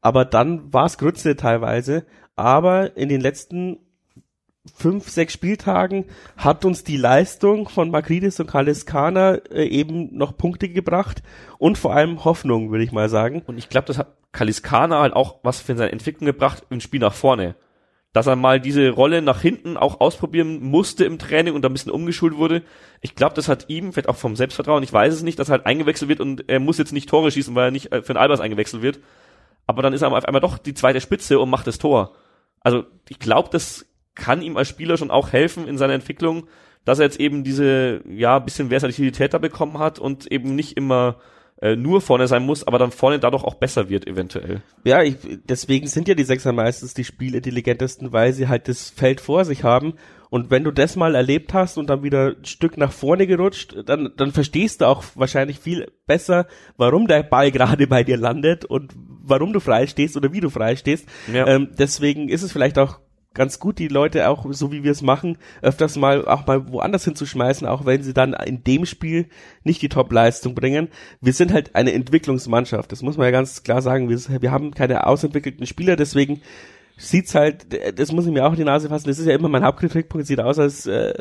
Aber 0.00 0.24
dann 0.24 0.72
war 0.72 0.86
es 0.86 0.98
Grütze 0.98 1.36
teilweise. 1.36 2.06
Aber 2.36 2.96
in 2.96 3.08
den 3.08 3.20
letzten 3.20 3.78
fünf, 4.72 5.08
sechs 5.08 5.34
Spieltagen 5.34 6.06
hat 6.36 6.64
uns 6.64 6.84
die 6.84 6.96
Leistung 6.96 7.68
von 7.68 7.90
Makridis 7.90 8.40
und 8.40 8.46
Kaliskana 8.46 9.34
äh, 9.50 9.66
eben 9.66 10.16
noch 10.16 10.36
Punkte 10.36 10.68
gebracht 10.68 11.22
und 11.58 11.76
vor 11.76 11.94
allem 11.94 12.24
Hoffnung, 12.24 12.70
würde 12.70 12.84
ich 12.84 12.92
mal 12.92 13.08
sagen. 13.08 13.42
Und 13.46 13.58
ich 13.58 13.68
glaube, 13.68 13.86
das 13.86 13.98
hat 13.98 14.16
Kaliskana 14.32 15.00
halt 15.00 15.12
auch 15.12 15.36
was 15.42 15.60
für 15.60 15.76
seine 15.76 15.92
Entwicklung 15.92 16.26
gebracht 16.26 16.64
im 16.70 16.80
Spiel 16.80 17.00
nach 17.00 17.12
vorne. 17.12 17.56
Dass 18.14 18.26
er 18.26 18.36
mal 18.36 18.60
diese 18.60 18.90
Rolle 18.90 19.22
nach 19.22 19.40
hinten 19.40 19.76
auch 19.76 20.00
ausprobieren 20.00 20.62
musste 20.62 21.04
im 21.04 21.18
Training 21.18 21.54
und 21.54 21.62
da 21.62 21.68
ein 21.68 21.72
bisschen 21.72 21.92
umgeschult 21.92 22.36
wurde. 22.36 22.62
Ich 23.00 23.16
glaube, 23.16 23.34
das 23.34 23.48
hat 23.48 23.68
ihm, 23.68 23.92
vielleicht 23.92 24.08
auch 24.08 24.16
vom 24.16 24.36
Selbstvertrauen, 24.36 24.84
ich 24.84 24.92
weiß 24.92 25.12
es 25.12 25.22
nicht, 25.22 25.38
dass 25.38 25.48
er 25.48 25.58
halt 25.58 25.66
eingewechselt 25.66 26.08
wird 26.08 26.20
und 26.20 26.48
er 26.48 26.60
muss 26.60 26.78
jetzt 26.78 26.92
nicht 26.92 27.08
Tore 27.08 27.30
schießen, 27.30 27.54
weil 27.54 27.68
er 27.68 27.70
nicht 27.70 27.92
äh, 27.92 28.02
für 28.02 28.14
den 28.14 28.18
Albers 28.18 28.40
eingewechselt 28.40 28.82
wird. 28.82 29.00
Aber 29.66 29.82
dann 29.82 29.92
ist 29.92 30.02
er 30.02 30.12
auf 30.12 30.24
einmal 30.24 30.40
doch 30.40 30.58
die 30.58 30.74
zweite 30.74 31.00
Spitze 31.00 31.38
und 31.38 31.50
macht 31.50 31.66
das 31.66 31.78
Tor. 31.78 32.14
Also 32.60 32.84
ich 33.08 33.18
glaube, 33.18 33.48
das 33.50 33.86
kann 34.14 34.42
ihm 34.42 34.56
als 34.56 34.68
Spieler 34.68 34.96
schon 34.96 35.10
auch 35.10 35.32
helfen 35.32 35.66
in 35.66 35.78
seiner 35.78 35.94
Entwicklung, 35.94 36.46
dass 36.84 36.98
er 36.98 37.06
jetzt 37.06 37.20
eben 37.20 37.44
diese, 37.44 38.02
ja, 38.08 38.38
bisschen 38.38 38.68
Versatilität 38.68 39.34
da 39.34 39.38
bekommen 39.38 39.78
hat 39.78 39.98
und 39.98 40.30
eben 40.30 40.54
nicht 40.54 40.76
immer 40.76 41.16
äh, 41.60 41.76
nur 41.76 42.00
vorne 42.00 42.26
sein 42.26 42.44
muss, 42.44 42.66
aber 42.66 42.78
dann 42.78 42.90
vorne 42.90 43.18
dadurch 43.18 43.44
auch 43.44 43.54
besser 43.54 43.88
wird 43.88 44.06
eventuell. 44.06 44.60
Ja, 44.84 45.02
ich, 45.02 45.16
deswegen 45.44 45.86
sind 45.86 46.08
ja 46.08 46.14
die 46.14 46.24
Sechser 46.24 46.52
meistens 46.52 46.94
die 46.94 47.04
spielintelligentesten, 47.04 48.12
weil 48.12 48.32
sie 48.32 48.48
halt 48.48 48.68
das 48.68 48.90
Feld 48.90 49.20
vor 49.20 49.44
sich 49.44 49.64
haben. 49.64 49.94
Und 50.30 50.50
wenn 50.50 50.64
du 50.64 50.72
das 50.72 50.96
mal 50.96 51.14
erlebt 51.14 51.54
hast 51.54 51.78
und 51.78 51.88
dann 51.88 52.02
wieder 52.02 52.34
ein 52.36 52.44
Stück 52.44 52.76
nach 52.76 52.90
vorne 52.90 53.28
gerutscht, 53.28 53.76
dann, 53.86 54.10
dann 54.16 54.32
verstehst 54.32 54.80
du 54.80 54.86
auch 54.86 55.04
wahrscheinlich 55.14 55.60
viel 55.60 55.86
besser, 56.06 56.48
warum 56.76 57.06
der 57.06 57.22
Ball 57.22 57.52
gerade 57.52 57.86
bei 57.86 58.02
dir 58.02 58.16
landet 58.16 58.64
und 58.64 58.92
warum 58.96 59.52
du 59.52 59.60
frei 59.60 59.86
stehst 59.86 60.16
oder 60.16 60.32
wie 60.32 60.40
du 60.40 60.50
frei 60.50 60.74
stehst. 60.74 61.08
Ja. 61.32 61.46
Ähm, 61.46 61.70
deswegen 61.78 62.28
ist 62.28 62.42
es 62.42 62.50
vielleicht 62.50 62.78
auch 62.78 62.98
ganz 63.34 63.58
gut, 63.58 63.78
die 63.78 63.88
Leute 63.88 64.28
auch, 64.28 64.46
so 64.50 64.72
wie 64.72 64.84
wir 64.84 64.92
es 64.92 65.02
machen, 65.02 65.36
öfters 65.60 65.96
mal 65.96 66.26
auch 66.26 66.46
mal 66.46 66.72
woanders 66.72 67.04
hinzuschmeißen, 67.04 67.66
auch 67.66 67.84
wenn 67.84 68.02
sie 68.02 68.14
dann 68.14 68.32
in 68.32 68.64
dem 68.64 68.86
Spiel 68.86 69.26
nicht 69.64 69.82
die 69.82 69.88
Top-Leistung 69.88 70.54
bringen. 70.54 70.88
Wir 71.20 71.32
sind 71.32 71.52
halt 71.52 71.74
eine 71.74 71.92
Entwicklungsmannschaft, 71.92 72.90
das 72.92 73.02
muss 73.02 73.16
man 73.16 73.26
ja 73.26 73.32
ganz 73.32 73.62
klar 73.62 73.82
sagen. 73.82 74.08
Wir, 74.08 74.18
wir 74.40 74.50
haben 74.50 74.72
keine 74.72 75.06
ausentwickelten 75.06 75.66
Spieler, 75.66 75.96
deswegen 75.96 76.40
sieht's 76.96 77.34
halt, 77.34 77.66
das 77.98 78.12
muss 78.12 78.26
ich 78.26 78.32
mir 78.32 78.46
auch 78.46 78.52
in 78.52 78.58
die 78.58 78.64
Nase 78.64 78.88
fassen, 78.88 79.08
das 79.08 79.18
ist 79.18 79.26
ja 79.26 79.34
immer 79.34 79.48
mein 79.48 79.64
Hauptkritikpunkt, 79.64 80.26
sieht 80.26 80.40
aus, 80.40 80.58
als 80.58 80.86
äh, 80.86 81.12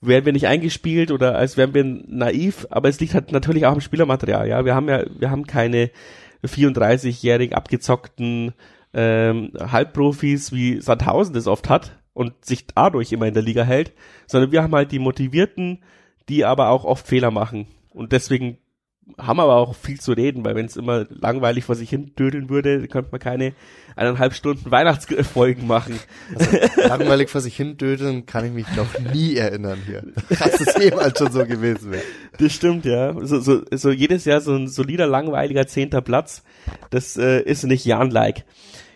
wären 0.00 0.26
wir 0.26 0.32
nicht 0.32 0.46
eingespielt 0.46 1.10
oder 1.10 1.36
als 1.36 1.56
wären 1.56 1.72
wir 1.72 1.84
naiv, 1.84 2.66
aber 2.70 2.88
es 2.88 3.00
liegt 3.00 3.14
halt 3.14 3.32
natürlich 3.32 3.64
auch 3.64 3.72
am 3.72 3.80
Spielermaterial, 3.80 4.46
ja. 4.48 4.64
Wir 4.64 4.74
haben 4.74 4.88
ja, 4.88 5.04
wir 5.18 5.30
haben 5.30 5.46
keine 5.46 5.90
34-jährigen 6.44 7.54
abgezockten 7.54 8.52
ähm, 8.92 9.52
Halbprofis 9.58 10.52
wie 10.52 10.80
Sandhausen 10.80 11.34
das 11.34 11.46
oft 11.46 11.68
hat 11.68 11.98
und 12.12 12.44
sich 12.44 12.66
dadurch 12.66 13.12
immer 13.12 13.26
in 13.26 13.34
der 13.34 13.42
Liga 13.42 13.62
hält, 13.62 13.92
sondern 14.26 14.52
wir 14.52 14.62
haben 14.62 14.74
halt 14.74 14.92
die 14.92 14.98
Motivierten, 14.98 15.82
die 16.28 16.44
aber 16.44 16.68
auch 16.68 16.84
oft 16.84 17.06
Fehler 17.06 17.30
machen. 17.30 17.66
Und 17.90 18.12
deswegen 18.12 18.58
haben 19.18 19.40
aber 19.40 19.56
auch 19.56 19.74
viel 19.74 20.00
zu 20.00 20.12
reden, 20.12 20.44
weil 20.44 20.54
wenn 20.54 20.66
es 20.66 20.76
immer 20.76 21.06
langweilig 21.10 21.64
vor 21.64 21.74
sich 21.74 21.90
hin 21.90 22.12
dödeln 22.18 22.48
würde, 22.48 22.86
könnte 22.88 23.10
man 23.10 23.20
keine 23.20 23.52
eineinhalb 23.96 24.34
Stunden 24.34 24.70
Weihnachtsfolgen 24.70 25.66
machen. 25.66 25.98
Also, 26.34 26.56
langweilig 26.88 27.28
vor 27.28 27.40
sich 27.40 27.56
hin 27.56 27.76
dödeln 27.76 28.26
kann 28.26 28.44
ich 28.44 28.52
mich 28.52 28.66
noch 28.76 28.98
nie 29.12 29.36
erinnern 29.36 29.78
hier. 29.84 30.04
Dass 30.28 30.60
es 30.60 30.82
jemals 30.82 31.18
schon 31.18 31.32
so 31.32 31.44
gewesen 31.44 31.90
wäre. 31.92 32.02
Das 32.38 32.52
stimmt, 32.52 32.84
ja. 32.84 33.14
So, 33.26 33.40
so, 33.40 33.62
so 33.70 33.90
jedes 33.90 34.24
Jahr 34.24 34.40
so 34.40 34.54
ein 34.54 34.68
solider, 34.68 35.06
langweiliger 35.06 35.66
zehnter 35.66 36.00
Platz, 36.00 36.42
das 36.90 37.16
äh, 37.16 37.40
ist 37.40 37.64
nicht 37.64 37.84
Jan-like. 37.84 38.44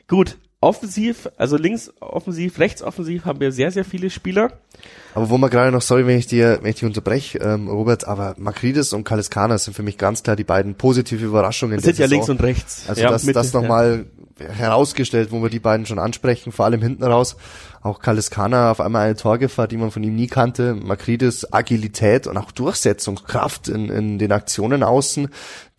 Gut, 0.06 0.38
offensiv, 0.64 1.28
also 1.36 1.56
links 1.56 1.92
offensiv, 2.00 2.58
rechts 2.58 2.82
offensiv 2.82 3.26
haben 3.26 3.38
wir 3.38 3.52
sehr, 3.52 3.70
sehr 3.70 3.84
viele 3.84 4.08
Spieler. 4.08 4.52
Aber 5.14 5.28
wo 5.28 5.36
man 5.38 5.50
gerade 5.50 5.70
noch, 5.70 5.82
sorry, 5.82 6.06
wenn 6.06 6.18
ich 6.18 6.26
dir, 6.26 6.58
wenn 6.62 6.70
ich 6.70 6.76
dich 6.76 6.84
unterbreche, 6.84 7.38
ähm, 7.38 7.68
Robert, 7.68 8.08
aber 8.08 8.34
Makridis 8.38 8.92
und 8.94 9.04
Kaliskana 9.04 9.58
sind 9.58 9.74
für 9.74 9.82
mich 9.82 9.98
ganz 9.98 10.22
klar 10.22 10.36
die 10.36 10.44
beiden 10.44 10.74
positive 10.74 11.24
Überraschungen. 11.24 11.76
Das 11.76 11.84
sind 11.84 11.98
ja 11.98 12.06
links 12.06 12.30
und 12.30 12.42
rechts. 12.42 12.84
Also 12.88 13.02
ja, 13.02 13.10
das, 13.10 13.24
Mitte, 13.24 13.34
das 13.34 13.52
nochmal 13.52 14.06
ja. 14.06 14.23
Herausgestellt, 14.38 15.30
wo 15.30 15.42
wir 15.42 15.50
die 15.50 15.60
beiden 15.60 15.86
schon 15.86 15.98
ansprechen, 15.98 16.52
vor 16.52 16.64
allem 16.64 16.82
hinten 16.82 17.04
raus. 17.04 17.36
Auch 17.82 18.00
Kaliskana 18.00 18.70
auf 18.70 18.80
einmal 18.80 19.04
eine 19.04 19.14
Torgefahr, 19.14 19.68
die 19.68 19.76
man 19.76 19.90
von 19.90 20.02
ihm 20.02 20.16
nie 20.16 20.26
kannte. 20.26 20.74
Makridis 20.74 21.52
Agilität 21.52 22.26
und 22.26 22.38
auch 22.38 22.50
Durchsetzungskraft 22.50 23.68
in, 23.68 23.90
in 23.90 24.18
den 24.18 24.32
Aktionen 24.32 24.82
außen, 24.82 25.28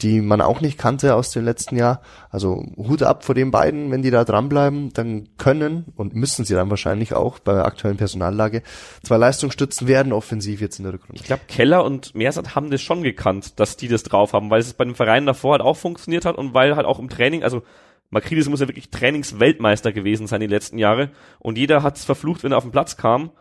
die 0.01 0.21
man 0.21 0.39
auch 0.39 0.61
nicht 0.61 0.77
kannte 0.77 1.15
aus 1.15 1.31
dem 1.31 1.43
letzten 1.43 1.77
Jahr. 1.77 2.01
Also 2.29 2.63
Hut 2.77 3.01
ab 3.01 3.25
vor 3.25 3.33
den 3.33 3.49
beiden, 3.49 3.89
wenn 3.89 4.03
die 4.03 4.11
da 4.11 4.23
dranbleiben, 4.23 4.93
dann 4.93 5.29
können 5.37 5.85
und 5.95 6.13
müssen 6.13 6.45
sie 6.45 6.53
dann 6.53 6.69
wahrscheinlich 6.69 7.13
auch 7.15 7.39
bei 7.39 7.53
der 7.53 7.65
aktuellen 7.65 7.97
Personallage 7.97 8.61
zwei 9.01 9.17
Leistungsstützen 9.17 9.87
werden, 9.87 10.13
offensiv 10.13 10.61
jetzt 10.61 10.77
in 10.77 10.83
der 10.83 10.93
Rückrunde. 10.93 11.15
Ich 11.19 11.23
glaube, 11.23 11.43
Keller 11.47 11.83
und 11.83 12.13
Mersat 12.13 12.55
haben 12.55 12.69
das 12.69 12.81
schon 12.81 13.01
gekannt, 13.01 13.59
dass 13.59 13.77
die 13.77 13.87
das 13.87 14.03
drauf 14.03 14.33
haben, 14.33 14.51
weil 14.51 14.61
es 14.61 14.73
bei 14.73 14.85
den 14.85 14.95
Vereinen 14.95 15.25
davor 15.25 15.53
halt 15.53 15.61
auch 15.61 15.77
funktioniert 15.77 16.25
hat 16.25 16.37
und 16.37 16.53
weil 16.53 16.75
halt 16.75 16.85
auch 16.85 16.99
im 16.99 17.09
Training, 17.09 17.43
also 17.43 17.63
Makridis 18.09 18.49
muss 18.49 18.61
ja 18.61 18.67
wirklich 18.67 18.89
Trainingsweltmeister 18.89 19.91
gewesen 19.91 20.27
sein 20.27 20.41
die 20.41 20.47
letzten 20.47 20.77
Jahre 20.77 21.09
und 21.39 21.57
jeder 21.57 21.83
hat 21.83 21.97
es 21.97 22.05
verflucht, 22.05 22.43
wenn 22.43 22.51
er 22.51 22.57
auf 22.57 22.63
den 22.63 22.71
Platz 22.71 22.97
kam, 22.97 23.31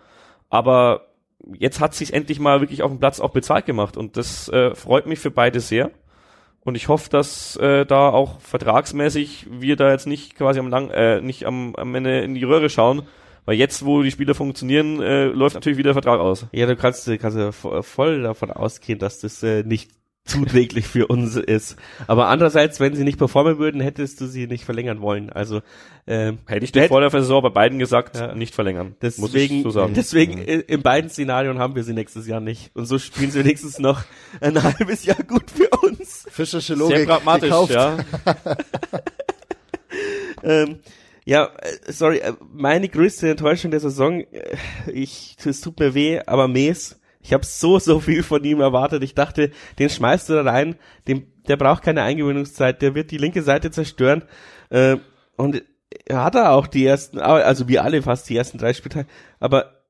aber 0.51 1.09
jetzt 1.53 1.81
hat 1.81 1.95
sich 1.95 2.15
endlich 2.15 2.41
mal 2.41 2.61
wirklich 2.61 2.83
auf 2.83 2.91
dem 2.91 3.01
Platz 3.01 3.21
auch 3.21 3.31
bezahlt 3.31 3.67
gemacht 3.67 3.97
und 3.97 4.17
das 4.17 4.49
äh, 4.49 4.75
freut 4.75 5.07
mich 5.07 5.19
für 5.19 5.31
beide 5.31 5.61
sehr. 5.61 5.91
Und 6.65 6.77
ich 6.77 6.89
hoffe, 6.89 7.11
dass 7.11 7.57
äh, 7.57 7.85
da 7.85 8.09
auch 8.09 8.41
vertragsmäßig 8.41 9.49
wir 9.51 9.77
da 9.77 9.91
jetzt 9.91 10.07
nicht 10.07 10.35
quasi 10.35 10.59
am 10.59 10.69
lang, 10.69 10.89
äh, 10.91 11.21
nicht 11.21 11.45
am, 11.45 11.77
am 11.77 11.95
Ende 11.95 12.23
in 12.23 12.35
die 12.35 12.45
Röhre 12.45 12.71
schauen, 12.71 13.03
weil 13.45 13.59
jetzt, 13.59 13.85
wo 13.85 14.03
die 14.03 14.11
Spiele 14.11 14.35
funktionieren, 14.35 15.03
äh, 15.03 15.27
läuft 15.27 15.55
natürlich 15.55 15.77
wieder 15.77 15.89
der 15.93 16.03
Vertrag 16.03 16.21
aus. 16.21 16.47
Ja, 16.53 16.67
du 16.67 16.77
kannst, 16.77 17.07
kannst 17.21 17.37
ja 17.37 17.53
voll 17.53 18.23
davon 18.23 18.51
ausgehen, 18.51 18.99
dass 18.99 19.21
das 19.21 19.43
äh, 19.43 19.63
nicht 19.63 19.91
zuträglich 20.25 20.87
für 20.87 21.07
uns 21.07 21.37
ist. 21.37 21.77
Aber 22.07 22.29
andererseits, 22.29 22.81
wenn 22.81 22.95
sie 22.95 23.05
nicht 23.05 23.19
performen 23.19 23.59
würden, 23.59 23.81
hättest 23.81 24.21
du 24.21 24.27
sie 24.27 24.47
nicht 24.47 24.65
verlängern 24.65 25.01
wollen. 25.01 25.31
Also 25.31 25.61
ähm, 26.07 26.39
hätte 26.47 26.65
ich 26.65 26.73
dir 26.73 26.89
vor 26.89 27.01
der 27.01 27.11
Saison 27.11 27.43
bei 27.43 27.51
beiden 27.51 27.79
gesagt, 27.79 28.17
ja. 28.17 28.35
nicht 28.35 28.55
verlängern. 28.55 28.97
Deswegen, 29.03 29.63
so 29.63 29.71
sagen. 29.71 29.95
deswegen 29.95 30.41
mhm. 30.41 30.65
in 30.67 30.83
beiden 30.83 31.11
Szenarien 31.11 31.59
haben 31.59 31.75
wir 31.75 31.85
sie 31.85 31.93
nächstes 31.93 32.27
Jahr 32.27 32.41
nicht. 32.41 32.75
Und 32.75 32.87
so 32.87 32.99
spielen 32.99 33.31
sie 33.31 33.41
wenigstens 33.41 33.79
noch 33.79 34.05
ein 34.41 34.63
halbes 34.63 35.05
Jahr 35.05 35.23
gut 35.23 35.51
für 35.51 35.69
uns. 35.87 36.27
Fischersche 36.31 36.75
Logik. 36.75 36.97
Sehr 36.97 37.07
pragmatisch, 37.07 37.51
gekauft. 37.51 37.73
ja. 37.73 37.99
ähm, 40.43 40.79
ja, 41.27 41.47
äh, 41.47 41.93
sorry, 41.93 42.19
äh, 42.19 42.35
meine 42.53 42.89
größte 42.89 43.31
Enttäuschung 43.31 43.71
der 43.71 43.81
Saison, 43.81 44.21
äh, 44.21 44.57
ich, 44.93 45.37
es 45.45 45.61
tut 45.61 45.81
mir 45.81 45.95
weh, 45.95 46.21
aber 46.25 46.49
Mees, 46.49 47.01
ich 47.25 47.33
habe 47.33 47.45
so, 47.45 47.79
so 47.79 48.01
viel 48.01 48.23
von 48.23 48.45
ihm 48.45 48.61
erwartet. 48.61 49.03
Ich 49.03 49.15
dachte, 49.15 49.51
den 49.79 49.89
schmeißt 49.89 50.29
du 50.29 50.35
da 50.35 50.43
rein, 50.43 50.77
dem, 51.09 51.27
der 51.49 51.57
braucht 51.57 51.83
keine 51.83 52.03
Eingewöhnungszeit, 52.03 52.83
der 52.83 52.95
wird 52.95 53.11
die 53.11 53.17
linke 53.17 53.43
Seite 53.43 53.71
zerstören. 53.71 54.25
Äh, 54.69 54.99
und 55.37 55.63
er 56.05 56.23
hat 56.23 56.35
er 56.35 56.53
auch 56.53 56.67
die 56.67 56.85
ersten, 56.85 57.19
also 57.19 57.67
wie 57.67 57.79
alle 57.79 58.03
fast 58.03 58.29
die 58.29 58.37
ersten 58.37 58.59
drei 58.59 58.75
Spieltage, 58.75 59.09
aber 59.41 59.81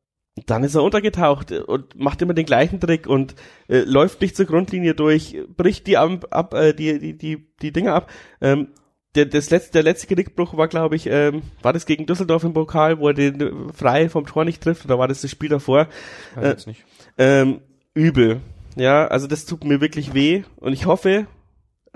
dann 0.46 0.62
ist 0.62 0.76
er 0.76 0.82
untergetaucht 0.82 1.50
und 1.50 1.98
macht 1.98 2.22
immer 2.22 2.34
den 2.34 2.46
gleichen 2.46 2.80
Trick 2.80 3.06
und 3.06 3.34
äh, 3.68 3.80
läuft 3.80 4.20
nicht 4.20 4.36
zur 4.36 4.46
Grundlinie 4.46 4.94
durch, 4.94 5.36
bricht 5.56 5.86
die 5.88 5.96
ab, 5.96 6.26
ab 6.30 6.54
äh, 6.54 6.72
die, 6.72 6.98
die, 6.98 7.18
die, 7.18 7.46
die 7.60 7.72
Dinger 7.72 7.94
ab. 7.94 8.10
Ähm, 8.40 8.68
der, 9.14 9.26
das 9.26 9.50
letzte, 9.50 9.72
der 9.72 9.84
letzte 9.84 10.06
Genickbruch 10.08 10.56
war, 10.56 10.68
glaube 10.68 10.96
ich, 10.96 11.06
ähm, 11.06 11.42
war 11.62 11.72
das 11.72 11.86
gegen 11.86 12.06
Düsseldorf 12.06 12.44
im 12.44 12.52
Pokal, 12.52 12.98
wo 12.98 13.08
er 13.08 13.14
den 13.14 13.72
frei 13.72 14.08
vom 14.08 14.26
Tor 14.26 14.44
nicht 14.44 14.62
trifft, 14.62 14.84
oder 14.84 14.98
war 14.98 15.08
das 15.08 15.20
das 15.20 15.30
Spiel 15.30 15.48
davor? 15.48 15.88
Weiß 16.34 16.44
äh, 16.44 16.48
jetzt 16.48 16.66
nicht. 16.66 16.84
Ähm, 17.18 17.60
übel. 17.94 18.40
Ja, 18.76 19.06
also 19.06 19.26
das 19.26 19.46
tut 19.46 19.64
mir 19.64 19.80
wirklich 19.80 20.14
weh 20.14 20.42
und 20.56 20.72
ich 20.72 20.86
hoffe, 20.86 21.26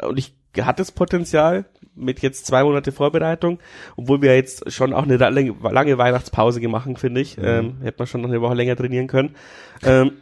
und 0.01 0.19
ich 0.19 0.35
hat 0.59 0.79
das 0.79 0.93
Potenzial 0.93 1.65
mit 1.95 2.21
jetzt 2.21 2.47
zwei 2.47 2.63
Monate 2.63 2.93
Vorbereitung, 2.93 3.59
obwohl 3.97 4.23
wir 4.23 4.35
jetzt 4.35 4.71
schon 4.73 4.93
auch 4.93 5.03
eine 5.03 5.17
lange 5.17 5.99
Weihnachtspause 5.99 6.61
gemacht, 6.61 6.89
finde 6.99 7.21
ich. 7.21 7.37
Mhm. 7.37 7.45
Ähm, 7.45 7.77
hätte 7.83 7.99
man 7.99 8.07
schon 8.07 8.21
noch 8.23 8.29
eine 8.29 8.41
Woche 8.41 8.55
länger 8.55 8.77
trainieren 8.77 9.09
können. 9.09 9.35
Ähm, 9.83 10.13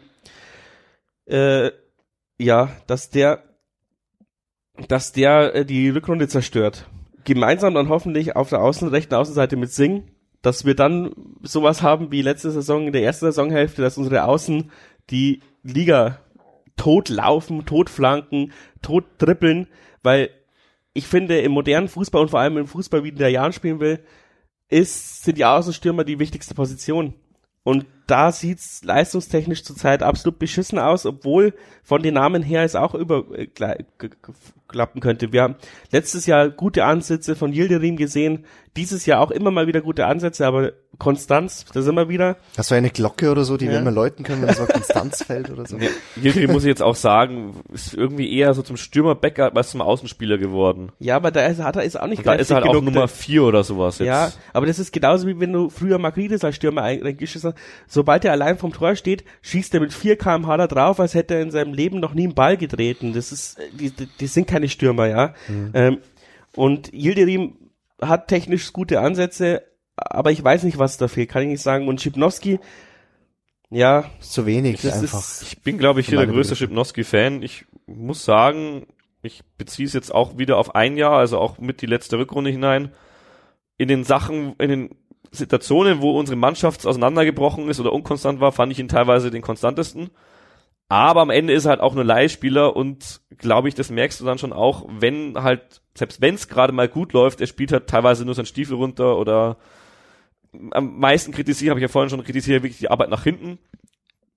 äh, 1.27 1.71
ja, 2.39 2.71
dass 2.87 3.11
der 3.11 3.43
dass 4.89 5.13
der 5.13 5.55
äh, 5.55 5.65
die 5.65 5.89
Rückrunde 5.89 6.29
zerstört. 6.29 6.89
Gemeinsam 7.25 7.75
dann 7.75 7.89
hoffentlich 7.89 8.37
auf 8.37 8.51
der 8.51 8.63
Außen, 8.63 8.89
rechten 8.89 9.15
Außenseite 9.15 9.57
mit 9.57 9.73
Sing, 9.73 10.05
dass 10.47 10.65
wir 10.65 10.77
dann 10.77 11.11
sowas 11.43 11.83
haben 11.83 12.13
wie 12.13 12.23
letzte 12.23 12.53
Saison 12.53 12.87
in 12.87 12.93
der 12.93 13.03
ersten 13.03 13.27
Saisonhälfte, 13.27 13.83
dass 13.83 13.99
unsere 13.99 14.23
Außen 14.23 14.71
die 15.11 15.43
Liga 15.65 16.21
tot 16.77 17.09
laufen, 17.09 17.67
tot 17.67 17.91
trippeln, 19.19 19.67
weil 20.05 20.31
ich 20.93 21.09
finde, 21.09 21.41
im 21.41 21.51
modernen 21.51 21.89
Fußball 21.89 22.23
und 22.23 22.29
vor 22.29 22.39
allem 22.39 22.59
im 22.59 22.69
Fußball, 22.69 23.03
wie 23.03 23.11
der 23.11 23.31
Jahren 23.31 23.53
spielen 23.53 23.81
will, 23.81 23.99
ist, 24.69 25.25
sind 25.25 25.37
die 25.37 25.45
Außenstürmer 25.45 26.05
die 26.05 26.21
wichtigste 26.21 26.55
Position. 26.55 27.15
Und 27.65 27.87
da 28.07 28.31
sieht's 28.31 28.85
leistungstechnisch 28.85 29.65
zurzeit 29.65 30.03
absolut 30.03 30.39
beschissen 30.39 30.79
aus, 30.79 31.07
obwohl 31.07 31.55
von 31.83 32.03
den 32.03 32.15
Namen 32.15 32.43
her 32.43 32.65
es 32.65 32.77
auch 32.77 32.95
überklappen 32.95 35.01
könnte. 35.01 35.33
Wir 35.33 35.43
haben 35.43 35.57
letztes 35.91 36.27
Jahr 36.27 36.49
gute 36.49 36.85
Ansätze 36.85 37.37
von 37.37 37.53
Yildirim 37.53 37.97
gesehen, 37.97 38.45
dieses 38.77 39.07
Jahr 39.07 39.21
auch 39.21 39.31
immer 39.31 39.51
mal 39.51 39.67
wieder 39.67 39.81
gute 39.81 40.07
Ansätze, 40.07 40.47
aber 40.47 40.73
Konstanz, 40.99 41.67
da 41.73 41.83
sind 41.83 41.95
wir 41.95 42.09
wieder. 42.09 42.37
Hast 42.57 42.71
du 42.71 42.75
eine 42.75 42.91
Glocke 42.91 43.31
oder 43.31 43.45
so, 43.45 43.57
die 43.57 43.67
ja. 43.67 43.73
wir 43.73 43.81
mal 43.83 43.93
läuten 43.93 44.25
können, 44.25 44.43
wenn 44.43 44.55
so 44.55 44.67
Konstanz 44.67 45.23
fällt 45.23 45.51
oder 45.51 45.67
so? 45.67 45.77
Ja, 45.87 45.89
Yildirim 46.17 46.53
muss 46.53 46.65
ich 46.65 46.69
jetzt 46.69 46.83
auch 46.83 46.95
sagen, 46.95 47.61
ist 47.73 47.95
irgendwie 47.95 48.35
eher 48.37 48.55
so 48.55 48.63
zum 48.63 48.77
Stürmer-Backup 48.77 49.57
als 49.57 49.71
zum 49.71 49.83
Außenspieler 49.83 50.39
geworden. 50.39 50.91
Ja, 50.99 51.17
aber 51.17 51.31
da 51.31 51.47
ist, 51.47 51.63
hat 51.63 51.77
er 51.77 51.85
ist 51.85 52.01
auch 52.01 52.07
nicht 52.07 52.27
Da 52.27 52.35
ist 52.35 52.51
er 52.51 52.57
halt 52.57 52.67
auch 52.67 52.81
Nummer 52.81 53.09
vier 53.09 53.45
oder 53.45 53.63
sowas 53.63 53.99
jetzt. 53.99 54.07
Ja, 54.07 54.33
aber 54.53 54.67
das 54.67 54.79
ist 54.79 54.93
genauso 54.93 55.27
wie 55.27 55.39
wenn 55.39 55.53
du 55.53 55.71
früher 55.71 55.99
Magrides 55.99 56.45
als 56.45 56.57
Stürmer 56.57 56.83
eingeschissen 56.83 57.53
hast. 57.53 57.93
Sobald 57.97 58.27
er 58.27 58.33
allein 58.33 58.59
vom 58.59 58.75
Tor 58.75 58.95
steht, 58.95 59.25
schießt 59.41 59.73
er 59.73 59.81
mit 59.81 59.91
4 59.91 60.19
kmh 60.19 60.55
da 60.59 60.67
drauf, 60.67 61.01
als 61.01 61.15
hätte 61.15 61.33
er 61.33 61.41
in 61.41 61.51
seinem 61.51 61.73
Leben 61.73 61.99
noch 61.99 62.13
nie 62.13 62.25
einen 62.25 62.35
Ball 62.35 62.59
getreten. 62.59 63.15
Das 63.15 63.33
ist, 63.33 63.57
die, 63.73 63.91
die 63.91 64.27
sind 64.27 64.47
keine 64.47 64.69
Stürmer, 64.69 65.07
ja. 65.07 65.35
Mhm. 65.49 65.71
Ähm, 65.73 65.99
und 66.55 66.93
Yildirim 66.93 67.57
hat 67.99 68.29
technisch 68.29 68.75
gute 68.75 69.01
Ansätze, 69.01 69.63
aber 69.97 70.31
ich 70.31 70.45
weiß 70.45 70.65
nicht, 70.65 70.77
was 70.77 70.99
da 70.99 71.09
fehlt, 71.09 71.31
kann 71.31 71.41
ich 71.41 71.49
nicht 71.49 71.63
sagen. 71.63 71.89
Und 71.89 72.03
Schipnowski, 72.03 72.61
ja. 73.71 74.11
Zu 74.21 74.45
wenig 74.45 74.85
einfach. 74.85 75.21
Ist, 75.21 75.41
ich 75.41 75.63
bin, 75.63 75.79
glaube 75.79 76.01
ich, 76.01 76.09
hier 76.09 76.19
der 76.19 76.27
größte 76.27 76.55
Schipnowski-Fan. 76.55 77.43
Ich 77.43 77.65
muss 77.87 78.27
sagen, 78.27 78.87
ich 79.23 79.41
beziehe 79.57 79.87
es 79.87 79.95
jetzt 79.95 80.15
auch 80.15 80.37
wieder 80.37 80.59
auf 80.59 80.75
ein 80.75 80.99
Jahr, 80.99 81.17
also 81.17 81.39
auch 81.39 81.57
mit 81.57 81.81
die 81.81 81.87
letzte 81.87 82.19
Rückrunde 82.19 82.51
hinein, 82.51 82.93
in 83.79 83.89
den 83.89 84.05
Sachen, 84.05 84.55
in 84.59 84.69
den 84.69 84.91
Situationen, 85.31 86.01
wo 86.01 86.19
unsere 86.19 86.37
Mannschaft 86.37 86.87
auseinandergebrochen 86.87 87.69
ist 87.69 87.81
oder 87.81 87.93
unkonstant 87.93 88.41
war, 88.41 88.53
fand 88.53 88.73
ich 88.73 88.79
ihn 88.79 88.89
teilweise 88.89 89.31
den 89.31 89.43
konstantesten. 89.43 90.11
Aber 90.89 91.21
am 91.21 91.31
Ende 91.31 91.53
ist 91.53 91.65
er 91.65 91.71
halt 91.71 91.81
auch 91.81 91.95
nur 91.95 92.05
Leihspieler 92.05 92.77
und 92.77 93.21
glaube 93.39 93.69
ich, 93.69 93.75
das 93.75 93.91
merkst 93.91 94.21
du 94.21 94.25
dann 94.25 94.39
schon 94.39 94.53
auch, 94.53 94.87
wenn 94.89 95.43
halt, 95.43 95.83
selbst 95.95 96.21
wenn 96.21 96.37
es 96.37 96.49
gerade 96.49 96.73
mal 96.73 96.89
gut 96.89 97.13
läuft, 97.13 97.41
er 97.41 97.49
spielt 97.49 97.73
halt 97.73 97.89
teilweise 97.89 98.25
nur 98.25 98.35
seinen 98.35 98.47
Stiefel 98.47 98.77
runter 98.77 99.19
oder 99.19 99.57
am 100.71 100.99
meisten 100.99 101.33
kritisiere, 101.33 101.71
habe 101.71 101.81
ich 101.81 101.83
ja 101.83 101.89
vorhin 101.89 102.09
schon 102.09 102.23
kritisiert, 102.23 102.63
wirklich 102.63 102.79
die 102.79 102.91
Arbeit 102.91 103.11
nach 103.11 103.25
hinten. 103.25 103.59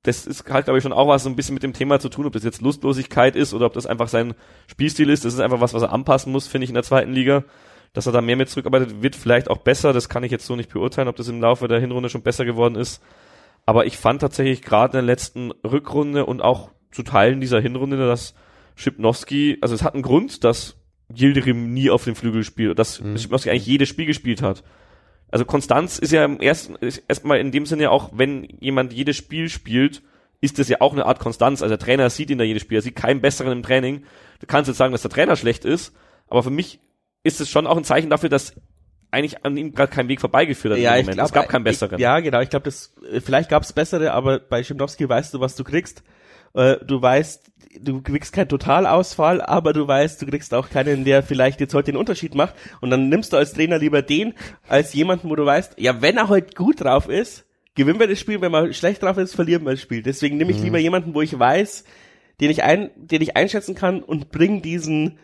Das 0.04 0.26
ist 0.26 0.50
halt, 0.50 0.66
glaube 0.66 0.78
ich, 0.78 0.84
schon 0.84 0.94
auch 0.94 1.08
was 1.08 1.24
so 1.24 1.30
ein 1.30 1.36
bisschen 1.36 1.54
mit 1.54 1.64
dem 1.64 1.74
Thema 1.74 2.00
zu 2.00 2.10
tun, 2.10 2.26
ob 2.26 2.34
das 2.34 2.44
jetzt 2.44 2.62
Lustlosigkeit 2.62 3.36
ist 3.36 3.54
oder 3.54 3.66
ob 3.66 3.74
das 3.74 3.86
einfach 3.86 4.08
sein 4.08 4.34
Spielstil 4.68 5.10
ist. 5.10 5.26
Das 5.26 5.34
ist 5.34 5.40
einfach 5.40 5.62
was, 5.62 5.74
was 5.74 5.84
er 5.84 5.92
anpassen 5.92 6.32
muss, 6.32 6.48
finde 6.48 6.64
ich, 6.64 6.70
in 6.70 6.76
der 6.76 6.84
zweiten 6.84 7.12
Liga. 7.12 7.44
Dass 7.94 8.06
er 8.06 8.12
da 8.12 8.22
mehr 8.22 8.36
mit 8.36 8.50
zurückarbeitet, 8.50 9.02
wird 9.02 9.16
vielleicht 9.16 9.50
auch 9.50 9.58
besser. 9.58 9.94
Das 9.94 10.10
kann 10.10 10.24
ich 10.24 10.32
jetzt 10.32 10.46
so 10.46 10.56
nicht 10.56 10.72
beurteilen, 10.72 11.08
ob 11.08 11.16
das 11.16 11.28
im 11.28 11.42
Laufe 11.42 11.68
der 11.68 11.80
Hinrunde 11.80 12.10
schon 12.10 12.22
besser 12.22 12.46
geworden 12.46 12.76
ist. 12.76 13.02
Aber 13.66 13.86
ich 13.86 13.98
fand 13.98 14.22
tatsächlich 14.22 14.62
gerade 14.62 14.98
in 14.98 15.06
der 15.06 15.14
letzten 15.14 15.52
Rückrunde 15.64 16.26
und 16.26 16.42
auch 16.42 16.72
zu 16.92 17.04
Teilen 17.04 17.42
dieser 17.42 17.60
Hinrunde, 17.60 17.98
dass 17.98 18.34
Schipnowski, 18.76 19.58
also 19.62 19.76
es 19.76 19.84
hat 19.84 19.94
einen 19.94 20.04
Grund, 20.04 20.44
dass 20.44 20.78
Yildirim 21.14 21.74
nie 21.74 21.90
auf 21.90 22.04
dem 22.04 22.16
Flügel 22.16 22.44
spielt, 22.44 22.80
dass 22.80 23.02
mhm. 23.02 23.18
Schipnowski 23.18 23.50
eigentlich 23.50 23.66
jedes 23.66 23.90
Spiel 23.90 24.06
gespielt 24.06 24.42
hat. 24.42 24.64
Also 25.32 25.46
Konstanz 25.46 26.00
ist 26.00 26.12
ja 26.12 26.26
im 26.26 26.40
ersten, 26.40 26.78
erstmal 27.08 27.40
in 27.40 27.52
dem 27.52 27.66
Sinne 27.66 27.92
auch, 27.92 28.12
wenn 28.14 28.48
jemand 28.60 28.94
jedes 28.94 29.18
Spiel 29.18 29.50
spielt, 29.50 30.02
ist 30.42 30.58
das 30.58 30.70
ja 30.70 30.78
auch 30.80 30.94
eine 30.94 31.06
Art 31.06 31.20
Konstanz. 31.20 31.62
Also 31.62 31.76
der 31.76 31.86
Trainer 31.86 32.10
sieht 32.10 32.30
ihn 32.30 32.38
da 32.38 32.44
jedes 32.44 32.64
Spiel, 32.64 32.80
er 32.80 32.82
sieht 32.82 32.96
keinen 32.96 33.22
besseren 33.22 33.52
im 33.52 33.64
Training. 33.64 34.04
Du 34.40 34.48
kannst 34.48 34.68
jetzt 34.68 34.78
sagen, 34.78 34.92
dass 34.92 35.02
der 35.02 35.12
Trainer 35.12 35.36
schlecht 35.36 35.66
ist, 35.66 35.94
aber 36.28 36.44
für 36.44 36.50
mich 36.50 36.80
ist 37.24 37.42
es 37.42 37.50
schon 37.50 37.68
auch 37.68 37.78
ein 37.78 37.84
Zeichen 37.84 38.10
dafür, 38.10 38.30
dass 38.30 38.54
eigentlich 39.12 39.44
an 39.44 39.58
ihm 39.58 39.74
gerade 39.74 39.92
kein 39.92 40.08
Weg 40.08 40.22
vorbeigeführt 40.22 40.76
hat. 40.76 40.82
Ja, 40.82 40.98
ich 40.98 41.08
glaub, 41.08 41.26
es 41.26 41.34
gab 41.34 41.50
keinen 41.50 41.64
besseren. 41.64 41.96
Ich, 41.98 42.02
ja, 42.02 42.20
genau. 42.20 42.42
Ich 42.42 42.50
glaube, 42.50 42.66
das 42.66 42.94
vielleicht 43.24 43.50
gab 43.50 43.64
es 43.64 43.74
bessere, 43.74 44.12
aber 44.12 44.40
bei 44.40 44.64
Schimnowski 44.64 45.08
weißt 45.10 45.34
du, 45.34 45.40
was 45.40 45.56
du 45.56 45.64
kriegst. 45.64 46.04
Äh, 46.54 46.78
du 46.86 47.02
weißt, 47.02 47.52
du 47.82 48.02
kriegst 48.02 48.34
keinen 48.34 48.50
Totalausfall, 48.50 49.42
aber 49.42 49.74
du 49.74 49.88
weißt, 49.88 50.22
du 50.22 50.26
kriegst 50.28 50.54
auch 50.54 50.70
keinen, 50.70 51.06
der 51.06 51.24
vielleicht 51.24 51.60
jetzt 51.60 51.74
heute 51.74 51.92
den 51.92 51.98
Unterschied 51.98 52.36
macht. 52.36 52.56
Und 52.82 52.90
dann 52.92 53.10
nimmst 53.10 53.34
du 53.34 53.38
als 53.38 53.54
Trainer 53.54 53.78
lieber 53.78 54.02
den, 54.02 54.34
als 54.68 54.94
jemanden, 54.94 55.30
wo 55.30 55.36
du 55.36 55.46
weißt, 55.46 55.76
ja, 55.78 56.02
wenn 56.02 56.18
er 56.18 56.30
heute 56.30 56.56
gut 56.56 56.82
drauf 56.82 57.10
ist, 57.10 57.46
gewinnen 57.76 58.00
wir 58.00 58.08
das 58.08 58.20
Spiel, 58.20 58.42
wenn 58.42 58.52
man 58.52 58.74
schlecht 58.74 59.04
drauf 59.04 59.18
ist, 59.18 59.36
verlieren 59.36 59.64
wir 59.64 59.72
das 59.72 59.82
Spiel. 59.82 60.04
Deswegen 60.04 60.38
nehme 60.38 60.52
ich 60.52 60.58
mhm. 60.58 60.66
lieber 60.66 60.80
jemanden, 60.80 61.14
wo 61.14 61.22
ich 61.22 61.38
weiß, 61.38 61.84
den 62.42 62.52
ich 62.52 62.64
ein, 62.64 62.92
den 62.96 63.22
ich 63.22 63.36
einschätzen 63.36 63.76
kann 63.76 64.02
und 64.04 64.32
bring 64.32 64.62
diesen 64.62 65.20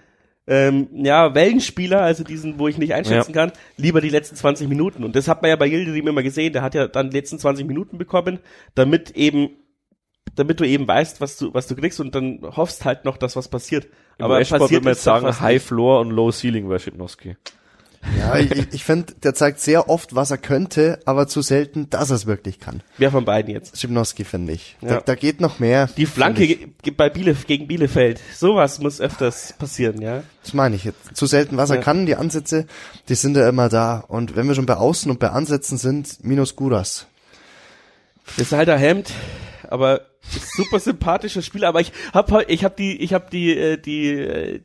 ähm, 0.48 0.88
ja, 0.94 1.34
Wellenspieler, 1.34 2.02
also 2.02 2.24
diesen, 2.24 2.60
wo 2.60 2.68
ich 2.68 2.78
nicht 2.78 2.94
einschätzen 2.94 3.34
ja. 3.34 3.46
kann, 3.46 3.52
lieber 3.78 4.02
die 4.02 4.10
letzten 4.10 4.36
20 4.36 4.68
Minuten. 4.68 5.04
Und 5.04 5.16
das 5.16 5.28
hat 5.28 5.42
man 5.42 5.50
ja 5.50 5.56
bei 5.56 5.68
Yildirim 5.68 6.08
immer 6.08 6.24
gesehen, 6.24 6.54
der 6.54 6.62
hat 6.62 6.76
ja 6.76 6.88
dann 6.88 7.10
die 7.10 7.18
letzten 7.18 7.40
20 7.40 7.66
Minuten 7.66 7.98
bekommen, 7.98 8.40
damit 8.76 9.12
eben 9.12 9.50
damit 10.36 10.60
du 10.60 10.66
eben 10.66 10.88
weißt, 10.88 11.22
was 11.22 11.38
du, 11.38 11.54
was 11.54 11.68
du 11.68 11.76
kriegst 11.76 12.00
und 12.00 12.14
dann 12.14 12.42
hoffst 12.44 12.84
halt 12.84 13.06
noch, 13.06 13.18
dass 13.18 13.36
was 13.36 13.48
passiert. 13.48 13.86
Im 14.18 14.26
Aber 14.26 14.40
passiert 14.40 14.60
würde 14.60 14.84
man 14.84 14.94
jetzt 14.94 15.04
sagen, 15.04 15.40
High 15.40 15.64
Floor 15.64 16.02
und 16.02 16.12
Low 16.12 16.32
Ceiling 16.32 16.68
bei 16.68 16.80
Schipnowski. 16.80 17.38
Ja, 18.18 18.38
ich, 18.38 18.74
ich 18.74 18.84
finde, 18.84 19.14
der 19.24 19.34
zeigt 19.34 19.60
sehr 19.60 19.90
oft, 19.90 20.16
was 20.16 20.32
er 20.32 20.38
könnte, 20.38 21.00
aber 21.06 21.28
zu 21.28 21.42
selten, 21.42 21.90
dass 21.90 22.10
er 22.10 22.16
es 22.16 22.26
wirklich 22.26 22.60
kann. 22.60 22.82
Wer 22.98 23.12
von 23.12 23.26
beiden 23.26 23.54
jetzt? 23.54 23.80
Schipnowski, 23.80 24.24
finde 24.24 24.54
ich. 24.54 24.78
Ja. 24.82 24.96
Da, 24.96 25.02
da, 25.02 25.16
geht 25.16 25.42
noch 25.42 25.60
mehr. 25.60 25.90
Die 25.98 26.06
Flanke 26.06 26.70
bei 26.96 27.10
Bielef 27.10 27.48
gegen 27.48 27.68
Bielefeld. 27.68 28.22
Sowas 28.34 28.80
muss 28.80 29.02
öfters 29.02 29.54
passieren, 29.54 30.02
ja. 30.02 30.24
Das 30.44 30.54
meine 30.54 30.76
ich 30.76 30.84
jetzt. 30.84 31.16
Zu 31.16 31.26
selten, 31.26 31.58
was 31.58 31.70
ja. 31.70 31.78
er 31.78 31.82
kann, 31.82 32.06
die 32.06 32.16
Ansätze, 32.16 32.68
die 33.10 33.16
sind 33.16 33.36
ja 33.38 33.50
immer 33.50 33.70
da. 33.70 34.04
Und 34.08 34.36
wenn 34.36 34.48
wir 34.48 34.56
schon 34.56 34.66
bei 34.66 34.78
Außen 34.78 35.10
und 35.10 35.20
bei 35.20 35.30
Ansätzen 35.30 35.78
sind, 35.78 36.24
minus 36.24 36.56
Guras. 36.56 37.08
Das 38.38 38.48
ist 38.48 38.54
halt 38.54 38.70
ein 38.70 38.80
Hemd, 38.80 39.12
aber 39.70 40.02
super 40.56 40.80
sympathischer 40.80 41.42
Spieler, 41.42 41.68
aber 41.68 41.82
ich 41.82 41.92
habe 42.14 42.44
ich 42.48 42.64
hab 42.64 42.76
die 42.76 43.02
ich 43.02 43.14
habe 43.14 43.28
die 43.32 43.56
äh, 43.56 43.78
die 43.78 44.10
äh, 44.10 44.62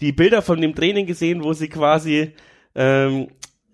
die 0.00 0.12
Bilder 0.12 0.42
von 0.42 0.60
dem 0.60 0.74
Training 0.74 1.06
gesehen, 1.06 1.42
wo 1.42 1.52
sie 1.52 1.68
quasi 1.68 2.32
ähm, 2.74 3.28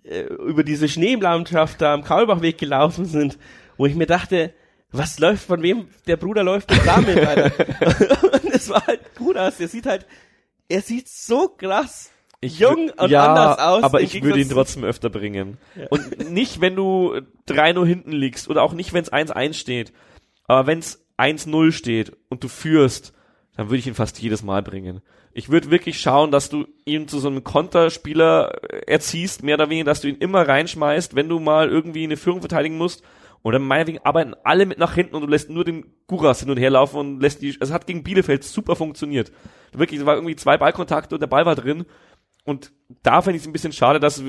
äh, 0.05 0.22
über 0.22 0.64
diese 0.64 0.89
Schneelandschaft 0.89 1.81
da 1.81 1.94
am 1.94 2.05
Kaulbachweg 2.05 2.59
gelaufen 2.59 3.05
sind, 3.05 3.39
wo 3.77 3.86
ich 3.86 3.94
mir 3.94 4.06
dachte, 4.06 4.52
was 4.93 5.18
läuft, 5.18 5.47
von 5.47 5.62
wem 5.62 5.89
der 6.06 6.16
Bruder 6.16 6.43
läuft 6.43 6.72
und 6.72 6.85
damit, 6.85 7.16
und 8.32 8.52
es 8.52 8.68
war 8.68 8.86
halt 8.86 9.14
gut 9.16 9.36
aus, 9.36 9.56
der 9.59 9.68
sieht 9.68 9.86
halt, 9.86 10.06
er 10.68 10.82
sieht 10.82 11.09
so 11.09 11.48
krass 11.48 12.10
ich 12.40 12.59
jung 12.59 12.90
und 12.97 13.10
ja, 13.10 13.27
anders 13.27 13.59
aus. 13.59 13.82
Aber 13.82 14.01
ich 14.01 14.22
würde 14.22 14.40
ihn 14.40 14.48
trotzdem 14.48 14.82
öfter 14.85 15.10
bringen. 15.10 15.59
Ja. 15.77 15.86
Und 15.90 16.31
nicht, 16.31 16.60
wenn 16.60 16.74
du 16.74 17.20
3-0 17.48 17.86
hinten 17.86 18.12
liegst 18.12 18.48
oder 18.48 18.62
auch 18.62 18.72
nicht, 18.72 18.93
wenn 18.93 19.02
es 19.02 19.12
1-1 19.12 19.55
steht. 19.55 19.93
Aber 20.44 20.66
wenn 20.66 20.78
es 20.78 21.06
1-0 21.18 21.72
steht 21.72 22.16
und 22.31 22.43
du 22.43 22.48
führst, 22.48 23.12
dann 23.61 23.69
würde 23.69 23.81
ich 23.81 23.87
ihn 23.87 23.95
fast 23.95 24.19
jedes 24.23 24.43
Mal 24.43 24.62
bringen. 24.62 25.03
Ich 25.35 25.51
würde 25.51 25.70
wirklich 25.70 26.01
schauen, 26.01 26.31
dass 26.31 26.49
du 26.49 26.65
ihn 26.87 27.09
zu 27.09 27.19
so 27.19 27.28
einem 27.28 27.45
Konterspieler 27.45 28.53
erziehst, 28.87 29.43
mehr 29.43 29.57
oder 29.57 29.69
weniger, 29.69 29.85
dass 29.85 30.01
du 30.01 30.09
ihn 30.09 30.16
immer 30.16 30.49
reinschmeißt, 30.49 31.15
wenn 31.15 31.28
du 31.28 31.41
mal 31.41 31.69
irgendwie 31.69 32.05
eine 32.05 32.16
Führung 32.16 32.41
verteidigen 32.41 32.78
musst. 32.78 33.05
Oder 33.43 33.59
meinetwegen 33.59 33.99
arbeiten 34.03 34.32
alle 34.45 34.65
mit 34.65 34.78
nach 34.78 34.95
hinten 34.95 35.15
und 35.15 35.20
du 35.20 35.28
lässt 35.28 35.51
nur 35.51 35.66
den 35.66 35.85
Guras 36.07 36.41
hin 36.41 36.49
und 36.49 36.57
her 36.57 36.70
laufen 36.70 36.97
und 36.97 37.20
lässt 37.20 37.43
die, 37.43 37.55
es 37.61 37.70
hat 37.70 37.87
gegen 37.87 38.03
Bielefeld 38.03 38.45
super 38.45 38.77
funktioniert. 38.77 39.31
Wirklich, 39.74 40.01
es 40.01 40.07
war 40.07 40.15
irgendwie 40.15 40.37
zwei 40.37 40.57
Ballkontakte 40.57 41.16
und 41.16 41.20
der 41.20 41.27
Ball 41.27 41.45
war 41.45 41.55
drin 41.55 41.85
und 42.44 42.72
da 43.02 43.22
finde 43.22 43.36
ich 43.36 43.42
es 43.42 43.48
ein 43.48 43.52
bisschen 43.52 43.72
schade, 43.72 44.00
dass, 44.00 44.22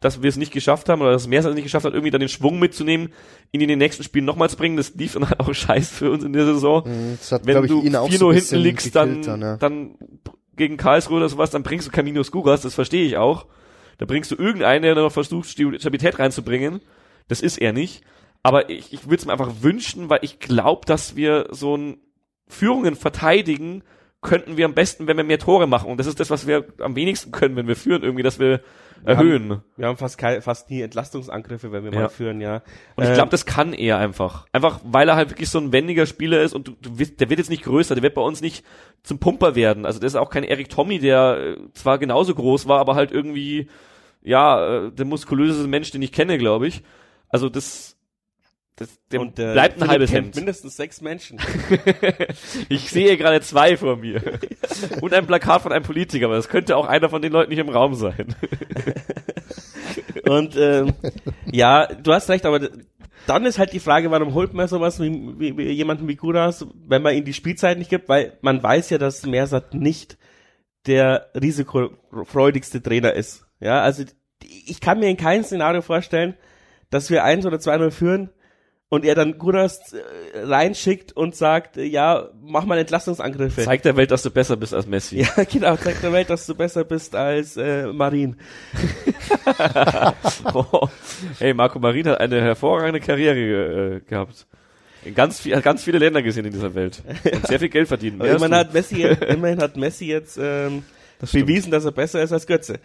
dass 0.00 0.22
wir 0.22 0.28
es 0.28 0.36
nicht 0.36 0.52
geschafft 0.52 0.88
haben 0.88 1.00
oder 1.00 1.12
dass 1.12 1.26
Meers 1.26 1.44
es 1.44 1.54
nicht 1.54 1.64
geschafft 1.64 1.86
hat, 1.86 1.94
irgendwie 1.94 2.10
dann 2.10 2.20
den 2.20 2.28
Schwung 2.28 2.58
mitzunehmen, 2.58 3.12
ihn 3.52 3.60
in 3.60 3.68
den 3.68 3.78
nächsten 3.78 4.02
Spielen 4.02 4.24
nochmal 4.24 4.50
zu 4.50 4.56
bringen. 4.56 4.76
Das 4.76 4.94
lief 4.94 5.14
dann 5.14 5.24
halt 5.28 5.40
auch 5.40 5.52
scheiße 5.52 5.94
für 5.94 6.10
uns 6.10 6.24
in 6.24 6.32
der 6.32 6.44
Saison. 6.44 6.82
Mhm, 6.86 7.18
das 7.18 7.32
hat, 7.32 7.46
Wenn 7.46 7.66
du 7.66 7.82
4 7.82 8.18
so 8.18 8.32
hinten 8.32 8.56
liegst, 8.56 8.94
dann, 8.94 9.22
dann, 9.22 9.40
ja. 9.40 9.56
dann 9.56 9.94
gegen 10.56 10.76
Karlsruhe 10.76 11.18
oder 11.18 11.28
sowas, 11.28 11.50
dann 11.50 11.62
bringst 11.62 11.86
du 11.86 11.90
Caminos 11.90 12.30
Gugas, 12.30 12.62
das 12.62 12.74
verstehe 12.74 13.06
ich 13.06 13.16
auch. 13.16 13.46
Da 13.98 14.06
bringst 14.06 14.30
du 14.30 14.36
irgendeinen, 14.36 14.82
der 14.82 14.94
noch 14.94 15.10
versucht, 15.10 15.48
Stabilität 15.48 16.18
reinzubringen. 16.18 16.80
Das 17.28 17.40
ist 17.40 17.58
er 17.58 17.72
nicht. 17.72 18.02
Aber 18.42 18.70
ich, 18.70 18.92
ich 18.92 19.04
würde 19.04 19.16
es 19.16 19.26
mir 19.26 19.32
einfach 19.32 19.62
wünschen, 19.62 20.08
weil 20.08 20.20
ich 20.22 20.38
glaube, 20.38 20.86
dass 20.86 21.16
wir 21.16 21.48
so 21.50 21.76
ein 21.76 21.98
Führungen 22.46 22.94
verteidigen, 22.94 23.82
könnten 24.20 24.56
wir 24.56 24.64
am 24.64 24.74
besten, 24.74 25.06
wenn 25.06 25.16
wir 25.16 25.24
mehr 25.24 25.38
Tore 25.38 25.66
machen. 25.66 25.90
Und 25.90 25.98
das 25.98 26.06
ist 26.06 26.18
das, 26.18 26.30
was 26.30 26.46
wir 26.46 26.64
am 26.80 26.96
wenigsten 26.96 27.30
können, 27.30 27.54
wenn 27.56 27.68
wir 27.68 27.76
führen, 27.76 28.02
irgendwie, 28.02 28.24
dass 28.24 28.40
wir, 28.40 28.60
wir 29.02 29.08
erhöhen. 29.14 29.50
Haben, 29.50 29.64
wir 29.76 29.86
haben 29.86 29.96
fast, 29.96 30.18
kein, 30.18 30.42
fast 30.42 30.70
nie 30.70 30.80
Entlastungsangriffe, 30.82 31.70
wenn 31.70 31.84
wir 31.84 31.92
ja. 31.92 32.00
mal 32.00 32.08
führen, 32.08 32.40
ja. 32.40 32.62
Und 32.96 33.04
ich 33.04 33.14
glaube, 33.14 33.30
das 33.30 33.46
kann 33.46 33.72
er 33.72 33.98
einfach. 33.98 34.46
Einfach, 34.52 34.80
weil 34.82 35.08
er 35.08 35.14
halt 35.14 35.30
wirklich 35.30 35.48
so 35.48 35.60
ein 35.60 35.72
wendiger 35.72 36.04
Spieler 36.06 36.42
ist 36.42 36.52
und 36.52 36.66
du, 36.66 36.72
du, 36.80 36.90
der 36.90 37.30
wird 37.30 37.38
jetzt 37.38 37.50
nicht 37.50 37.62
größer, 37.62 37.94
der 37.94 38.02
wird 38.02 38.14
bei 38.14 38.22
uns 38.22 38.40
nicht 38.40 38.64
zum 39.04 39.20
Pumper 39.20 39.54
werden. 39.54 39.86
Also 39.86 40.00
der 40.00 40.08
ist 40.08 40.16
auch 40.16 40.30
kein 40.30 40.44
Erik 40.44 40.68
Tommy, 40.68 40.98
der 40.98 41.38
äh, 41.38 41.72
zwar 41.74 41.98
genauso 41.98 42.34
groß 42.34 42.66
war, 42.66 42.80
aber 42.80 42.96
halt 42.96 43.12
irgendwie, 43.12 43.68
ja, 44.22 44.86
äh, 44.86 44.90
der 44.90 45.06
muskulöseste 45.06 45.68
Mensch, 45.68 45.92
den 45.92 46.02
ich 46.02 46.10
kenne, 46.10 46.38
glaube 46.38 46.66
ich. 46.66 46.82
Also 47.28 47.48
das, 47.48 47.97
das, 48.78 48.88
der 49.10 49.20
und, 49.20 49.38
äh, 49.40 49.52
bleibt 49.52 49.82
ein 49.82 49.88
halbes 49.88 50.12
Hemd. 50.12 50.36
Mindestens 50.36 50.76
sechs 50.76 51.00
Menschen. 51.00 51.38
ich 52.68 52.88
sehe 52.90 53.16
gerade 53.16 53.40
zwei 53.40 53.76
vor 53.76 53.96
mir. 53.96 54.22
Und 55.00 55.12
ein 55.12 55.26
Plakat 55.26 55.62
von 55.62 55.72
einem 55.72 55.84
Politiker, 55.84 56.26
aber 56.26 56.36
das 56.36 56.48
könnte 56.48 56.76
auch 56.76 56.86
einer 56.86 57.08
von 57.08 57.20
den 57.20 57.32
Leuten 57.32 57.50
nicht 57.50 57.58
im 57.58 57.68
Raum 57.68 57.94
sein. 57.94 58.36
und 60.24 60.56
ähm, 60.56 60.92
ja, 61.50 61.86
du 61.86 62.12
hast 62.12 62.28
recht, 62.28 62.46
aber 62.46 62.68
dann 63.26 63.46
ist 63.46 63.58
halt 63.58 63.72
die 63.72 63.80
Frage, 63.80 64.10
warum 64.10 64.34
holt 64.34 64.54
man 64.54 64.68
sowas 64.68 65.00
wie, 65.00 65.10
wie, 65.38 65.56
wie 65.56 65.70
jemanden 65.70 66.06
wie 66.06 66.16
Kuras, 66.16 66.66
wenn 66.86 67.02
man 67.02 67.14
ihm 67.14 67.24
die 67.24 67.32
Spielzeit 67.32 67.78
nicht 67.78 67.90
gibt, 67.90 68.08
weil 68.08 68.38
man 68.42 68.62
weiß 68.62 68.90
ja, 68.90 68.98
dass 68.98 69.26
Mersat 69.26 69.74
nicht 69.74 70.18
der 70.86 71.30
risikofreudigste 71.34 72.82
Trainer 72.82 73.12
ist. 73.14 73.46
Ja, 73.60 73.82
also 73.82 74.04
ich 74.42 74.80
kann 74.80 75.00
mir 75.00 75.08
in 75.08 75.16
keinem 75.16 75.42
Szenario 75.42 75.82
vorstellen, 75.82 76.34
dass 76.90 77.10
wir 77.10 77.24
eins 77.24 77.44
oder 77.44 77.58
zweimal 77.58 77.90
führen 77.90 78.30
und 78.90 79.04
er 79.04 79.14
dann 79.14 79.36
Gunas 79.38 79.92
äh, 79.92 80.00
reinschickt 80.34 81.12
und 81.12 81.34
sagt, 81.34 81.76
äh, 81.76 81.84
ja, 81.84 82.30
mach 82.40 82.64
mal 82.64 82.78
Entlastungsangriffe. 82.78 83.62
Zeig 83.62 83.82
der 83.82 83.96
Welt, 83.96 84.10
dass 84.10 84.22
du 84.22 84.30
besser 84.30 84.56
bist 84.56 84.72
als 84.72 84.86
Messi. 84.86 85.20
Ja, 85.20 85.44
genau, 85.50 85.76
zeig 85.76 86.00
der 86.00 86.12
Welt, 86.12 86.30
dass 86.30 86.46
du 86.46 86.54
besser 86.54 86.84
bist 86.84 87.14
als 87.14 87.56
äh, 87.56 87.86
Marin. 87.86 88.36
oh. 90.54 90.88
Hey, 91.38 91.52
Marco 91.52 91.78
Marin 91.78 92.08
hat 92.08 92.20
eine 92.20 92.40
hervorragende 92.40 93.00
Karriere 93.00 93.96
äh, 93.96 94.00
gehabt. 94.00 94.46
In 95.04 95.14
ganz, 95.14 95.40
viel, 95.40 95.60
ganz 95.60 95.84
viele 95.84 95.98
Länder 95.98 96.22
gesehen 96.22 96.46
in 96.46 96.52
dieser 96.52 96.74
Welt. 96.74 97.02
Und 97.32 97.46
sehr 97.46 97.60
viel 97.60 97.68
Geld 97.68 97.88
verdient. 97.88 98.14
immerhin, 98.24 98.54
hat 98.54 98.72
Messi, 98.72 99.02
immerhin 99.02 99.60
hat 99.60 99.76
Messi 99.76 100.06
jetzt 100.06 100.38
ähm, 100.42 100.82
das 101.20 101.32
bewiesen, 101.32 101.70
dass 101.70 101.84
er 101.84 101.92
besser 101.92 102.22
ist 102.22 102.32
als 102.32 102.46
Götze. 102.46 102.80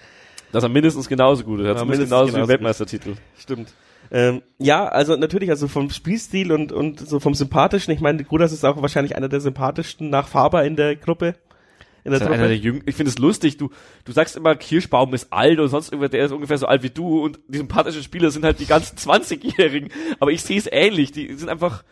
Dass 0.51 0.63
er 0.63 0.69
mindestens 0.69 1.07
genauso 1.07 1.43
gut 1.43 1.61
ist. 1.61 1.65
Er 1.65 1.71
hat 1.71 1.77
ja, 1.77 1.85
mindestens 1.85 2.09
genauso, 2.09 2.33
genauso 2.33 2.49
Weltmeistertitel. 2.49 3.15
Stimmt. 3.39 3.73
Ähm, 4.11 4.41
ja, 4.59 4.87
also 4.87 5.15
natürlich, 5.15 5.49
also 5.49 5.67
vom 5.67 5.89
Spielstil 5.89 6.51
und, 6.51 6.71
und 6.71 6.99
so 6.99 7.19
vom 7.19 7.33
Sympathischen, 7.33 7.93
ich 7.93 8.01
meine, 8.01 8.23
Grudas 8.23 8.51
ist 8.51 8.63
auch 8.63 8.81
wahrscheinlich 8.81 9.15
einer 9.15 9.29
der 9.29 9.41
sympathischsten 9.41 10.09
nach 10.09 10.27
Faber 10.27 10.63
in 10.65 10.75
der 10.75 10.95
Gruppe. 10.95 11.35
in 12.03 12.11
der 12.11 12.21
einer 12.21 12.47
der. 12.47 12.57
Jüng 12.57 12.83
ich 12.85 12.95
finde 12.95 13.09
es 13.09 13.17
lustig, 13.17 13.57
du, 13.57 13.71
du 14.05 14.11
sagst 14.11 14.35
immer, 14.35 14.55
Kirschbaum 14.55 15.13
ist 15.13 15.33
alt 15.33 15.59
und 15.59 15.69
sonst 15.69 15.87
irgendwer, 15.87 16.09
der 16.09 16.25
ist 16.25 16.31
ungefähr 16.31 16.57
so 16.57 16.67
alt 16.67 16.83
wie 16.83 16.89
du 16.89 17.23
und 17.23 17.39
die 17.47 17.57
sympathischen 17.57 18.03
Spieler 18.03 18.29
sind 18.29 18.45
halt 18.45 18.59
die 18.59 18.65
ganzen 18.65 18.97
20-Jährigen. 18.97 19.89
Aber 20.19 20.31
ich 20.31 20.43
sehe 20.43 20.59
es 20.59 20.67
ähnlich, 20.71 21.11
die 21.11 21.33
sind 21.33 21.49
einfach 21.49 21.83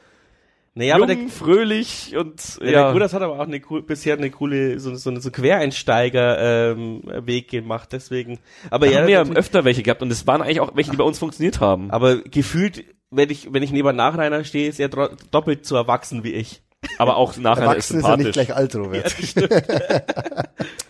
Naja, 0.73 0.95
jung, 0.98 1.03
aber 1.03 1.14
der, 1.14 1.27
fröhlich 1.27 2.15
und 2.15 2.57
ja. 2.61 2.72
der 2.72 2.93
Gudas 2.93 3.14
hat 3.14 3.22
aber 3.22 3.34
auch 3.34 3.39
eine 3.45 3.60
cool, 3.69 3.81
bisher 3.81 4.15
eine 4.18 4.31
coole, 4.31 4.80
so, 4.80 4.95
so, 4.95 5.14
so 5.19 5.30
Quereinsteiger-Weg 5.31 7.49
gemacht, 7.49 7.89
deswegen. 7.91 8.39
Aber 8.69 8.85
Wir 8.85 8.93
ja, 8.93 8.99
haben 9.02 9.10
ja 9.10 9.18
natürlich- 9.19 9.38
öfter 9.38 9.65
welche 9.65 9.84
gehabt 9.84 10.02
und 10.02 10.10
es 10.11 10.26
waren 10.27 10.41
eigentlich 10.41 10.61
auch 10.61 10.73
welche, 10.76 10.91
die 10.91 10.98
bei 10.98 11.03
uns 11.03 11.19
funktioniert 11.19 11.60
haben. 11.60 11.91
aber 11.91 12.18
gefühlt, 12.22 12.85
wenn 13.10 13.30
ich, 13.30 13.52
wenn 13.53 13.64
ich 13.64 13.72
neben 13.73 13.93
Nachreiner 13.95 14.45
stehe, 14.45 14.69
ist 14.69 14.80
er 14.80 14.88
doppelt 14.88 15.65
so 15.65 15.76
erwachsen 15.76 16.23
wie 16.23 16.31
ich. 16.31 16.61
Aber 16.98 17.18
auch 17.18 17.35
nachher 17.38 17.76
ist 17.76 17.91
Erwachsen 17.91 17.99
ist 17.99 18.07
ja 18.07 18.18
nicht 18.18 18.34
sympathisch. 18.34 18.34
gleich 18.34 18.56
alt, 18.56 18.76
Robert. 18.76 19.15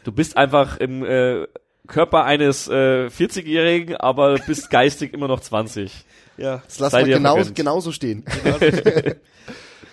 Du 0.03 0.11
bist 0.11 0.37
einfach 0.37 0.77
im 0.77 1.03
äh, 1.05 1.47
Körper 1.87 2.23
eines 2.23 2.67
äh, 2.67 3.07
40-Jährigen, 3.07 3.97
aber 3.97 4.35
bist 4.47 4.69
geistig 4.69 5.13
immer 5.13 5.27
noch 5.27 5.39
20. 5.41 5.91
Ja. 6.37 6.61
Das 6.65 6.79
lassen 6.79 6.91
Seid 6.91 7.05
wir 7.05 7.11
ihr 7.13 7.17
genau, 7.17 7.37
genauso 7.53 7.91
stehen. 7.91 8.23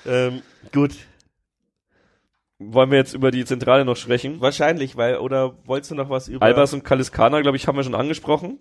ähm, 0.09 0.43
gut, 0.73 0.93
Wollen 2.61 2.91
wir 2.91 2.99
jetzt 2.99 3.15
über 3.15 3.31
die 3.31 3.45
Zentrale 3.45 3.85
noch 3.85 3.97
sprechen? 3.97 4.41
wahrscheinlich, 4.41 4.97
weil, 4.97 5.19
oder 5.19 5.55
wolltest 5.65 5.93
du 5.93 5.95
noch 5.95 6.11
was 6.11 6.27
über... 6.27 6.45
Albers 6.45 6.73
und 6.73 6.83
Kaliskana, 6.85 7.41
glaube 7.41 7.57
ich, 7.57 7.69
haben 7.69 7.77
wir 7.77 7.85
schon 7.85 7.95
angesprochen. 7.95 8.59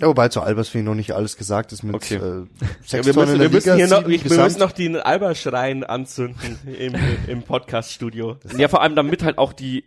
Ja, 0.00 0.08
wobei 0.08 0.28
zu 0.28 0.40
Albers 0.40 0.68
finde 0.68 0.82
ich 0.82 0.88
noch 0.88 0.94
nicht 0.96 1.12
alles 1.12 1.36
gesagt 1.36 1.70
ist 1.72 1.84
mit 1.84 1.94
Okay. 1.94 2.16
äh, 2.16 2.18
Ja, 2.20 2.46
sechs 2.84 3.06
wir 3.06 3.12
Tonnen 3.14 3.26
müssen, 3.28 3.32
in 3.34 3.38
der 3.38 3.50
wir 3.50 3.54
müssen 3.54 3.74
Liga, 3.74 3.74
hier 3.74 3.86
noch, 3.88 4.08
ich, 4.08 4.28
wir 4.28 4.42
müssen 4.42 4.58
noch 4.58 4.72
den 4.72 4.96
Alberschrein 4.96 5.84
anzünden 5.84 6.58
im, 6.66 6.94
im 7.28 7.42
Podcast-Studio. 7.44 8.38
Ja, 8.56 8.66
vor 8.68 8.82
allem 8.82 8.96
damit 8.96 9.22
halt 9.22 9.38
auch 9.38 9.52
die 9.52 9.84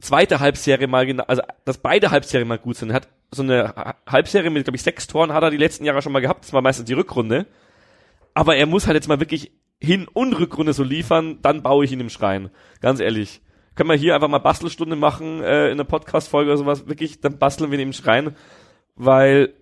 zweite 0.00 0.40
Halbserie 0.40 0.86
mal 0.86 1.04
genau, 1.04 1.24
also 1.24 1.42
dass 1.66 1.78
beide 1.78 2.10
Halbserien 2.10 2.48
mal 2.48 2.58
gut 2.58 2.76
sind. 2.76 2.90
Er 2.90 2.96
hat 2.96 3.08
so 3.30 3.42
eine 3.42 3.74
Ha- 3.76 3.96
Halbserie 4.06 4.48
mit, 4.50 4.64
glaube 4.64 4.76
ich, 4.76 4.82
sechs 4.82 5.06
Toren 5.06 5.32
hat 5.34 5.42
er 5.42 5.50
die 5.50 5.56
letzten 5.58 5.84
Jahre 5.84 6.00
schon 6.00 6.12
mal 6.12 6.20
gehabt. 6.20 6.44
Das 6.44 6.52
war 6.54 6.62
meistens 6.62 6.86
die 6.86 6.94
Rückrunde. 6.94 7.46
Aber 8.32 8.56
er 8.56 8.66
muss 8.66 8.86
halt 8.86 8.94
jetzt 8.94 9.08
mal 9.08 9.20
wirklich 9.20 9.52
Hin- 9.84 10.08
und 10.12 10.32
Rückrunde 10.38 10.72
so 10.72 10.82
liefern, 10.82 11.38
dann 11.42 11.62
baue 11.62 11.84
ich 11.84 11.92
ihn 11.92 12.00
im 12.00 12.10
Schrein. 12.10 12.50
Ganz 12.80 13.00
ehrlich. 13.00 13.40
Können 13.74 13.90
wir 13.90 13.96
hier 13.96 14.14
einfach 14.14 14.28
mal 14.28 14.38
Bastelstunde 14.38 14.96
machen, 14.96 15.42
äh, 15.42 15.66
in 15.66 15.72
einer 15.72 15.84
Podcast-Folge 15.84 16.50
oder 16.50 16.58
sowas, 16.58 16.86
wirklich, 16.86 17.20
dann 17.20 17.38
basteln 17.38 17.70
wir 17.70 17.78
ihn 17.78 17.88
im 17.88 17.92
Schrein, 17.92 18.36
weil 18.94 19.52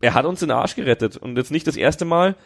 er 0.00 0.14
hat 0.14 0.26
uns 0.26 0.40
den 0.40 0.50
Arsch 0.50 0.74
gerettet. 0.74 1.16
Und 1.16 1.36
jetzt 1.36 1.50
nicht 1.50 1.66
das 1.66 1.76
erste 1.76 2.04
Mal, 2.04 2.36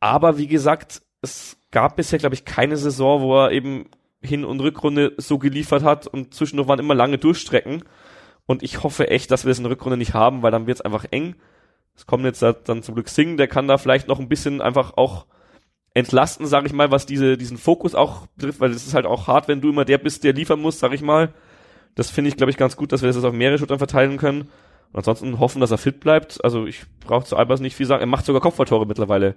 aber 0.00 0.38
wie 0.38 0.46
gesagt, 0.46 1.02
es 1.22 1.58
gab 1.70 1.96
bisher, 1.96 2.18
glaube 2.18 2.34
ich, 2.34 2.44
keine 2.44 2.76
Saison, 2.76 3.22
wo 3.22 3.44
er 3.44 3.52
eben 3.52 3.88
Hin- 4.22 4.44
und 4.44 4.60
Rückrunde 4.60 5.12
so 5.18 5.38
geliefert 5.38 5.82
hat 5.82 6.06
und 6.06 6.34
zwischendurch 6.34 6.68
waren 6.68 6.78
immer 6.78 6.94
lange 6.94 7.18
Durchstrecken. 7.18 7.84
Und 8.46 8.62
ich 8.62 8.82
hoffe 8.82 9.08
echt, 9.08 9.30
dass 9.30 9.44
wir 9.44 9.52
es 9.52 9.58
in 9.58 9.64
der 9.64 9.70
Rückrunde 9.72 9.96
nicht 9.96 10.14
haben, 10.14 10.42
weil 10.42 10.50
dann 10.50 10.66
wird 10.66 10.78
es 10.78 10.84
einfach 10.84 11.04
eng. 11.10 11.34
Es 11.94 12.06
kommt 12.06 12.24
jetzt 12.24 12.42
da- 12.42 12.52
dann 12.52 12.82
zum 12.82 12.94
Glück 12.94 13.08
Singen, 13.08 13.36
der 13.36 13.48
kann 13.48 13.68
da 13.68 13.76
vielleicht 13.78 14.08
noch 14.08 14.18
ein 14.18 14.28
bisschen 14.28 14.60
einfach 14.60 14.96
auch 14.96 15.26
entlasten, 15.94 16.46
sage 16.46 16.66
ich 16.66 16.72
mal, 16.72 16.90
was 16.90 17.06
diese, 17.06 17.38
diesen 17.38 17.56
Fokus 17.56 17.94
auch 17.94 18.26
betrifft, 18.36 18.60
weil 18.60 18.72
es 18.72 18.86
ist 18.86 18.94
halt 18.94 19.06
auch 19.06 19.28
hart, 19.28 19.48
wenn 19.48 19.60
du 19.60 19.70
immer 19.70 19.84
der 19.84 19.98
bist, 19.98 20.24
der 20.24 20.32
liefern 20.32 20.60
muss, 20.60 20.80
sag 20.80 20.92
ich 20.92 21.02
mal. 21.02 21.32
Das 21.94 22.10
finde 22.10 22.28
ich, 22.28 22.36
glaube 22.36 22.50
ich, 22.50 22.56
ganz 22.56 22.76
gut, 22.76 22.92
dass 22.92 23.02
wir 23.02 23.08
das 23.08 23.22
auf 23.22 23.32
mehrere 23.32 23.58
Schultern 23.58 23.78
verteilen 23.78 24.16
können. 24.16 24.42
Und 24.42 24.98
ansonsten 24.98 25.38
hoffen, 25.38 25.60
dass 25.60 25.70
er 25.70 25.78
fit 25.78 26.00
bleibt. 26.00 26.42
Also 26.44 26.66
ich 26.66 26.82
brauche 27.00 27.24
zu 27.24 27.36
Albers 27.36 27.60
nicht 27.60 27.76
viel 27.76 27.86
sagen. 27.86 28.00
Er 28.00 28.06
macht 28.06 28.26
sogar 28.26 28.42
Kopfballtore 28.42 28.86
mittlerweile. 28.86 29.36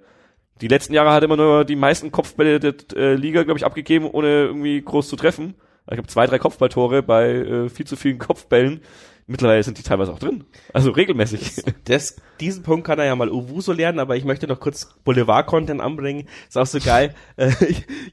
Die 0.61 0.67
letzten 0.67 0.93
Jahre 0.93 1.11
hat 1.11 1.21
er 1.21 1.25
immer 1.25 1.37
nur 1.37 1.65
die 1.65 1.75
meisten 1.75 2.11
Kopfbälle 2.11 2.59
der 2.59 2.73
äh, 2.95 3.13
Liga, 3.13 3.43
glaube 3.43 3.59
ich, 3.59 3.65
abgegeben, 3.65 4.09
ohne 4.09 4.45
irgendwie 4.45 4.81
groß 4.81 5.07
zu 5.07 5.15
treffen. 5.15 5.53
Ich 5.89 5.97
habe 5.97 6.07
zwei, 6.07 6.25
drei 6.25 6.39
Kopfballtore 6.39 7.03
bei 7.03 7.29
äh, 7.29 7.69
viel 7.69 7.85
zu 7.85 7.95
vielen 7.95 8.17
Kopfbällen. 8.17 8.81
Mittlerweile 9.29 9.61
sind 9.61 9.77
die 9.77 9.83
teilweise 9.83 10.13
auch 10.13 10.19
drin. 10.19 10.45
Also 10.71 10.91
regelmäßig. 10.91 11.63
Das, 11.83 12.15
diesen 12.39 12.63
Punkt 12.63 12.87
kann 12.87 12.97
er 12.97 13.05
ja 13.05 13.15
mal 13.15 13.29
Uwuso 13.29 13.73
lernen, 13.73 13.99
aber 13.99 14.15
ich 14.15 14.23
möchte 14.23 14.47
noch 14.47 14.61
kurz 14.61 14.95
Boulevard-Content 15.03 15.81
anbringen. 15.81 16.29
Ist 16.47 16.57
auch 16.57 16.65
so 16.65 16.79
geil. 16.79 17.13
Äh, 17.35 17.51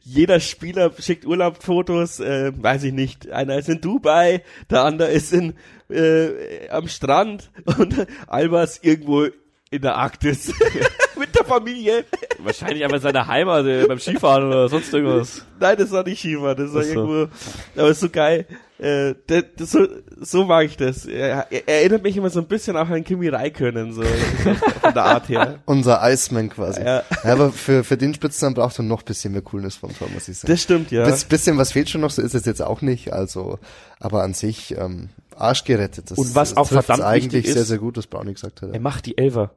jeder 0.03 0.39
Spieler 0.39 0.93
schickt 0.99 1.24
Urlaubsfotos, 1.24 2.20
äh, 2.20 2.53
weiß 2.55 2.82
ich 2.82 2.93
nicht. 2.93 3.31
Einer 3.31 3.57
ist 3.57 3.70
in 3.70 3.81
Dubai, 3.81 4.43
der 4.69 4.82
andere 4.82 5.09
ist 5.11 5.32
in, 5.32 5.55
äh, 5.89 6.69
am 6.69 6.89
Strand 6.89 7.51
und 7.78 8.07
Albers 8.27 8.81
irgendwo 8.82 9.28
in 9.70 9.82
der 9.82 9.97
Arktis. 9.97 10.53
Mit 11.19 11.35
der 11.35 11.45
Familie. 11.45 12.05
Wahrscheinlich 12.39 12.85
einfach 12.85 12.97
in 12.97 13.03
seiner 13.03 13.27
Heimat 13.27 13.65
äh, 13.65 13.86
beim 13.86 13.99
Skifahren 13.99 14.47
oder 14.47 14.69
sonst 14.69 14.93
irgendwas. 14.93 15.47
Nein, 15.59 15.77
das 15.78 15.91
war 15.91 16.05
nicht 16.05 16.19
Skifahren, 16.20 16.57
das 16.57 16.74
war 16.74 16.82
so. 16.82 16.89
irgendwo, 16.89 17.32
aber 17.77 17.89
ist 17.89 18.01
so 18.01 18.11
geil. 18.11 18.47
Äh, 18.78 19.14
das, 19.28 19.44
das, 19.56 19.70
so, 19.70 19.86
so 20.20 20.44
mag 20.44 20.66
ich 20.66 20.76
das. 20.76 21.06
Er, 21.06 21.46
er 21.51 21.68
erinnert 21.68 22.02
mich 22.02 22.16
immer 22.16 22.28
so 22.30 22.40
ein 22.40 22.46
bisschen 22.48 22.76
auch 22.76 22.88
an 22.88 23.05
Kimi 23.05 23.28
Räikkönen, 23.28 23.92
so 23.92 24.02
von 24.02 24.94
der 24.94 25.05
Art 25.05 25.28
her. 25.28 25.60
Unser 25.64 26.01
Iceman 26.02 26.48
quasi. 26.51 26.80
Ja. 26.80 27.05
Ja. 27.22 27.32
aber 27.32 27.52
für, 27.52 27.84
für 27.84 27.96
den 27.96 28.12
Spitznamen 28.14 28.55
braucht 28.55 28.76
er 28.78 28.82
noch 28.82 29.02
ein 29.02 29.05
bisschen 29.05 29.32
mehr 29.32 29.42
Coolness 29.42 29.76
vom 29.76 29.96
Tor, 29.96 30.09
muss 30.12 30.26
ich 30.28 30.38
sagen. 30.38 30.52
Das 30.52 30.60
stimmt, 30.62 30.90
ja. 30.90 31.05
Biss, 31.05 31.24
bisschen 31.24 31.56
was 31.56 31.70
fehlt 31.72 31.88
schon 31.88 32.01
noch, 32.01 32.10
so 32.10 32.20
ist 32.20 32.34
es 32.34 32.44
jetzt 32.46 32.62
auch 32.62 32.82
nicht. 32.82 33.12
Also, 33.12 33.60
aber 34.01 34.24
an 34.24 34.34
sich 34.34 34.76
ähm, 34.76 35.10
Arsch 35.36 35.62
gerettet. 35.62 36.10
Das, 36.10 36.18
Und 36.18 36.34
was 36.34 36.51
das 36.51 36.56
auch 36.56 36.66
verdammt 36.66 37.02
eigentlich 37.02 37.32
wichtig 37.32 37.52
sehr, 37.52 37.62
ist- 37.62 37.68
sehr 37.68 37.78
gut, 37.78 37.96
was 37.96 38.09
Brownie 38.09 38.34
gesagt 38.34 38.60
hat. 38.62 38.72
Er 38.74 38.80
macht 38.80 39.06
die 39.06 39.16
Elfer. 39.16 39.52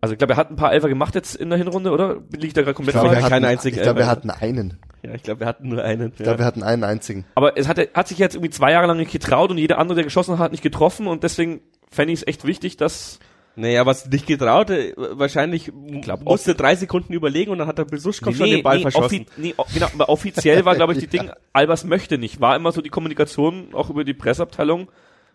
Also 0.00 0.12
ich 0.14 0.18
glaube, 0.18 0.34
er 0.34 0.36
hat 0.36 0.50
ein 0.50 0.56
paar 0.56 0.72
Elfer 0.72 0.88
gemacht 0.88 1.14
jetzt 1.16 1.34
in 1.36 1.48
der 1.50 1.58
Hinrunde, 1.58 1.90
oder? 1.90 2.22
Liegt 2.30 2.56
da 2.56 2.62
gerade 2.62 2.70
Ich 2.70 2.76
komplett 2.76 2.94
glaube, 2.94 3.10
wir 3.10 3.20
falsch? 3.20 3.30
keinen 3.30 3.44
einzigen 3.44 3.76
ich 3.76 3.82
glaube, 3.82 3.98
wir 3.98 4.02
Elfer. 4.02 4.10
hatten 4.12 4.30
einen. 4.30 4.78
Ja, 5.02 5.14
ich 5.14 5.22
glaube, 5.22 5.40
wir 5.40 5.46
hatten 5.46 5.68
nur 5.68 5.82
einen. 5.82 6.10
Ich 6.16 6.22
glaube, 6.22 6.38
wir 6.38 6.44
hatten 6.46 6.62
einen 6.62 6.84
einzigen. 6.84 7.24
Aber 7.34 7.56
es 7.56 7.68
hat, 7.68 7.78
hat 7.94 8.08
sich 8.08 8.18
jetzt 8.18 8.34
irgendwie 8.34 8.50
zwei 8.50 8.72
Jahre 8.72 8.86
lang 8.86 8.96
nicht 8.98 9.12
getraut 9.12 9.50
und 9.50 9.58
jeder 9.58 9.78
andere, 9.78 9.96
der 9.96 10.04
geschossen 10.04 10.38
hat, 10.38 10.52
nicht 10.52 10.62
getroffen 10.62 11.06
und 11.06 11.22
deswegen 11.24 11.60
fände 11.90 12.12
ich 12.12 12.20
es 12.20 12.26
echt 12.26 12.44
wichtig, 12.46 12.76
dass 12.76 13.18
Naja, 13.56 13.84
was 13.84 14.06
nicht 14.08 14.26
getraut, 14.26 14.70
äh, 14.70 14.94
wahrscheinlich 14.96 15.70
glaub, 16.00 16.22
musste 16.24 16.54
drei 16.54 16.74
Sekunden 16.76 17.12
überlegen 17.12 17.50
und 17.50 17.58
dann 17.58 17.68
hat 17.68 17.76
der 17.78 17.84
Besuschkow 17.84 18.34
schon 18.34 18.48
den 18.48 18.62
Ball 18.62 18.80
verschossen. 18.80 19.26
offi- 19.26 19.26
nee, 19.36 19.54
genau, 19.74 19.86
aber 19.92 20.08
offiziell 20.08 20.64
war, 20.64 20.74
glaube 20.74 20.94
ich, 20.94 21.00
die 21.00 21.06
Ding, 21.18 21.30
Albers 21.52 21.84
möchte 21.84 22.16
nicht. 22.16 22.40
War 22.40 22.56
immer 22.56 22.72
so 22.72 22.80
die 22.80 22.88
Kommunikation, 22.88 23.68
auch 23.74 23.90
über 23.90 24.04
die 24.04 24.14
Presseabteilung. 24.14 24.88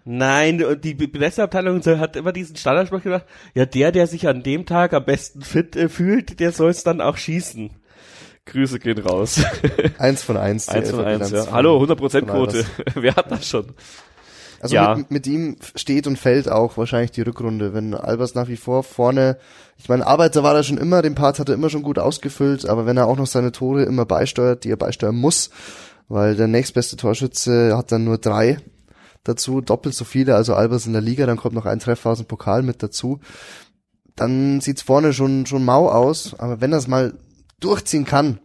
Nein, 0.10 0.64
die 0.82 0.96
Presseabteilung 0.96 1.84
hat 1.84 2.16
immer 2.16 2.32
diesen 2.32 2.56
Standardspruch 2.56 3.04
gemacht, 3.04 3.26
ja, 3.54 3.66
der, 3.66 3.92
der 3.92 4.08
sich 4.08 4.28
an 4.28 4.42
dem 4.42 4.66
Tag 4.66 4.94
am 4.94 5.04
besten 5.04 5.42
fit 5.42 5.76
äh, 5.76 5.90
fühlt, 5.90 6.40
der 6.40 6.54
soll 6.54 6.70
es 6.70 6.84
dann 6.84 7.02
auch 7.02 7.18
schießen. 7.18 7.72
Grüße 8.48 8.80
gehen 8.80 8.98
raus. 9.00 9.42
Eins 10.00 10.24
von 10.24 10.38
eins. 10.38 10.68
eins 10.70 10.90
von 10.92 11.06
eins, 11.06 11.32
ja. 11.32 11.52
Hallo, 11.52 11.82
100% 11.84 11.98
von 11.98 12.30
Albers. 12.30 12.30
Quote. 12.32 12.66
Wer 12.96 13.16
hat 13.16 13.32
das 13.32 13.48
schon? 13.48 13.68
Also 14.60 14.74
Ja. 14.76 14.96
mit, 14.96 15.12
mit 15.12 15.28
ihm 15.28 15.58
steht 15.76 16.08
und 16.08 16.18
fällt 16.18 16.50
auch 16.50 16.78
wahrscheinlich 16.78 17.12
die 17.12 17.22
Rückrunde. 17.22 17.74
Wenn 17.74 17.94
Albers 17.94 18.34
nach 18.34 18.48
wie 18.48 18.58
vor 18.58 18.84
vorne, 18.84 19.38
ich 19.78 19.88
meine, 19.90 20.08
Arbeiter 20.08 20.42
war 20.44 20.56
er 20.56 20.64
schon 20.64 20.78
immer, 20.80 21.02
den 21.02 21.14
Part 21.16 21.40
hat 21.40 21.50
er 21.50 21.56
immer 21.56 21.70
schon 21.70 21.84
gut 21.84 22.00
ausgefüllt, 22.00 22.68
aber 22.68 22.86
wenn 22.86 22.98
er 22.98 23.08
auch 23.08 23.18
noch 23.18 23.28
seine 23.28 23.52
Tore 23.52 23.84
immer 23.84 24.06
beisteuert, 24.06 24.64
die 24.64 24.72
er 24.72 24.78
beisteuern 24.78 25.16
muss, 25.16 25.52
weil 26.08 26.36
der 26.36 26.48
nächstbeste 26.48 26.96
Torschütze 26.96 27.78
hat 27.78 27.92
dann 27.92 28.04
nur 28.06 28.18
drei 28.18 28.58
dazu, 29.24 29.62
doppelt 29.62 29.94
so 29.94 30.06
viele, 30.06 30.36
also 30.36 30.56
Albers 30.56 30.88
in 30.88 30.94
der 30.94 31.02
Liga, 31.02 31.26
dann 31.26 31.38
kommt 31.38 31.54
noch 31.54 31.66
ein 31.66 31.80
Treffer 31.80 32.12
aus 32.12 32.18
dem 32.20 32.28
Pokal 32.28 32.64
mit 32.64 32.82
dazu, 32.82 33.20
dann 34.16 34.62
sieht's 34.62 34.82
vorne 34.82 35.14
schon, 35.14 35.46
schon 35.46 35.66
mau 35.66 35.90
aus, 35.90 36.34
aber 36.40 36.62
wenn 36.62 36.74
es 36.74 36.88
mal 36.88 37.14
durchziehen 37.60 38.06
kann, 38.06 38.40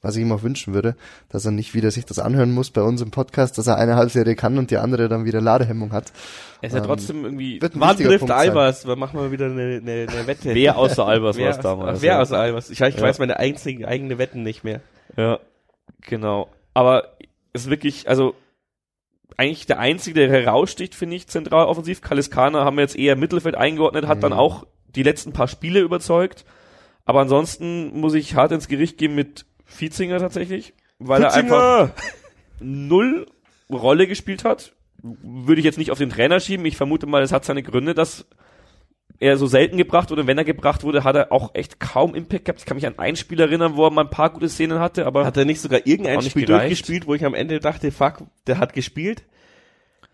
was 0.00 0.14
ich 0.16 0.22
ihm 0.22 0.30
auch 0.32 0.42
wünschen 0.42 0.74
würde, 0.74 0.94
dass 1.28 1.44
er 1.44 1.50
nicht 1.50 1.74
wieder 1.74 1.90
sich 1.90 2.04
das 2.04 2.18
anhören 2.18 2.52
muss 2.52 2.70
bei 2.70 2.82
uns 2.82 3.00
im 3.00 3.10
Podcast, 3.10 3.58
dass 3.58 3.66
er 3.66 3.76
eine 3.78 3.96
Halbserie 3.96 4.36
kann 4.36 4.56
und 4.58 4.70
die 4.70 4.76
andere 4.76 5.08
dann 5.08 5.24
wieder 5.24 5.40
Ladehemmung 5.40 5.92
hat. 5.92 6.12
Er 6.60 6.68
ist 6.68 6.72
ja 6.74 6.78
Ähm, 6.80 6.84
trotzdem 6.86 7.24
irgendwie, 7.24 7.60
Wird 7.60 7.74
ein 7.74 7.80
Wann 7.80 7.96
trifft. 7.96 8.30
Albers? 8.30 8.86
Wir 8.86 8.96
machen 8.96 9.16
mal 9.18 9.32
wieder 9.32 9.46
eine, 9.46 9.80
eine, 9.82 10.06
eine 10.08 10.26
Wette. 10.26 10.54
wer 10.54 10.76
außer 10.78 11.04
Albers 11.06 11.36
war 11.36 11.44
wer, 11.44 11.50
es 11.50 11.58
damals. 11.58 12.02
wer 12.02 12.14
ja. 12.14 12.20
außer 12.20 12.38
Albers? 12.38 12.70
Ich, 12.70 12.80
ich 12.80 12.94
Ja. 12.96 13.00
weiß 13.02 13.18
meine 13.18 13.38
einzigen 13.38 13.84
eigene 13.84 14.18
Wetten 14.18 14.42
nicht 14.44 14.62
mehr. 14.64 14.80
Ja, 15.16 15.40
genau. 16.02 16.48
Aber 16.74 17.16
es 17.52 17.62
ist 17.62 17.70
wirklich, 17.70 18.08
also 18.08 18.34
eigentlich 19.36 19.66
der 19.66 19.78
einzige, 19.78 20.20
der 20.28 20.30
heraussticht, 20.30 20.94
finde 20.94 21.16
ich, 21.16 21.26
zentral 21.28 21.66
offensiv. 21.66 22.00
Kaliskana 22.02 22.64
haben 22.64 22.76
wir 22.76 22.82
jetzt 22.82 22.96
eher 22.96 23.16
Mittelfeld 23.16 23.56
eingeordnet, 23.56 24.06
hat 24.06 24.22
dann 24.22 24.32
Mhm. 24.32 24.38
auch 24.38 24.66
die 24.94 25.02
letzten 25.02 25.32
paar 25.32 25.48
Spiele 25.48 25.80
überzeugt. 25.80 26.44
Aber 27.08 27.20
ansonsten 27.22 27.98
muss 27.98 28.12
ich 28.12 28.34
hart 28.34 28.52
ins 28.52 28.68
Gericht 28.68 28.98
gehen 28.98 29.14
mit 29.14 29.46
Vizinger 29.64 30.18
tatsächlich, 30.18 30.74
weil 30.98 31.22
er 31.22 31.32
einfach 31.32 31.90
null 32.60 33.24
Rolle 33.70 34.06
gespielt 34.06 34.44
hat. 34.44 34.74
Würde 35.02 35.58
ich 35.58 35.64
jetzt 35.64 35.78
nicht 35.78 35.90
auf 35.90 35.96
den 35.96 36.10
Trainer 36.10 36.38
schieben. 36.38 36.66
Ich 36.66 36.76
vermute 36.76 37.06
mal, 37.06 37.22
es 37.22 37.32
hat 37.32 37.46
seine 37.46 37.62
Gründe, 37.62 37.94
dass 37.94 38.26
er 39.20 39.38
so 39.38 39.46
selten 39.46 39.78
gebracht 39.78 40.10
wurde. 40.10 40.26
Wenn 40.26 40.36
er 40.36 40.44
gebracht 40.44 40.84
wurde, 40.84 41.02
hat 41.02 41.16
er 41.16 41.32
auch 41.32 41.54
echt 41.54 41.80
kaum 41.80 42.14
Impact 42.14 42.44
gehabt. 42.44 42.60
Ich 42.60 42.66
kann 42.66 42.76
mich 42.76 42.86
an 42.86 42.98
ein 42.98 43.16
Spiel 43.16 43.40
erinnern, 43.40 43.76
wo 43.76 43.86
er 43.86 43.90
mal 43.90 44.02
ein 44.04 44.10
paar 44.10 44.28
gute 44.28 44.50
Szenen 44.50 44.78
hatte, 44.78 45.06
aber 45.06 45.24
Hat 45.24 45.38
er 45.38 45.46
nicht 45.46 45.62
sogar 45.62 45.86
irgendein 45.86 46.20
Spiel 46.20 46.44
gereicht. 46.44 46.64
durchgespielt, 46.64 47.06
wo 47.06 47.14
ich 47.14 47.24
am 47.24 47.32
Ende 47.32 47.58
dachte, 47.58 47.90
fuck, 47.90 48.24
der 48.46 48.58
hat 48.58 48.74
gespielt? 48.74 49.24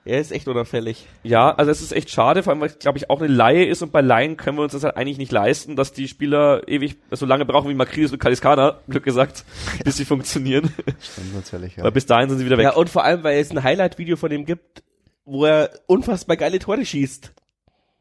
Er 0.06 0.20
ist 0.20 0.32
echt 0.32 0.48
unauffällig. 0.48 1.06
Ja, 1.22 1.54
also 1.54 1.70
es 1.70 1.80
ist 1.80 1.92
echt 1.92 2.10
schade, 2.10 2.42
vor 2.42 2.52
allem, 2.52 2.60
weil 2.60 2.68
glaube 2.68 2.98
ich 2.98 3.08
auch 3.08 3.20
eine 3.20 3.32
Laie 3.32 3.64
ist 3.64 3.80
und 3.80 3.90
bei 3.90 4.02
Laien 4.02 4.36
können 4.36 4.58
wir 4.58 4.62
uns 4.62 4.72
das 4.72 4.84
halt 4.84 4.96
eigentlich 4.96 5.16
nicht 5.16 5.32
leisten, 5.32 5.76
dass 5.76 5.92
die 5.92 6.08
Spieler 6.08 6.68
ewig 6.68 6.96
so 7.10 7.24
lange 7.24 7.46
brauchen 7.46 7.70
wie 7.70 7.74
Makridis 7.74 8.12
und 8.12 8.18
Kaliskana, 8.18 8.80
Glück 8.86 9.04
gesagt, 9.04 9.44
bis 9.84 9.96
sie 9.96 10.04
funktionieren. 10.04 10.74
Stimmt 11.00 11.34
natürlich, 11.34 11.76
ja. 11.76 11.84
Weil 11.84 11.92
bis 11.92 12.04
dahin 12.04 12.28
sind 12.28 12.38
sie 12.38 12.44
wieder 12.44 12.58
weg. 12.58 12.64
Ja, 12.64 12.74
und 12.74 12.90
vor 12.90 13.02
allem, 13.02 13.22
weil 13.24 13.38
es 13.38 13.50
ein 13.50 13.62
Highlight-Video 13.62 14.16
von 14.16 14.30
ihm 14.30 14.44
gibt, 14.44 14.82
wo 15.24 15.46
er 15.46 15.70
unfassbar 15.86 16.36
geile 16.36 16.58
Tore 16.58 16.84
schießt. 16.84 17.32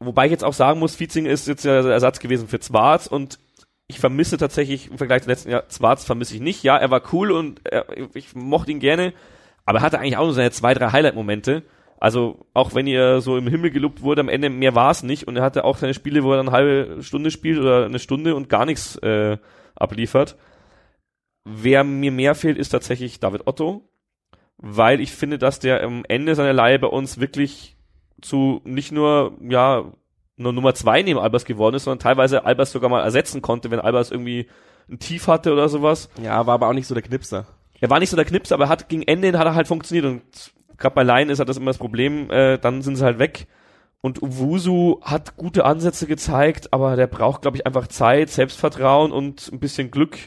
Wobei 0.00 0.26
ich 0.26 0.30
jetzt 0.30 0.44
auch 0.44 0.52
sagen 0.52 0.80
muss, 0.80 0.96
Vietzing 0.96 1.24
ist 1.24 1.48
jetzt 1.48 1.64
ja 1.64 1.80
der 1.80 1.92
Ersatz 1.92 2.18
gewesen 2.18 2.48
für 2.48 2.60
Zwarz 2.60 3.06
und 3.06 3.38
ich 3.86 3.98
vermisse 3.98 4.36
tatsächlich 4.36 4.90
im 4.90 4.98
Vergleich 4.98 5.22
zum 5.22 5.30
letzten 5.30 5.50
Jahr, 5.50 5.68
Zwarz 5.68 6.04
vermisse 6.04 6.34
ich 6.34 6.40
nicht. 6.40 6.62
Ja, 6.62 6.76
er 6.76 6.90
war 6.90 7.02
cool 7.12 7.30
und 7.30 7.60
er, 7.64 7.86
ich 8.14 8.34
mochte 8.34 8.72
ihn 8.72 8.80
gerne, 8.80 9.14
aber 9.64 9.78
er 9.78 9.82
hatte 9.82 9.98
eigentlich 9.98 10.18
auch 10.18 10.24
nur 10.24 10.34
seine 10.34 10.50
zwei, 10.50 10.74
drei 10.74 10.90
Highlight-Momente. 10.90 11.62
Also 11.98 12.46
auch 12.52 12.74
wenn 12.74 12.86
ihr 12.86 13.20
so 13.20 13.36
im 13.36 13.48
Himmel 13.48 13.70
gelobt 13.70 14.02
wurde, 14.02 14.20
am 14.20 14.28
Ende 14.28 14.50
mehr 14.50 14.74
war 14.74 14.90
es 14.90 15.02
nicht 15.02 15.26
und 15.26 15.36
er 15.36 15.42
hatte 15.42 15.64
auch 15.64 15.76
seine 15.76 15.94
Spiele, 15.94 16.22
wo 16.22 16.32
er 16.32 16.38
dann 16.38 16.48
eine 16.48 16.56
halbe 16.56 17.02
Stunde 17.02 17.30
spielt 17.30 17.58
oder 17.58 17.84
eine 17.84 17.98
Stunde 17.98 18.34
und 18.34 18.48
gar 18.48 18.66
nichts 18.66 18.96
äh, 18.96 19.38
abliefert. 19.74 20.36
Wer 21.44 21.84
mir 21.84 22.10
mehr 22.10 22.34
fehlt, 22.34 22.58
ist 22.58 22.70
tatsächlich 22.70 23.20
David 23.20 23.46
Otto, 23.46 23.88
weil 24.56 25.00
ich 25.00 25.12
finde, 25.12 25.38
dass 25.38 25.60
der 25.60 25.82
am 25.82 26.04
Ende 26.08 26.34
seiner 26.34 26.52
Leihe 26.52 26.78
bei 26.78 26.86
uns 26.86 27.20
wirklich 27.20 27.76
zu 28.20 28.60
nicht 28.64 28.92
nur, 28.92 29.36
ja, 29.40 29.84
nur 30.36 30.52
Nummer 30.52 30.74
zwei 30.74 31.02
neben 31.02 31.18
Albers 31.18 31.44
geworden 31.44 31.76
ist, 31.76 31.84
sondern 31.84 32.00
teilweise 32.00 32.44
Albers 32.44 32.72
sogar 32.72 32.90
mal 32.90 33.02
ersetzen 33.02 33.42
konnte, 33.42 33.70
wenn 33.70 33.80
Albers 33.80 34.10
irgendwie 34.10 34.48
ein 34.88 34.98
Tief 34.98 35.28
hatte 35.28 35.52
oder 35.52 35.68
sowas. 35.68 36.10
Ja, 36.22 36.46
war 36.46 36.54
aber 36.54 36.68
auch 36.68 36.72
nicht 36.72 36.86
so 36.86 36.94
der 36.94 37.02
Knipser. 37.02 37.46
Er 37.80 37.90
war 37.90 37.98
nicht 37.98 38.10
so 38.10 38.16
der 38.16 38.24
Knips, 38.24 38.52
aber 38.52 38.64
er 38.64 38.68
hat 38.70 38.88
gegen 38.88 39.02
Ende 39.02 39.36
hat 39.38 39.46
er 39.46 39.54
halt 39.54 39.68
funktioniert 39.68 40.06
und 40.06 40.22
gerade 40.78 40.94
bei 40.94 41.02
Laien 41.02 41.30
ist 41.30 41.38
halt 41.38 41.48
das 41.48 41.56
immer 41.56 41.70
das 41.70 41.78
Problem, 41.78 42.30
äh, 42.30 42.58
dann 42.58 42.82
sind 42.82 42.96
sie 42.96 43.04
halt 43.04 43.18
weg. 43.18 43.46
Und 44.00 44.22
Uwusu 44.22 45.00
hat 45.02 45.36
gute 45.36 45.64
Ansätze 45.64 46.06
gezeigt, 46.06 46.72
aber 46.72 46.96
der 46.96 47.06
braucht, 47.06 47.42
glaube 47.42 47.56
ich, 47.56 47.66
einfach 47.66 47.86
Zeit, 47.88 48.28
Selbstvertrauen 48.30 49.12
und 49.12 49.50
ein 49.52 49.60
bisschen 49.60 49.90
Glück. 49.90 50.18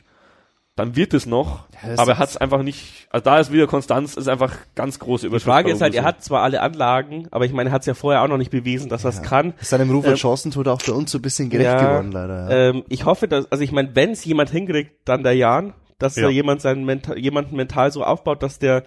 Dann 0.75 0.95
wird 0.95 1.15
es 1.15 1.25
noch, 1.25 1.67
Ja, 1.81 1.89
das 1.89 1.99
aber 1.99 2.11
er 2.13 2.17
hat 2.19 2.29
es 2.29 2.37
einfach 2.37 2.61
nicht. 2.61 3.07
Also 3.09 3.23
da 3.23 3.39
ist 3.39 3.51
wieder 3.51 3.65
Konstanz, 3.65 4.15
ist 4.15 4.27
einfach 4.27 4.53
ganz 4.75 4.99
große 4.99 5.21
Die 5.21 5.27
Überschrift. 5.27 5.45
Frage 5.51 5.69
bei 5.69 5.71
ist 5.73 5.81
halt, 5.81 5.95
er 5.95 6.03
hat 6.03 6.23
zwar 6.23 6.43
alle 6.43 6.61
Anlagen, 6.61 7.27
aber 7.31 7.45
ich 7.45 7.51
meine, 7.53 7.71
er 7.71 7.73
hat 7.73 7.81
es 7.81 7.87
ja 7.87 7.95
vorher 7.95 8.21
auch 8.21 8.27
noch 8.27 8.37
nicht 8.37 8.51
bewiesen, 8.51 8.87
dass 8.87 9.03
er 9.03 9.09
es 9.09 9.23
kann. 9.23 9.53
Seinem 9.59 9.89
Ruf 9.89 10.05
Ähm, 10.05 10.11
als 10.11 10.19
Chancentod 10.19 10.67
auch 10.67 10.79
bei 10.85 10.91
uns 10.93 11.11
so 11.11 11.17
ein 11.17 11.23
bisschen 11.23 11.49
gerecht 11.49 11.71
Ja, 11.71 11.79
geworden, 11.87 12.11
leider. 12.11 12.49
Ja. 12.51 12.69
Ähm, 12.69 12.83
ich 12.89 13.05
hoffe, 13.05 13.27
dass, 13.27 13.51
also 13.51 13.63
ich 13.63 13.71
meine, 13.71 13.95
wenn 13.95 14.11
es 14.11 14.23
jemand 14.23 14.51
hinkriegt, 14.51 14.91
dann 15.05 15.23
der 15.23 15.33
Jan, 15.35 15.73
dass 15.97 16.15
Ja. 16.15 16.23
da 16.23 16.29
jemand 16.29 16.61
seinen 16.61 16.85
mental, 16.85 17.17
jemanden 17.17 17.55
mental 17.55 17.91
so 17.91 18.03
aufbaut, 18.03 18.43
dass 18.43 18.59
der 18.59 18.83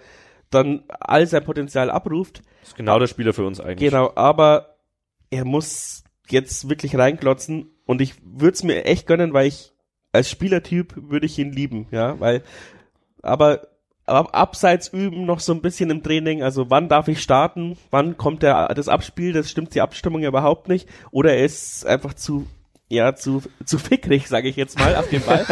dann 0.50 0.84
all 0.88 1.26
sein 1.26 1.44
Potenzial 1.44 1.90
abruft. 1.90 2.42
ist 2.62 2.76
genau 2.76 2.98
der 2.98 3.06
Spieler 3.06 3.32
für 3.32 3.46
uns 3.46 3.60
eigentlich. 3.60 3.90
Genau, 3.90 4.12
aber 4.14 4.76
er 5.30 5.44
muss 5.44 6.04
jetzt 6.28 6.68
wirklich 6.68 6.96
reinklotzen 6.96 7.70
und 7.86 8.00
ich 8.00 8.14
würde 8.24 8.54
es 8.54 8.62
mir 8.62 8.84
echt 8.84 9.06
gönnen, 9.06 9.32
weil 9.32 9.46
ich 9.46 9.72
als 10.12 10.28
Spielertyp 10.28 10.94
würde 10.96 11.26
ich 11.26 11.38
ihn 11.38 11.52
lieben, 11.52 11.86
ja, 11.90 12.18
weil 12.18 12.42
aber 13.22 13.68
ab, 14.06 14.30
abseits 14.32 14.88
üben 14.88 15.24
noch 15.24 15.40
so 15.40 15.52
ein 15.52 15.62
bisschen 15.62 15.90
im 15.90 16.02
Training, 16.02 16.42
also 16.42 16.70
wann 16.70 16.88
darf 16.88 17.08
ich 17.08 17.22
starten, 17.22 17.76
wann 17.90 18.16
kommt 18.16 18.42
der 18.42 18.68
das 18.74 18.88
Abspiel, 18.88 19.32
das 19.32 19.50
stimmt 19.50 19.74
die 19.74 19.80
Abstimmung 19.80 20.22
ja 20.22 20.28
überhaupt 20.28 20.68
nicht 20.68 20.88
oder 21.10 21.34
er 21.34 21.44
ist 21.44 21.86
einfach 21.86 22.14
zu 22.14 22.46
ja, 22.90 23.14
zu, 23.14 23.42
zu 23.64 23.78
fickrig, 23.78 24.26
sage 24.28 24.48
ich 24.48 24.56
jetzt 24.56 24.78
mal, 24.78 24.96
auf 24.96 25.08
dem 25.08 25.22
Ball. 25.22 25.46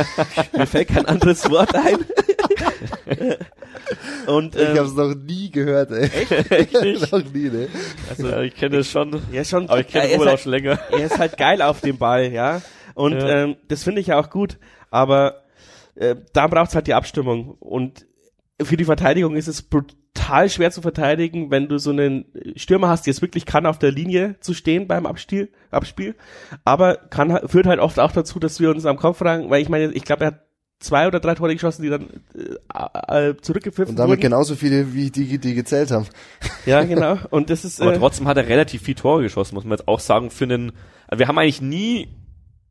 Mir 0.52 0.66
fällt 0.66 0.89
kein 0.89 1.06
anderes 1.06 1.48
Wort 1.48 1.74
ein. 1.74 1.98
Und 4.27 4.55
ich 4.56 4.60
ähm, 4.62 4.77
habe 4.77 4.86
es 4.89 4.94
noch 4.94 5.15
nie 5.15 5.51
gehört, 5.51 5.90
ey. 5.90 6.10
Echt 6.51 6.73
nicht? 6.82 7.12
noch 7.12 7.24
nie, 7.32 7.48
ne? 7.48 7.69
Also, 8.10 8.28
ja, 8.28 8.43
ich 8.43 8.55
kenne 8.55 8.78
das 8.78 8.90
schon, 8.90 9.23
ja, 9.32 9.44
schon, 9.44 9.69
aber 9.69 9.81
ich 9.81 9.86
kenne 9.89 10.05
er 10.05 10.10
ist 10.10 10.15
Robert 10.16 10.28
halt- 10.28 10.39
auch 10.39 10.43
schon 10.43 10.52
länger. 10.52 10.78
er 10.90 11.05
ist 11.06 11.19
halt 11.19 11.36
geil 11.39 11.62
auf 11.62 11.81
dem 11.81 11.97
Ball, 11.97 12.31
ja. 12.32 12.60
Und 12.94 13.12
Ja. 13.15 13.44
ähm, 13.44 13.56
das 13.69 13.85
finde 13.85 14.01
ich 14.01 14.09
ja 14.09 14.19
auch 14.19 14.28
gut. 14.31 14.59
Aber 14.90 15.43
äh, 15.94 16.16
da 16.32 16.47
braucht's 16.48 16.74
halt 16.74 16.86
die 16.89 16.94
Abstimmung. 16.94 17.52
Und 17.60 18.06
für 18.60 18.77
die 18.77 18.85
Verteidigung 18.85 19.36
ist 19.36 19.47
es 19.48 19.62
brutal 20.29 20.51
schwer 20.51 20.71
zu 20.71 20.83
verteidigen, 20.83 21.51
wenn 21.51 21.69
du 21.69 21.79
so 21.79 21.91
einen 21.91 22.27
Stürmer 22.57 22.89
hast, 22.89 23.07
der 23.07 23.13
es 23.13 23.23
wirklich 23.23 23.47
kann, 23.47 23.67
auf 23.67 23.79
der 23.79 23.91
Linie 23.93 24.37
zu 24.41 24.55
stehen 24.55 24.87
beim 24.87 25.07
Abspiel. 25.07 25.51
Abspiel. 25.71 26.15
Aber 26.65 26.97
kann, 26.97 27.49
führt 27.49 27.67
halt 27.67 27.81
oft 27.81 27.99
auch 27.99 28.13
dazu, 28.13 28.39
dass 28.39 28.61
wir 28.61 28.71
uns 28.71 28.85
am 28.87 28.99
Kopf 28.99 29.19
fragen, 29.19 29.51
weil 29.51 29.63
ich 29.63 29.69
meine, 29.69 29.93
ich 29.93 30.05
glaube, 30.05 30.25
er 30.25 30.27
hat 30.29 30.45
zwei 30.81 31.07
oder 31.07 31.19
drei 31.19 31.35
Tore 31.35 31.53
geschossen, 31.55 31.83
die 31.83 31.89
dann 31.89 32.09
äh, 32.37 33.31
äh, 33.31 33.37
zurückgepfiffen 33.41 33.91
Und 33.91 33.97
damit 33.97 34.19
wurden. 34.19 34.21
genauso 34.21 34.55
viele, 34.55 34.95
wie 34.95 35.11
die, 35.11 35.39
die 35.39 35.55
gezählt 35.55 35.91
haben. 35.91 36.07
Ja, 36.67 36.85
genau. 36.85 37.19
Und 37.31 37.51
das 37.51 37.65
ist 37.65 37.81
Aber 37.81 37.95
äh, 37.95 37.99
trotzdem 37.99 38.29
hat 38.29 38.37
er 38.37 38.49
relativ 38.49 38.83
viel 38.83 38.95
Tore 38.95 39.23
geschossen, 39.23 39.55
muss 39.55 39.65
man 39.65 39.79
jetzt 39.79 39.89
auch 39.89 40.01
sagen, 40.01 40.31
für 40.31 40.45
einen, 40.45 40.73
wir 41.13 41.27
haben 41.27 41.39
eigentlich 41.39 41.63
nie 41.63 42.09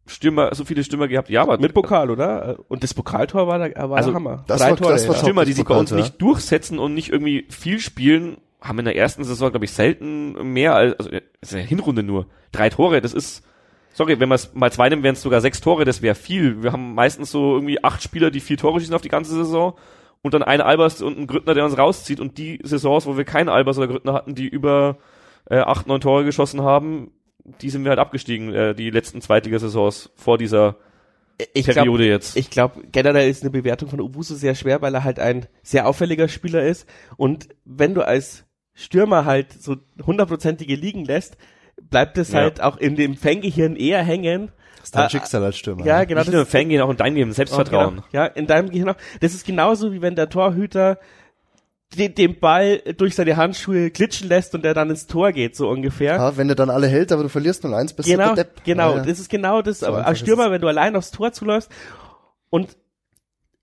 Stürmer, 0.07 0.53
so 0.55 0.65
viele 0.65 0.83
Stürmer 0.83 1.07
gehabt, 1.07 1.29
ja, 1.29 1.41
aber 1.41 1.57
mit 1.57 1.73
Pokal, 1.73 2.09
oder? 2.09 2.57
Und 2.67 2.83
das 2.83 2.93
Pokaltor 2.93 3.47
war, 3.47 3.59
da, 3.59 3.89
war 3.89 3.97
Also, 3.97 4.09
der 4.11 4.15
Hammer. 4.15 4.43
das 4.47 4.61
Drei 4.61 4.69
war- 4.71 4.77
Tore, 4.77 4.91
das 4.93 5.07
war 5.07 5.15
ja. 5.15 5.21
Stürmer, 5.21 5.45
die 5.45 5.53
sich 5.53 5.65
bei 5.65 5.75
uns 5.75 5.91
ja. 5.91 5.97
nicht 5.97 6.21
durchsetzen 6.21 6.79
und 6.79 6.93
nicht 6.93 7.09
irgendwie 7.11 7.45
viel 7.49 7.79
spielen, 7.79 8.37
haben 8.61 8.79
in 8.79 8.85
der 8.85 8.95
ersten 8.95 9.23
Saison, 9.23 9.51
glaube 9.51 9.65
ich, 9.65 9.71
selten 9.71 10.53
mehr 10.53 10.75
als, 10.75 10.95
also, 10.97 11.11
ist 11.41 11.53
eine 11.53 11.63
Hinrunde 11.63 12.03
nur. 12.03 12.25
Drei 12.51 12.69
Tore, 12.69 13.01
das 13.01 13.13
ist, 13.13 13.43
sorry, 13.93 14.19
wenn 14.19 14.29
man 14.29 14.35
es 14.37 14.53
mal 14.53 14.71
zwei 14.71 14.89
nimmt, 14.89 15.03
wären 15.03 15.13
es 15.13 15.21
sogar 15.21 15.41
sechs 15.41 15.61
Tore, 15.61 15.85
das 15.85 16.01
wäre 16.01 16.15
viel. 16.15 16.63
Wir 16.63 16.71
haben 16.71 16.93
meistens 16.95 17.29
so 17.31 17.55
irgendwie 17.55 17.83
acht 17.83 18.01
Spieler, 18.01 18.31
die 18.31 18.39
vier 18.39 18.57
Tore 18.57 18.79
schießen 18.79 18.95
auf 18.95 19.01
die 19.01 19.09
ganze 19.09 19.33
Saison 19.35 19.73
und 20.23 20.33
dann 20.33 20.41
ein 20.43 20.61
Albers 20.61 21.01
und 21.01 21.17
ein 21.19 21.27
Grüttner, 21.27 21.53
der 21.53 21.65
uns 21.65 21.77
rauszieht 21.77 22.19
und 22.19 22.37
die 22.37 22.59
Saisons, 22.63 23.05
wo 23.05 23.17
wir 23.17 23.25
keinen 23.25 23.49
Albers 23.49 23.77
oder 23.77 23.87
Grüttner 23.87 24.13
hatten, 24.13 24.33
die 24.35 24.47
über 24.47 24.97
äh, 25.49 25.59
acht, 25.59 25.87
neun 25.87 26.01
Tore 26.01 26.25
geschossen 26.25 26.61
haben, 26.63 27.11
die 27.61 27.69
sind 27.69 27.83
wir 27.83 27.89
halt 27.89 27.99
abgestiegen, 27.99 28.53
äh, 28.53 28.75
die 28.75 28.89
letzten 28.89 29.21
Zweitligasaisons 29.21 30.11
vor 30.15 30.37
dieser 30.37 30.75
ich 31.53 31.65
Periode 31.67 32.03
glaub, 32.03 32.13
jetzt. 32.13 32.35
Ich 32.35 32.49
glaube, 32.49 32.81
generell 32.91 33.29
ist 33.29 33.43
eine 33.43 33.51
Bewertung 33.51 33.89
von 33.89 34.01
Ubuso 34.01 34.35
sehr 34.35 34.55
schwer, 34.55 34.81
weil 34.81 34.93
er 34.95 35.03
halt 35.03 35.19
ein 35.19 35.45
sehr 35.61 35.87
auffälliger 35.87 36.27
Spieler 36.27 36.63
ist. 36.63 36.87
Und 37.15 37.49
wenn 37.63 37.93
du 37.93 38.01
als 38.01 38.45
Stürmer 38.73 39.25
halt 39.25 39.53
so 39.53 39.77
hundertprozentige 40.03 40.75
liegen 40.75 41.05
lässt, 41.05 41.37
bleibt 41.81 42.17
es 42.17 42.31
Ja. 42.31 42.39
halt 42.39 42.61
auch 42.61 42.77
in 42.77 42.95
dem 42.95 43.15
Fangehirn 43.15 43.75
eher 43.75 44.03
hängen. 44.03 44.51
Das 44.77 44.85
ist 44.85 44.95
dein 44.95 45.03
Ah, 45.03 45.09
Schicksal 45.09 45.43
als 45.43 45.57
Stürmer. 45.57 45.85
Ja, 45.85 45.99
ne? 45.99 46.07
genau. 46.07 46.21
Nicht 46.21 46.31
nur 46.31 46.41
im 46.41 46.47
Fan 46.47 46.69
gehen, 46.69 46.81
auch 46.81 46.89
in 46.89 46.97
dein 46.97 47.13
Leben, 47.13 47.31
Selbstvertrauen. 47.33 47.95
Genau. 47.97 48.07
Ja, 48.11 48.25
in 48.25 48.47
deinem 48.47 48.69
Gehirn 48.71 48.89
auch. 48.89 48.97
Das 49.19 49.33
ist 49.33 49.45
genauso 49.45 49.91
wie 49.93 50.01
wenn 50.01 50.15
der 50.15 50.29
Torhüter 50.29 50.97
den, 51.95 52.13
den 52.15 52.39
Ball 52.39 52.79
durch 52.97 53.15
seine 53.15 53.37
Handschuhe 53.37 53.91
glitschen 53.91 54.27
lässt 54.27 54.53
und 54.55 54.63
der 54.65 54.73
dann 54.73 54.89
ins 54.89 55.07
Tor 55.07 55.31
geht, 55.31 55.55
so 55.55 55.69
ungefähr. 55.69 56.15
Ja, 56.15 56.37
wenn 56.37 56.47
du 56.49 56.55
dann 56.55 56.69
alle 56.69 56.87
hält, 56.87 57.11
aber 57.11 57.23
du 57.23 57.29
verlierst 57.29 57.63
0-1, 57.63 57.95
bist 57.95 58.09
Genau, 58.09 58.29
du 58.29 58.35
der 58.35 58.43
Depp. 58.43 58.63
genau. 58.65 58.91
Ja, 58.91 58.97
ja. 58.97 59.03
Das 59.05 59.19
ist 59.19 59.29
genau 59.29 59.61
das. 59.61 59.83
aber 59.83 59.97
einfach 59.99 60.09
als 60.09 60.19
Stürmer, 60.19 60.51
wenn 60.51 60.61
du 60.61 60.67
allein 60.67 60.95
aufs 60.95 61.11
Tor 61.11 61.31
zuläufst 61.31 61.71
und 62.49 62.75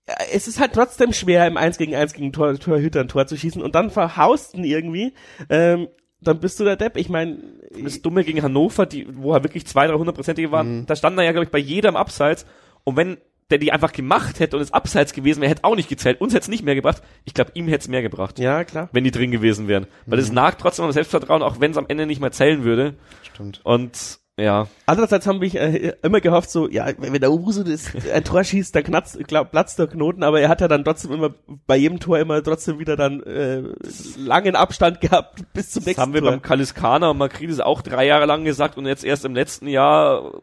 äh, 0.07 0.13
es 0.33 0.47
ist 0.47 0.59
halt 0.59 0.73
trotzdem 0.73 1.13
schwer, 1.13 1.45
im 1.45 1.57
1 1.57 1.77
gegen 1.77 1.93
1 1.95 2.13
gegen 2.13 2.33
Tor, 2.33 2.57
Torhüter 2.57 3.01
ein 3.01 3.07
Tor 3.07 3.27
zu 3.27 3.37
schießen 3.37 3.61
und 3.61 3.75
dann 3.75 3.91
verhaust 3.91 4.55
ihn 4.55 4.63
irgendwie, 4.63 5.13
ähm, 5.49 5.87
dann 6.21 6.39
bist 6.39 6.59
du 6.59 6.63
der 6.63 6.77
Depp. 6.77 6.97
Ich 6.97 7.09
meine, 7.09 7.37
Das 7.83 8.01
Dumme 8.01 8.23
gegen 8.23 8.41
Hannover, 8.41 8.87
die, 8.87 9.05
wo 9.15 9.33
er 9.33 9.43
wirklich 9.43 9.67
zwei, 9.67 9.85
drei 9.85 9.93
hundertprozentige 9.95 10.51
waren, 10.51 10.85
da 10.87 10.95
stand 10.95 11.17
er 11.19 11.23
ja, 11.25 11.31
glaube 11.31 11.45
ich, 11.45 11.51
bei 11.51 11.59
jedem 11.59 11.95
Abseits. 11.95 12.47
Und 12.83 12.95
wenn 12.95 13.17
der 13.51 13.59
die 13.59 13.71
einfach 13.71 13.91
gemacht 13.91 14.39
hätte 14.39 14.55
und 14.55 14.61
es 14.61 14.73
Abseits 14.73 15.13
gewesen 15.13 15.41
wäre, 15.41 15.51
hätte 15.51 15.63
auch 15.63 15.75
nicht 15.75 15.89
gezählt. 15.89 16.19
Uns 16.19 16.33
hätte 16.33 16.43
es 16.43 16.47
nicht 16.47 16.63
mehr 16.63 16.75
gebracht. 16.75 17.01
Ich 17.25 17.33
glaube, 17.33 17.51
ihm 17.53 17.67
hätte 17.67 17.81
es 17.81 17.87
mehr 17.87 18.01
gebracht, 18.01 18.39
ja, 18.39 18.63
klar. 18.63 18.89
wenn 18.91 19.03
die 19.03 19.11
drin 19.11 19.31
gewesen 19.31 19.67
wären. 19.67 19.87
Weil 20.05 20.19
es 20.19 20.31
nagt 20.31 20.61
trotzdem 20.61 20.85
am 20.85 20.91
Selbstvertrauen, 20.91 21.43
auch 21.43 21.59
wenn 21.59 21.71
es 21.71 21.77
am 21.77 21.85
Ende 21.87 22.05
nicht 22.05 22.21
mehr 22.21 22.31
zählen 22.31 22.63
würde. 22.63 22.95
Stimmt. 23.23 23.61
Und 23.63 24.19
ja, 24.37 24.67
Andererseits 24.85 25.27
haben 25.27 25.39
wir 25.39 25.55
äh, 25.55 25.93
immer 26.01 26.19
gehofft, 26.19 26.49
so, 26.49 26.67
ja, 26.67 26.91
wenn 26.97 27.21
der 27.21 27.31
Uso 27.31 27.63
das, 27.63 27.93
ein 28.13 28.25
Tor 28.25 28.43
schießt, 28.43 28.75
dann 28.75 28.83
knatzt, 28.83 29.17
glaub, 29.27 29.49
platzt 29.51 29.79
der 29.79 29.87
Knoten, 29.87 30.23
aber 30.23 30.41
er 30.41 30.49
hat 30.49 30.59
ja 30.59 30.67
dann 30.67 30.83
trotzdem 30.83 31.13
immer, 31.13 31.33
bei 31.65 31.77
jedem 31.77 32.01
Tor 32.01 32.19
immer 32.19 32.43
trotzdem 32.43 32.77
wieder 32.77 32.97
dann 32.97 33.23
äh, 33.23 33.63
langen 34.17 34.57
Abstand 34.57 34.99
gehabt 34.99 35.45
bis 35.53 35.71
zum 35.71 35.81
das 35.81 35.85
nächsten 35.85 36.01
haben 36.01 36.13
wir 36.13 36.19
Tor. 36.19 36.31
beim 36.31 36.41
Kaliskaner 36.41 37.11
und 37.11 37.17
Makridis 37.17 37.61
auch 37.61 37.81
drei 37.81 38.07
Jahre 38.07 38.25
lang 38.25 38.43
gesagt 38.43 38.77
und 38.77 38.85
jetzt 38.87 39.05
erst 39.05 39.23
im 39.23 39.35
letzten 39.35 39.69
Jahr 39.69 40.41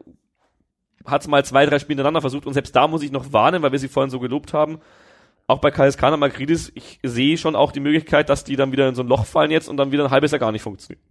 hat 1.05 1.21
es 1.21 1.27
mal 1.27 1.43
zwei, 1.45 1.65
drei 1.65 1.79
Spiele 1.79 1.97
hintereinander 1.97 2.21
versucht 2.21 2.45
und 2.45 2.53
selbst 2.53 2.75
da 2.75 2.87
muss 2.87 3.03
ich 3.03 3.11
noch 3.11 3.33
warnen, 3.33 3.61
weil 3.61 3.71
wir 3.71 3.79
sie 3.79 3.87
vorhin 3.87 4.09
so 4.09 4.19
gelobt 4.19 4.53
haben. 4.53 4.79
Auch 5.47 5.59
bei 5.59 5.71
Kaliskaner 5.71 6.17
Makridis, 6.17 6.71
ich 6.73 6.99
sehe 7.03 7.37
schon 7.37 7.55
auch 7.55 7.71
die 7.71 7.81
Möglichkeit, 7.81 8.29
dass 8.29 8.43
die 8.45 8.55
dann 8.55 8.71
wieder 8.71 8.87
in 8.87 8.95
so 8.95 9.03
ein 9.03 9.07
Loch 9.07 9.25
fallen 9.25 9.51
jetzt 9.51 9.67
und 9.67 9.77
dann 9.77 9.91
wieder 9.91 10.05
ein 10.05 10.11
halbes 10.11 10.31
Jahr 10.31 10.39
gar 10.39 10.51
nicht 10.51 10.61
funktionieren. 10.61 11.03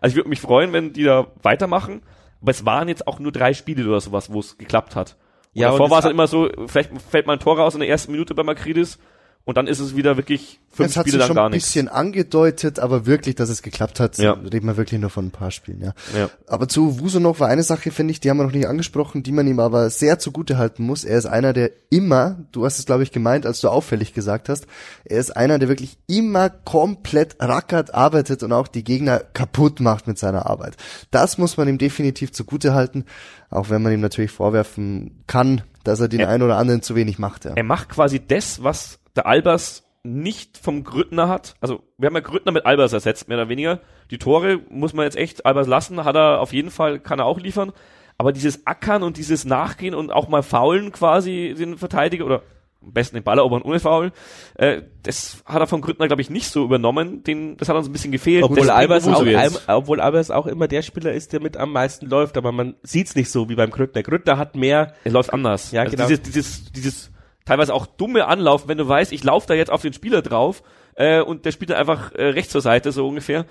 Also 0.00 0.12
ich 0.12 0.16
würde 0.16 0.30
mich 0.30 0.40
freuen, 0.40 0.72
wenn 0.72 0.92
die 0.92 1.04
da 1.04 1.26
weitermachen, 1.42 2.02
aber 2.40 2.50
es 2.50 2.64
waren 2.64 2.88
jetzt 2.88 3.06
auch 3.06 3.18
nur 3.18 3.32
drei 3.32 3.52
Spiele 3.54 3.86
oder 3.86 4.00
sowas, 4.00 4.32
wo 4.32 4.40
es 4.40 4.56
geklappt 4.56 4.96
hat. 4.96 5.16
Und 5.54 5.60
Ja, 5.60 5.70
davor 5.70 5.90
war 5.90 5.98
es 5.98 6.04
halt 6.04 6.14
immer 6.14 6.26
so, 6.26 6.48
vielleicht 6.66 6.90
fällt 7.00 7.26
mal 7.26 7.34
ein 7.34 7.40
Tor 7.40 7.58
raus 7.58 7.74
in 7.74 7.80
der 7.80 7.88
ersten 7.88 8.12
Minute 8.12 8.34
bei 8.34 8.42
Makridis 8.42 8.98
Und 9.46 9.58
dann 9.58 9.66
ist 9.66 9.78
es 9.78 9.94
wieder 9.94 10.16
wirklich 10.16 10.58
fünf 10.72 10.88
Es 10.90 10.96
hat 10.96 11.02
Spiele 11.04 11.12
sich 11.12 11.18
lang 11.18 11.26
schon 11.26 11.36
gar 11.36 11.44
ein 11.46 11.50
nichts. 11.52 11.68
bisschen 11.68 11.88
angedeutet, 11.88 12.78
aber 12.78 13.04
wirklich, 13.04 13.34
dass 13.34 13.50
es 13.50 13.60
geklappt 13.60 14.00
hat, 14.00 14.16
Ja. 14.16 14.32
reden 14.32 14.66
wir 14.66 14.78
wirklich 14.78 14.98
nur 14.98 15.10
von 15.10 15.26
ein 15.26 15.30
paar 15.32 15.50
Spielen, 15.50 15.82
ja. 15.82 15.92
Ja. 16.18 16.30
Aber 16.46 16.66
zu 16.66 16.98
Wuso 16.98 17.20
noch 17.20 17.40
war 17.40 17.48
eine 17.48 17.62
Sache, 17.62 17.90
finde 17.90 18.12
ich, 18.12 18.20
die 18.20 18.30
haben 18.30 18.38
wir 18.38 18.44
noch 18.44 18.52
nicht 18.52 18.66
angesprochen, 18.66 19.22
die 19.22 19.32
man 19.32 19.46
ihm 19.46 19.60
aber 19.60 19.90
sehr 19.90 20.18
zugute 20.18 20.56
halten 20.56 20.84
muss. 20.86 21.04
Er 21.04 21.18
ist 21.18 21.26
einer, 21.26 21.52
der 21.52 21.72
immer, 21.90 22.38
du 22.52 22.64
hast 22.64 22.78
es 22.78 22.86
glaube 22.86 23.02
ich 23.02 23.12
gemeint, 23.12 23.44
als 23.44 23.60
du 23.60 23.68
auffällig 23.68 24.14
gesagt 24.14 24.48
hast, 24.48 24.66
er 25.04 25.20
ist 25.20 25.36
einer, 25.36 25.58
der 25.58 25.68
wirklich 25.68 25.98
immer 26.06 26.48
komplett 26.48 27.36
rackert, 27.38 27.92
arbeitet 27.92 28.42
und 28.42 28.52
auch 28.52 28.66
die 28.66 28.82
Gegner 28.82 29.18
kaputt 29.34 29.78
macht 29.80 30.06
mit 30.06 30.18
seiner 30.18 30.46
Arbeit. 30.46 30.76
Das 31.10 31.36
muss 31.36 31.58
man 31.58 31.68
ihm 31.68 31.76
definitiv 31.76 32.32
zugute 32.32 32.72
halten, 32.72 33.04
auch 33.50 33.68
wenn 33.68 33.82
man 33.82 33.92
ihm 33.92 34.00
natürlich 34.00 34.30
vorwerfen 34.30 35.22
kann, 35.26 35.60
dass 35.84 36.00
er 36.00 36.08
den 36.08 36.20
Ja. 36.20 36.28
einen 36.28 36.42
oder 36.42 36.56
anderen 36.56 36.80
zu 36.80 36.94
wenig 36.94 37.18
macht. 37.18 37.44
Ja. 37.44 37.52
Er 37.54 37.62
macht 37.64 37.90
quasi 37.90 38.26
das, 38.26 38.62
was 38.62 38.98
der 39.16 39.26
Albers 39.26 39.84
nicht 40.04 40.58
vom 40.58 40.84
Grüttner 40.84 41.28
hat. 41.28 41.56
Also 41.60 41.82
wir 41.96 42.06
haben 42.06 42.14
ja 42.14 42.20
Grüttner 42.20 42.52
mit 42.52 42.66
Albers 42.66 42.92
ersetzt, 42.92 43.28
mehr 43.28 43.38
oder 43.38 43.48
weniger. 43.48 43.80
Die 44.10 44.18
Tore 44.18 44.60
muss 44.68 44.92
man 44.92 45.04
jetzt 45.04 45.16
echt 45.16 45.46
Albers 45.46 45.66
lassen, 45.66 46.04
hat 46.04 46.14
er 46.14 46.40
auf 46.40 46.52
jeden 46.52 46.70
Fall, 46.70 47.00
kann 47.00 47.18
er 47.18 47.24
auch 47.24 47.40
liefern. 47.40 47.72
Aber 48.18 48.32
dieses 48.32 48.66
Ackern 48.66 49.02
und 49.02 49.16
dieses 49.16 49.44
Nachgehen 49.44 49.94
und 49.94 50.12
auch 50.12 50.28
mal 50.28 50.42
faulen 50.42 50.92
quasi 50.92 51.54
den 51.56 51.78
Verteidiger 51.78 52.26
oder 52.26 52.42
am 52.82 52.92
besten 52.92 53.16
den 53.16 53.24
Ball 53.24 53.38
erobern 53.38 53.62
ohne 53.62 53.80
Foul, 53.80 54.12
äh, 54.56 54.82
das 55.02 55.42
hat 55.46 55.58
er 55.60 55.66
vom 55.66 55.80
Grüttner, 55.80 56.06
glaube 56.06 56.20
ich, 56.20 56.28
nicht 56.28 56.50
so 56.50 56.64
übernommen. 56.64 57.24
Den, 57.24 57.56
das 57.56 57.70
hat 57.70 57.76
uns 57.76 57.88
ein 57.88 57.92
bisschen 57.92 58.12
gefehlt. 58.12 58.44
Obwohl 58.44 58.68
Albers, 58.68 59.08
auch, 59.08 59.24
obwohl 59.68 60.00
Albers 60.00 60.30
auch 60.30 60.46
immer 60.46 60.68
der 60.68 60.82
Spieler 60.82 61.12
ist, 61.12 61.32
der 61.32 61.40
mit 61.40 61.56
am 61.56 61.72
meisten 61.72 62.06
läuft, 62.06 62.36
aber 62.36 62.52
man 62.52 62.74
sieht's 62.82 63.16
nicht 63.16 63.30
so 63.30 63.48
wie 63.48 63.54
beim 63.54 63.70
Grüttner. 63.70 64.02
Grüttner 64.02 64.36
hat 64.36 64.54
mehr, 64.54 64.92
Er 65.04 65.12
läuft 65.12 65.32
anders. 65.32 65.72
Ja, 65.72 65.82
also 65.82 65.96
genau. 65.96 66.08
Dieses, 66.08 66.22
dieses, 66.22 66.72
dieses 66.72 67.10
teilweise 67.44 67.74
auch 67.74 67.86
dumme 67.86 68.26
Anlaufen, 68.26 68.68
wenn 68.68 68.78
du 68.78 68.88
weißt, 68.88 69.12
ich 69.12 69.24
laufe 69.24 69.46
da 69.46 69.54
jetzt 69.54 69.70
auf 69.70 69.82
den 69.82 69.92
Spieler 69.92 70.22
drauf 70.22 70.62
äh, 70.94 71.20
und 71.20 71.44
der 71.44 71.52
spielt 71.52 71.70
dann 71.70 71.78
einfach 71.78 72.12
äh, 72.12 72.26
rechts 72.26 72.52
zur 72.52 72.60
Seite, 72.60 72.92
so 72.92 73.06
ungefähr. 73.06 73.44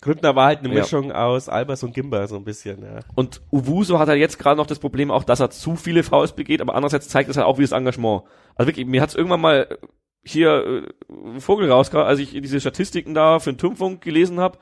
Grüttner 0.00 0.36
war 0.36 0.46
halt 0.46 0.58
eine 0.58 0.68
Ja. 0.68 0.80
Mischung 0.80 1.12
aus 1.12 1.48
Albers 1.48 1.82
und 1.82 1.94
Gimba, 1.94 2.26
so 2.26 2.36
ein 2.36 2.44
bisschen, 2.44 2.82
ja. 2.82 3.00
Und 3.14 3.40
Uwuso 3.50 3.98
hat 3.98 4.08
halt 4.08 4.18
jetzt 4.18 4.38
gerade 4.38 4.56
noch 4.58 4.66
das 4.66 4.78
Problem 4.78 5.10
auch, 5.10 5.24
dass 5.24 5.40
er 5.40 5.48
zu 5.50 5.76
viele 5.76 6.02
Fouls 6.02 6.32
begeht, 6.32 6.60
aber 6.60 6.74
andererseits 6.74 7.08
zeigt 7.08 7.30
es 7.30 7.36
halt 7.38 7.46
auch 7.46 7.56
wie 7.58 7.62
das 7.62 7.72
Engagement. 7.72 8.22
Also 8.54 8.68
wirklich, 8.68 8.86
mir 8.86 9.00
hat's 9.00 9.14
irgendwann 9.14 9.40
mal 9.40 9.66
äh, 9.70 9.76
hier 10.22 10.84
äh, 11.06 11.40
Vogel 11.40 11.70
rausgehauen, 11.70 12.06
als 12.06 12.18
ich 12.18 12.32
diese 12.32 12.60
Statistiken 12.60 13.14
da 13.14 13.38
für 13.38 13.52
den 13.52 13.58
Turmfunk 13.58 14.02
gelesen 14.02 14.40
habe 14.40 14.58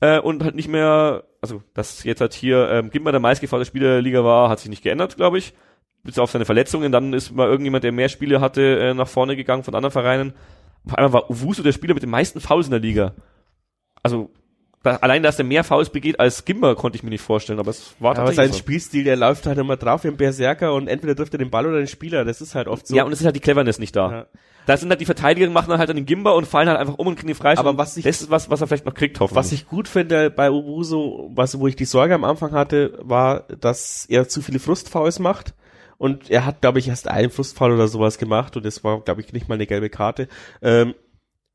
äh, 0.00 0.18
und 0.18 0.44
halt 0.44 0.54
nicht 0.54 0.68
mehr, 0.68 1.24
also 1.40 1.62
dass 1.72 2.04
jetzt 2.04 2.20
halt 2.20 2.34
hier 2.34 2.68
ähm, 2.70 2.90
Gimba 2.90 3.10
der 3.10 3.20
meistgefahrdete 3.20 3.68
Spieler 3.68 3.88
der 3.88 4.02
Liga 4.02 4.22
war, 4.22 4.50
hat 4.50 4.60
sich 4.60 4.68
nicht 4.68 4.82
geändert, 4.82 5.16
glaube 5.16 5.38
ich. 5.38 5.54
Bis 6.04 6.18
auf 6.18 6.30
seine 6.30 6.44
Verletzungen, 6.44 6.92
dann 6.92 7.12
ist 7.14 7.32
mal 7.32 7.48
irgendjemand, 7.48 7.82
der 7.82 7.92
mehr 7.92 8.08
Spiele 8.10 8.40
hatte, 8.40 8.78
äh, 8.78 8.94
nach 8.94 9.08
vorne 9.08 9.36
gegangen 9.36 9.62
von 9.64 9.74
anderen 9.74 9.90
Vereinen. 9.92 10.34
Auf 10.86 10.94
einmal 10.94 11.12
war 11.14 11.30
Uwuso 11.30 11.62
der 11.62 11.72
Spieler 11.72 11.94
mit 11.94 12.02
den 12.02 12.10
meisten 12.10 12.40
Fouls 12.40 12.66
in 12.66 12.72
der 12.72 12.80
Liga. 12.80 13.14
Also 14.02 14.30
da, 14.82 14.96
allein, 14.96 15.22
dass 15.22 15.38
er 15.38 15.46
mehr 15.46 15.64
Fouls 15.64 15.88
begeht 15.88 16.20
als 16.20 16.44
Gimba, 16.44 16.74
konnte 16.74 16.96
ich 16.96 17.02
mir 17.02 17.08
nicht 17.08 17.22
vorstellen, 17.22 17.58
aber 17.58 17.70
es 17.70 17.94
war 18.00 18.10
Aber 18.10 18.16
tatsächlich 18.26 18.36
sein 18.48 18.52
so. 18.52 18.58
Spielstil, 18.58 19.04
der 19.04 19.16
läuft 19.16 19.46
halt 19.46 19.56
immer 19.56 19.78
drauf 19.78 20.04
wie 20.04 20.08
ein 20.08 20.18
Berserker 20.18 20.74
und 20.74 20.88
entweder 20.88 21.16
trifft 21.16 21.32
er 21.34 21.38
den 21.38 21.48
Ball 21.50 21.66
oder 21.66 21.78
den 21.78 21.86
Spieler. 21.88 22.26
Das 22.26 22.42
ist 22.42 22.54
halt 22.54 22.68
oft 22.68 22.86
so. 22.86 22.94
Ja, 22.94 23.04
und 23.04 23.12
es 23.12 23.20
ist 23.20 23.24
halt 23.24 23.34
die 23.36 23.40
Cleverness 23.40 23.78
nicht 23.78 23.96
da. 23.96 24.10
Ja. 24.10 24.26
Da 24.66 24.76
sind 24.76 24.90
halt 24.90 25.00
die 25.00 25.06
Verteidiger, 25.06 25.48
machen 25.48 25.70
dann 25.70 25.78
halt 25.78 25.88
an 25.88 25.96
den 25.96 26.04
Gimba 26.06 26.32
und 26.32 26.46
fallen 26.46 26.68
halt 26.68 26.78
einfach 26.78 26.98
um 26.98 27.06
und 27.06 27.16
kriegen 27.16 27.28
die 27.28 27.34
Freistoß. 27.34 27.66
Aber 27.66 27.78
was 27.78 27.96
ich- 27.96 28.04
das 28.04 28.20
ist 28.20 28.30
was, 28.30 28.50
was 28.50 28.60
er 28.60 28.66
vielleicht 28.66 28.84
noch 28.84 28.94
kriegt, 28.94 29.18
hoffentlich. 29.20 29.36
Was 29.42 29.52
ich 29.52 29.66
gut 29.68 29.88
finde 29.88 30.30
bei 30.30 30.50
Ubuso, 30.50 31.30
was, 31.34 31.58
wo 31.58 31.66
ich 31.66 31.76
die 31.76 31.84
Sorge 31.86 32.14
am 32.14 32.24
Anfang 32.24 32.52
hatte, 32.52 32.98
war, 33.02 33.44
dass 33.60 34.04
er 34.06 34.28
zu 34.28 34.42
viele 34.42 34.58
Frustfouls 34.58 35.18
macht. 35.18 35.54
Und 35.98 36.30
er 36.30 36.44
hat, 36.46 36.60
glaube 36.60 36.78
ich, 36.78 36.88
erst 36.88 37.08
einen 37.08 37.30
Frustfoul 37.30 37.72
oder 37.72 37.88
sowas 37.88 38.18
gemacht 38.18 38.56
und 38.56 38.64
das 38.66 38.82
war, 38.84 39.00
glaube 39.00 39.20
ich, 39.20 39.32
nicht 39.32 39.48
mal 39.48 39.54
eine 39.54 39.66
gelbe 39.66 39.90
Karte. 39.90 40.28
Ähm, 40.62 40.94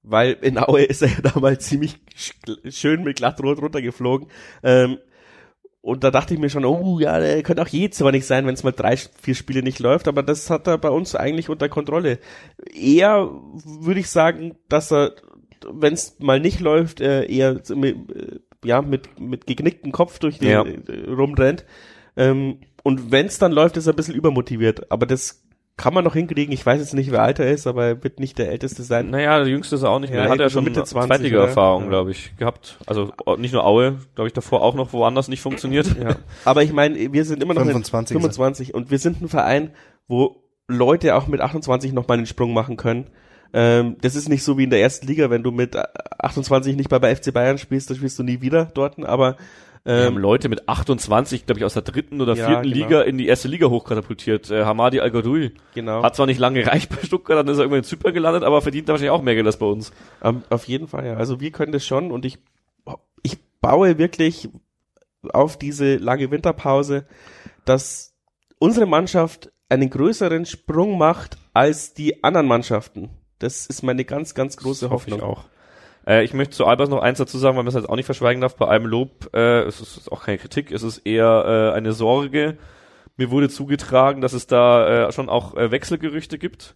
weil 0.02 0.38
in 0.42 0.58
Aue 0.58 0.84
ist 0.84 1.02
er 1.02 1.10
ja 1.10 1.22
damals 1.34 1.66
ziemlich 1.66 1.98
sch- 2.16 2.72
schön 2.72 3.04
mit 3.04 3.18
glattrot 3.18 3.62
runtergeflogen. 3.62 4.28
Ähm, 4.64 4.98
und 5.82 6.04
da 6.04 6.12
dachte 6.12 6.34
ich 6.34 6.40
mir 6.40 6.50
schon, 6.50 6.66
oh 6.66 7.00
ja, 7.00 7.20
der 7.20 7.42
könnte 7.44 7.62
auch 7.62 7.68
je 7.68 7.90
zornig 7.90 8.26
sein, 8.26 8.46
wenn 8.46 8.54
es 8.54 8.64
mal 8.64 8.72
drei, 8.72 8.98
vier 8.98 9.34
Spiele 9.36 9.64
nicht 9.64 9.80
läuft, 9.80 10.08
aber 10.10 10.24
das 10.24 10.50
hat 10.50 10.68
er 10.68 10.78
bei 10.78 10.90
uns 10.90 11.16
eigentlich 11.16 11.50
unter 11.50 11.70
Kontrolle. 11.70 12.20
Eher 12.74 13.30
würde 13.64 14.00
ich 14.02 14.10
sagen, 14.10 14.56
dass 14.68 14.92
er, 14.92 15.14
wenn 15.72 15.94
es 15.94 16.18
mal 16.20 16.40
nicht 16.40 16.60
läuft, 16.60 17.00
äh, 17.02 17.26
eher 17.26 17.62
mit, 17.76 17.96
äh, 18.16 18.40
ja, 18.66 18.82
mit, 18.82 19.20
mit 19.22 19.48
geknicktem 19.48 19.92
Kopf 19.94 20.20
durch 20.20 20.38
den 20.40 20.50
Ja. 20.50 20.64
äh, 20.66 21.10
rumrennt. 21.10 21.66
Ähm, 22.18 22.60
und 22.84 23.12
wenn 23.12 23.26
es 23.28 23.38
dann 23.40 23.52
läuft, 23.52 23.78
ist 23.78 23.88
er 23.88 23.94
ein 23.94 23.96
bisschen 23.96 24.16
übermotiviert. 24.16 24.92
Aber 24.92 25.06
das 25.06 25.44
kann 25.80 25.94
man 25.94 26.04
noch 26.04 26.14
hinkriegen. 26.14 26.54
Ich 26.54 26.66
weiß 26.66 26.82
jetzt 26.82 26.94
nicht, 26.94 27.10
wer 27.12 27.22
alter 27.22 27.48
ist, 27.48 27.66
aber 27.66 27.86
er 27.86 28.04
wird 28.04 28.20
nicht 28.20 28.38
der 28.38 28.52
Älteste 28.52 28.84
sein. 28.84 29.10
naja, 29.10 29.40
der 29.40 29.48
Jüngste 29.48 29.76
ist 29.76 29.84
er 29.84 29.92
auch 29.92 30.00
nicht 30.00 30.12
mehr. 30.12 30.20
Ja, 30.20 30.26
Er 30.26 30.32
hat 30.32 30.40
ja 30.40 30.50
schon 30.50 30.66
Mitte 30.66 30.84
20, 30.84 31.08
Zweitliga-Erfahrung, 31.08 31.84
oder? 31.84 31.90
glaube 31.90 32.12
ich, 32.12 32.36
gehabt. 32.36 32.78
Also 32.86 33.14
oh, 33.26 33.36
nicht 33.38 33.54
nur 33.54 33.66
Aue, 33.66 33.98
glaube 34.14 34.28
ich, 34.28 34.34
davor 34.34 34.62
auch 34.62 34.76
noch 34.76 34.92
woanders 34.92 35.30
nicht 35.30 35.42
funktioniert. 35.42 35.88
Ja. 36.00 36.18
Aber 36.44 36.64
ich 36.64 36.74
meine, 36.74 37.14
wir 37.14 37.24
sind 37.24 37.42
immer 37.42 37.54
noch 37.54 37.62
25 37.64 38.16
in 38.16 38.22
25 38.22 38.74
und 38.74 38.92
wir 38.92 39.00
sind 39.00 39.22
ein 39.22 39.30
Verein, 39.30 39.72
wo 40.08 40.44
Leute 40.68 41.16
auch 41.16 41.28
mit 41.28 41.40
28 41.40 41.94
noch 41.94 42.08
mal 42.08 42.16
einen 42.16 42.26
Sprung 42.26 42.54
machen 42.54 42.76
können. 42.76 43.08
Ähm, 43.54 43.96
das 44.02 44.16
ist 44.16 44.30
nicht 44.30 44.44
so 44.44 44.58
wie 44.58 44.66
in 44.66 44.70
der 44.70 44.82
ersten 44.82 45.08
Liga, 45.08 45.30
wenn 45.30 45.44
du 45.44 45.52
mit 45.52 45.76
28 46.20 46.76
nicht 46.76 46.90
bei, 46.90 47.00
bei 47.00 47.16
FC 47.16 47.34
Bayern 47.34 47.58
spielst, 47.58 47.90
dann 47.90 47.98
spielst 47.98 48.20
du 48.20 48.24
nie 48.24 48.42
wieder 48.42 48.66
dort, 48.66 49.00
aber 49.04 49.38
Wir 49.86 50.06
haben 50.06 50.16
ähm, 50.16 50.22
Leute 50.22 50.50
mit 50.50 50.68
28, 50.68 51.46
glaube 51.46 51.60
ich, 51.60 51.66
aus 51.66 51.74
der 51.74 51.84
dritten 51.84 52.22
oder 52.22 52.36
Ja, 52.36 52.48
vierten 52.48 52.64
genau. 52.72 52.76
Liga 52.76 53.02
in 53.02 53.18
die 53.18 53.28
erste 53.28 53.48
Liga 53.48 53.68
hochkatapultiert. 53.68 54.52
Äh, 54.52 54.66
Hamadi 54.66 55.00
Al-Gadoui 55.00 55.54
genau, 55.74 56.04
hat 56.04 56.16
zwar 56.16 56.26
nicht 56.26 56.40
lange 56.40 56.64
gereicht 56.64 56.90
bei 56.90 57.06
Stuttgart, 57.06 57.40
dann 57.40 57.48
ist 57.48 57.58
er 57.58 57.62
irgendwann 57.64 57.80
in 57.80 57.84
Zypern 57.86 58.14
gelandet, 58.14 58.44
aber 58.44 58.62
verdient 58.62 58.90
da 58.90 58.94
wahrscheinlich 58.94 59.12
auch 59.12 59.22
mehr 59.22 59.36
Geld 59.36 59.46
als 59.48 59.58
bei 59.58 59.66
uns. 59.66 59.92
ähm, 60.24 60.44
auf 60.50 60.68
jeden 60.68 60.88
Fall, 60.88 61.06
ja. 61.06 61.14
Also 61.16 61.40
wir 61.40 61.52
können 61.52 61.72
das 61.72 61.86
schon 61.86 62.12
und 62.12 62.26
ich, 62.26 62.38
ich 63.24 63.38
baue 63.62 63.98
wirklich 63.98 64.50
auf 65.34 65.58
diese 65.58 65.96
lange 65.98 66.32
Winterpause, 66.32 67.06
dass 67.66 68.14
unsere 68.60 68.86
Mannschaft 68.86 69.52
einen 69.70 69.90
größeren 69.90 70.46
Sprung 70.46 70.98
macht 70.98 71.38
als 71.54 71.94
die 71.94 72.24
anderen 72.24 72.48
Mannschaften. 72.48 73.10
Das 73.40 73.66
ist 73.68 73.84
meine 73.84 74.04
ganz, 74.06 74.34
ganz 74.34 74.58
große 74.58 74.86
Das 74.86 74.92
hoffe 74.92 75.12
Hoffnung. 75.12 75.20
Ich 75.20 75.24
auch. 75.26 75.46
Äh, 76.10 76.24
ich 76.24 76.34
möchte 76.34 76.56
zu 76.56 76.66
Albers 76.66 76.90
noch 76.90 77.02
eins 77.02 77.20
dazu 77.20 77.38
sagen, 77.38 77.56
weil 77.56 77.64
man 77.64 77.70
es 77.70 77.76
jetzt 77.76 77.88
auch 77.88 77.96
nicht 77.96 78.08
verschweigen 78.08 78.42
darf. 78.42 78.56
Bei 78.56 78.68
allem 78.68 78.88
Lob, 78.88 79.30
äh, 79.34 79.62
es 79.62 79.80
ist 79.80 80.12
auch 80.12 80.24
keine 80.24 80.40
Kritik, 80.40 80.72
es 80.72 80.82
ist 80.82 81.00
eher 81.06 81.72
äh, 81.74 81.78
eine 81.78 81.94
Sorge. 81.94 82.58
Mir 83.16 83.32
wurde 83.32 83.50
zugetragen, 83.50 84.22
dass 84.22 84.34
es 84.34 84.48
da 84.48 85.08
äh, 85.08 85.12
schon 85.12 85.30
auch 85.30 85.56
äh, 85.56 85.72
Wechselgerüchte 85.72 86.40
gibt, 86.40 86.76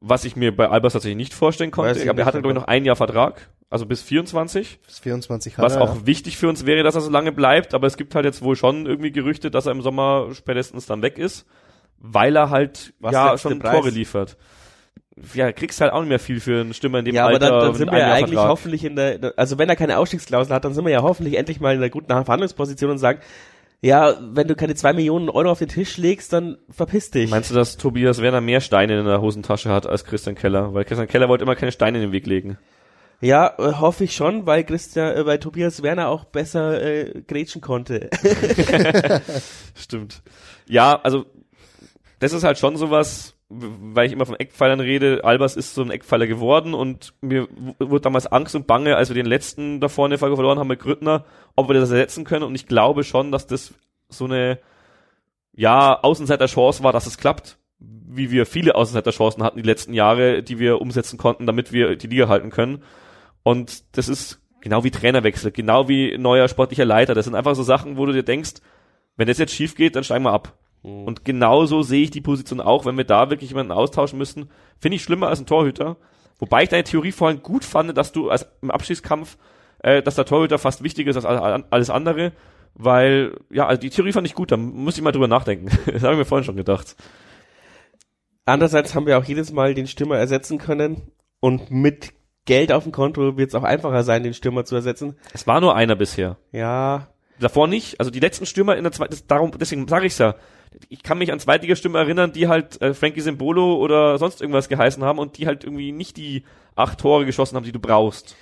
was 0.00 0.24
ich 0.24 0.36
mir 0.36 0.54
bei 0.54 0.68
Albers 0.68 0.92
tatsächlich 0.92 1.16
nicht 1.16 1.34
vorstellen 1.34 1.70
konnte. 1.70 1.98
ich 1.98 2.10
Aber 2.10 2.18
er 2.18 2.26
hatte, 2.26 2.40
glaube 2.42 2.52
ich, 2.52 2.60
noch 2.60 2.68
ein 2.68 2.84
Jahr 2.84 2.96
Vertrag, 2.96 3.48
also 3.70 3.86
bis 3.86 4.02
24, 4.02 4.80
Bis 4.84 4.98
24 4.98 5.56
hat 5.56 5.64
was 5.64 5.76
er, 5.76 5.82
auch 5.82 6.04
wichtig 6.04 6.36
für 6.36 6.48
uns 6.48 6.66
wäre, 6.66 6.82
dass 6.82 6.94
er 6.94 7.00
so 7.00 7.10
lange 7.10 7.32
bleibt. 7.32 7.72
Aber 7.72 7.86
es 7.86 7.96
gibt 7.96 8.14
halt 8.14 8.26
jetzt 8.26 8.42
wohl 8.42 8.56
schon 8.56 8.84
irgendwie 8.84 9.12
Gerüchte, 9.12 9.50
dass 9.50 9.66
er 9.66 9.72
im 9.72 9.80
Sommer 9.80 10.28
spätestens 10.34 10.84
dann 10.84 11.00
weg 11.00 11.16
ist, 11.16 11.46
weil 11.98 12.36
er 12.36 12.50
halt 12.50 12.92
Was 12.98 13.12
ja 13.12 13.38
schon 13.38 13.60
Preis? 13.60 13.76
Tore 13.76 13.90
liefert. 13.90 14.36
Ja, 15.34 15.52
kriegst 15.52 15.80
halt 15.80 15.92
auch 15.92 16.00
nicht 16.00 16.08
mehr 16.08 16.18
viel 16.18 16.40
für 16.40 16.60
einen 16.60 16.72
Stürmer 16.74 17.00
in 17.00 17.04
dem 17.04 17.14
Ja, 17.14 17.24
aber 17.24 17.34
Alter. 17.34 17.50
dann, 17.50 17.60
dann 17.60 17.74
sind 17.74 17.90
wir 17.92 17.98
ja 17.98 18.12
eigentlich 18.14 18.30
Vertrag. 18.30 18.48
hoffentlich 18.48 18.84
in 18.84 18.96
der, 18.96 19.34
also 19.36 19.58
wenn 19.58 19.68
er 19.68 19.76
keine 19.76 19.98
Ausstiegsklausel 19.98 20.54
hat, 20.54 20.64
dann 20.64 20.72
sind 20.74 20.84
wir 20.84 20.92
ja 20.92 21.02
hoffentlich 21.02 21.36
endlich 21.36 21.60
mal 21.60 21.72
in 21.74 21.78
einer 21.80 21.90
guten 21.90 22.06
Verhandlungsposition 22.06 22.90
und 22.90 22.98
sagen, 22.98 23.20
ja, 23.82 24.14
wenn 24.20 24.46
du 24.48 24.54
keine 24.54 24.74
zwei 24.74 24.92
Millionen 24.92 25.28
Euro 25.28 25.50
auf 25.50 25.58
den 25.58 25.68
Tisch 25.68 25.96
legst, 25.98 26.32
dann 26.32 26.56
verpiss 26.70 27.10
dich. 27.10 27.30
Meinst 27.30 27.50
du, 27.50 27.54
dass 27.54 27.76
Tobias 27.76 28.22
Werner 28.22 28.40
mehr 28.40 28.60
Steine 28.60 28.98
in 29.00 29.04
der 29.04 29.20
Hosentasche 29.20 29.70
hat 29.70 29.86
als 29.86 30.04
Christian 30.04 30.34
Keller? 30.36 30.72
Weil 30.72 30.84
Christian 30.84 31.08
Keller 31.08 31.28
wollte 31.28 31.42
immer 31.44 31.56
keine 31.56 31.72
Steine 31.72 31.98
in 31.98 32.02
den 32.04 32.12
Weg 32.12 32.26
legen. 32.26 32.58
ja, 33.20 33.52
äh, 33.58 33.72
hoffe 33.74 34.04
ich 34.04 34.14
schon, 34.14 34.46
weil 34.46 34.62
Christian, 34.64 35.14
äh, 35.16 35.26
weil 35.26 35.40
Tobias 35.40 35.82
Werner 35.82 36.08
auch 36.08 36.24
besser 36.24 36.80
äh, 36.80 37.22
grätschen 37.26 37.60
konnte. 37.60 38.08
Stimmt. 39.74 40.22
Ja, 40.68 41.00
also 41.02 41.26
das 42.20 42.32
ist 42.32 42.44
halt 42.44 42.58
schon 42.58 42.76
sowas, 42.76 43.34
weil 43.52 44.06
ich 44.06 44.12
immer 44.12 44.26
von 44.26 44.36
Eckpfeilern 44.36 44.80
rede. 44.80 45.24
Albers 45.24 45.56
ist 45.56 45.74
so 45.74 45.82
ein 45.82 45.90
Eckpfeiler 45.90 46.26
geworden 46.26 46.74
und 46.74 47.14
mir 47.20 47.48
wurde 47.78 48.00
damals 48.00 48.26
Angst 48.26 48.54
und 48.54 48.66
Bange, 48.66 48.96
als 48.96 49.10
wir 49.10 49.14
den 49.14 49.26
letzten 49.26 49.80
da 49.80 49.88
vorne 49.88 50.18
verloren 50.18 50.58
haben 50.58 50.68
mit 50.68 50.80
Grüttner, 50.80 51.24
ob 51.54 51.68
wir 51.68 51.74
das 51.74 51.90
ersetzen 51.90 52.24
können. 52.24 52.44
Und 52.44 52.54
ich 52.54 52.66
glaube 52.66 53.04
schon, 53.04 53.30
dass 53.30 53.46
das 53.46 53.74
so 54.08 54.24
eine 54.24 54.58
ja 55.52 55.98
Außenseiter-Chance 56.02 56.82
war, 56.82 56.92
dass 56.92 57.06
es 57.06 57.18
klappt. 57.18 57.58
Wie 57.78 58.30
wir 58.30 58.46
viele 58.46 58.74
Außenseiter-Chancen 58.74 59.42
hatten 59.42 59.56
die 59.56 59.66
letzten 59.68 59.94
Jahre, 59.94 60.42
die 60.42 60.58
wir 60.58 60.80
umsetzen 60.80 61.18
konnten, 61.18 61.46
damit 61.46 61.72
wir 61.72 61.96
die 61.96 62.06
Liga 62.06 62.28
halten 62.28 62.50
können. 62.50 62.82
Und 63.42 63.96
das 63.96 64.08
ist 64.08 64.40
genau 64.60 64.84
wie 64.84 64.90
Trainerwechsel, 64.90 65.50
genau 65.50 65.88
wie 65.88 66.16
neuer 66.16 66.48
sportlicher 66.48 66.84
Leiter. 66.84 67.14
Das 67.14 67.24
sind 67.24 67.34
einfach 67.34 67.54
so 67.54 67.62
Sachen, 67.62 67.96
wo 67.96 68.06
du 68.06 68.12
dir 68.12 68.22
denkst, 68.22 68.54
wenn 69.16 69.28
das 69.28 69.38
jetzt 69.38 69.54
schief 69.54 69.74
geht, 69.74 69.96
dann 69.96 70.04
steigen 70.04 70.24
wir 70.24 70.32
ab. 70.32 70.56
Und 70.82 71.24
genauso 71.24 71.82
sehe 71.82 72.02
ich 72.02 72.10
die 72.10 72.20
Position 72.20 72.60
auch, 72.60 72.84
wenn 72.86 72.96
wir 72.96 73.04
da 73.04 73.30
wirklich 73.30 73.50
jemanden 73.50 73.70
austauschen 73.70 74.18
müssen. 74.18 74.50
Finde 74.80 74.96
ich 74.96 75.02
schlimmer 75.04 75.28
als 75.28 75.38
ein 75.40 75.46
Torhüter. 75.46 75.96
Wobei 76.40 76.64
ich 76.64 76.70
deine 76.70 76.82
Theorie 76.82 77.12
vorhin 77.12 77.40
gut 77.42 77.64
fand, 77.64 77.96
dass 77.96 78.10
du 78.10 78.30
als 78.30 78.48
im 78.62 78.72
Abschießkampf, 78.72 79.38
äh, 79.78 80.02
dass 80.02 80.16
der 80.16 80.24
Torhüter 80.24 80.58
fast 80.58 80.82
wichtiger 80.82 81.10
ist 81.10 81.16
als 81.16 81.24
all- 81.24 81.64
alles 81.70 81.88
andere. 81.90 82.32
Weil, 82.74 83.36
ja, 83.50 83.66
also 83.66 83.80
die 83.80 83.90
Theorie 83.90 84.12
fand 84.12 84.26
ich 84.26 84.34
gut, 84.34 84.50
da 84.50 84.56
muss 84.56 84.96
ich 84.96 85.04
mal 85.04 85.12
drüber 85.12 85.28
nachdenken. 85.28 85.66
das 85.86 86.02
habe 86.02 86.14
ich 86.14 86.18
mir 86.18 86.24
vorhin 86.24 86.44
schon 86.44 86.56
gedacht. 86.56 86.96
Andererseits 88.44 88.94
haben 88.94 89.06
wir 89.06 89.18
auch 89.18 89.24
jedes 89.24 89.52
Mal 89.52 89.74
den 89.74 89.86
Stürmer 89.86 90.18
ersetzen 90.18 90.58
können 90.58 91.12
und 91.38 91.70
mit 91.70 92.12
Geld 92.44 92.72
auf 92.72 92.82
dem 92.82 92.90
Konto 92.92 93.36
wird 93.36 93.50
es 93.50 93.54
auch 93.54 93.62
einfacher 93.62 94.02
sein, 94.02 94.24
den 94.24 94.34
Stürmer 94.34 94.64
zu 94.64 94.74
ersetzen. 94.74 95.16
Es 95.32 95.46
war 95.46 95.60
nur 95.60 95.76
einer 95.76 95.94
bisher. 95.94 96.38
Ja, 96.50 97.08
Davor 97.40 97.66
nicht. 97.66 97.98
Also 97.98 98.10
die 98.12 98.20
letzten 98.20 98.46
Stürmer 98.46 98.76
in 98.76 98.84
der 98.84 98.92
zweiten, 98.92 99.16
darum, 99.26 99.50
deswegen 99.58 99.88
sage 99.88 100.06
ich's 100.06 100.18
ja. 100.18 100.34
Ich 100.88 101.02
kann 101.02 101.18
mich 101.18 101.32
an 101.32 101.40
Zweitligastürmer 101.40 102.00
erinnern, 102.00 102.32
die 102.32 102.48
halt 102.48 102.80
äh, 102.82 102.94
Frankie 102.94 103.20
Simbolo 103.20 103.76
oder 103.76 104.18
sonst 104.18 104.40
irgendwas 104.40 104.68
geheißen 104.68 105.02
haben 105.04 105.18
und 105.18 105.38
die 105.38 105.46
halt 105.46 105.64
irgendwie 105.64 105.92
nicht 105.92 106.16
die 106.16 106.44
acht 106.74 106.98
Tore 106.98 107.26
geschossen 107.26 107.56
haben, 107.56 107.64
die 107.64 107.72
du 107.72 107.80
brauchst. 107.80 108.36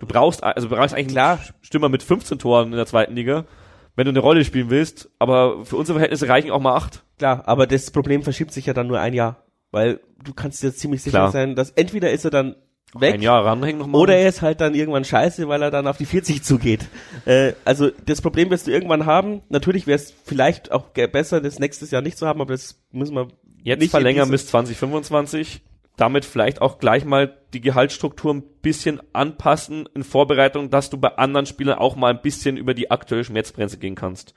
Du 0.00 0.06
brauchst, 0.06 0.42
also 0.42 0.68
du 0.68 0.76
brauchst 0.76 0.94
eigentlich 0.94 1.08
klar 1.08 1.38
Stürmer 1.62 1.88
mit 1.88 2.02
15 2.02 2.38
Toren 2.38 2.70
in 2.70 2.76
der 2.76 2.86
zweiten 2.86 3.14
Liga, 3.14 3.46
wenn 3.94 4.04
du 4.04 4.10
eine 4.10 4.20
Rolle 4.20 4.44
spielen 4.44 4.70
willst, 4.70 5.10
aber 5.18 5.64
für 5.64 5.76
unsere 5.76 5.98
Verhältnisse 5.98 6.28
reichen 6.28 6.50
auch 6.50 6.60
mal 6.60 6.74
acht. 6.76 7.04
klar, 7.18 7.42
aber 7.46 7.66
das 7.66 7.90
Problem 7.90 8.22
verschiebt 8.22 8.52
sich 8.52 8.66
ja 8.66 8.74
dann 8.74 8.86
nur 8.88 9.00
ein 9.00 9.14
Jahr. 9.14 9.42
Weil 9.72 10.00
du 10.22 10.32
kannst 10.32 10.62
dir 10.62 10.72
ziemlich 10.72 11.02
sicher 11.02 11.18
Klar. 11.18 11.32
sein, 11.32 11.54
dass 11.54 11.70
entweder 11.70 12.10
ist 12.10 12.24
er 12.24 12.30
dann 12.30 12.56
weg 13.00 13.14
Ein 13.14 13.22
Jahr 13.22 13.44
ranhängen 13.44 13.78
nochmal. 13.78 14.00
Oder 14.00 14.16
er 14.16 14.28
ist 14.28 14.42
halt 14.42 14.60
dann 14.60 14.74
irgendwann 14.74 15.04
scheiße, 15.04 15.48
weil 15.48 15.62
er 15.62 15.70
dann 15.70 15.86
auf 15.86 15.96
die 15.96 16.06
40 16.06 16.42
zugeht. 16.42 16.88
Äh, 17.24 17.52
also 17.64 17.90
das 18.04 18.20
Problem 18.20 18.50
wirst 18.50 18.66
du 18.66 18.70
irgendwann 18.70 19.06
haben. 19.06 19.42
Natürlich 19.48 19.86
wäre 19.86 19.96
es 19.96 20.14
vielleicht 20.24 20.72
auch 20.72 20.88
besser, 20.88 21.40
das 21.40 21.58
nächstes 21.58 21.90
Jahr 21.90 22.02
nicht 22.02 22.18
zu 22.18 22.26
haben, 22.26 22.40
aber 22.40 22.52
das 22.52 22.80
müssen 22.92 23.14
wir 23.14 23.28
jetzt 23.62 23.80
nicht 23.80 23.90
verlängern 23.90 24.30
bis 24.30 24.46
2025. 24.48 25.62
Damit 25.96 26.26
vielleicht 26.26 26.60
auch 26.60 26.78
gleich 26.78 27.06
mal 27.06 27.38
die 27.54 27.62
Gehaltsstruktur 27.62 28.34
ein 28.34 28.42
bisschen 28.60 29.00
anpassen 29.14 29.88
in 29.94 30.04
Vorbereitung, 30.04 30.68
dass 30.68 30.90
du 30.90 30.98
bei 30.98 31.16
anderen 31.16 31.46
Spielern 31.46 31.78
auch 31.78 31.96
mal 31.96 32.12
ein 32.12 32.20
bisschen 32.20 32.58
über 32.58 32.74
die 32.74 32.90
aktuelle 32.90 33.24
Schmerzgrenze 33.24 33.78
gehen 33.78 33.94
kannst. 33.94 34.34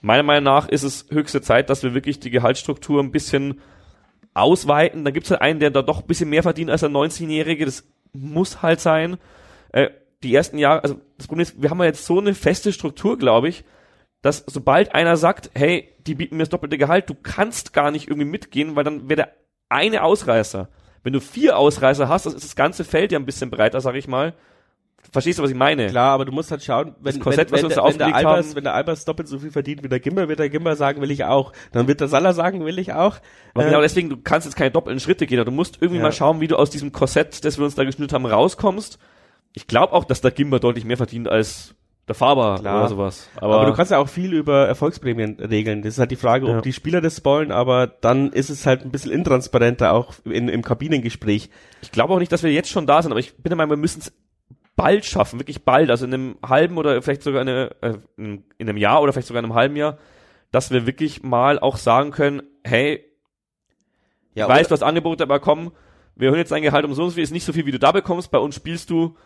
Meiner 0.00 0.22
Meinung 0.22 0.44
nach 0.44 0.68
ist 0.68 0.82
es 0.82 1.06
höchste 1.10 1.42
Zeit, 1.42 1.68
dass 1.68 1.82
wir 1.82 1.94
wirklich 1.94 2.20
die 2.20 2.30
Gehaltsstruktur 2.30 3.02
ein 3.02 3.10
bisschen 3.10 3.60
ausweiten. 4.34 5.04
Da 5.04 5.10
gibt's 5.10 5.30
halt 5.30 5.40
einen, 5.40 5.60
der 5.60 5.70
da 5.70 5.82
doch 5.82 6.00
ein 6.00 6.06
bisschen 6.06 6.28
mehr 6.28 6.42
verdient 6.42 6.70
als 6.70 6.80
der 6.80 6.90
19-Jährige. 6.90 7.64
Das 7.64 7.84
muss 8.14 8.62
halt 8.62 8.80
sein. 8.80 9.18
Äh, 9.72 9.90
die 10.22 10.34
ersten 10.34 10.58
Jahre, 10.58 10.82
also 10.82 11.00
das 11.18 11.26
Problem 11.26 11.42
ist, 11.42 11.60
wir 11.60 11.70
haben 11.70 11.78
ja 11.80 11.84
jetzt 11.84 12.06
so 12.06 12.18
eine 12.18 12.34
feste 12.34 12.72
Struktur, 12.72 13.18
glaube 13.18 13.48
ich, 13.48 13.64
dass 14.22 14.42
sobald 14.46 14.94
einer 14.94 15.18
sagt, 15.18 15.50
hey, 15.54 15.92
die 16.06 16.14
bieten 16.14 16.36
mir 16.36 16.44
das 16.44 16.48
doppelte 16.48 16.78
Gehalt, 16.78 17.10
du 17.10 17.14
kannst 17.14 17.74
gar 17.74 17.90
nicht 17.90 18.08
irgendwie 18.08 18.26
mitgehen, 18.26 18.74
weil 18.74 18.84
dann 18.84 19.08
wäre 19.08 19.16
der 19.16 19.32
eine 19.68 20.02
Ausreißer. 20.02 20.68
Wenn 21.02 21.12
du 21.12 21.20
vier 21.20 21.58
Ausreißer 21.58 22.08
hast, 22.08 22.24
das 22.24 22.32
ist 22.32 22.44
das 22.44 22.56
ganze 22.56 22.84
Feld 22.84 23.12
ja 23.12 23.18
ein 23.18 23.26
bisschen 23.26 23.50
breiter, 23.50 23.82
sag 23.82 23.94
ich 23.96 24.08
mal. 24.08 24.34
Verstehst 25.12 25.38
du, 25.38 25.42
was 25.42 25.50
ich 25.50 25.56
meine? 25.56 25.86
Klar, 25.88 26.12
aber 26.12 26.24
du 26.24 26.32
musst 26.32 26.50
halt 26.50 26.62
schauen, 26.62 26.94
wenn, 27.00 27.14
Das 27.14 27.20
Korsett, 27.20 27.52
was 27.52 27.62
wenn, 27.62 27.70
wir 27.70 27.76
wenn, 27.76 27.82
da 27.84 27.88
wenn, 27.88 27.98
der 27.98 28.14
Albers, 28.16 28.46
haben. 28.48 28.56
wenn 28.56 28.64
der 28.64 28.74
Albers 28.74 29.04
doppelt 29.04 29.28
so 29.28 29.38
viel 29.38 29.50
verdient 29.52 29.82
wie 29.84 29.88
der 29.88 30.00
Gimmer, 30.00 30.28
wird 30.28 30.38
der 30.40 30.48
Gimmer 30.50 30.74
sagen, 30.76 31.00
will 31.00 31.10
ich 31.10 31.24
auch. 31.24 31.52
Dann 31.72 31.86
wird 31.86 32.00
der 32.00 32.08
Salah 32.08 32.32
sagen, 32.32 32.64
will 32.64 32.78
ich 32.78 32.92
auch. 32.92 33.18
Aber 33.54 33.64
Äh, 33.64 33.68
genau 33.68 33.80
deswegen, 33.80 34.08
du 34.10 34.16
kannst 34.16 34.46
jetzt 34.46 34.56
keine 34.56 34.70
doppelten 34.70 34.98
Schritte 35.00 35.26
gehen, 35.26 35.44
du 35.44 35.50
musst 35.52 35.78
irgendwie 35.80 35.98
Ja. 35.98 36.02
mal 36.04 36.12
schauen, 36.12 36.40
wie 36.40 36.48
du 36.48 36.56
aus 36.56 36.70
diesem 36.70 36.90
Korsett, 36.92 37.44
das 37.44 37.58
wir 37.58 37.64
uns 37.64 37.74
da 37.74 37.84
geschnürt 37.84 38.12
haben, 38.12 38.26
rauskommst. 38.26 38.98
Ich 39.52 39.66
glaube 39.68 39.92
auch, 39.92 40.04
dass 40.04 40.20
der 40.20 40.32
Gimba 40.32 40.58
deutlich 40.58 40.84
mehr 40.84 40.96
verdient 40.96 41.28
als 41.28 41.74
der 42.08 42.14
Faber 42.14 42.56
Klar. 42.60 42.80
oder 42.80 42.88
sowas. 42.88 43.30
Aber, 43.36 43.54
aber, 43.60 43.66
du 43.66 43.72
kannst 43.72 43.90
ja 43.90 43.98
auch 43.98 44.08
viel 44.08 44.34
über 44.34 44.66
Erfolgsprämien 44.66 45.38
regeln. 45.40 45.80
Das 45.82 45.94
ist 45.94 45.98
halt 45.98 46.10
die 46.10 46.16
Frage, 46.16 46.44
ob 46.46 46.52
Ja. 46.52 46.60
die 46.60 46.72
Spieler 46.74 47.00
das 47.00 47.24
wollen, 47.24 47.50
aber 47.50 47.86
dann 47.86 48.30
ist 48.32 48.50
es 48.50 48.66
halt 48.66 48.82
ein 48.84 48.90
bisschen 48.90 49.10
intransparenter 49.10 49.92
auch 49.92 50.12
in, 50.24 50.48
im 50.50 50.60
Kabinengespräch. 50.62 51.48
ich 51.80 51.92
glaube 51.92 52.12
auch 52.12 52.18
nicht, 52.18 52.30
dass 52.32 52.42
wir 52.42 52.52
jetzt 52.52 52.68
schon 52.68 52.86
da 52.86 53.00
sind, 53.00 53.10
aber 53.12 53.20
ich 53.20 53.36
bin 53.36 53.48
der 53.50 53.56
Meinung, 53.56 53.70
wir 53.70 53.76
müssen 53.78 54.00
es 54.00 54.12
bald 54.76 55.04
schaffen, 55.04 55.38
wirklich 55.40 55.64
bald, 55.64 55.90
also 55.90 56.04
in 56.04 56.14
einem 56.14 56.36
halben 56.46 56.76
oder 56.78 57.00
vielleicht 57.02 57.22
sogar 57.22 57.42
eine, 57.42 57.70
äh, 57.80 57.94
in, 58.16 58.44
in 58.58 58.68
einem 58.68 58.78
Jahr 58.78 59.00
oder 59.02 59.12
vielleicht 59.12 59.28
sogar 59.28 59.40
in 59.40 59.46
einem 59.46 59.54
halben 59.54 59.76
Jahr, 59.76 59.98
dass 60.50 60.70
wir 60.70 60.86
wirklich 60.86 61.22
mal 61.22 61.58
auch 61.58 61.76
sagen 61.76 62.10
können, 62.10 62.42
hey, 62.64 63.04
Ja, 64.34 64.44
ich 64.46 64.48
weiß, 64.50 64.58
oder- 64.60 64.68
du 64.68 64.72
hast 64.74 64.82
Angebote, 64.82 65.22
aber 65.22 65.40
komm, 65.40 65.72
wir 66.16 66.28
hören 66.28 66.38
jetzt 66.38 66.52
dein 66.52 66.62
Gehalt 66.62 66.84
um 66.84 66.94
so 66.94 67.02
und 67.04 67.10
so 67.10 67.14
viel, 67.14 67.24
ist 67.24 67.30
nicht 67.32 67.44
so 67.44 67.52
viel, 67.52 67.66
wie 67.66 67.72
du 67.72 67.78
da 67.78 67.92
bekommst, 67.92 68.30
bei 68.30 68.38
uns 68.38 68.54
spielst 68.54 68.90
du, 68.90 69.16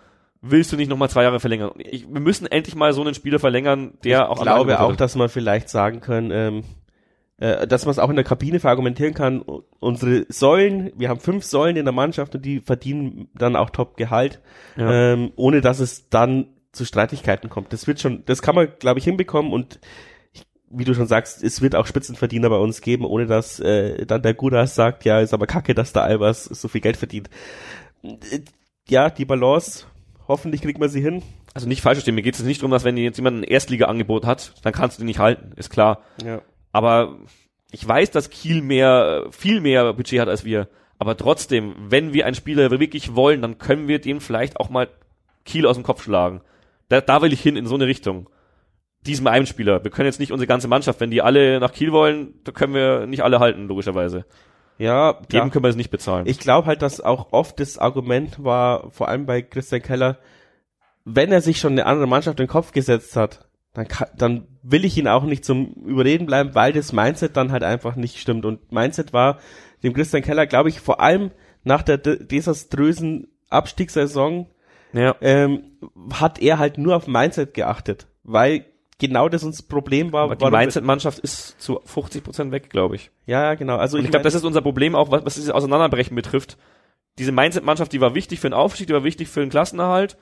willst 0.41 0.73
du 0.73 0.77
nicht 0.77 0.89
nochmal 0.89 1.11
zwei 1.11 1.23
Jahre 1.25 1.41
verlängern? 1.41 1.73
Ich, 1.79 2.07
wir 2.12 2.20
müssen 2.20 2.47
endlich 2.47 2.75
mal 2.75 2.93
so 2.93 3.01
einen 3.03 3.15
Spieler 3.15 3.39
verlängern, 3.39 3.99
der 4.05 4.31
auch 4.31 4.37
ich 4.37 4.43
glaube 4.43 4.73
Angebot 4.77 4.95
auch, 4.95 4.97
dass 4.97 5.16
man 5.16 5.29
vielleicht 5.29 5.69
sagen 5.69 6.01
können, 6.01 6.31
ähm, 6.33 6.65
äh, 7.39 7.66
dass 7.66 7.85
man 7.85 7.93
es 7.93 7.98
auch 7.98 8.10
in 8.10 8.16
der 8.16 8.24
Kabine 8.24 8.60
verargumentieren 8.60 9.15
kann. 9.15 9.43
Unsere 9.81 10.27
Säulen, 10.28 10.93
wir 10.97 11.09
haben 11.09 11.20
fünf 11.20 11.44
Säulen 11.44 11.77
in 11.77 11.85
der 11.85 11.93
Mannschaft 11.93 12.35
und 12.35 12.44
die 12.44 12.60
verdienen 12.60 13.28
dann 13.35 13.56
auch 13.56 13.70
Top-Gehalt, 13.70 14.40
Ja. 14.77 15.12
ähm, 15.12 15.32
ohne 15.36 15.60
dass 15.60 15.81
es 15.81 16.09
dann 16.09 16.48
zu 16.73 16.85
Streitigkeiten 16.85 17.48
kommt. 17.48 17.73
Das 17.73 17.86
wird 17.86 18.01
schon, 18.01 18.24
das 18.27 18.43
kann 18.43 18.55
man, 18.55 18.69
glaube 18.78 18.98
ich, 18.98 19.05
hinbekommen 19.05 19.52
und 19.52 19.81
ich, 20.32 20.43
wie 20.70 20.85
du 20.85 20.94
schon 20.94 21.06
sagst, 21.06 21.43
es 21.43 21.62
wird 21.62 21.74
auch 21.74 21.86
Spitzenverdiener 21.86 22.51
bei 22.51 22.56
uns 22.59 22.81
geben, 22.82 23.05
ohne 23.05 23.27
dass 23.27 23.59
äh, 23.60 24.05
dann 24.05 24.23
der 24.23 24.35
Gudas 24.35 24.74
sagt, 24.74 25.05
ja, 25.05 25.20
ist 25.20 25.32
aber 25.35 25.47
kacke, 25.47 25.74
dass 25.74 25.93
der 25.93 26.02
Albers 26.02 26.44
so 26.44 26.69
viel 26.69 26.81
Geld 26.82 26.97
verdient. 26.97 27.31
Äh, 28.02 28.40
Ja, 28.89 29.10
die 29.10 29.24
Balance, 29.27 29.85
hoffentlich 30.28 30.62
kriegt 30.62 30.78
man 30.78 30.89
sie 30.89 31.01
hin. 31.02 31.23
Also 31.55 31.66
nicht 31.69 31.82
falsch 31.82 31.97
verstehen, 31.98 32.15
mir 32.15 32.23
geht 32.23 32.35
es 32.35 32.43
nicht 32.43 32.60
darum, 32.62 32.70
dass 32.70 32.85
wenn 32.85 32.97
dir 32.97 33.05
jetzt 33.05 33.16
jemand 33.19 33.39
ein 33.39 33.44
Erstliga-Angebot 33.44 34.24
hat, 34.27 34.55
dann 34.62 34.73
kannst 34.73 34.97
du 34.98 35.02
den 35.02 35.06
nicht 35.06 35.19
halten, 35.19 35.52
ist 35.56 35.70
klar. 35.70 36.02
Ja. 36.24 36.40
Aber 36.78 37.18
ich 37.72 37.88
weiß, 37.88 38.12
dass 38.12 38.30
Kiel 38.30 38.62
mehr, 38.62 39.26
viel 39.32 39.60
mehr 39.60 39.92
Budget 39.94 40.20
hat 40.20 40.28
als 40.28 40.44
wir. 40.44 40.68
Aber 41.00 41.16
trotzdem, 41.16 41.74
wenn 41.76 42.12
wir 42.12 42.24
einen 42.24 42.36
Spieler 42.36 42.70
wirklich 42.70 43.16
wollen, 43.16 43.42
dann 43.42 43.59
können 43.59 43.88
wir 43.88 44.00
dem 44.00 44.20
vielleicht 44.20 44.60
auch 44.60 44.70
mal 44.70 44.86
Kiel 45.44 45.66
aus 45.66 45.74
dem 45.74 45.82
Kopf 45.82 46.05
schlagen. 46.05 46.40
Da, 46.88 47.00
da 47.00 47.20
will 47.20 47.32
ich 47.32 47.40
hin 47.40 47.56
in 47.56 47.66
so 47.66 47.74
eine 47.74 47.88
Richtung. 47.88 48.30
Diesem 49.06 49.26
einen 49.26 49.46
Spieler. 49.46 49.82
Wir 49.82 49.90
können 49.90 50.06
jetzt 50.06 50.20
nicht 50.20 50.30
unsere 50.30 50.46
ganze 50.46 50.68
Mannschaft, 50.68 51.00
wenn 51.00 51.10
die 51.10 51.20
alle 51.20 51.59
nach 51.59 51.72
Kiel 51.72 51.90
wollen, 51.90 52.34
da 52.44 52.52
können 52.52 52.74
wir 52.74 53.06
nicht 53.06 53.24
alle 53.24 53.40
halten, 53.40 53.66
logischerweise. 53.66 54.24
Ja, 54.78 55.14
Dem 55.14 55.26
klar. 55.26 55.50
können 55.50 55.64
wir 55.64 55.70
es 55.70 55.74
nicht 55.74 55.90
bezahlen. 55.90 56.28
Ich 56.28 56.38
glaube 56.38 56.68
halt, 56.68 56.80
dass 56.80 57.00
auch 57.00 57.32
oft 57.32 57.59
das 57.59 57.76
Argument 57.76 58.44
war, 58.44 58.88
vor 58.92 59.09
allem 59.09 59.26
bei 59.26 59.42
Christian 59.42 59.82
Keller, 59.82 60.18
wenn 61.05 61.32
er 61.32 61.40
sich 61.40 61.59
schon 61.59 61.72
eine 61.72 61.86
andere 61.86 62.06
Mannschaft 62.06 62.38
in 62.38 62.46
den 62.46 62.52
Kopf 62.52 62.70
gesetzt 62.70 63.16
hat, 63.16 63.48
dann, 63.78 63.88
kann, 63.88 64.09
dann 64.16 64.48
will 64.62 64.84
ich 64.84 64.98
ihn 64.98 65.06
auch 65.06 65.22
nicht 65.22 65.44
zum 65.44 65.72
Überreden 65.86 66.26
bleiben, 66.26 66.55
weil 66.55 66.72
das 66.72 66.92
Mindset 66.92 67.36
dann 67.36 67.52
halt 67.52 67.62
einfach 67.62 67.94
nicht 67.94 68.18
stimmt. 68.18 68.44
Und 68.44 68.72
Mindset 68.72 69.12
war 69.12 69.38
dem 69.84 69.94
Christian 69.94 70.22
Keller, 70.22 70.46
glaube 70.46 70.68
ich, 70.68 70.80
vor 70.80 71.00
allem 71.00 71.30
nach 71.62 71.82
der 71.82 71.98
de 71.98 72.24
desaströsen 72.24 73.28
Abstiegssaison 73.50 74.48
ja. 74.92 75.14
ähm, 75.20 75.78
hat 76.12 76.40
er 76.40 76.59
halt 76.59 76.76
nur 76.76 76.96
auf 76.96 77.06
Mindset 77.06 77.55
geachtet, 77.55 78.09
weil 78.24 78.64
genau 78.98 79.28
das 79.28 79.44
uns 79.44 79.62
Problem 79.62 80.12
war. 80.12 80.24
Aber 80.24 80.34
die 80.34 80.50
Mindset-Mannschaft 80.50 81.20
ist 81.20 81.60
zu 81.60 81.80
50 81.84 82.24
Prozent 82.24 82.50
weg, 82.50 82.70
glaube 82.70 82.96
ich. 82.96 83.12
Ja, 83.26 83.55
genau. 83.55 83.76
Also 83.76 83.96
Und 83.96 84.05
ich 84.05 84.10
glaube, 84.10 84.24
das 84.24 84.34
ist 84.34 84.44
unser 84.44 84.60
Problem 84.60 84.96
auch, 84.96 85.12
was, 85.12 85.24
was 85.24 85.34
dieses 85.36 85.50
Auseinanderbrechen 85.50 86.16
betrifft. 86.16 86.59
Diese 87.18 87.30
Mindset-Mannschaft, 87.30 87.92
die 87.92 88.00
war 88.00 88.16
wichtig 88.16 88.40
für 88.40 88.48
den 88.48 88.55
Aufstieg, 88.55 88.88
die 88.88 88.92
war 88.92 89.05
wichtig 89.05 89.28
für 89.28 89.40
den 89.40 89.50
Klassenerhalt, 89.50 90.16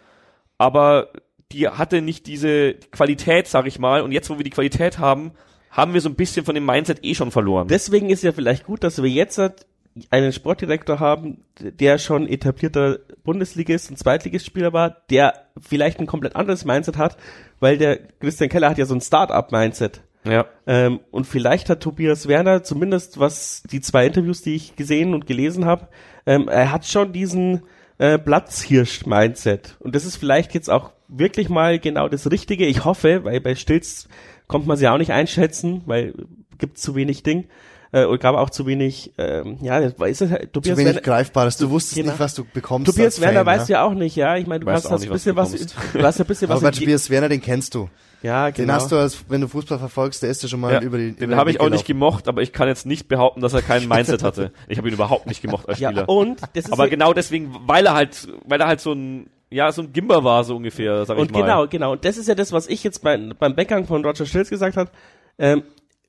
aber 0.59 1.09
die 1.53 1.69
hatte 1.69 2.03
nicht 2.03 2.27
diese 2.27 2.75
Qualität, 2.75 3.47
sag 3.47 3.67
ich 3.67 3.79
mal. 3.79 4.03
Und 4.03 4.13
jetzt, 4.13 4.31
wo 4.31 4.37
wir 4.37 4.45
die 4.45 4.51
Qualität 4.51 4.99
haben, 4.99 5.33
haben 5.71 5.95
wir 5.95 6.01
so 6.01 6.09
ein 6.09 6.15
bisschen 6.15 6.45
von 6.45 6.55
dem 6.55 6.67
Mindset 6.67 7.05
eh 7.05 7.15
schon 7.15 7.31
verloren. 7.31 7.69
Deswegen 7.69 8.11
ist 8.11 8.23
ja 8.23 8.33
vielleicht 8.33 8.65
gut, 8.65 8.83
dass 8.83 9.03
wir 9.03 9.11
jetzt 9.11 9.39
halt 9.39 9.67
einen 10.11 10.33
Sportdirektor 10.33 11.01
haben, 11.01 11.45
der 11.59 11.99
schon 11.99 12.29
etablierter 12.29 12.99
Bundesligist 13.25 13.91
und 13.91 13.99
Zweitligistspieler 13.99 14.73
war, 14.73 15.03
der 15.11 15.47
vielleicht 15.61 16.01
ein 16.01 16.07
komplett 16.07 16.37
anderes 16.37 16.65
Mindset 16.65 16.99
hat, 16.99 17.17
weil 17.61 17.79
der 17.79 17.99
Christian 18.21 18.51
Keller 18.51 18.71
hat 18.71 18.79
ja 18.79 18.87
so 18.87 18.95
ein 18.95 19.01
Start-up-Mindset. 19.01 20.03
ja. 20.25 20.47
Ähm, 20.67 21.01
und 21.11 21.27
vielleicht 21.27 21.71
hat 21.71 21.81
Tobias 21.81 22.29
Werner, 22.29 22.63
zumindest 22.63 23.19
was 23.19 23.63
die 23.71 23.81
zwei 23.81 24.07
Interviews, 24.07 24.43
die 24.43 24.55
ich 24.55 24.77
gesehen 24.77 25.15
und 25.15 25.27
gelesen 25.27 25.65
habe, 25.65 25.89
ähm, 26.27 26.49
er 26.49 26.73
hat 26.73 26.85
schon 26.87 27.13
diesen 27.13 27.63
äh, 27.99 28.19
Platzhirsch-Mindset. 28.19 29.77
Und 29.81 29.95
das 29.95 30.05
ist 30.05 30.17
vielleicht 30.17 30.53
jetzt 30.53 30.69
auch 30.69 30.93
wirklich 31.09 31.49
mal 31.49 31.79
genau 31.79 32.09
das 32.09 32.31
Richtige. 32.31 32.67
Ich 32.67 32.85
hoffe, 32.85 33.25
weil 33.25 33.41
bei 33.41 33.55
Stilz 33.55 34.09
kommt 34.47 34.67
man 34.67 34.77
sie 34.77 34.89
auch 34.89 34.99
nicht 34.99 35.13
einschätzen, 35.13 35.83
weil 35.87 36.15
gibt 36.59 36.79
zu 36.79 36.95
wenig 36.95 37.23
Ding. 37.23 37.47
Äh, 37.93 38.05
und 38.05 38.21
gab 38.21 38.35
auch 38.35 38.51
zu 38.51 38.67
wenig, 38.67 39.13
ähm, 39.17 39.59
ja, 39.63 39.79
ist 39.79 40.21
es 40.21 40.31
halt, 40.31 40.43
Zu 40.43 40.49
Tobias 40.55 40.77
wenig 40.77 40.87
Werner, 40.97 41.01
Greifbares. 41.03 41.57
Du 41.57 41.71
wusstest 41.71 41.97
Genau. 41.97 42.11
nicht, 42.11 42.21
was 42.21 42.35
du 42.35 42.45
bekommst. 42.45 42.87
Tobias 42.91 43.15
als 43.15 43.21
Werner 43.21 43.45
Fan, 43.45 43.47
weißt 43.47 43.69
ja. 43.69 43.77
ja 43.79 43.85
auch 43.85 43.95
nicht, 43.95 44.17
ja. 44.17 44.37
Ich 44.37 44.47
meine, 44.49 44.61
du 44.61 44.67
Weißt 44.67 44.91
hast, 44.91 45.05
ein 45.05 45.09
was 45.09 45.23
bisschen 45.23 45.37
du 45.37 45.41
was, 45.41 45.53
bekommst. 45.53 45.77
du 45.95 46.03
hast 46.03 46.21
ein 46.21 46.27
bisschen 46.27 46.49
was 46.49 46.57
Aber 46.59 46.71
bei 46.73 46.77
Tobias 46.77 47.09
Werner, 47.11 47.29
den 47.29 47.41
kennst 47.41 47.75
du. 47.77 47.89
ja, 48.23 48.47
Den 48.51 48.55
genau. 48.65 48.75
hast 48.75 48.91
du, 48.91 48.97
als, 48.97 49.25
wenn 49.29 49.41
du 49.41 49.47
Fußball 49.47 49.79
verfolgst, 49.79 50.21
der 50.25 50.31
ist 50.31 50.43
ja 50.43 50.49
schon 50.49 50.61
mal 50.61 50.73
ja. 50.73 50.81
über 50.83 50.99
die. 50.99 51.13
Den 51.15 51.37
habe 51.37 51.51
den 51.51 51.55
ich 51.57 51.61
auch 51.61 51.71
nicht 51.71 51.87
gemocht, 51.87 52.27
aber 52.27 52.43
ich 52.43 52.53
kann 52.53 52.67
jetzt 52.67 52.87
nicht 52.87 53.07
behaupten, 53.07 53.41
dass 53.41 53.55
er 53.55 53.63
kein 53.63 53.87
Mindset 53.87 54.25
hatte. 54.25 54.51
Ich 54.67 54.79
habe 54.79 54.89
ihn 54.89 54.95
überhaupt 54.95 55.27
nicht 55.29 55.41
gemocht 55.41 55.69
als 55.69 55.79
ja, 55.79 55.91
Spieler. 55.91 56.09
und 56.09 56.41
das 56.55 56.65
ist 56.65 56.73
aber 56.73 56.85
ja- 56.85 56.91
genau 56.91 57.13
deswegen, 57.13 57.55
weil 57.67 57.87
er 57.87 57.95
halt, 57.95 58.27
weil 58.47 58.61
er 58.61 58.67
halt 58.67 58.81
so 58.81 58.93
ein, 58.93 59.31
ja, 59.51 59.71
so 59.73 59.83
ein 59.83 59.93
Gimber 59.93 60.25
war, 60.25 60.45
so 60.45 60.57
ungefähr, 60.57 61.05
sag 61.05 61.17
ich 61.17 61.23
Und 61.23 61.33
mal. 61.33 61.43
genau, 61.43 61.67
genau. 61.69 61.93
Und 61.93 62.05
das 62.05 62.17
ist 62.17 62.29
ja 62.29 62.35
das, 62.35 62.53
was 62.53 62.67
ich 62.67 62.83
jetzt 62.85 63.03
bei, 63.03 63.17
beim 63.17 63.57
Weggang 63.57 63.87
von 63.87 64.05
Roger 64.05 64.27
Stilz 64.27 64.51
gesagt 64.51 64.77
habe. 64.77 64.91
Ähm, 65.39 65.63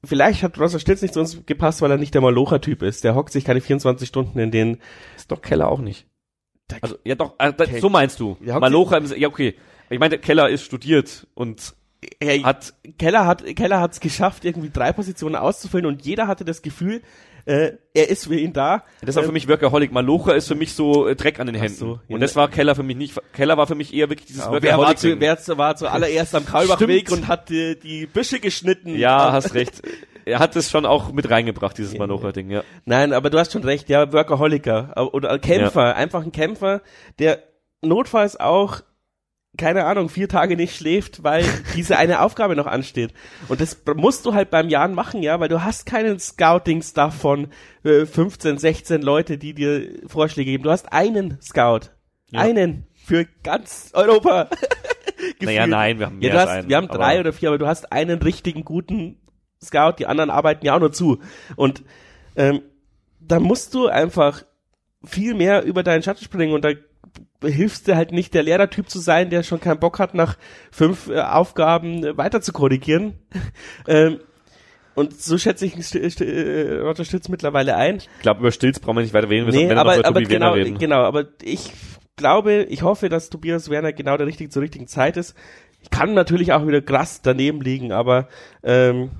vielleicht 0.03 0.43
hat 0.43 0.59
Roger 0.59 0.79
Stilz 0.79 1.01
nicht 1.01 1.13
zu 1.13 1.19
uns 1.19 1.45
gepasst, 1.45 1.81
weil 1.81 1.91
er 1.91 1.97
nicht 1.97 2.13
der 2.13 2.21
Malocher-Typ 2.21 2.81
ist. 2.81 3.03
Der 3.03 3.15
hockt 3.15 3.31
sich 3.31 3.45
keine 3.45 3.61
24 3.61 4.07
Stunden 4.07 4.39
in 4.39 4.51
den. 4.51 4.79
Ist 5.15 5.31
doch 5.31 5.41
Keller 5.41 5.69
auch 5.69 5.79
nicht. 5.79 6.07
Also, 6.81 6.97
ja 7.05 7.15
doch, 7.15 7.35
äh, 7.39 7.53
da, 7.53 7.63
Okay. 7.63 7.79
so 7.79 7.89
meinst 7.89 8.19
du. 8.19 8.37
Ja, 8.41 8.55
okay. 8.55 8.61
Malocha, 8.61 8.97
im- 8.97 9.05
ja 9.17 9.27
okay. 9.27 9.55
Ich 9.89 9.99
meine, 9.99 10.17
Keller 10.17 10.49
ist 10.49 10.63
studiert 10.63 11.27
und 11.33 11.73
Er 12.19 12.43
hat, 12.43 12.73
Keller 12.99 13.25
hat 13.25 13.43
Keller 13.55 13.79
hat 13.79 13.93
es 13.93 13.99
geschafft, 14.01 14.43
irgendwie 14.45 14.69
drei 14.69 14.91
Positionen 14.91 15.35
auszufüllen 15.35 15.85
und 15.85 16.05
jeder 16.05 16.27
hatte 16.27 16.43
das 16.43 16.61
Gefühl, 16.61 17.01
Äh, 17.47 17.77
er 17.93 18.09
ist 18.09 18.27
für 18.27 18.35
ihn 18.35 18.51
da. 18.51 18.83
Das 19.01 19.15
war 19.15 19.23
für 19.23 19.31
mich 19.31 19.47
Workaholic. 19.47 19.93
Malocha 19.93 20.33
ist 20.33 20.49
für 20.49 20.55
mich 20.55 20.73
so 20.73 21.07
äh, 21.07 21.15
Dreck 21.15 21.39
an 21.39 21.47
den 21.47 21.55
Händen. 21.55 21.77
so, 21.77 21.99
ja. 22.07 22.15
und 22.15 22.19
das 22.19 22.35
war 22.35 22.49
Keller 22.49 22.75
für 22.75 22.83
mich 22.83 22.97
nicht. 22.97 23.17
Keller 23.31 23.57
war 23.57 23.67
für 23.67 23.75
mich 23.75 23.93
eher 23.93 24.09
wirklich 24.09 24.27
dieses 24.27 24.43
Ja, 24.43 24.51
wer 24.51 24.77
war, 24.77 24.79
Workaholic. 24.79 24.97
zu, 24.99 25.19
wer 25.47 25.57
war 25.57 25.75
zuallererst 25.77 26.35
am 26.35 26.45
Kaulbachweg 26.45 27.07
Stimmt. 27.07 27.21
und 27.21 27.27
hat 27.29 27.47
die, 27.47 27.79
die 27.79 28.05
Büsche 28.05 28.41
geschnitten? 28.41 28.97
ja, 28.97 29.31
hast 29.31 29.53
recht. 29.53 29.81
Er 30.25 30.39
hat 30.39 30.57
es 30.57 30.69
schon 30.69 30.85
auch 30.85 31.13
mit 31.13 31.29
reingebracht, 31.29 31.77
dieses 31.77 31.97
Malocha-Ding, 31.97 32.49
ja. 32.49 32.63
Nein, 32.83 33.13
aber 33.13 33.29
du 33.29 33.39
hast 33.39 33.53
schon 33.53 33.63
recht, 33.63 33.87
ja, 33.87 34.11
Workaholiker 34.11 34.91
äh, 34.97 34.99
oder 34.99 35.39
Kämpfer, 35.39 35.95
einfach 35.95 36.21
ein 36.21 36.33
Kämpfer, 36.33 36.81
der 37.17 37.43
notfalls 37.81 38.37
auch 38.37 38.81
keine 39.57 39.85
Ahnung, 39.85 40.09
vier 40.09 40.29
Tage 40.29 40.55
nicht 40.55 40.75
schläft, 40.75 41.23
weil 41.23 41.43
diese 41.75 41.97
eine 41.97 42.21
Aufgabe 42.21 42.55
noch 42.55 42.67
ansteht. 42.67 43.13
Und 43.47 43.59
das 43.59 43.81
musst 43.95 44.25
du 44.25 44.33
halt 44.33 44.49
beim 44.49 44.69
Jahren 44.69 44.93
machen, 44.93 45.23
ja, 45.23 45.39
weil 45.39 45.49
du 45.49 45.63
hast 45.63 45.85
keinen 45.85 46.19
Scouting-Stuff 46.19 47.13
von 47.13 47.49
äh, 47.83 48.05
15, 48.05 48.57
16 48.57 49.01
Leute, 49.01 49.37
die 49.37 49.53
dir 49.53 49.89
Vorschläge 50.07 50.51
geben. 50.51 50.63
Du 50.63 50.71
hast 50.71 50.91
einen 50.93 51.39
Scout. 51.41 51.91
Einen 52.33 52.87
für 52.93 53.25
ganz 53.43 53.91
Europa. 53.93 54.49
Naja, 55.41 55.65
nein, 55.65 55.99
wir 55.99 56.05
haben 56.05 56.21
ja, 56.21 56.29
mehr 56.29 56.39
als 56.39 56.49
hast, 56.49 56.57
einen, 56.57 56.69
Wir 56.69 56.77
haben 56.77 56.87
drei 56.87 57.19
oder 57.19 57.33
vier, 57.33 57.49
aber 57.49 57.57
du 57.57 57.67
hast 57.67 57.91
einen 57.91 58.21
richtigen 58.21 58.63
guten 58.63 59.19
Scout, 59.63 59.93
die 59.97 60.05
anderen 60.05 60.29
arbeiten 60.29 60.65
ja 60.65 60.75
auch 60.75 60.79
nur 60.79 60.91
zu. 60.91 61.19
Und 61.55 61.83
ähm, 62.35 62.61
da 63.19 63.39
musst 63.39 63.73
du 63.73 63.87
einfach 63.87 64.43
viel 65.03 65.33
mehr 65.33 65.63
über 65.63 65.83
deinen 65.83 66.03
Schatten 66.03 66.23
springen 66.23 66.53
und 66.53 66.63
da 66.63 66.69
hilfst 67.41 67.87
du 67.87 67.95
halt 67.95 68.11
nicht 68.11 68.33
der 68.33 68.43
Lehrertyp 68.43 68.89
zu 68.89 68.99
sein, 68.99 69.29
der 69.29 69.43
schon 69.43 69.59
keinen 69.59 69.79
Bock 69.79 69.99
hat, 69.99 70.13
nach 70.13 70.37
fünf 70.71 71.09
äh, 71.09 71.19
Aufgaben 71.19 72.03
äh, 72.03 72.17
weiter 72.17 72.41
zu 72.41 72.53
korrigieren. 72.53 73.13
ähm, 73.87 74.19
und 74.95 75.21
so 75.21 75.37
schätze 75.37 75.65
ich 75.65 75.73
St 75.85 76.09
St 76.09 76.21
äh, 76.21 76.79
Roger 76.79 77.05
Stütz 77.05 77.29
mittlerweile 77.29 77.75
ein. 77.75 77.97
Ich 77.97 78.21
glaube, 78.21 78.39
über 78.39 78.51
Stilz 78.51 78.79
brauchen 78.79 78.97
wir 78.97 79.03
nicht 79.03 79.13
weiter 79.13 79.29
reden, 79.29 79.45
wir 79.45 79.53
Nee, 79.53 79.71
aber, 79.71 79.91
wir 79.91 79.97
noch 79.97 79.99
über 79.99 80.07
aber 80.07 80.21
genau, 80.23 80.53
reden. 80.53 80.77
genau, 80.79 81.03
aber 81.03 81.25
ich 81.43 81.71
glaube, 82.15 82.63
ich 82.63 82.81
hoffe, 82.81 83.07
dass 83.07 83.29
Tobias 83.29 83.69
Werner 83.69 83.93
genau 83.93 84.17
der 84.17 84.25
richtige 84.25 84.49
zur 84.49 84.63
richtigen 84.63 84.87
Zeit 84.87 85.15
ist. 85.15 85.35
Ich 85.83 85.91
kann 85.91 86.15
natürlich 86.15 86.51
auch 86.51 86.65
wieder 86.65 86.81
krass 86.81 87.21
daneben 87.21 87.61
liegen, 87.61 87.91
aber 87.91 88.27
ähm, 88.63 89.11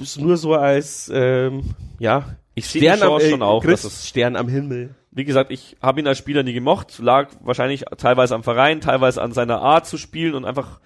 ist 0.00 0.20
nur 0.20 0.36
so 0.36 0.54
als 0.54 1.10
ähm, 1.14 1.74
ja 1.98 2.36
Ich 2.54 2.66
sehe 2.66 2.82
die 2.82 3.00
Chance 3.00 3.30
schon 3.30 3.42
auch, 3.42 3.62
Christ 3.62 4.06
Stern 4.06 4.36
am 4.36 4.48
Himmel. 4.48 4.94
Wie 5.18 5.24
gesagt, 5.24 5.50
ich 5.50 5.76
habe 5.82 5.98
ihn 5.98 6.06
als 6.06 6.16
Spieler 6.16 6.44
nie 6.44 6.52
gemocht, 6.52 7.00
lag 7.00 7.30
wahrscheinlich 7.40 7.86
teilweise 7.96 8.36
am 8.36 8.44
Verein, 8.44 8.80
teilweise 8.80 9.20
an 9.20 9.32
seiner 9.32 9.60
Art 9.60 9.84
zu 9.84 9.96
spielen 9.98 10.36
und 10.36 10.44
einfach, 10.44 10.78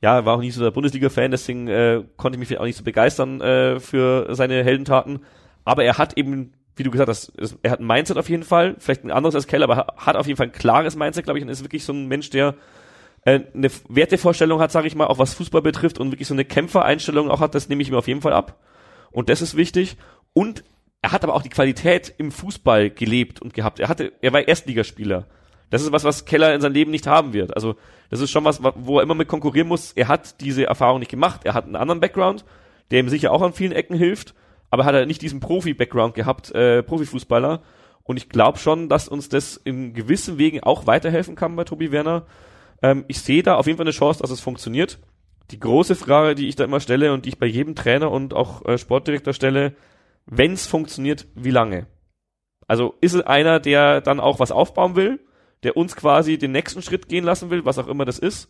ja, 0.00 0.24
war 0.24 0.36
auch 0.36 0.40
nicht 0.40 0.54
so 0.54 0.62
der 0.62 0.70
Bundesliga-Fan, 0.70 1.32
deswegen 1.32 1.66
äh, 1.66 2.04
konnte 2.16 2.36
ich 2.36 2.38
mich 2.38 2.46
vielleicht 2.46 2.60
auch 2.60 2.66
nicht 2.66 2.76
so 2.76 2.84
begeistern 2.84 3.40
äh, 3.40 3.80
für 3.80 4.36
seine 4.36 4.62
Heldentaten. 4.62 5.24
Aber 5.64 5.82
er 5.82 5.98
hat 5.98 6.16
eben, 6.16 6.52
wie 6.76 6.84
du 6.84 6.92
gesagt 6.92 7.08
hast, 7.08 7.32
er 7.64 7.72
hat 7.72 7.80
ein 7.80 7.86
Mindset 7.88 8.18
auf 8.18 8.28
jeden 8.28 8.44
Fall, 8.44 8.76
vielleicht 8.78 9.02
ein 9.02 9.10
anderes 9.10 9.34
als 9.34 9.48
Keller, 9.48 9.64
aber 9.64 9.76
ha- 9.78 9.94
hat 9.96 10.14
auf 10.14 10.28
jeden 10.28 10.36
Fall 10.36 10.46
ein 10.46 10.52
klares 10.52 10.94
Mindset, 10.94 11.24
glaube 11.24 11.40
ich, 11.40 11.44
und 11.44 11.50
ist 11.50 11.64
wirklich 11.64 11.82
so 11.84 11.92
ein 11.92 12.06
Mensch, 12.06 12.30
der 12.30 12.54
äh, 13.24 13.40
eine 13.52 13.68
Wertevorstellung 13.88 14.60
hat, 14.60 14.70
sage 14.70 14.86
ich 14.86 14.94
mal, 14.94 15.08
auch 15.08 15.18
was 15.18 15.34
Fußball 15.34 15.60
betrifft 15.60 15.98
und 15.98 16.12
wirklich 16.12 16.28
so 16.28 16.34
eine 16.34 16.44
Kämpfereinstellung 16.44 17.32
auch 17.32 17.40
hat, 17.40 17.56
das 17.56 17.68
nehme 17.68 17.82
ich 17.82 17.88
ihm 17.88 17.96
auf 17.96 18.06
jeden 18.06 18.20
Fall 18.20 18.32
ab. 18.32 18.60
Und 19.10 19.28
das 19.28 19.42
ist 19.42 19.56
wichtig. 19.56 19.96
Und 20.34 20.62
er 21.02 21.10
hat 21.10 21.24
aber 21.24 21.34
auch 21.34 21.42
die 21.42 21.48
Qualität 21.48 22.14
im 22.16 22.30
Fußball 22.30 22.90
gelebt 22.90 23.42
und 23.42 23.54
gehabt. 23.54 23.80
Er 23.80 23.88
hatte, 23.88 24.12
er 24.20 24.32
war 24.32 24.46
Erstligaspieler. 24.46 25.26
Das 25.68 25.82
ist 25.82 25.90
was, 25.90 26.04
was 26.04 26.24
Keller 26.26 26.54
in 26.54 26.60
seinem 26.60 26.74
Leben 26.74 26.90
nicht 26.92 27.08
haben 27.08 27.32
wird. 27.32 27.56
Also, 27.56 27.74
das 28.10 28.20
ist 28.20 28.30
schon 28.30 28.44
was, 28.44 28.62
wo 28.62 28.98
er 28.98 29.02
immer 29.02 29.14
mit 29.14 29.26
konkurrieren 29.26 29.68
muss. 29.68 29.92
Er 29.92 30.06
hat 30.06 30.40
diese 30.40 30.66
Erfahrung 30.66 31.00
nicht 31.00 31.10
gemacht. 31.10 31.40
Er 31.44 31.54
hat 31.54 31.64
einen 31.64 31.76
anderen 31.76 32.00
Background, 32.00 32.44
der 32.90 33.00
ihm 33.00 33.08
sicher 33.08 33.32
auch 33.32 33.42
an 33.42 33.52
vielen 33.52 33.72
Ecken 33.72 33.96
hilft. 33.96 34.34
Aber 34.70 34.84
hat 34.84 34.94
er 34.94 35.06
nicht 35.06 35.22
diesen 35.22 35.40
Profi-Background 35.40 36.14
gehabt, 36.14 36.54
äh, 36.54 36.82
Profifußballer. 36.82 37.62
Und 38.04 38.16
ich 38.16 38.28
glaube 38.28 38.58
schon, 38.58 38.88
dass 38.88 39.08
uns 39.08 39.28
das 39.28 39.56
in 39.56 39.94
gewissen 39.94 40.38
Wegen 40.38 40.60
auch 40.60 40.86
weiterhelfen 40.86 41.34
kann 41.34 41.56
bei 41.56 41.64
Tobi 41.64 41.90
Werner. 41.90 42.26
Ähm, 42.80 43.04
ich 43.08 43.20
sehe 43.20 43.42
da 43.42 43.56
auf 43.56 43.66
jeden 43.66 43.76
Fall 43.76 43.86
eine 43.86 43.92
Chance, 43.92 44.20
dass 44.22 44.30
es 44.30 44.40
funktioniert. 44.40 44.98
Die 45.50 45.58
große 45.58 45.94
Frage, 45.94 46.34
die 46.34 46.48
ich 46.48 46.56
da 46.56 46.64
immer 46.64 46.80
stelle 46.80 47.12
und 47.12 47.24
die 47.24 47.30
ich 47.30 47.38
bei 47.38 47.46
jedem 47.46 47.74
Trainer 47.74 48.10
und 48.10 48.34
auch 48.34 48.64
äh, 48.66 48.78
Sportdirektor 48.78 49.34
stelle, 49.34 49.74
wenn 50.26 50.52
es 50.52 50.66
funktioniert, 50.66 51.26
wie 51.34 51.50
lange? 51.50 51.86
Also 52.66 52.94
ist 53.00 53.14
es 53.14 53.22
einer, 53.22 53.60
der 53.60 54.00
dann 54.00 54.20
auch 54.20 54.38
was 54.38 54.52
aufbauen 54.52 54.96
will, 54.96 55.20
der 55.62 55.76
uns 55.76 55.96
quasi 55.96 56.38
den 56.38 56.52
nächsten 56.52 56.82
Schritt 56.82 57.08
gehen 57.08 57.24
lassen 57.24 57.50
will, 57.50 57.64
was 57.64 57.78
auch 57.78 57.88
immer 57.88 58.04
das 58.04 58.18
ist? 58.18 58.48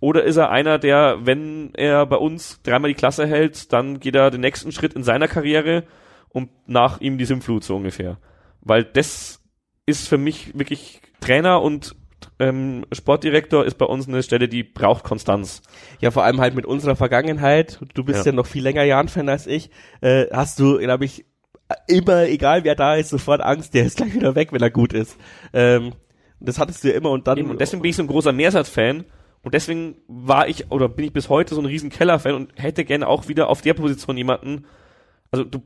Oder 0.00 0.24
ist 0.24 0.36
er 0.36 0.50
einer, 0.50 0.78
der, 0.78 1.18
wenn 1.24 1.74
er 1.74 2.06
bei 2.06 2.16
uns 2.16 2.62
dreimal 2.62 2.88
die 2.88 2.96
Klasse 2.96 3.26
hält, 3.26 3.72
dann 3.72 4.00
geht 4.00 4.14
er 4.14 4.30
den 4.30 4.40
nächsten 4.40 4.72
Schritt 4.72 4.94
in 4.94 5.02
seiner 5.02 5.28
Karriere 5.28 5.84
und 6.30 6.50
nach 6.66 7.00
ihm 7.00 7.18
die 7.18 7.26
Sinnflut 7.26 7.64
so 7.64 7.76
ungefähr? 7.76 8.18
Weil 8.62 8.84
das 8.84 9.42
ist 9.84 10.08
für 10.08 10.18
mich 10.18 10.58
wirklich 10.58 11.02
Trainer 11.20 11.60
und 11.60 11.94
ähm, 12.38 12.84
Sportdirektor 12.92 13.64
ist 13.64 13.78
bei 13.78 13.86
uns 13.86 14.08
eine 14.08 14.22
Stelle, 14.22 14.48
die 14.48 14.62
braucht 14.62 15.04
Konstanz. 15.04 15.62
Ja, 16.00 16.10
vor 16.10 16.24
allem 16.24 16.40
halt 16.40 16.54
mit 16.54 16.66
unserer 16.66 16.96
Vergangenheit. 16.96 17.78
Du 17.94 18.04
bist 18.04 18.26
ja, 18.26 18.32
Ja. 18.32 18.36
noch 18.36 18.46
viel 18.46 18.62
länger 18.62 18.84
Jahren-Fan 18.84 19.28
als 19.28 19.46
ich. 19.46 19.70
Äh, 20.00 20.26
hast 20.32 20.58
du, 20.58 20.78
glaube 20.78 21.04
ich, 21.04 21.24
immer, 21.86 22.24
egal 22.26 22.64
wer 22.64 22.74
da 22.74 22.96
ist, 22.96 23.10
sofort 23.10 23.40
Angst, 23.40 23.74
der 23.74 23.84
ist 23.84 23.96
gleich 23.98 24.14
wieder 24.14 24.34
weg, 24.34 24.52
wenn 24.52 24.62
er 24.62 24.70
gut 24.70 24.92
ist. 24.92 25.16
Ähm, 25.52 25.92
das 26.40 26.58
hattest 26.58 26.82
du 26.84 26.88
ja 26.88 26.94
immer 26.94 27.10
und 27.10 27.26
dann. 27.26 27.38
Eben, 27.38 27.50
und 27.50 27.60
deswegen 27.60 27.82
bin 27.82 27.90
ich 27.90 27.96
so 27.96 28.02
ein 28.02 28.08
großer 28.08 28.32
Meersatz-Fan. 28.32 29.04
Und 29.42 29.54
deswegen 29.54 29.96
war 30.06 30.48
ich 30.48 30.70
oder 30.70 30.88
bin 30.88 31.06
ich 31.06 31.12
bis 31.12 31.28
heute 31.30 31.54
so 31.54 31.60
ein 31.62 31.66
riesen 31.66 31.88
Keller-Fan 31.90 32.34
und 32.34 32.52
hätte 32.56 32.84
gerne 32.84 33.06
auch 33.08 33.28
wieder 33.28 33.48
auf 33.48 33.62
der 33.62 33.74
Position 33.74 34.16
jemanden. 34.16 34.66
Also 35.30 35.44
du, 35.44 35.62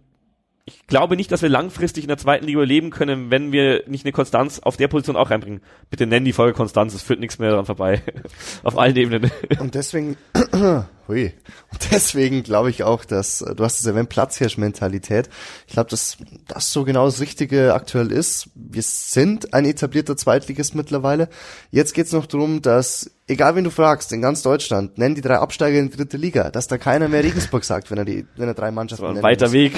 ich 0.66 0.86
glaube 0.86 1.16
nicht, 1.16 1.30
dass 1.30 1.42
wir 1.42 1.50
langfristig 1.50 2.04
in 2.04 2.08
der 2.08 2.16
zweiten 2.16 2.46
Liga 2.46 2.62
leben 2.62 2.88
können, 2.90 3.30
wenn 3.30 3.52
wir 3.52 3.84
nicht 3.86 4.06
eine 4.06 4.12
Konstanz 4.12 4.60
auf 4.60 4.78
der 4.78 4.88
Position 4.88 5.16
auch 5.16 5.30
reinbringen. 5.30 5.60
Bitte 5.90 6.06
nenn 6.06 6.24
die 6.24 6.32
Folge 6.32 6.54
Konstanz, 6.54 6.94
es 6.94 7.02
führt 7.02 7.20
nichts 7.20 7.38
mehr 7.38 7.50
daran 7.50 7.66
vorbei. 7.66 8.02
auf 8.62 8.78
allen 8.78 8.96
Ebenen. 8.96 9.30
Und 9.60 9.74
deswegen, 9.74 10.16
hui, 11.08 11.32
und 11.72 11.92
deswegen 11.92 12.42
glaube 12.42 12.70
ich 12.70 12.82
auch, 12.82 13.04
dass, 13.04 13.40
äh, 13.40 13.54
du 13.54 13.64
hast 13.64 13.80
es 13.80 13.86
erwähnt, 13.86 14.08
Platzhirsch-Mentalität. 14.08 15.28
Ich 15.66 15.74
glaube, 15.74 15.90
dass 15.90 16.16
das 16.48 16.72
so 16.72 16.84
genau 16.84 17.06
das 17.06 17.20
Richtige 17.20 17.74
aktuell 17.74 18.10
ist. 18.12 18.48
Wir 18.54 18.82
sind 18.82 19.54
ein 19.54 19.64
etablierter 19.64 20.16
Zweitligist 20.16 20.74
mittlerweile. 20.74 21.28
Jetzt 21.70 21.94
geht's 21.94 22.12
noch 22.12 22.26
darum, 22.26 22.62
dass, 22.62 23.10
egal 23.26 23.56
wen 23.56 23.64
du 23.64 23.70
fragst, 23.70 24.12
in 24.12 24.22
ganz 24.22 24.42
Deutschland, 24.42 24.98
nenn 24.98 25.14
die 25.14 25.20
drei 25.20 25.36
Absteiger 25.36 25.78
in 25.78 25.90
die 25.90 25.96
dritte 25.96 26.16
Liga, 26.16 26.50
dass 26.50 26.68
da 26.68 26.78
keiner 26.78 27.08
mehr 27.08 27.24
Regensburg 27.24 27.64
sagt, 27.64 27.90
wenn 27.90 27.98
er 27.98 28.04
die, 28.04 28.26
wenn 28.36 28.48
er 28.48 28.54
drei 28.54 28.70
Mannschaften 28.70 29.02
War 29.02 29.10
ein 29.10 29.14
nennen 29.14 29.24
weiter 29.24 29.46
muss. 29.46 29.52
Weg. 29.52 29.72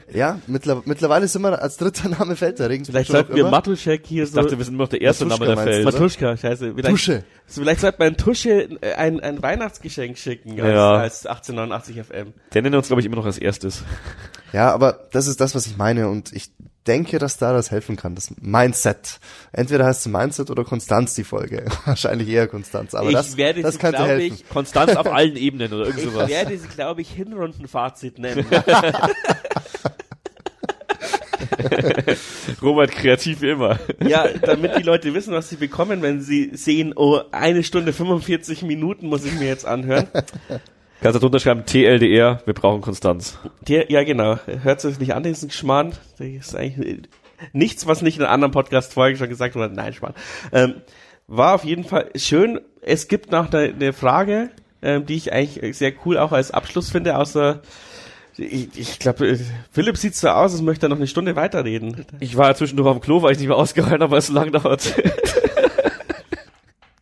Ja, 0.12 0.40
mittler, 0.48 0.82
mittlerweile 0.86 1.28
sind 1.28 1.42
wir 1.42 1.62
als 1.62 1.76
dritter 1.76 2.08
Name 2.08 2.34
fällt 2.34 2.58
der 2.58 2.68
Regensburg. 2.68 2.94
Vielleicht 2.96 3.12
sollten 3.12 3.36
wir. 3.36 3.46
Matuschek 3.46 4.04
hier 4.04 4.24
Ich 4.24 4.30
so. 4.30 4.40
dachte, 4.40 4.58
wir 4.58 4.64
sind 4.64 4.74
nur 4.76 4.86
noch 4.86 4.90
der 4.90 5.00
erste 5.00 5.24
Matuschka 5.24 5.54
Name 5.54 5.64
der 5.64 5.72
Feld. 5.72 5.84
Matuschka, 5.84 6.36
scheiße. 6.36 6.72
Vielleicht, 6.74 6.88
Tusche. 6.88 7.24
So, 7.46 7.60
vielleicht 7.60 7.80
sollte 7.80 7.98
man 8.00 8.16
Tusche 8.16 8.68
äh, 8.80 8.94
ein, 8.94 9.20
ein 9.20 9.40
Weihnachtsgeschenk 9.40 10.18
schicken 10.18 10.39
als, 10.46 10.56
Ja. 10.56 10.92
als 10.94 11.26
1889 11.26 11.96
FM. 12.04 12.32
Der 12.54 12.62
nennt 12.62 12.74
uns, 12.74 12.86
glaube 12.88 13.00
ich, 13.00 13.06
immer 13.06 13.16
noch 13.16 13.26
als 13.26 13.38
erstes. 13.38 13.82
Ja, 14.52 14.72
aber 14.74 15.06
das 15.12 15.28
ist 15.28 15.40
das, 15.40 15.54
was 15.54 15.68
ich 15.68 15.76
meine 15.76 16.08
und 16.08 16.32
ich 16.32 16.50
denke, 16.84 17.20
dass 17.20 17.36
da 17.36 17.52
das 17.52 17.70
helfen 17.70 17.94
kann, 17.94 18.16
das 18.16 18.32
Mindset. 18.40 19.20
Entweder 19.52 19.84
heißt 19.86 20.00
es 20.04 20.12
Mindset 20.12 20.50
oder 20.50 20.64
Konstanz 20.64 21.14
die 21.14 21.22
Folge. 21.22 21.66
Wahrscheinlich 21.84 22.26
eher 22.28 22.48
Konstanz, 22.48 22.96
aber 22.96 23.10
Ich 23.10 23.14
das, 23.14 23.36
werde 23.36 23.62
das 23.62 23.74
sie, 23.74 23.78
könnte 23.78 24.04
helfen. 24.04 24.34
ich, 24.34 24.48
Konstanz 24.48 24.96
auf 24.96 25.06
allen 25.12 25.36
Ebenen 25.36 25.72
oder 25.72 25.84
irgend 25.86 26.00
Ich 26.02 26.10
sowas. 26.10 26.28
werde 26.28 26.58
sie, 26.58 26.66
glaube 26.66 27.00
ich, 27.02 27.10
Hinrundenfazit 27.12 28.18
nennen. 28.18 28.44
Robert 32.62 32.92
kreativ 32.92 33.40
wie 33.40 33.50
immer. 33.50 33.78
ja, 34.06 34.26
damit 34.42 34.76
die 34.76 34.82
Leute 34.82 35.14
wissen, 35.14 35.32
was 35.32 35.48
sie 35.48 35.56
bekommen, 35.56 36.02
wenn 36.02 36.20
sie 36.20 36.50
sehen, 36.54 36.92
oh, 36.96 37.20
eine 37.32 37.62
Stunde 37.62 37.92
45 37.92 38.62
Minuten 38.62 39.08
muss 39.08 39.24
ich 39.24 39.32
mir 39.38 39.46
jetzt 39.46 39.66
anhören. 39.66 40.08
Kannst 41.00 41.16
du 41.16 41.20
drunter 41.20 41.40
schreiben, 41.40 41.64
TLDR, 41.64 42.42
wir 42.44 42.54
brauchen 42.54 42.82
Konstanz. 42.82 43.38
Ja, 43.66 44.04
genau. 44.04 44.38
Hört 44.62 44.82
sich 44.82 44.98
nicht 44.98 45.14
an, 45.14 45.22
diesen 45.22 45.48
Geschmarrn. 45.48 45.92
Das 46.18 46.26
ist 46.26 46.54
eigentlich 46.54 47.08
nichts, 47.52 47.86
was 47.86 48.02
nicht 48.02 48.18
in 48.18 48.24
anderen 48.24 48.52
Podcast-Folge 48.52 49.16
schon 49.16 49.28
gesagt 49.28 49.54
wurde. 49.54 49.74
Nein, 49.74 49.94
Schmarrn. 49.94 50.14
Ähm, 50.52 50.74
war 51.26 51.54
auf 51.54 51.64
jeden 51.64 51.84
Fall 51.84 52.10
schön. 52.16 52.60
Es 52.82 53.08
gibt 53.08 53.30
noch 53.30 53.52
eine, 53.52 53.72
eine 53.72 53.92
Frage, 53.92 54.50
ähm, 54.82 55.06
die 55.06 55.14
ich 55.14 55.32
eigentlich 55.32 55.76
sehr 55.78 55.92
cool 56.04 56.18
auch 56.18 56.32
als 56.32 56.50
Abschluss 56.50 56.90
finde, 56.90 57.16
außer 57.16 57.62
ich, 58.36 58.78
ich 58.78 58.98
glaube, 58.98 59.28
äh, 59.28 59.38
Philipp 59.70 59.96
sieht 59.96 60.14
so 60.14 60.28
aus, 60.28 60.52
als 60.52 60.62
möchte 60.62 60.86
er 60.86 60.88
noch 60.88 60.96
eine 60.96 61.06
Stunde 61.06 61.36
weiterreden. 61.36 62.04
Ich 62.20 62.36
war 62.36 62.48
ja 62.48 62.54
zwischendurch 62.54 62.88
auf 62.88 62.98
dem 62.98 63.02
Klo, 63.02 63.22
weil 63.22 63.32
ich 63.32 63.38
nicht 63.38 63.48
mehr 63.48 63.56
ausgehalten 63.56 64.02
habe, 64.02 64.12
weil 64.12 64.18
es 64.18 64.28
so 64.28 64.32
lange 64.32 64.50
dauert. 64.50 64.94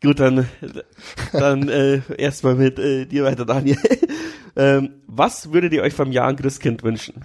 Gut, 0.02 0.20
dann, 0.20 0.48
dann 1.32 1.68
äh, 1.68 2.00
erstmal 2.16 2.54
mit 2.54 2.78
äh, 2.78 3.06
dir 3.06 3.24
weiter, 3.24 3.44
Daniel. 3.44 3.78
ähm, 4.56 4.94
was 5.06 5.52
würdet 5.52 5.72
ihr 5.72 5.82
euch 5.82 5.94
vom 5.94 6.12
Jahr 6.12 6.28
ein 6.28 6.36
Christkind 6.36 6.84
wünschen? 6.84 7.24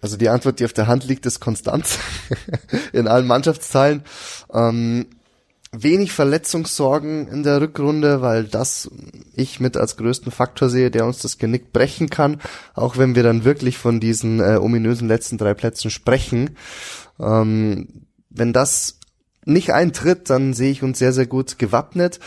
Also 0.00 0.16
die 0.16 0.28
Antwort, 0.28 0.60
die 0.60 0.64
auf 0.64 0.72
der 0.72 0.86
Hand 0.86 1.04
liegt, 1.04 1.26
ist 1.26 1.40
Konstanz 1.40 1.98
in 2.92 3.08
allen 3.08 3.26
Mannschaftsteilen. 3.26 4.04
Ähm, 4.52 5.06
wenig 5.72 6.12
Verletzungssorgen 6.12 7.28
in 7.28 7.42
der 7.42 7.60
Rückrunde, 7.60 8.20
weil 8.20 8.44
das 8.44 8.90
ich 9.34 9.58
mit 9.58 9.76
als 9.76 9.96
größten 9.96 10.30
Faktor 10.30 10.68
sehe, 10.68 10.90
der 10.90 11.06
uns 11.06 11.18
das 11.18 11.38
Genick 11.38 11.72
brechen 11.72 12.10
kann, 12.10 12.40
auch 12.74 12.98
wenn 12.98 13.14
wir 13.14 13.22
dann 13.22 13.44
wirklich 13.44 13.78
von 13.78 13.98
diesen 13.98 14.40
äh, 14.40 14.58
ominösen 14.60 15.08
letzten 15.08 15.38
drei 15.38 15.54
Plätzen 15.54 15.90
sprechen. 15.90 16.56
Ähm, 17.18 18.06
wenn 18.28 18.52
das 18.52 18.98
nicht 19.44 19.72
eintritt, 19.72 20.30
dann 20.30 20.54
sehe 20.54 20.70
ich 20.70 20.82
uns 20.82 20.98
sehr, 20.98 21.12
sehr 21.12 21.26
gut 21.26 21.58
gewappnet 21.58 22.20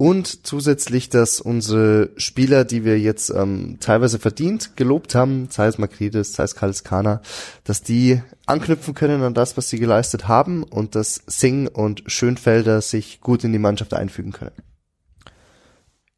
und 0.00 0.46
zusätzlich, 0.46 1.08
dass 1.08 1.40
unsere 1.40 2.10
Spieler, 2.16 2.64
die 2.64 2.84
wir 2.84 3.00
jetzt 3.00 3.30
ähm, 3.30 3.78
teilweise 3.80 4.20
verdient 4.20 4.76
gelobt 4.76 5.16
haben, 5.16 5.48
sei 5.50 5.66
es 5.66 5.76
Makridis, 5.76 6.34
sei 6.34 6.44
es 6.44 6.54
Kaliskana, 6.54 7.20
dass 7.64 7.82
die 7.82 8.22
anknüpfen 8.46 8.94
können 8.94 9.24
an 9.24 9.34
das, 9.34 9.56
was 9.56 9.68
sie 9.68 9.80
geleistet 9.80 10.28
haben 10.28 10.62
und 10.62 10.94
dass 10.94 11.20
Singh 11.26 11.68
und 11.68 12.04
Schönfelder 12.06 12.80
sich 12.80 13.20
gut 13.20 13.42
in 13.42 13.52
die 13.52 13.58
Mannschaft 13.58 13.92
einfügen 13.92 14.30
können. 14.30 14.52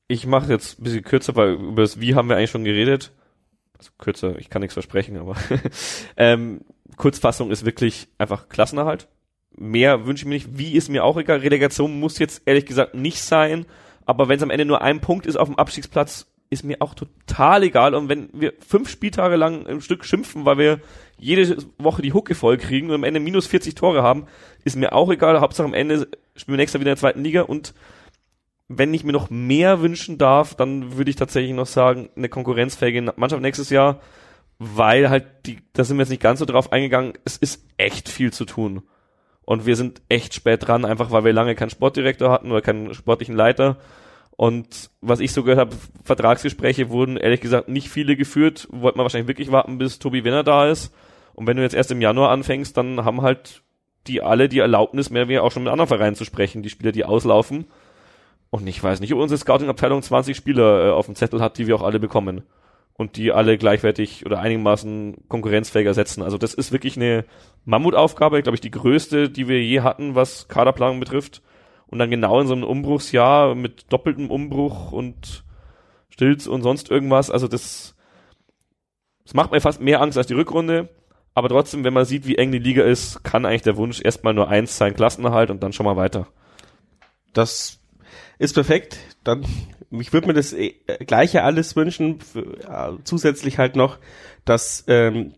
Ich 0.09 0.27
mache 0.27 0.53
jetzt 0.53 0.79
ein 0.79 0.85
bisschen 0.85 1.03
kürzer, 1.03 1.35
weil 1.35 1.55
über 1.55 1.81
das 1.81 2.01
Wie 2.01 2.15
haben 2.15 2.29
wir 2.29 2.37
eigentlich 2.37 2.51
schon 2.51 2.65
geredet. 2.65 3.13
Also 3.79 3.93
kürzer, 3.97 4.39
ich 4.39 4.51
kann 4.51 4.61
nichts 4.61 4.75
versprechen, 4.75 5.17
aber 5.17 5.37
ähm, 6.19 6.61
Kurzfassung 6.99 7.51
ist 7.51 7.65
wirklich 7.65 8.09
einfach 8.19 8.51
Klassenerhalt 8.51 9.09
mehr 9.61 10.07
wünsche 10.07 10.23
ich 10.23 10.27
mir 10.27 10.35
nicht. 10.35 10.59
Wie 10.59 10.73
ist 10.73 10.89
mir 10.89 11.05
auch 11.05 11.17
egal. 11.17 11.39
Relegation 11.39 12.01
muss 12.01 12.19
jetzt 12.19 12.43
ehrlich 12.47 12.67
gesagt 12.67 12.95
nicht 12.95 13.23
sein. 13.23 13.67
Aber 14.07 14.29
wenn 14.29 14.39
es 14.39 14.43
am 14.43 14.51
Ende 14.51 14.65
nur 14.65 14.83
ein 14.83 15.01
Punkt 15.01 15.27
ist 15.27 15.37
auf 15.37 15.49
dem 15.49 15.59
Abstiegsplatz, 15.59 16.27
ist 16.49 16.65
mir 16.65 16.79
auch 16.81 16.95
total 16.95 17.63
egal. 17.63 17.95
Und 17.95 18.09
wenn 18.09 18.29
wir 18.33 18.55
fünf 18.67 18.89
Spieltage 18.89 19.37
lang 19.37 19.67
im 19.67 19.81
Stück 19.81 20.05
schimpfen, 20.05 20.45
weil 20.45 20.59
wir 20.59 20.81
jede 21.17 21.57
Woche 21.79 22.03
die 22.03 22.13
Hucke 22.13 22.35
voll 22.35 22.57
kriegen 22.57 22.89
und 22.89 22.95
am 22.95 23.05
Ende 23.05 23.21
minus 23.21 23.47
40 23.47 23.77
Tore 23.77 24.03
haben, 24.03 24.27
ist 24.65 24.77
mir 24.77 24.93
auch 24.93 25.11
egal. 25.11 25.41
Hauptsache 25.41 25.67
am 25.67 25.75
Ende 25.75 26.09
spielen 26.35 26.55
wir 26.55 26.57
nächstes 26.57 26.75
Jahr 26.75 26.81
wieder 26.81 26.91
in 26.91 26.97
der 26.97 27.01
zweiten 27.01 27.23
Liga 27.23 27.43
und 27.43 27.75
wenn 28.73 28.95
ich 28.95 29.03
mir 29.03 29.13
noch 29.13 29.31
mehr 29.31 29.83
wünschen 29.83 30.17
darf, 30.17 30.55
dann 30.55 30.97
würde 30.97 31.11
ich 31.11 31.17
tatsächlich 31.17 31.53
noch 31.53 31.67
sagen, 31.67 32.09
eine 32.15 32.29
konkurrenzfähige 32.29 33.13
Mannschaft 33.17 33.43
nächstes 33.43 33.69
Jahr, 33.69 34.01
weil 34.61 35.11
halt 35.11 35.27
die, 35.47 35.59
da 35.73 35.83
sind 35.83 35.97
wir 35.99 36.03
jetzt 36.03 36.11
nicht 36.11 36.23
ganz 36.23 36.39
so 36.39 36.45
drauf 36.45 36.73
eingegangen, 36.73 37.15
es 37.25 37.37
ist 37.37 37.65
echt 37.79 38.09
viel 38.09 38.33
zu 38.33 38.45
tun. 38.45 38.83
Und 39.45 39.67
wir 39.67 39.77
sind 39.77 40.03
echt 40.09 40.35
spät 40.35 40.67
dran, 40.67 40.85
einfach 40.85 41.11
weil 41.11 41.25
wir 41.25 41.33
lange 41.33 41.55
keinen 41.55 41.71
Sportdirektor 41.71 42.31
hatten 42.31 42.51
oder 42.51 42.61
keinen 42.61 42.95
sportlichen 42.95 43.35
Leiter. 43.35 43.79
Und 44.37 44.91
was 45.01 45.21
ich 45.21 45.33
so 45.33 45.43
gehört 45.43 45.59
habe, 45.59 45.77
Vertragsgespräche 46.05 46.89
wurden 46.89 47.17
ehrlich 47.17 47.41
gesagt 47.41 47.69
nicht 47.69 47.89
viele 47.89 48.17
geführt. 48.17 48.69
Wollte 48.71 48.97
man 48.97 49.05
wahrscheinlich 49.05 49.29
wirklich 49.29 49.53
warten, 49.53 49.79
bis 49.79 49.99
Tobi 49.99 50.25
Winner 50.25 50.45
da 50.45 50.69
ist. 50.69 50.95
Und 51.35 51.47
wenn 51.47 51.57
du 51.57 51.63
jetzt 51.63 51.75
erst 51.75 51.91
im 51.91 52.01
Januar 52.01 52.31
anfängst, 52.31 52.77
dann 52.77 53.05
haben 53.05 53.23
halt 53.23 53.63
die 54.07 54.23
alle 54.23 54.49
die 54.49 54.61
Erlaubnis, 54.61 55.11
mehr 55.11 55.29
wie 55.29 55.39
auch 55.39 55.53
schon 55.53 55.65
mit 55.65 55.73
anderen 55.73 55.89
Vereinen 55.89 56.17
zu 56.17 56.25
sprechen, 56.25 56.63
die 56.63 56.71
Spieler, 56.71 56.93
die 56.93 57.05
auslaufen. 57.05 57.67
Und 58.51 58.67
ich 58.67 58.83
weiß 58.83 59.01
nicht, 59.01 59.13
ob 59.13 59.21
unsere 59.21 59.39
Scouting-Abteilung 59.39 60.03
20 60.03 60.37
Spieler 60.37 60.87
äh, 60.87 60.91
auf 60.91 61.07
dem 61.07 61.15
Zettel 61.15 61.41
hat, 61.41 61.59
die 61.59 61.67
wir 61.67 61.77
auch 61.77 61.83
alle 61.83 62.01
bekommen 62.01 62.43
und 63.01 63.17
die 63.17 63.33
alle 63.33 63.57
gleichwertig 63.57 64.27
oder 64.27 64.41
einigermaßen 64.41 65.27
konkurrenzfähiger 65.27 65.95
setzen. 65.95 66.23
Also 66.23 66.37
das 66.37 66.53
ist 66.53 66.71
wirklich 66.71 66.99
eine 66.99 67.25
Mammutaufgabe, 67.65 68.43
glaube 68.43 68.57
ich, 68.57 68.61
die 68.61 68.71
größte, 68.71 69.31
die 69.31 69.49
wir 69.49 69.63
je 69.63 69.81
hatten, 69.81 70.15
was 70.15 70.49
Kaderplanung 70.49 71.01
betrifft. 71.01 71.41
Und 71.87 71.99
dann 71.99 72.11
genau 72.11 72.39
in 72.43 72.47
so 72.47 72.53
einem 72.53 72.65
Umbruchsjahr 72.65 73.55
mit 73.55 73.91
doppeltem 73.91 74.31
Umbruch 74.31 74.93
und 74.93 75.45
Stilz 76.11 76.47
und 76.47 76.61
sonst 76.61 76.91
irgendwas. 76.91 77.31
Also 77.31 77.49
das, 77.49 77.97
das 79.25 79.33
macht 79.33 79.51
mir 79.51 79.63
fast 79.63 79.81
mehr 79.81 80.03
Angst 80.03 80.19
als 80.19 80.27
die 80.27 80.35
Rückrunde. 80.35 80.91
Aber 81.33 81.49
trotzdem, 81.49 81.85
wenn 81.85 81.95
man 81.95 82.05
sieht, 82.05 82.27
wie 82.27 82.37
eng 82.37 82.53
die 82.53 82.59
Liga 82.59 82.83
ist, 82.83 83.25
kann 83.25 83.47
eigentlich 83.47 83.63
der 83.63 83.79
Wunsch 83.79 84.03
erstmal 84.05 84.35
nur 84.35 84.49
eins 84.51 84.77
sein, 84.77 84.95
Klassenerhalt 84.95 85.49
und 85.49 85.63
dann 85.63 85.73
schon 85.73 85.87
mal 85.87 85.97
weiter. 85.97 86.27
Das 87.33 87.80
ist 88.41 88.55
perfekt. 88.55 88.99
Dann 89.23 89.45
ich 89.91 90.13
würde 90.13 90.29
mir 90.29 90.35
das 90.35 90.53
äh, 90.53 90.73
gleiche 91.07 91.43
alles 91.43 91.77
wünschen, 91.77 92.19
äh, 92.35 92.93
zusätzlich 93.05 93.59
halt 93.59 93.77
noch, 93.77 93.99
dass 94.45 94.85
ähm, 94.87 95.35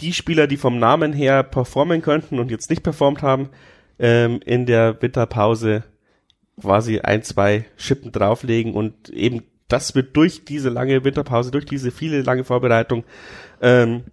die 0.00 0.12
Spieler, 0.12 0.46
die 0.46 0.56
vom 0.56 0.78
Namen 0.78 1.12
her 1.12 1.42
performen 1.42 2.02
könnten 2.02 2.38
und 2.38 2.50
jetzt 2.50 2.70
nicht 2.70 2.82
performt 2.82 3.22
haben, 3.22 3.48
ähm, 3.98 4.40
in 4.44 4.66
der 4.66 5.00
Winterpause 5.00 5.84
quasi 6.60 7.00
ein, 7.00 7.22
zwei 7.22 7.64
Schippen 7.76 8.12
drauflegen 8.12 8.74
und 8.74 9.08
eben 9.08 9.42
das 9.68 9.94
wird 9.94 10.16
durch 10.16 10.44
diese 10.44 10.70
lange 10.70 11.04
Winterpause, 11.04 11.50
durch 11.50 11.66
diese 11.66 11.90
viele 11.90 12.22
lange 12.22 12.44
Vorbereitung 12.44 13.04
ähm, 13.60 14.04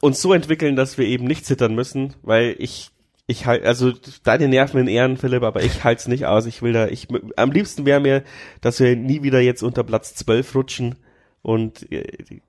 uns 0.00 0.20
so 0.20 0.32
entwickeln, 0.32 0.76
dass 0.76 0.98
wir 0.98 1.06
eben 1.06 1.24
nicht 1.24 1.46
zittern 1.46 1.74
müssen, 1.74 2.14
weil 2.22 2.56
ich 2.58 2.90
ich 3.26 3.46
halt, 3.46 3.64
also 3.64 3.92
deine 4.24 4.48
Nerven 4.48 4.80
in 4.80 4.88
Ehren, 4.88 5.16
Philipp, 5.16 5.42
aber 5.42 5.62
ich 5.62 5.84
halte 5.84 6.00
es 6.00 6.08
nicht 6.08 6.26
aus. 6.26 6.46
Ich 6.46 6.62
will 6.62 6.72
da, 6.72 6.88
ich, 6.88 7.08
am 7.36 7.52
liebsten 7.52 7.86
wäre 7.86 8.00
mir, 8.00 8.24
dass 8.60 8.80
wir 8.80 8.96
nie 8.96 9.22
wieder 9.22 9.40
jetzt 9.40 9.62
unter 9.62 9.84
Platz 9.84 10.14
12 10.14 10.54
rutschen 10.54 10.96
und 11.40 11.90
äh, 11.92 12.04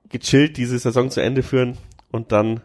gechillt 0.08 0.56
diese 0.56 0.78
Saison 0.78 1.10
zu 1.10 1.20
Ende 1.20 1.42
führen 1.42 1.78
und 2.10 2.32
dann 2.32 2.60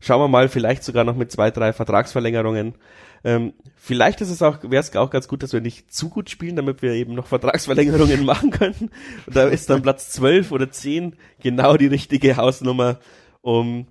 schauen 0.00 0.20
wir 0.20 0.28
mal, 0.28 0.48
vielleicht 0.48 0.82
sogar 0.82 1.04
noch 1.04 1.14
mit 1.14 1.30
zwei, 1.30 1.50
drei 1.50 1.72
Vertragsverlängerungen. 1.72 2.74
Ähm, 3.22 3.52
vielleicht 3.76 4.22
ist 4.22 4.30
es 4.30 4.42
auch, 4.42 4.62
wäre 4.62 4.80
es 4.80 4.96
auch 4.96 5.10
ganz 5.10 5.28
gut, 5.28 5.42
dass 5.42 5.52
wir 5.52 5.60
nicht 5.60 5.92
zu 5.92 6.08
gut 6.08 6.30
spielen, 6.30 6.56
damit 6.56 6.80
wir 6.80 6.92
eben 6.92 7.14
noch 7.14 7.26
Vertragsverlängerungen 7.26 8.24
machen 8.24 8.50
könnten. 8.50 8.90
Und 9.26 9.36
da 9.36 9.46
ist 9.46 9.68
dann 9.68 9.82
Platz 9.82 10.10
12 10.12 10.52
oder 10.52 10.70
10 10.70 11.16
genau 11.40 11.76
die 11.76 11.86
richtige 11.86 12.36
Hausnummer, 12.36 12.98
um 13.42 13.88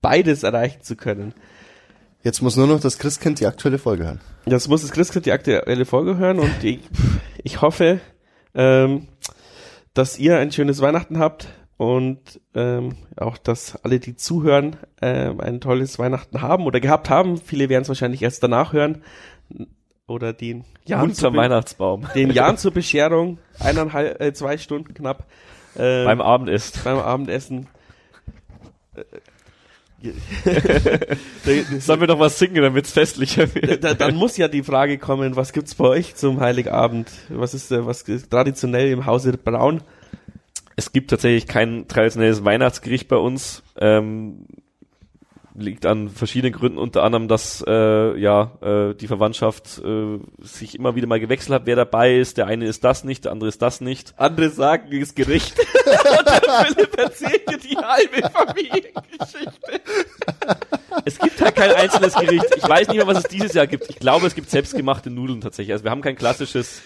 beides 0.00 0.44
erreichen 0.44 0.82
zu 0.82 0.96
können. 0.96 1.34
Jetzt 2.22 2.42
muss 2.42 2.56
nur 2.56 2.66
noch 2.66 2.80
das 2.80 2.98
Christkind 2.98 3.40
die 3.40 3.46
aktuelle 3.46 3.78
Folge 3.78 4.04
hören. 4.04 4.20
Jetzt 4.44 4.68
muss 4.68 4.82
das 4.82 4.92
Christkind 4.92 5.26
die 5.26 5.32
aktuelle 5.32 5.86
Folge 5.86 6.18
hören 6.18 6.38
und 6.38 6.62
ich, 6.62 6.80
ich 7.42 7.62
hoffe, 7.62 8.00
ähm, 8.54 9.08
dass 9.94 10.18
ihr 10.18 10.38
ein 10.38 10.52
schönes 10.52 10.80
Weihnachten 10.80 11.18
habt 11.18 11.48
und 11.78 12.40
ähm, 12.54 12.96
auch, 13.16 13.38
dass 13.38 13.82
alle, 13.84 14.00
die 14.00 14.16
zuhören, 14.16 14.76
ähm, 15.00 15.40
ein 15.40 15.62
tolles 15.62 15.98
Weihnachten 15.98 16.42
haben 16.42 16.66
oder 16.66 16.78
gehabt 16.78 17.08
haben. 17.08 17.38
Viele 17.38 17.70
werden 17.70 17.82
es 17.82 17.88
wahrscheinlich 17.88 18.20
erst 18.20 18.42
danach 18.42 18.74
hören 18.74 19.02
oder 20.06 20.34
den 20.34 20.64
Jahren 20.84 21.14
zum 21.14 21.34
Weihnachtsbaum. 21.36 22.06
Den 22.14 22.30
Jahren 22.32 22.58
zur 22.58 22.72
Bescherung, 22.72 23.38
eineinhalb, 23.58 24.20
äh, 24.20 24.34
zwei 24.34 24.58
Stunden 24.58 24.92
knapp. 24.92 25.24
Ähm, 25.74 26.04
beim 26.04 26.20
Abendessen. 26.20 26.80
Beim 26.84 26.98
Abendessen. 26.98 27.66
Sollen 31.80 32.00
wir 32.00 32.08
noch 32.08 32.18
was 32.18 32.38
singen, 32.38 32.62
damit 32.62 32.86
es 32.86 32.92
festlicher 32.92 33.54
wird? 33.54 33.84
Da, 33.84 33.94
dann 33.94 34.16
muss 34.16 34.36
ja 34.36 34.48
die 34.48 34.62
Frage 34.62 34.98
kommen, 34.98 35.36
was 35.36 35.52
gibt's 35.52 35.74
bei 35.74 35.84
euch 35.84 36.14
zum 36.14 36.40
Heiligabend? 36.40 37.10
Was 37.28 37.54
ist, 37.54 37.70
äh, 37.70 37.84
was 37.84 38.02
ist 38.02 38.30
traditionell 38.30 38.90
im 38.90 39.06
Hause 39.06 39.32
Braun? 39.32 39.82
Es 40.76 40.92
gibt 40.92 41.10
tatsächlich 41.10 41.46
kein 41.46 41.88
traditionelles 41.88 42.44
Weihnachtsgericht 42.44 43.08
bei 43.08 43.16
uns. 43.16 43.62
Ähm, 43.78 44.46
liegt 45.54 45.86
an 45.86 46.08
verschiedenen 46.08 46.52
Gründen, 46.52 46.78
unter 46.78 47.02
anderem, 47.02 47.28
dass 47.28 47.64
äh, 47.66 48.16
ja 48.18 48.52
äh, 48.60 48.94
die 48.94 49.06
Verwandtschaft 49.06 49.80
äh, 49.84 50.18
sich 50.38 50.76
immer 50.76 50.94
wieder 50.94 51.06
mal 51.06 51.20
gewechselt 51.20 51.54
hat, 51.54 51.66
wer 51.66 51.76
dabei 51.76 52.16
ist. 52.16 52.38
Der 52.38 52.46
eine 52.46 52.66
ist 52.66 52.84
das 52.84 53.04
nicht, 53.04 53.24
der 53.24 53.32
andere 53.32 53.48
ist 53.48 53.60
das 53.62 53.80
nicht. 53.80 54.14
Andere 54.16 54.50
sagen, 54.50 54.92
ist 54.92 55.16
Gericht. 55.16 55.58
Und 55.58 56.26
der 56.26 56.64
Philipp 56.66 56.98
erzählt 56.98 57.50
dir 57.50 57.58
die 57.58 57.76
halbe 57.76 58.30
Familiengeschichte. 58.30 59.80
Es 61.04 61.18
gibt 61.18 61.40
halt 61.40 61.56
kein 61.56 61.72
einzelnes 61.72 62.14
Gericht. 62.14 62.46
Ich 62.56 62.68
weiß 62.68 62.88
nicht 62.88 62.96
mehr, 62.96 63.06
was 63.06 63.18
es 63.18 63.24
dieses 63.24 63.54
Jahr 63.54 63.66
gibt. 63.66 63.90
Ich 63.90 63.98
glaube, 63.98 64.26
es 64.26 64.34
gibt 64.34 64.50
selbstgemachte 64.50 65.10
Nudeln 65.10 65.40
tatsächlich. 65.40 65.72
Also 65.72 65.84
wir 65.84 65.90
haben 65.90 66.02
kein 66.02 66.16
klassisches 66.16 66.82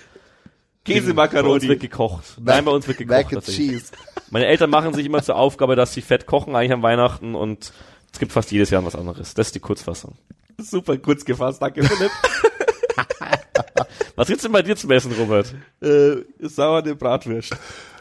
Käsemakaroni. 0.85 1.49
Bei 1.49 1.55
uns 1.55 1.69
wird 1.69 1.81
gekocht. 1.81 2.25
Nein, 2.41 2.65
bei 2.65 2.71
uns 2.71 2.87
wird 2.87 2.99
gekocht. 2.99 3.25
Mac 3.25 3.33
and 3.33 3.45
cheese. 3.45 3.93
Meine 4.31 4.47
Eltern 4.47 4.71
machen 4.71 4.95
sich 4.95 5.07
immer 5.07 5.23
zur 5.23 5.37
Aufgabe, 5.37 5.77
dass 5.77 5.95
sie 5.95 6.03
fett 6.03 6.27
kochen 6.27 6.55
eigentlich 6.55 6.73
an 6.73 6.83
Weihnachten 6.83 7.35
und 7.35 7.73
es 8.15 8.21
gibt 8.21 8.31
fast 8.31 8.53
jedes 8.53 8.71
Jahr 8.71 8.85
was 8.85 8.95
anderes. 8.95 9.35
Das 9.35 9.49
ist 9.49 9.57
die 9.57 9.61
Kurzfassung. 9.61 10.15
Super 10.57 10.97
kurz 10.99 11.25
gefasst, 11.25 11.61
danke 11.61 11.83
Philipp. 11.83 12.13
was 14.15 14.29
gibt's 14.29 14.45
denn 14.45 14.53
bei 14.53 14.63
dir 14.63 14.77
zum 14.77 14.93
Essen, 14.93 15.11
Robert? 15.19 15.53
Äh, 15.83 16.19
sauerne 16.39 16.95
Bratwürst. 16.95 17.57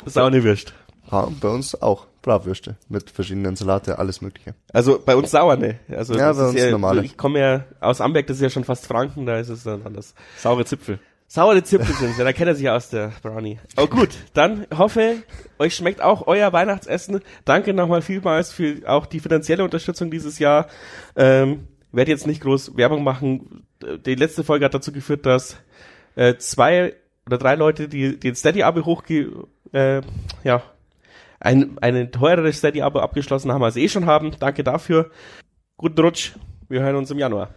Saune 0.05 0.43
Würst. 0.43 0.75
Ja, 1.11 1.27
bei 1.41 1.47
uns 1.47 1.81
auch 1.81 2.05
Bratwürste 2.21 2.77
mit 2.89 3.09
verschiedenen 3.09 3.55
Salate, 3.55 3.97
alles 3.97 4.21
mögliche. 4.21 4.53
Also 4.71 5.01
bei 5.03 5.15
uns 5.15 5.31
sauerne. 5.31 5.79
Also 5.89 6.13
ja, 6.13 6.31
bei 6.31 6.45
uns 6.45 6.59
ja, 6.59 6.69
normale. 6.69 7.03
Ich 7.03 7.17
komme 7.17 7.39
ja 7.39 7.65
aus 7.79 7.99
Amberg, 7.99 8.27
das 8.27 8.37
ist 8.37 8.43
ja 8.43 8.49
schon 8.51 8.65
fast 8.65 8.85
Franken, 8.85 9.25
da 9.25 9.39
ist 9.39 9.49
es 9.49 9.63
dann 9.63 9.81
anders. 9.81 10.13
Saure 10.37 10.63
Zipfel. 10.63 10.99
Saure 11.33 11.63
Zipfel 11.63 11.95
sind 11.95 12.15
ja, 12.15 12.25
da 12.25 12.31
kennt 12.31 12.49
er 12.49 12.53
sich 12.53 12.69
aus 12.69 12.91
der 12.91 13.11
Brownie. 13.23 13.57
Oh 13.75 13.87
gut, 13.87 14.09
dann 14.35 14.67
hoffe, 14.71 15.23
euch 15.57 15.73
schmeckt 15.73 15.99
auch 15.99 16.27
euer 16.27 16.53
Weihnachtsessen. 16.53 17.21
Danke 17.43 17.73
nochmal 17.73 18.03
vielmals 18.03 18.51
für 18.51 18.87
auch 18.87 19.07
die 19.07 19.19
finanzielle 19.19 19.63
Unterstützung 19.63 20.11
dieses 20.11 20.37
Jahr. 20.37 20.67
Ähm, 21.15 21.67
werde 21.91 22.11
jetzt 22.11 22.27
nicht 22.27 22.39
groß 22.43 22.77
Werbung 22.77 23.03
machen. 23.03 23.65
Die 24.05 24.13
letzte 24.13 24.43
Folge 24.43 24.65
hat 24.65 24.75
dazu 24.75 24.91
geführt, 24.91 25.25
dass 25.25 25.57
äh, 26.15 26.35
zwei 26.35 26.93
oder 27.25 27.39
drei 27.39 27.55
Leute, 27.55 27.87
die 27.87 28.19
den 28.19 28.35
Steady-Abo 28.35 28.85
hochge... 28.85 29.47
Äh, 29.71 30.01
ja, 30.43 30.61
ein, 31.39 31.79
ein 31.81 32.11
teureres 32.11 32.59
Steady-Abo 32.59 32.99
abgeschlossen 32.99 33.51
haben, 33.51 33.63
als 33.63 33.73
sie 33.73 33.83
eh 33.83 33.89
schon 33.89 34.05
haben. 34.05 34.33
Danke 34.39 34.63
dafür. 34.63 35.09
Guten 35.77 35.99
Rutsch. 35.99 36.33
Wir 36.69 36.81
hören 36.81 36.95
uns 36.95 37.09
im 37.09 37.17
Januar. 37.17 37.49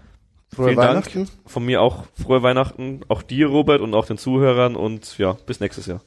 Frohe 0.55 0.67
Vielen 0.67 0.79
Weihnachten. 0.79 1.25
Dank. 1.25 1.29
Von 1.47 1.65
mir 1.65 1.83
auch 1.83 2.05
frohe 2.21 2.43
Weihnachten. 2.43 3.01
Auch 3.09 3.23
dir, 3.23 3.49
Robert, 3.49 3.81
und 3.81 3.95
auch 3.95 4.07
den 4.07 4.19
Zuhörern. 4.19 4.77
Und 4.77 5.19
ja, 5.19 5.37
bis 5.47 5.61
nächstes 5.61 5.87
Jahr. 5.87 6.01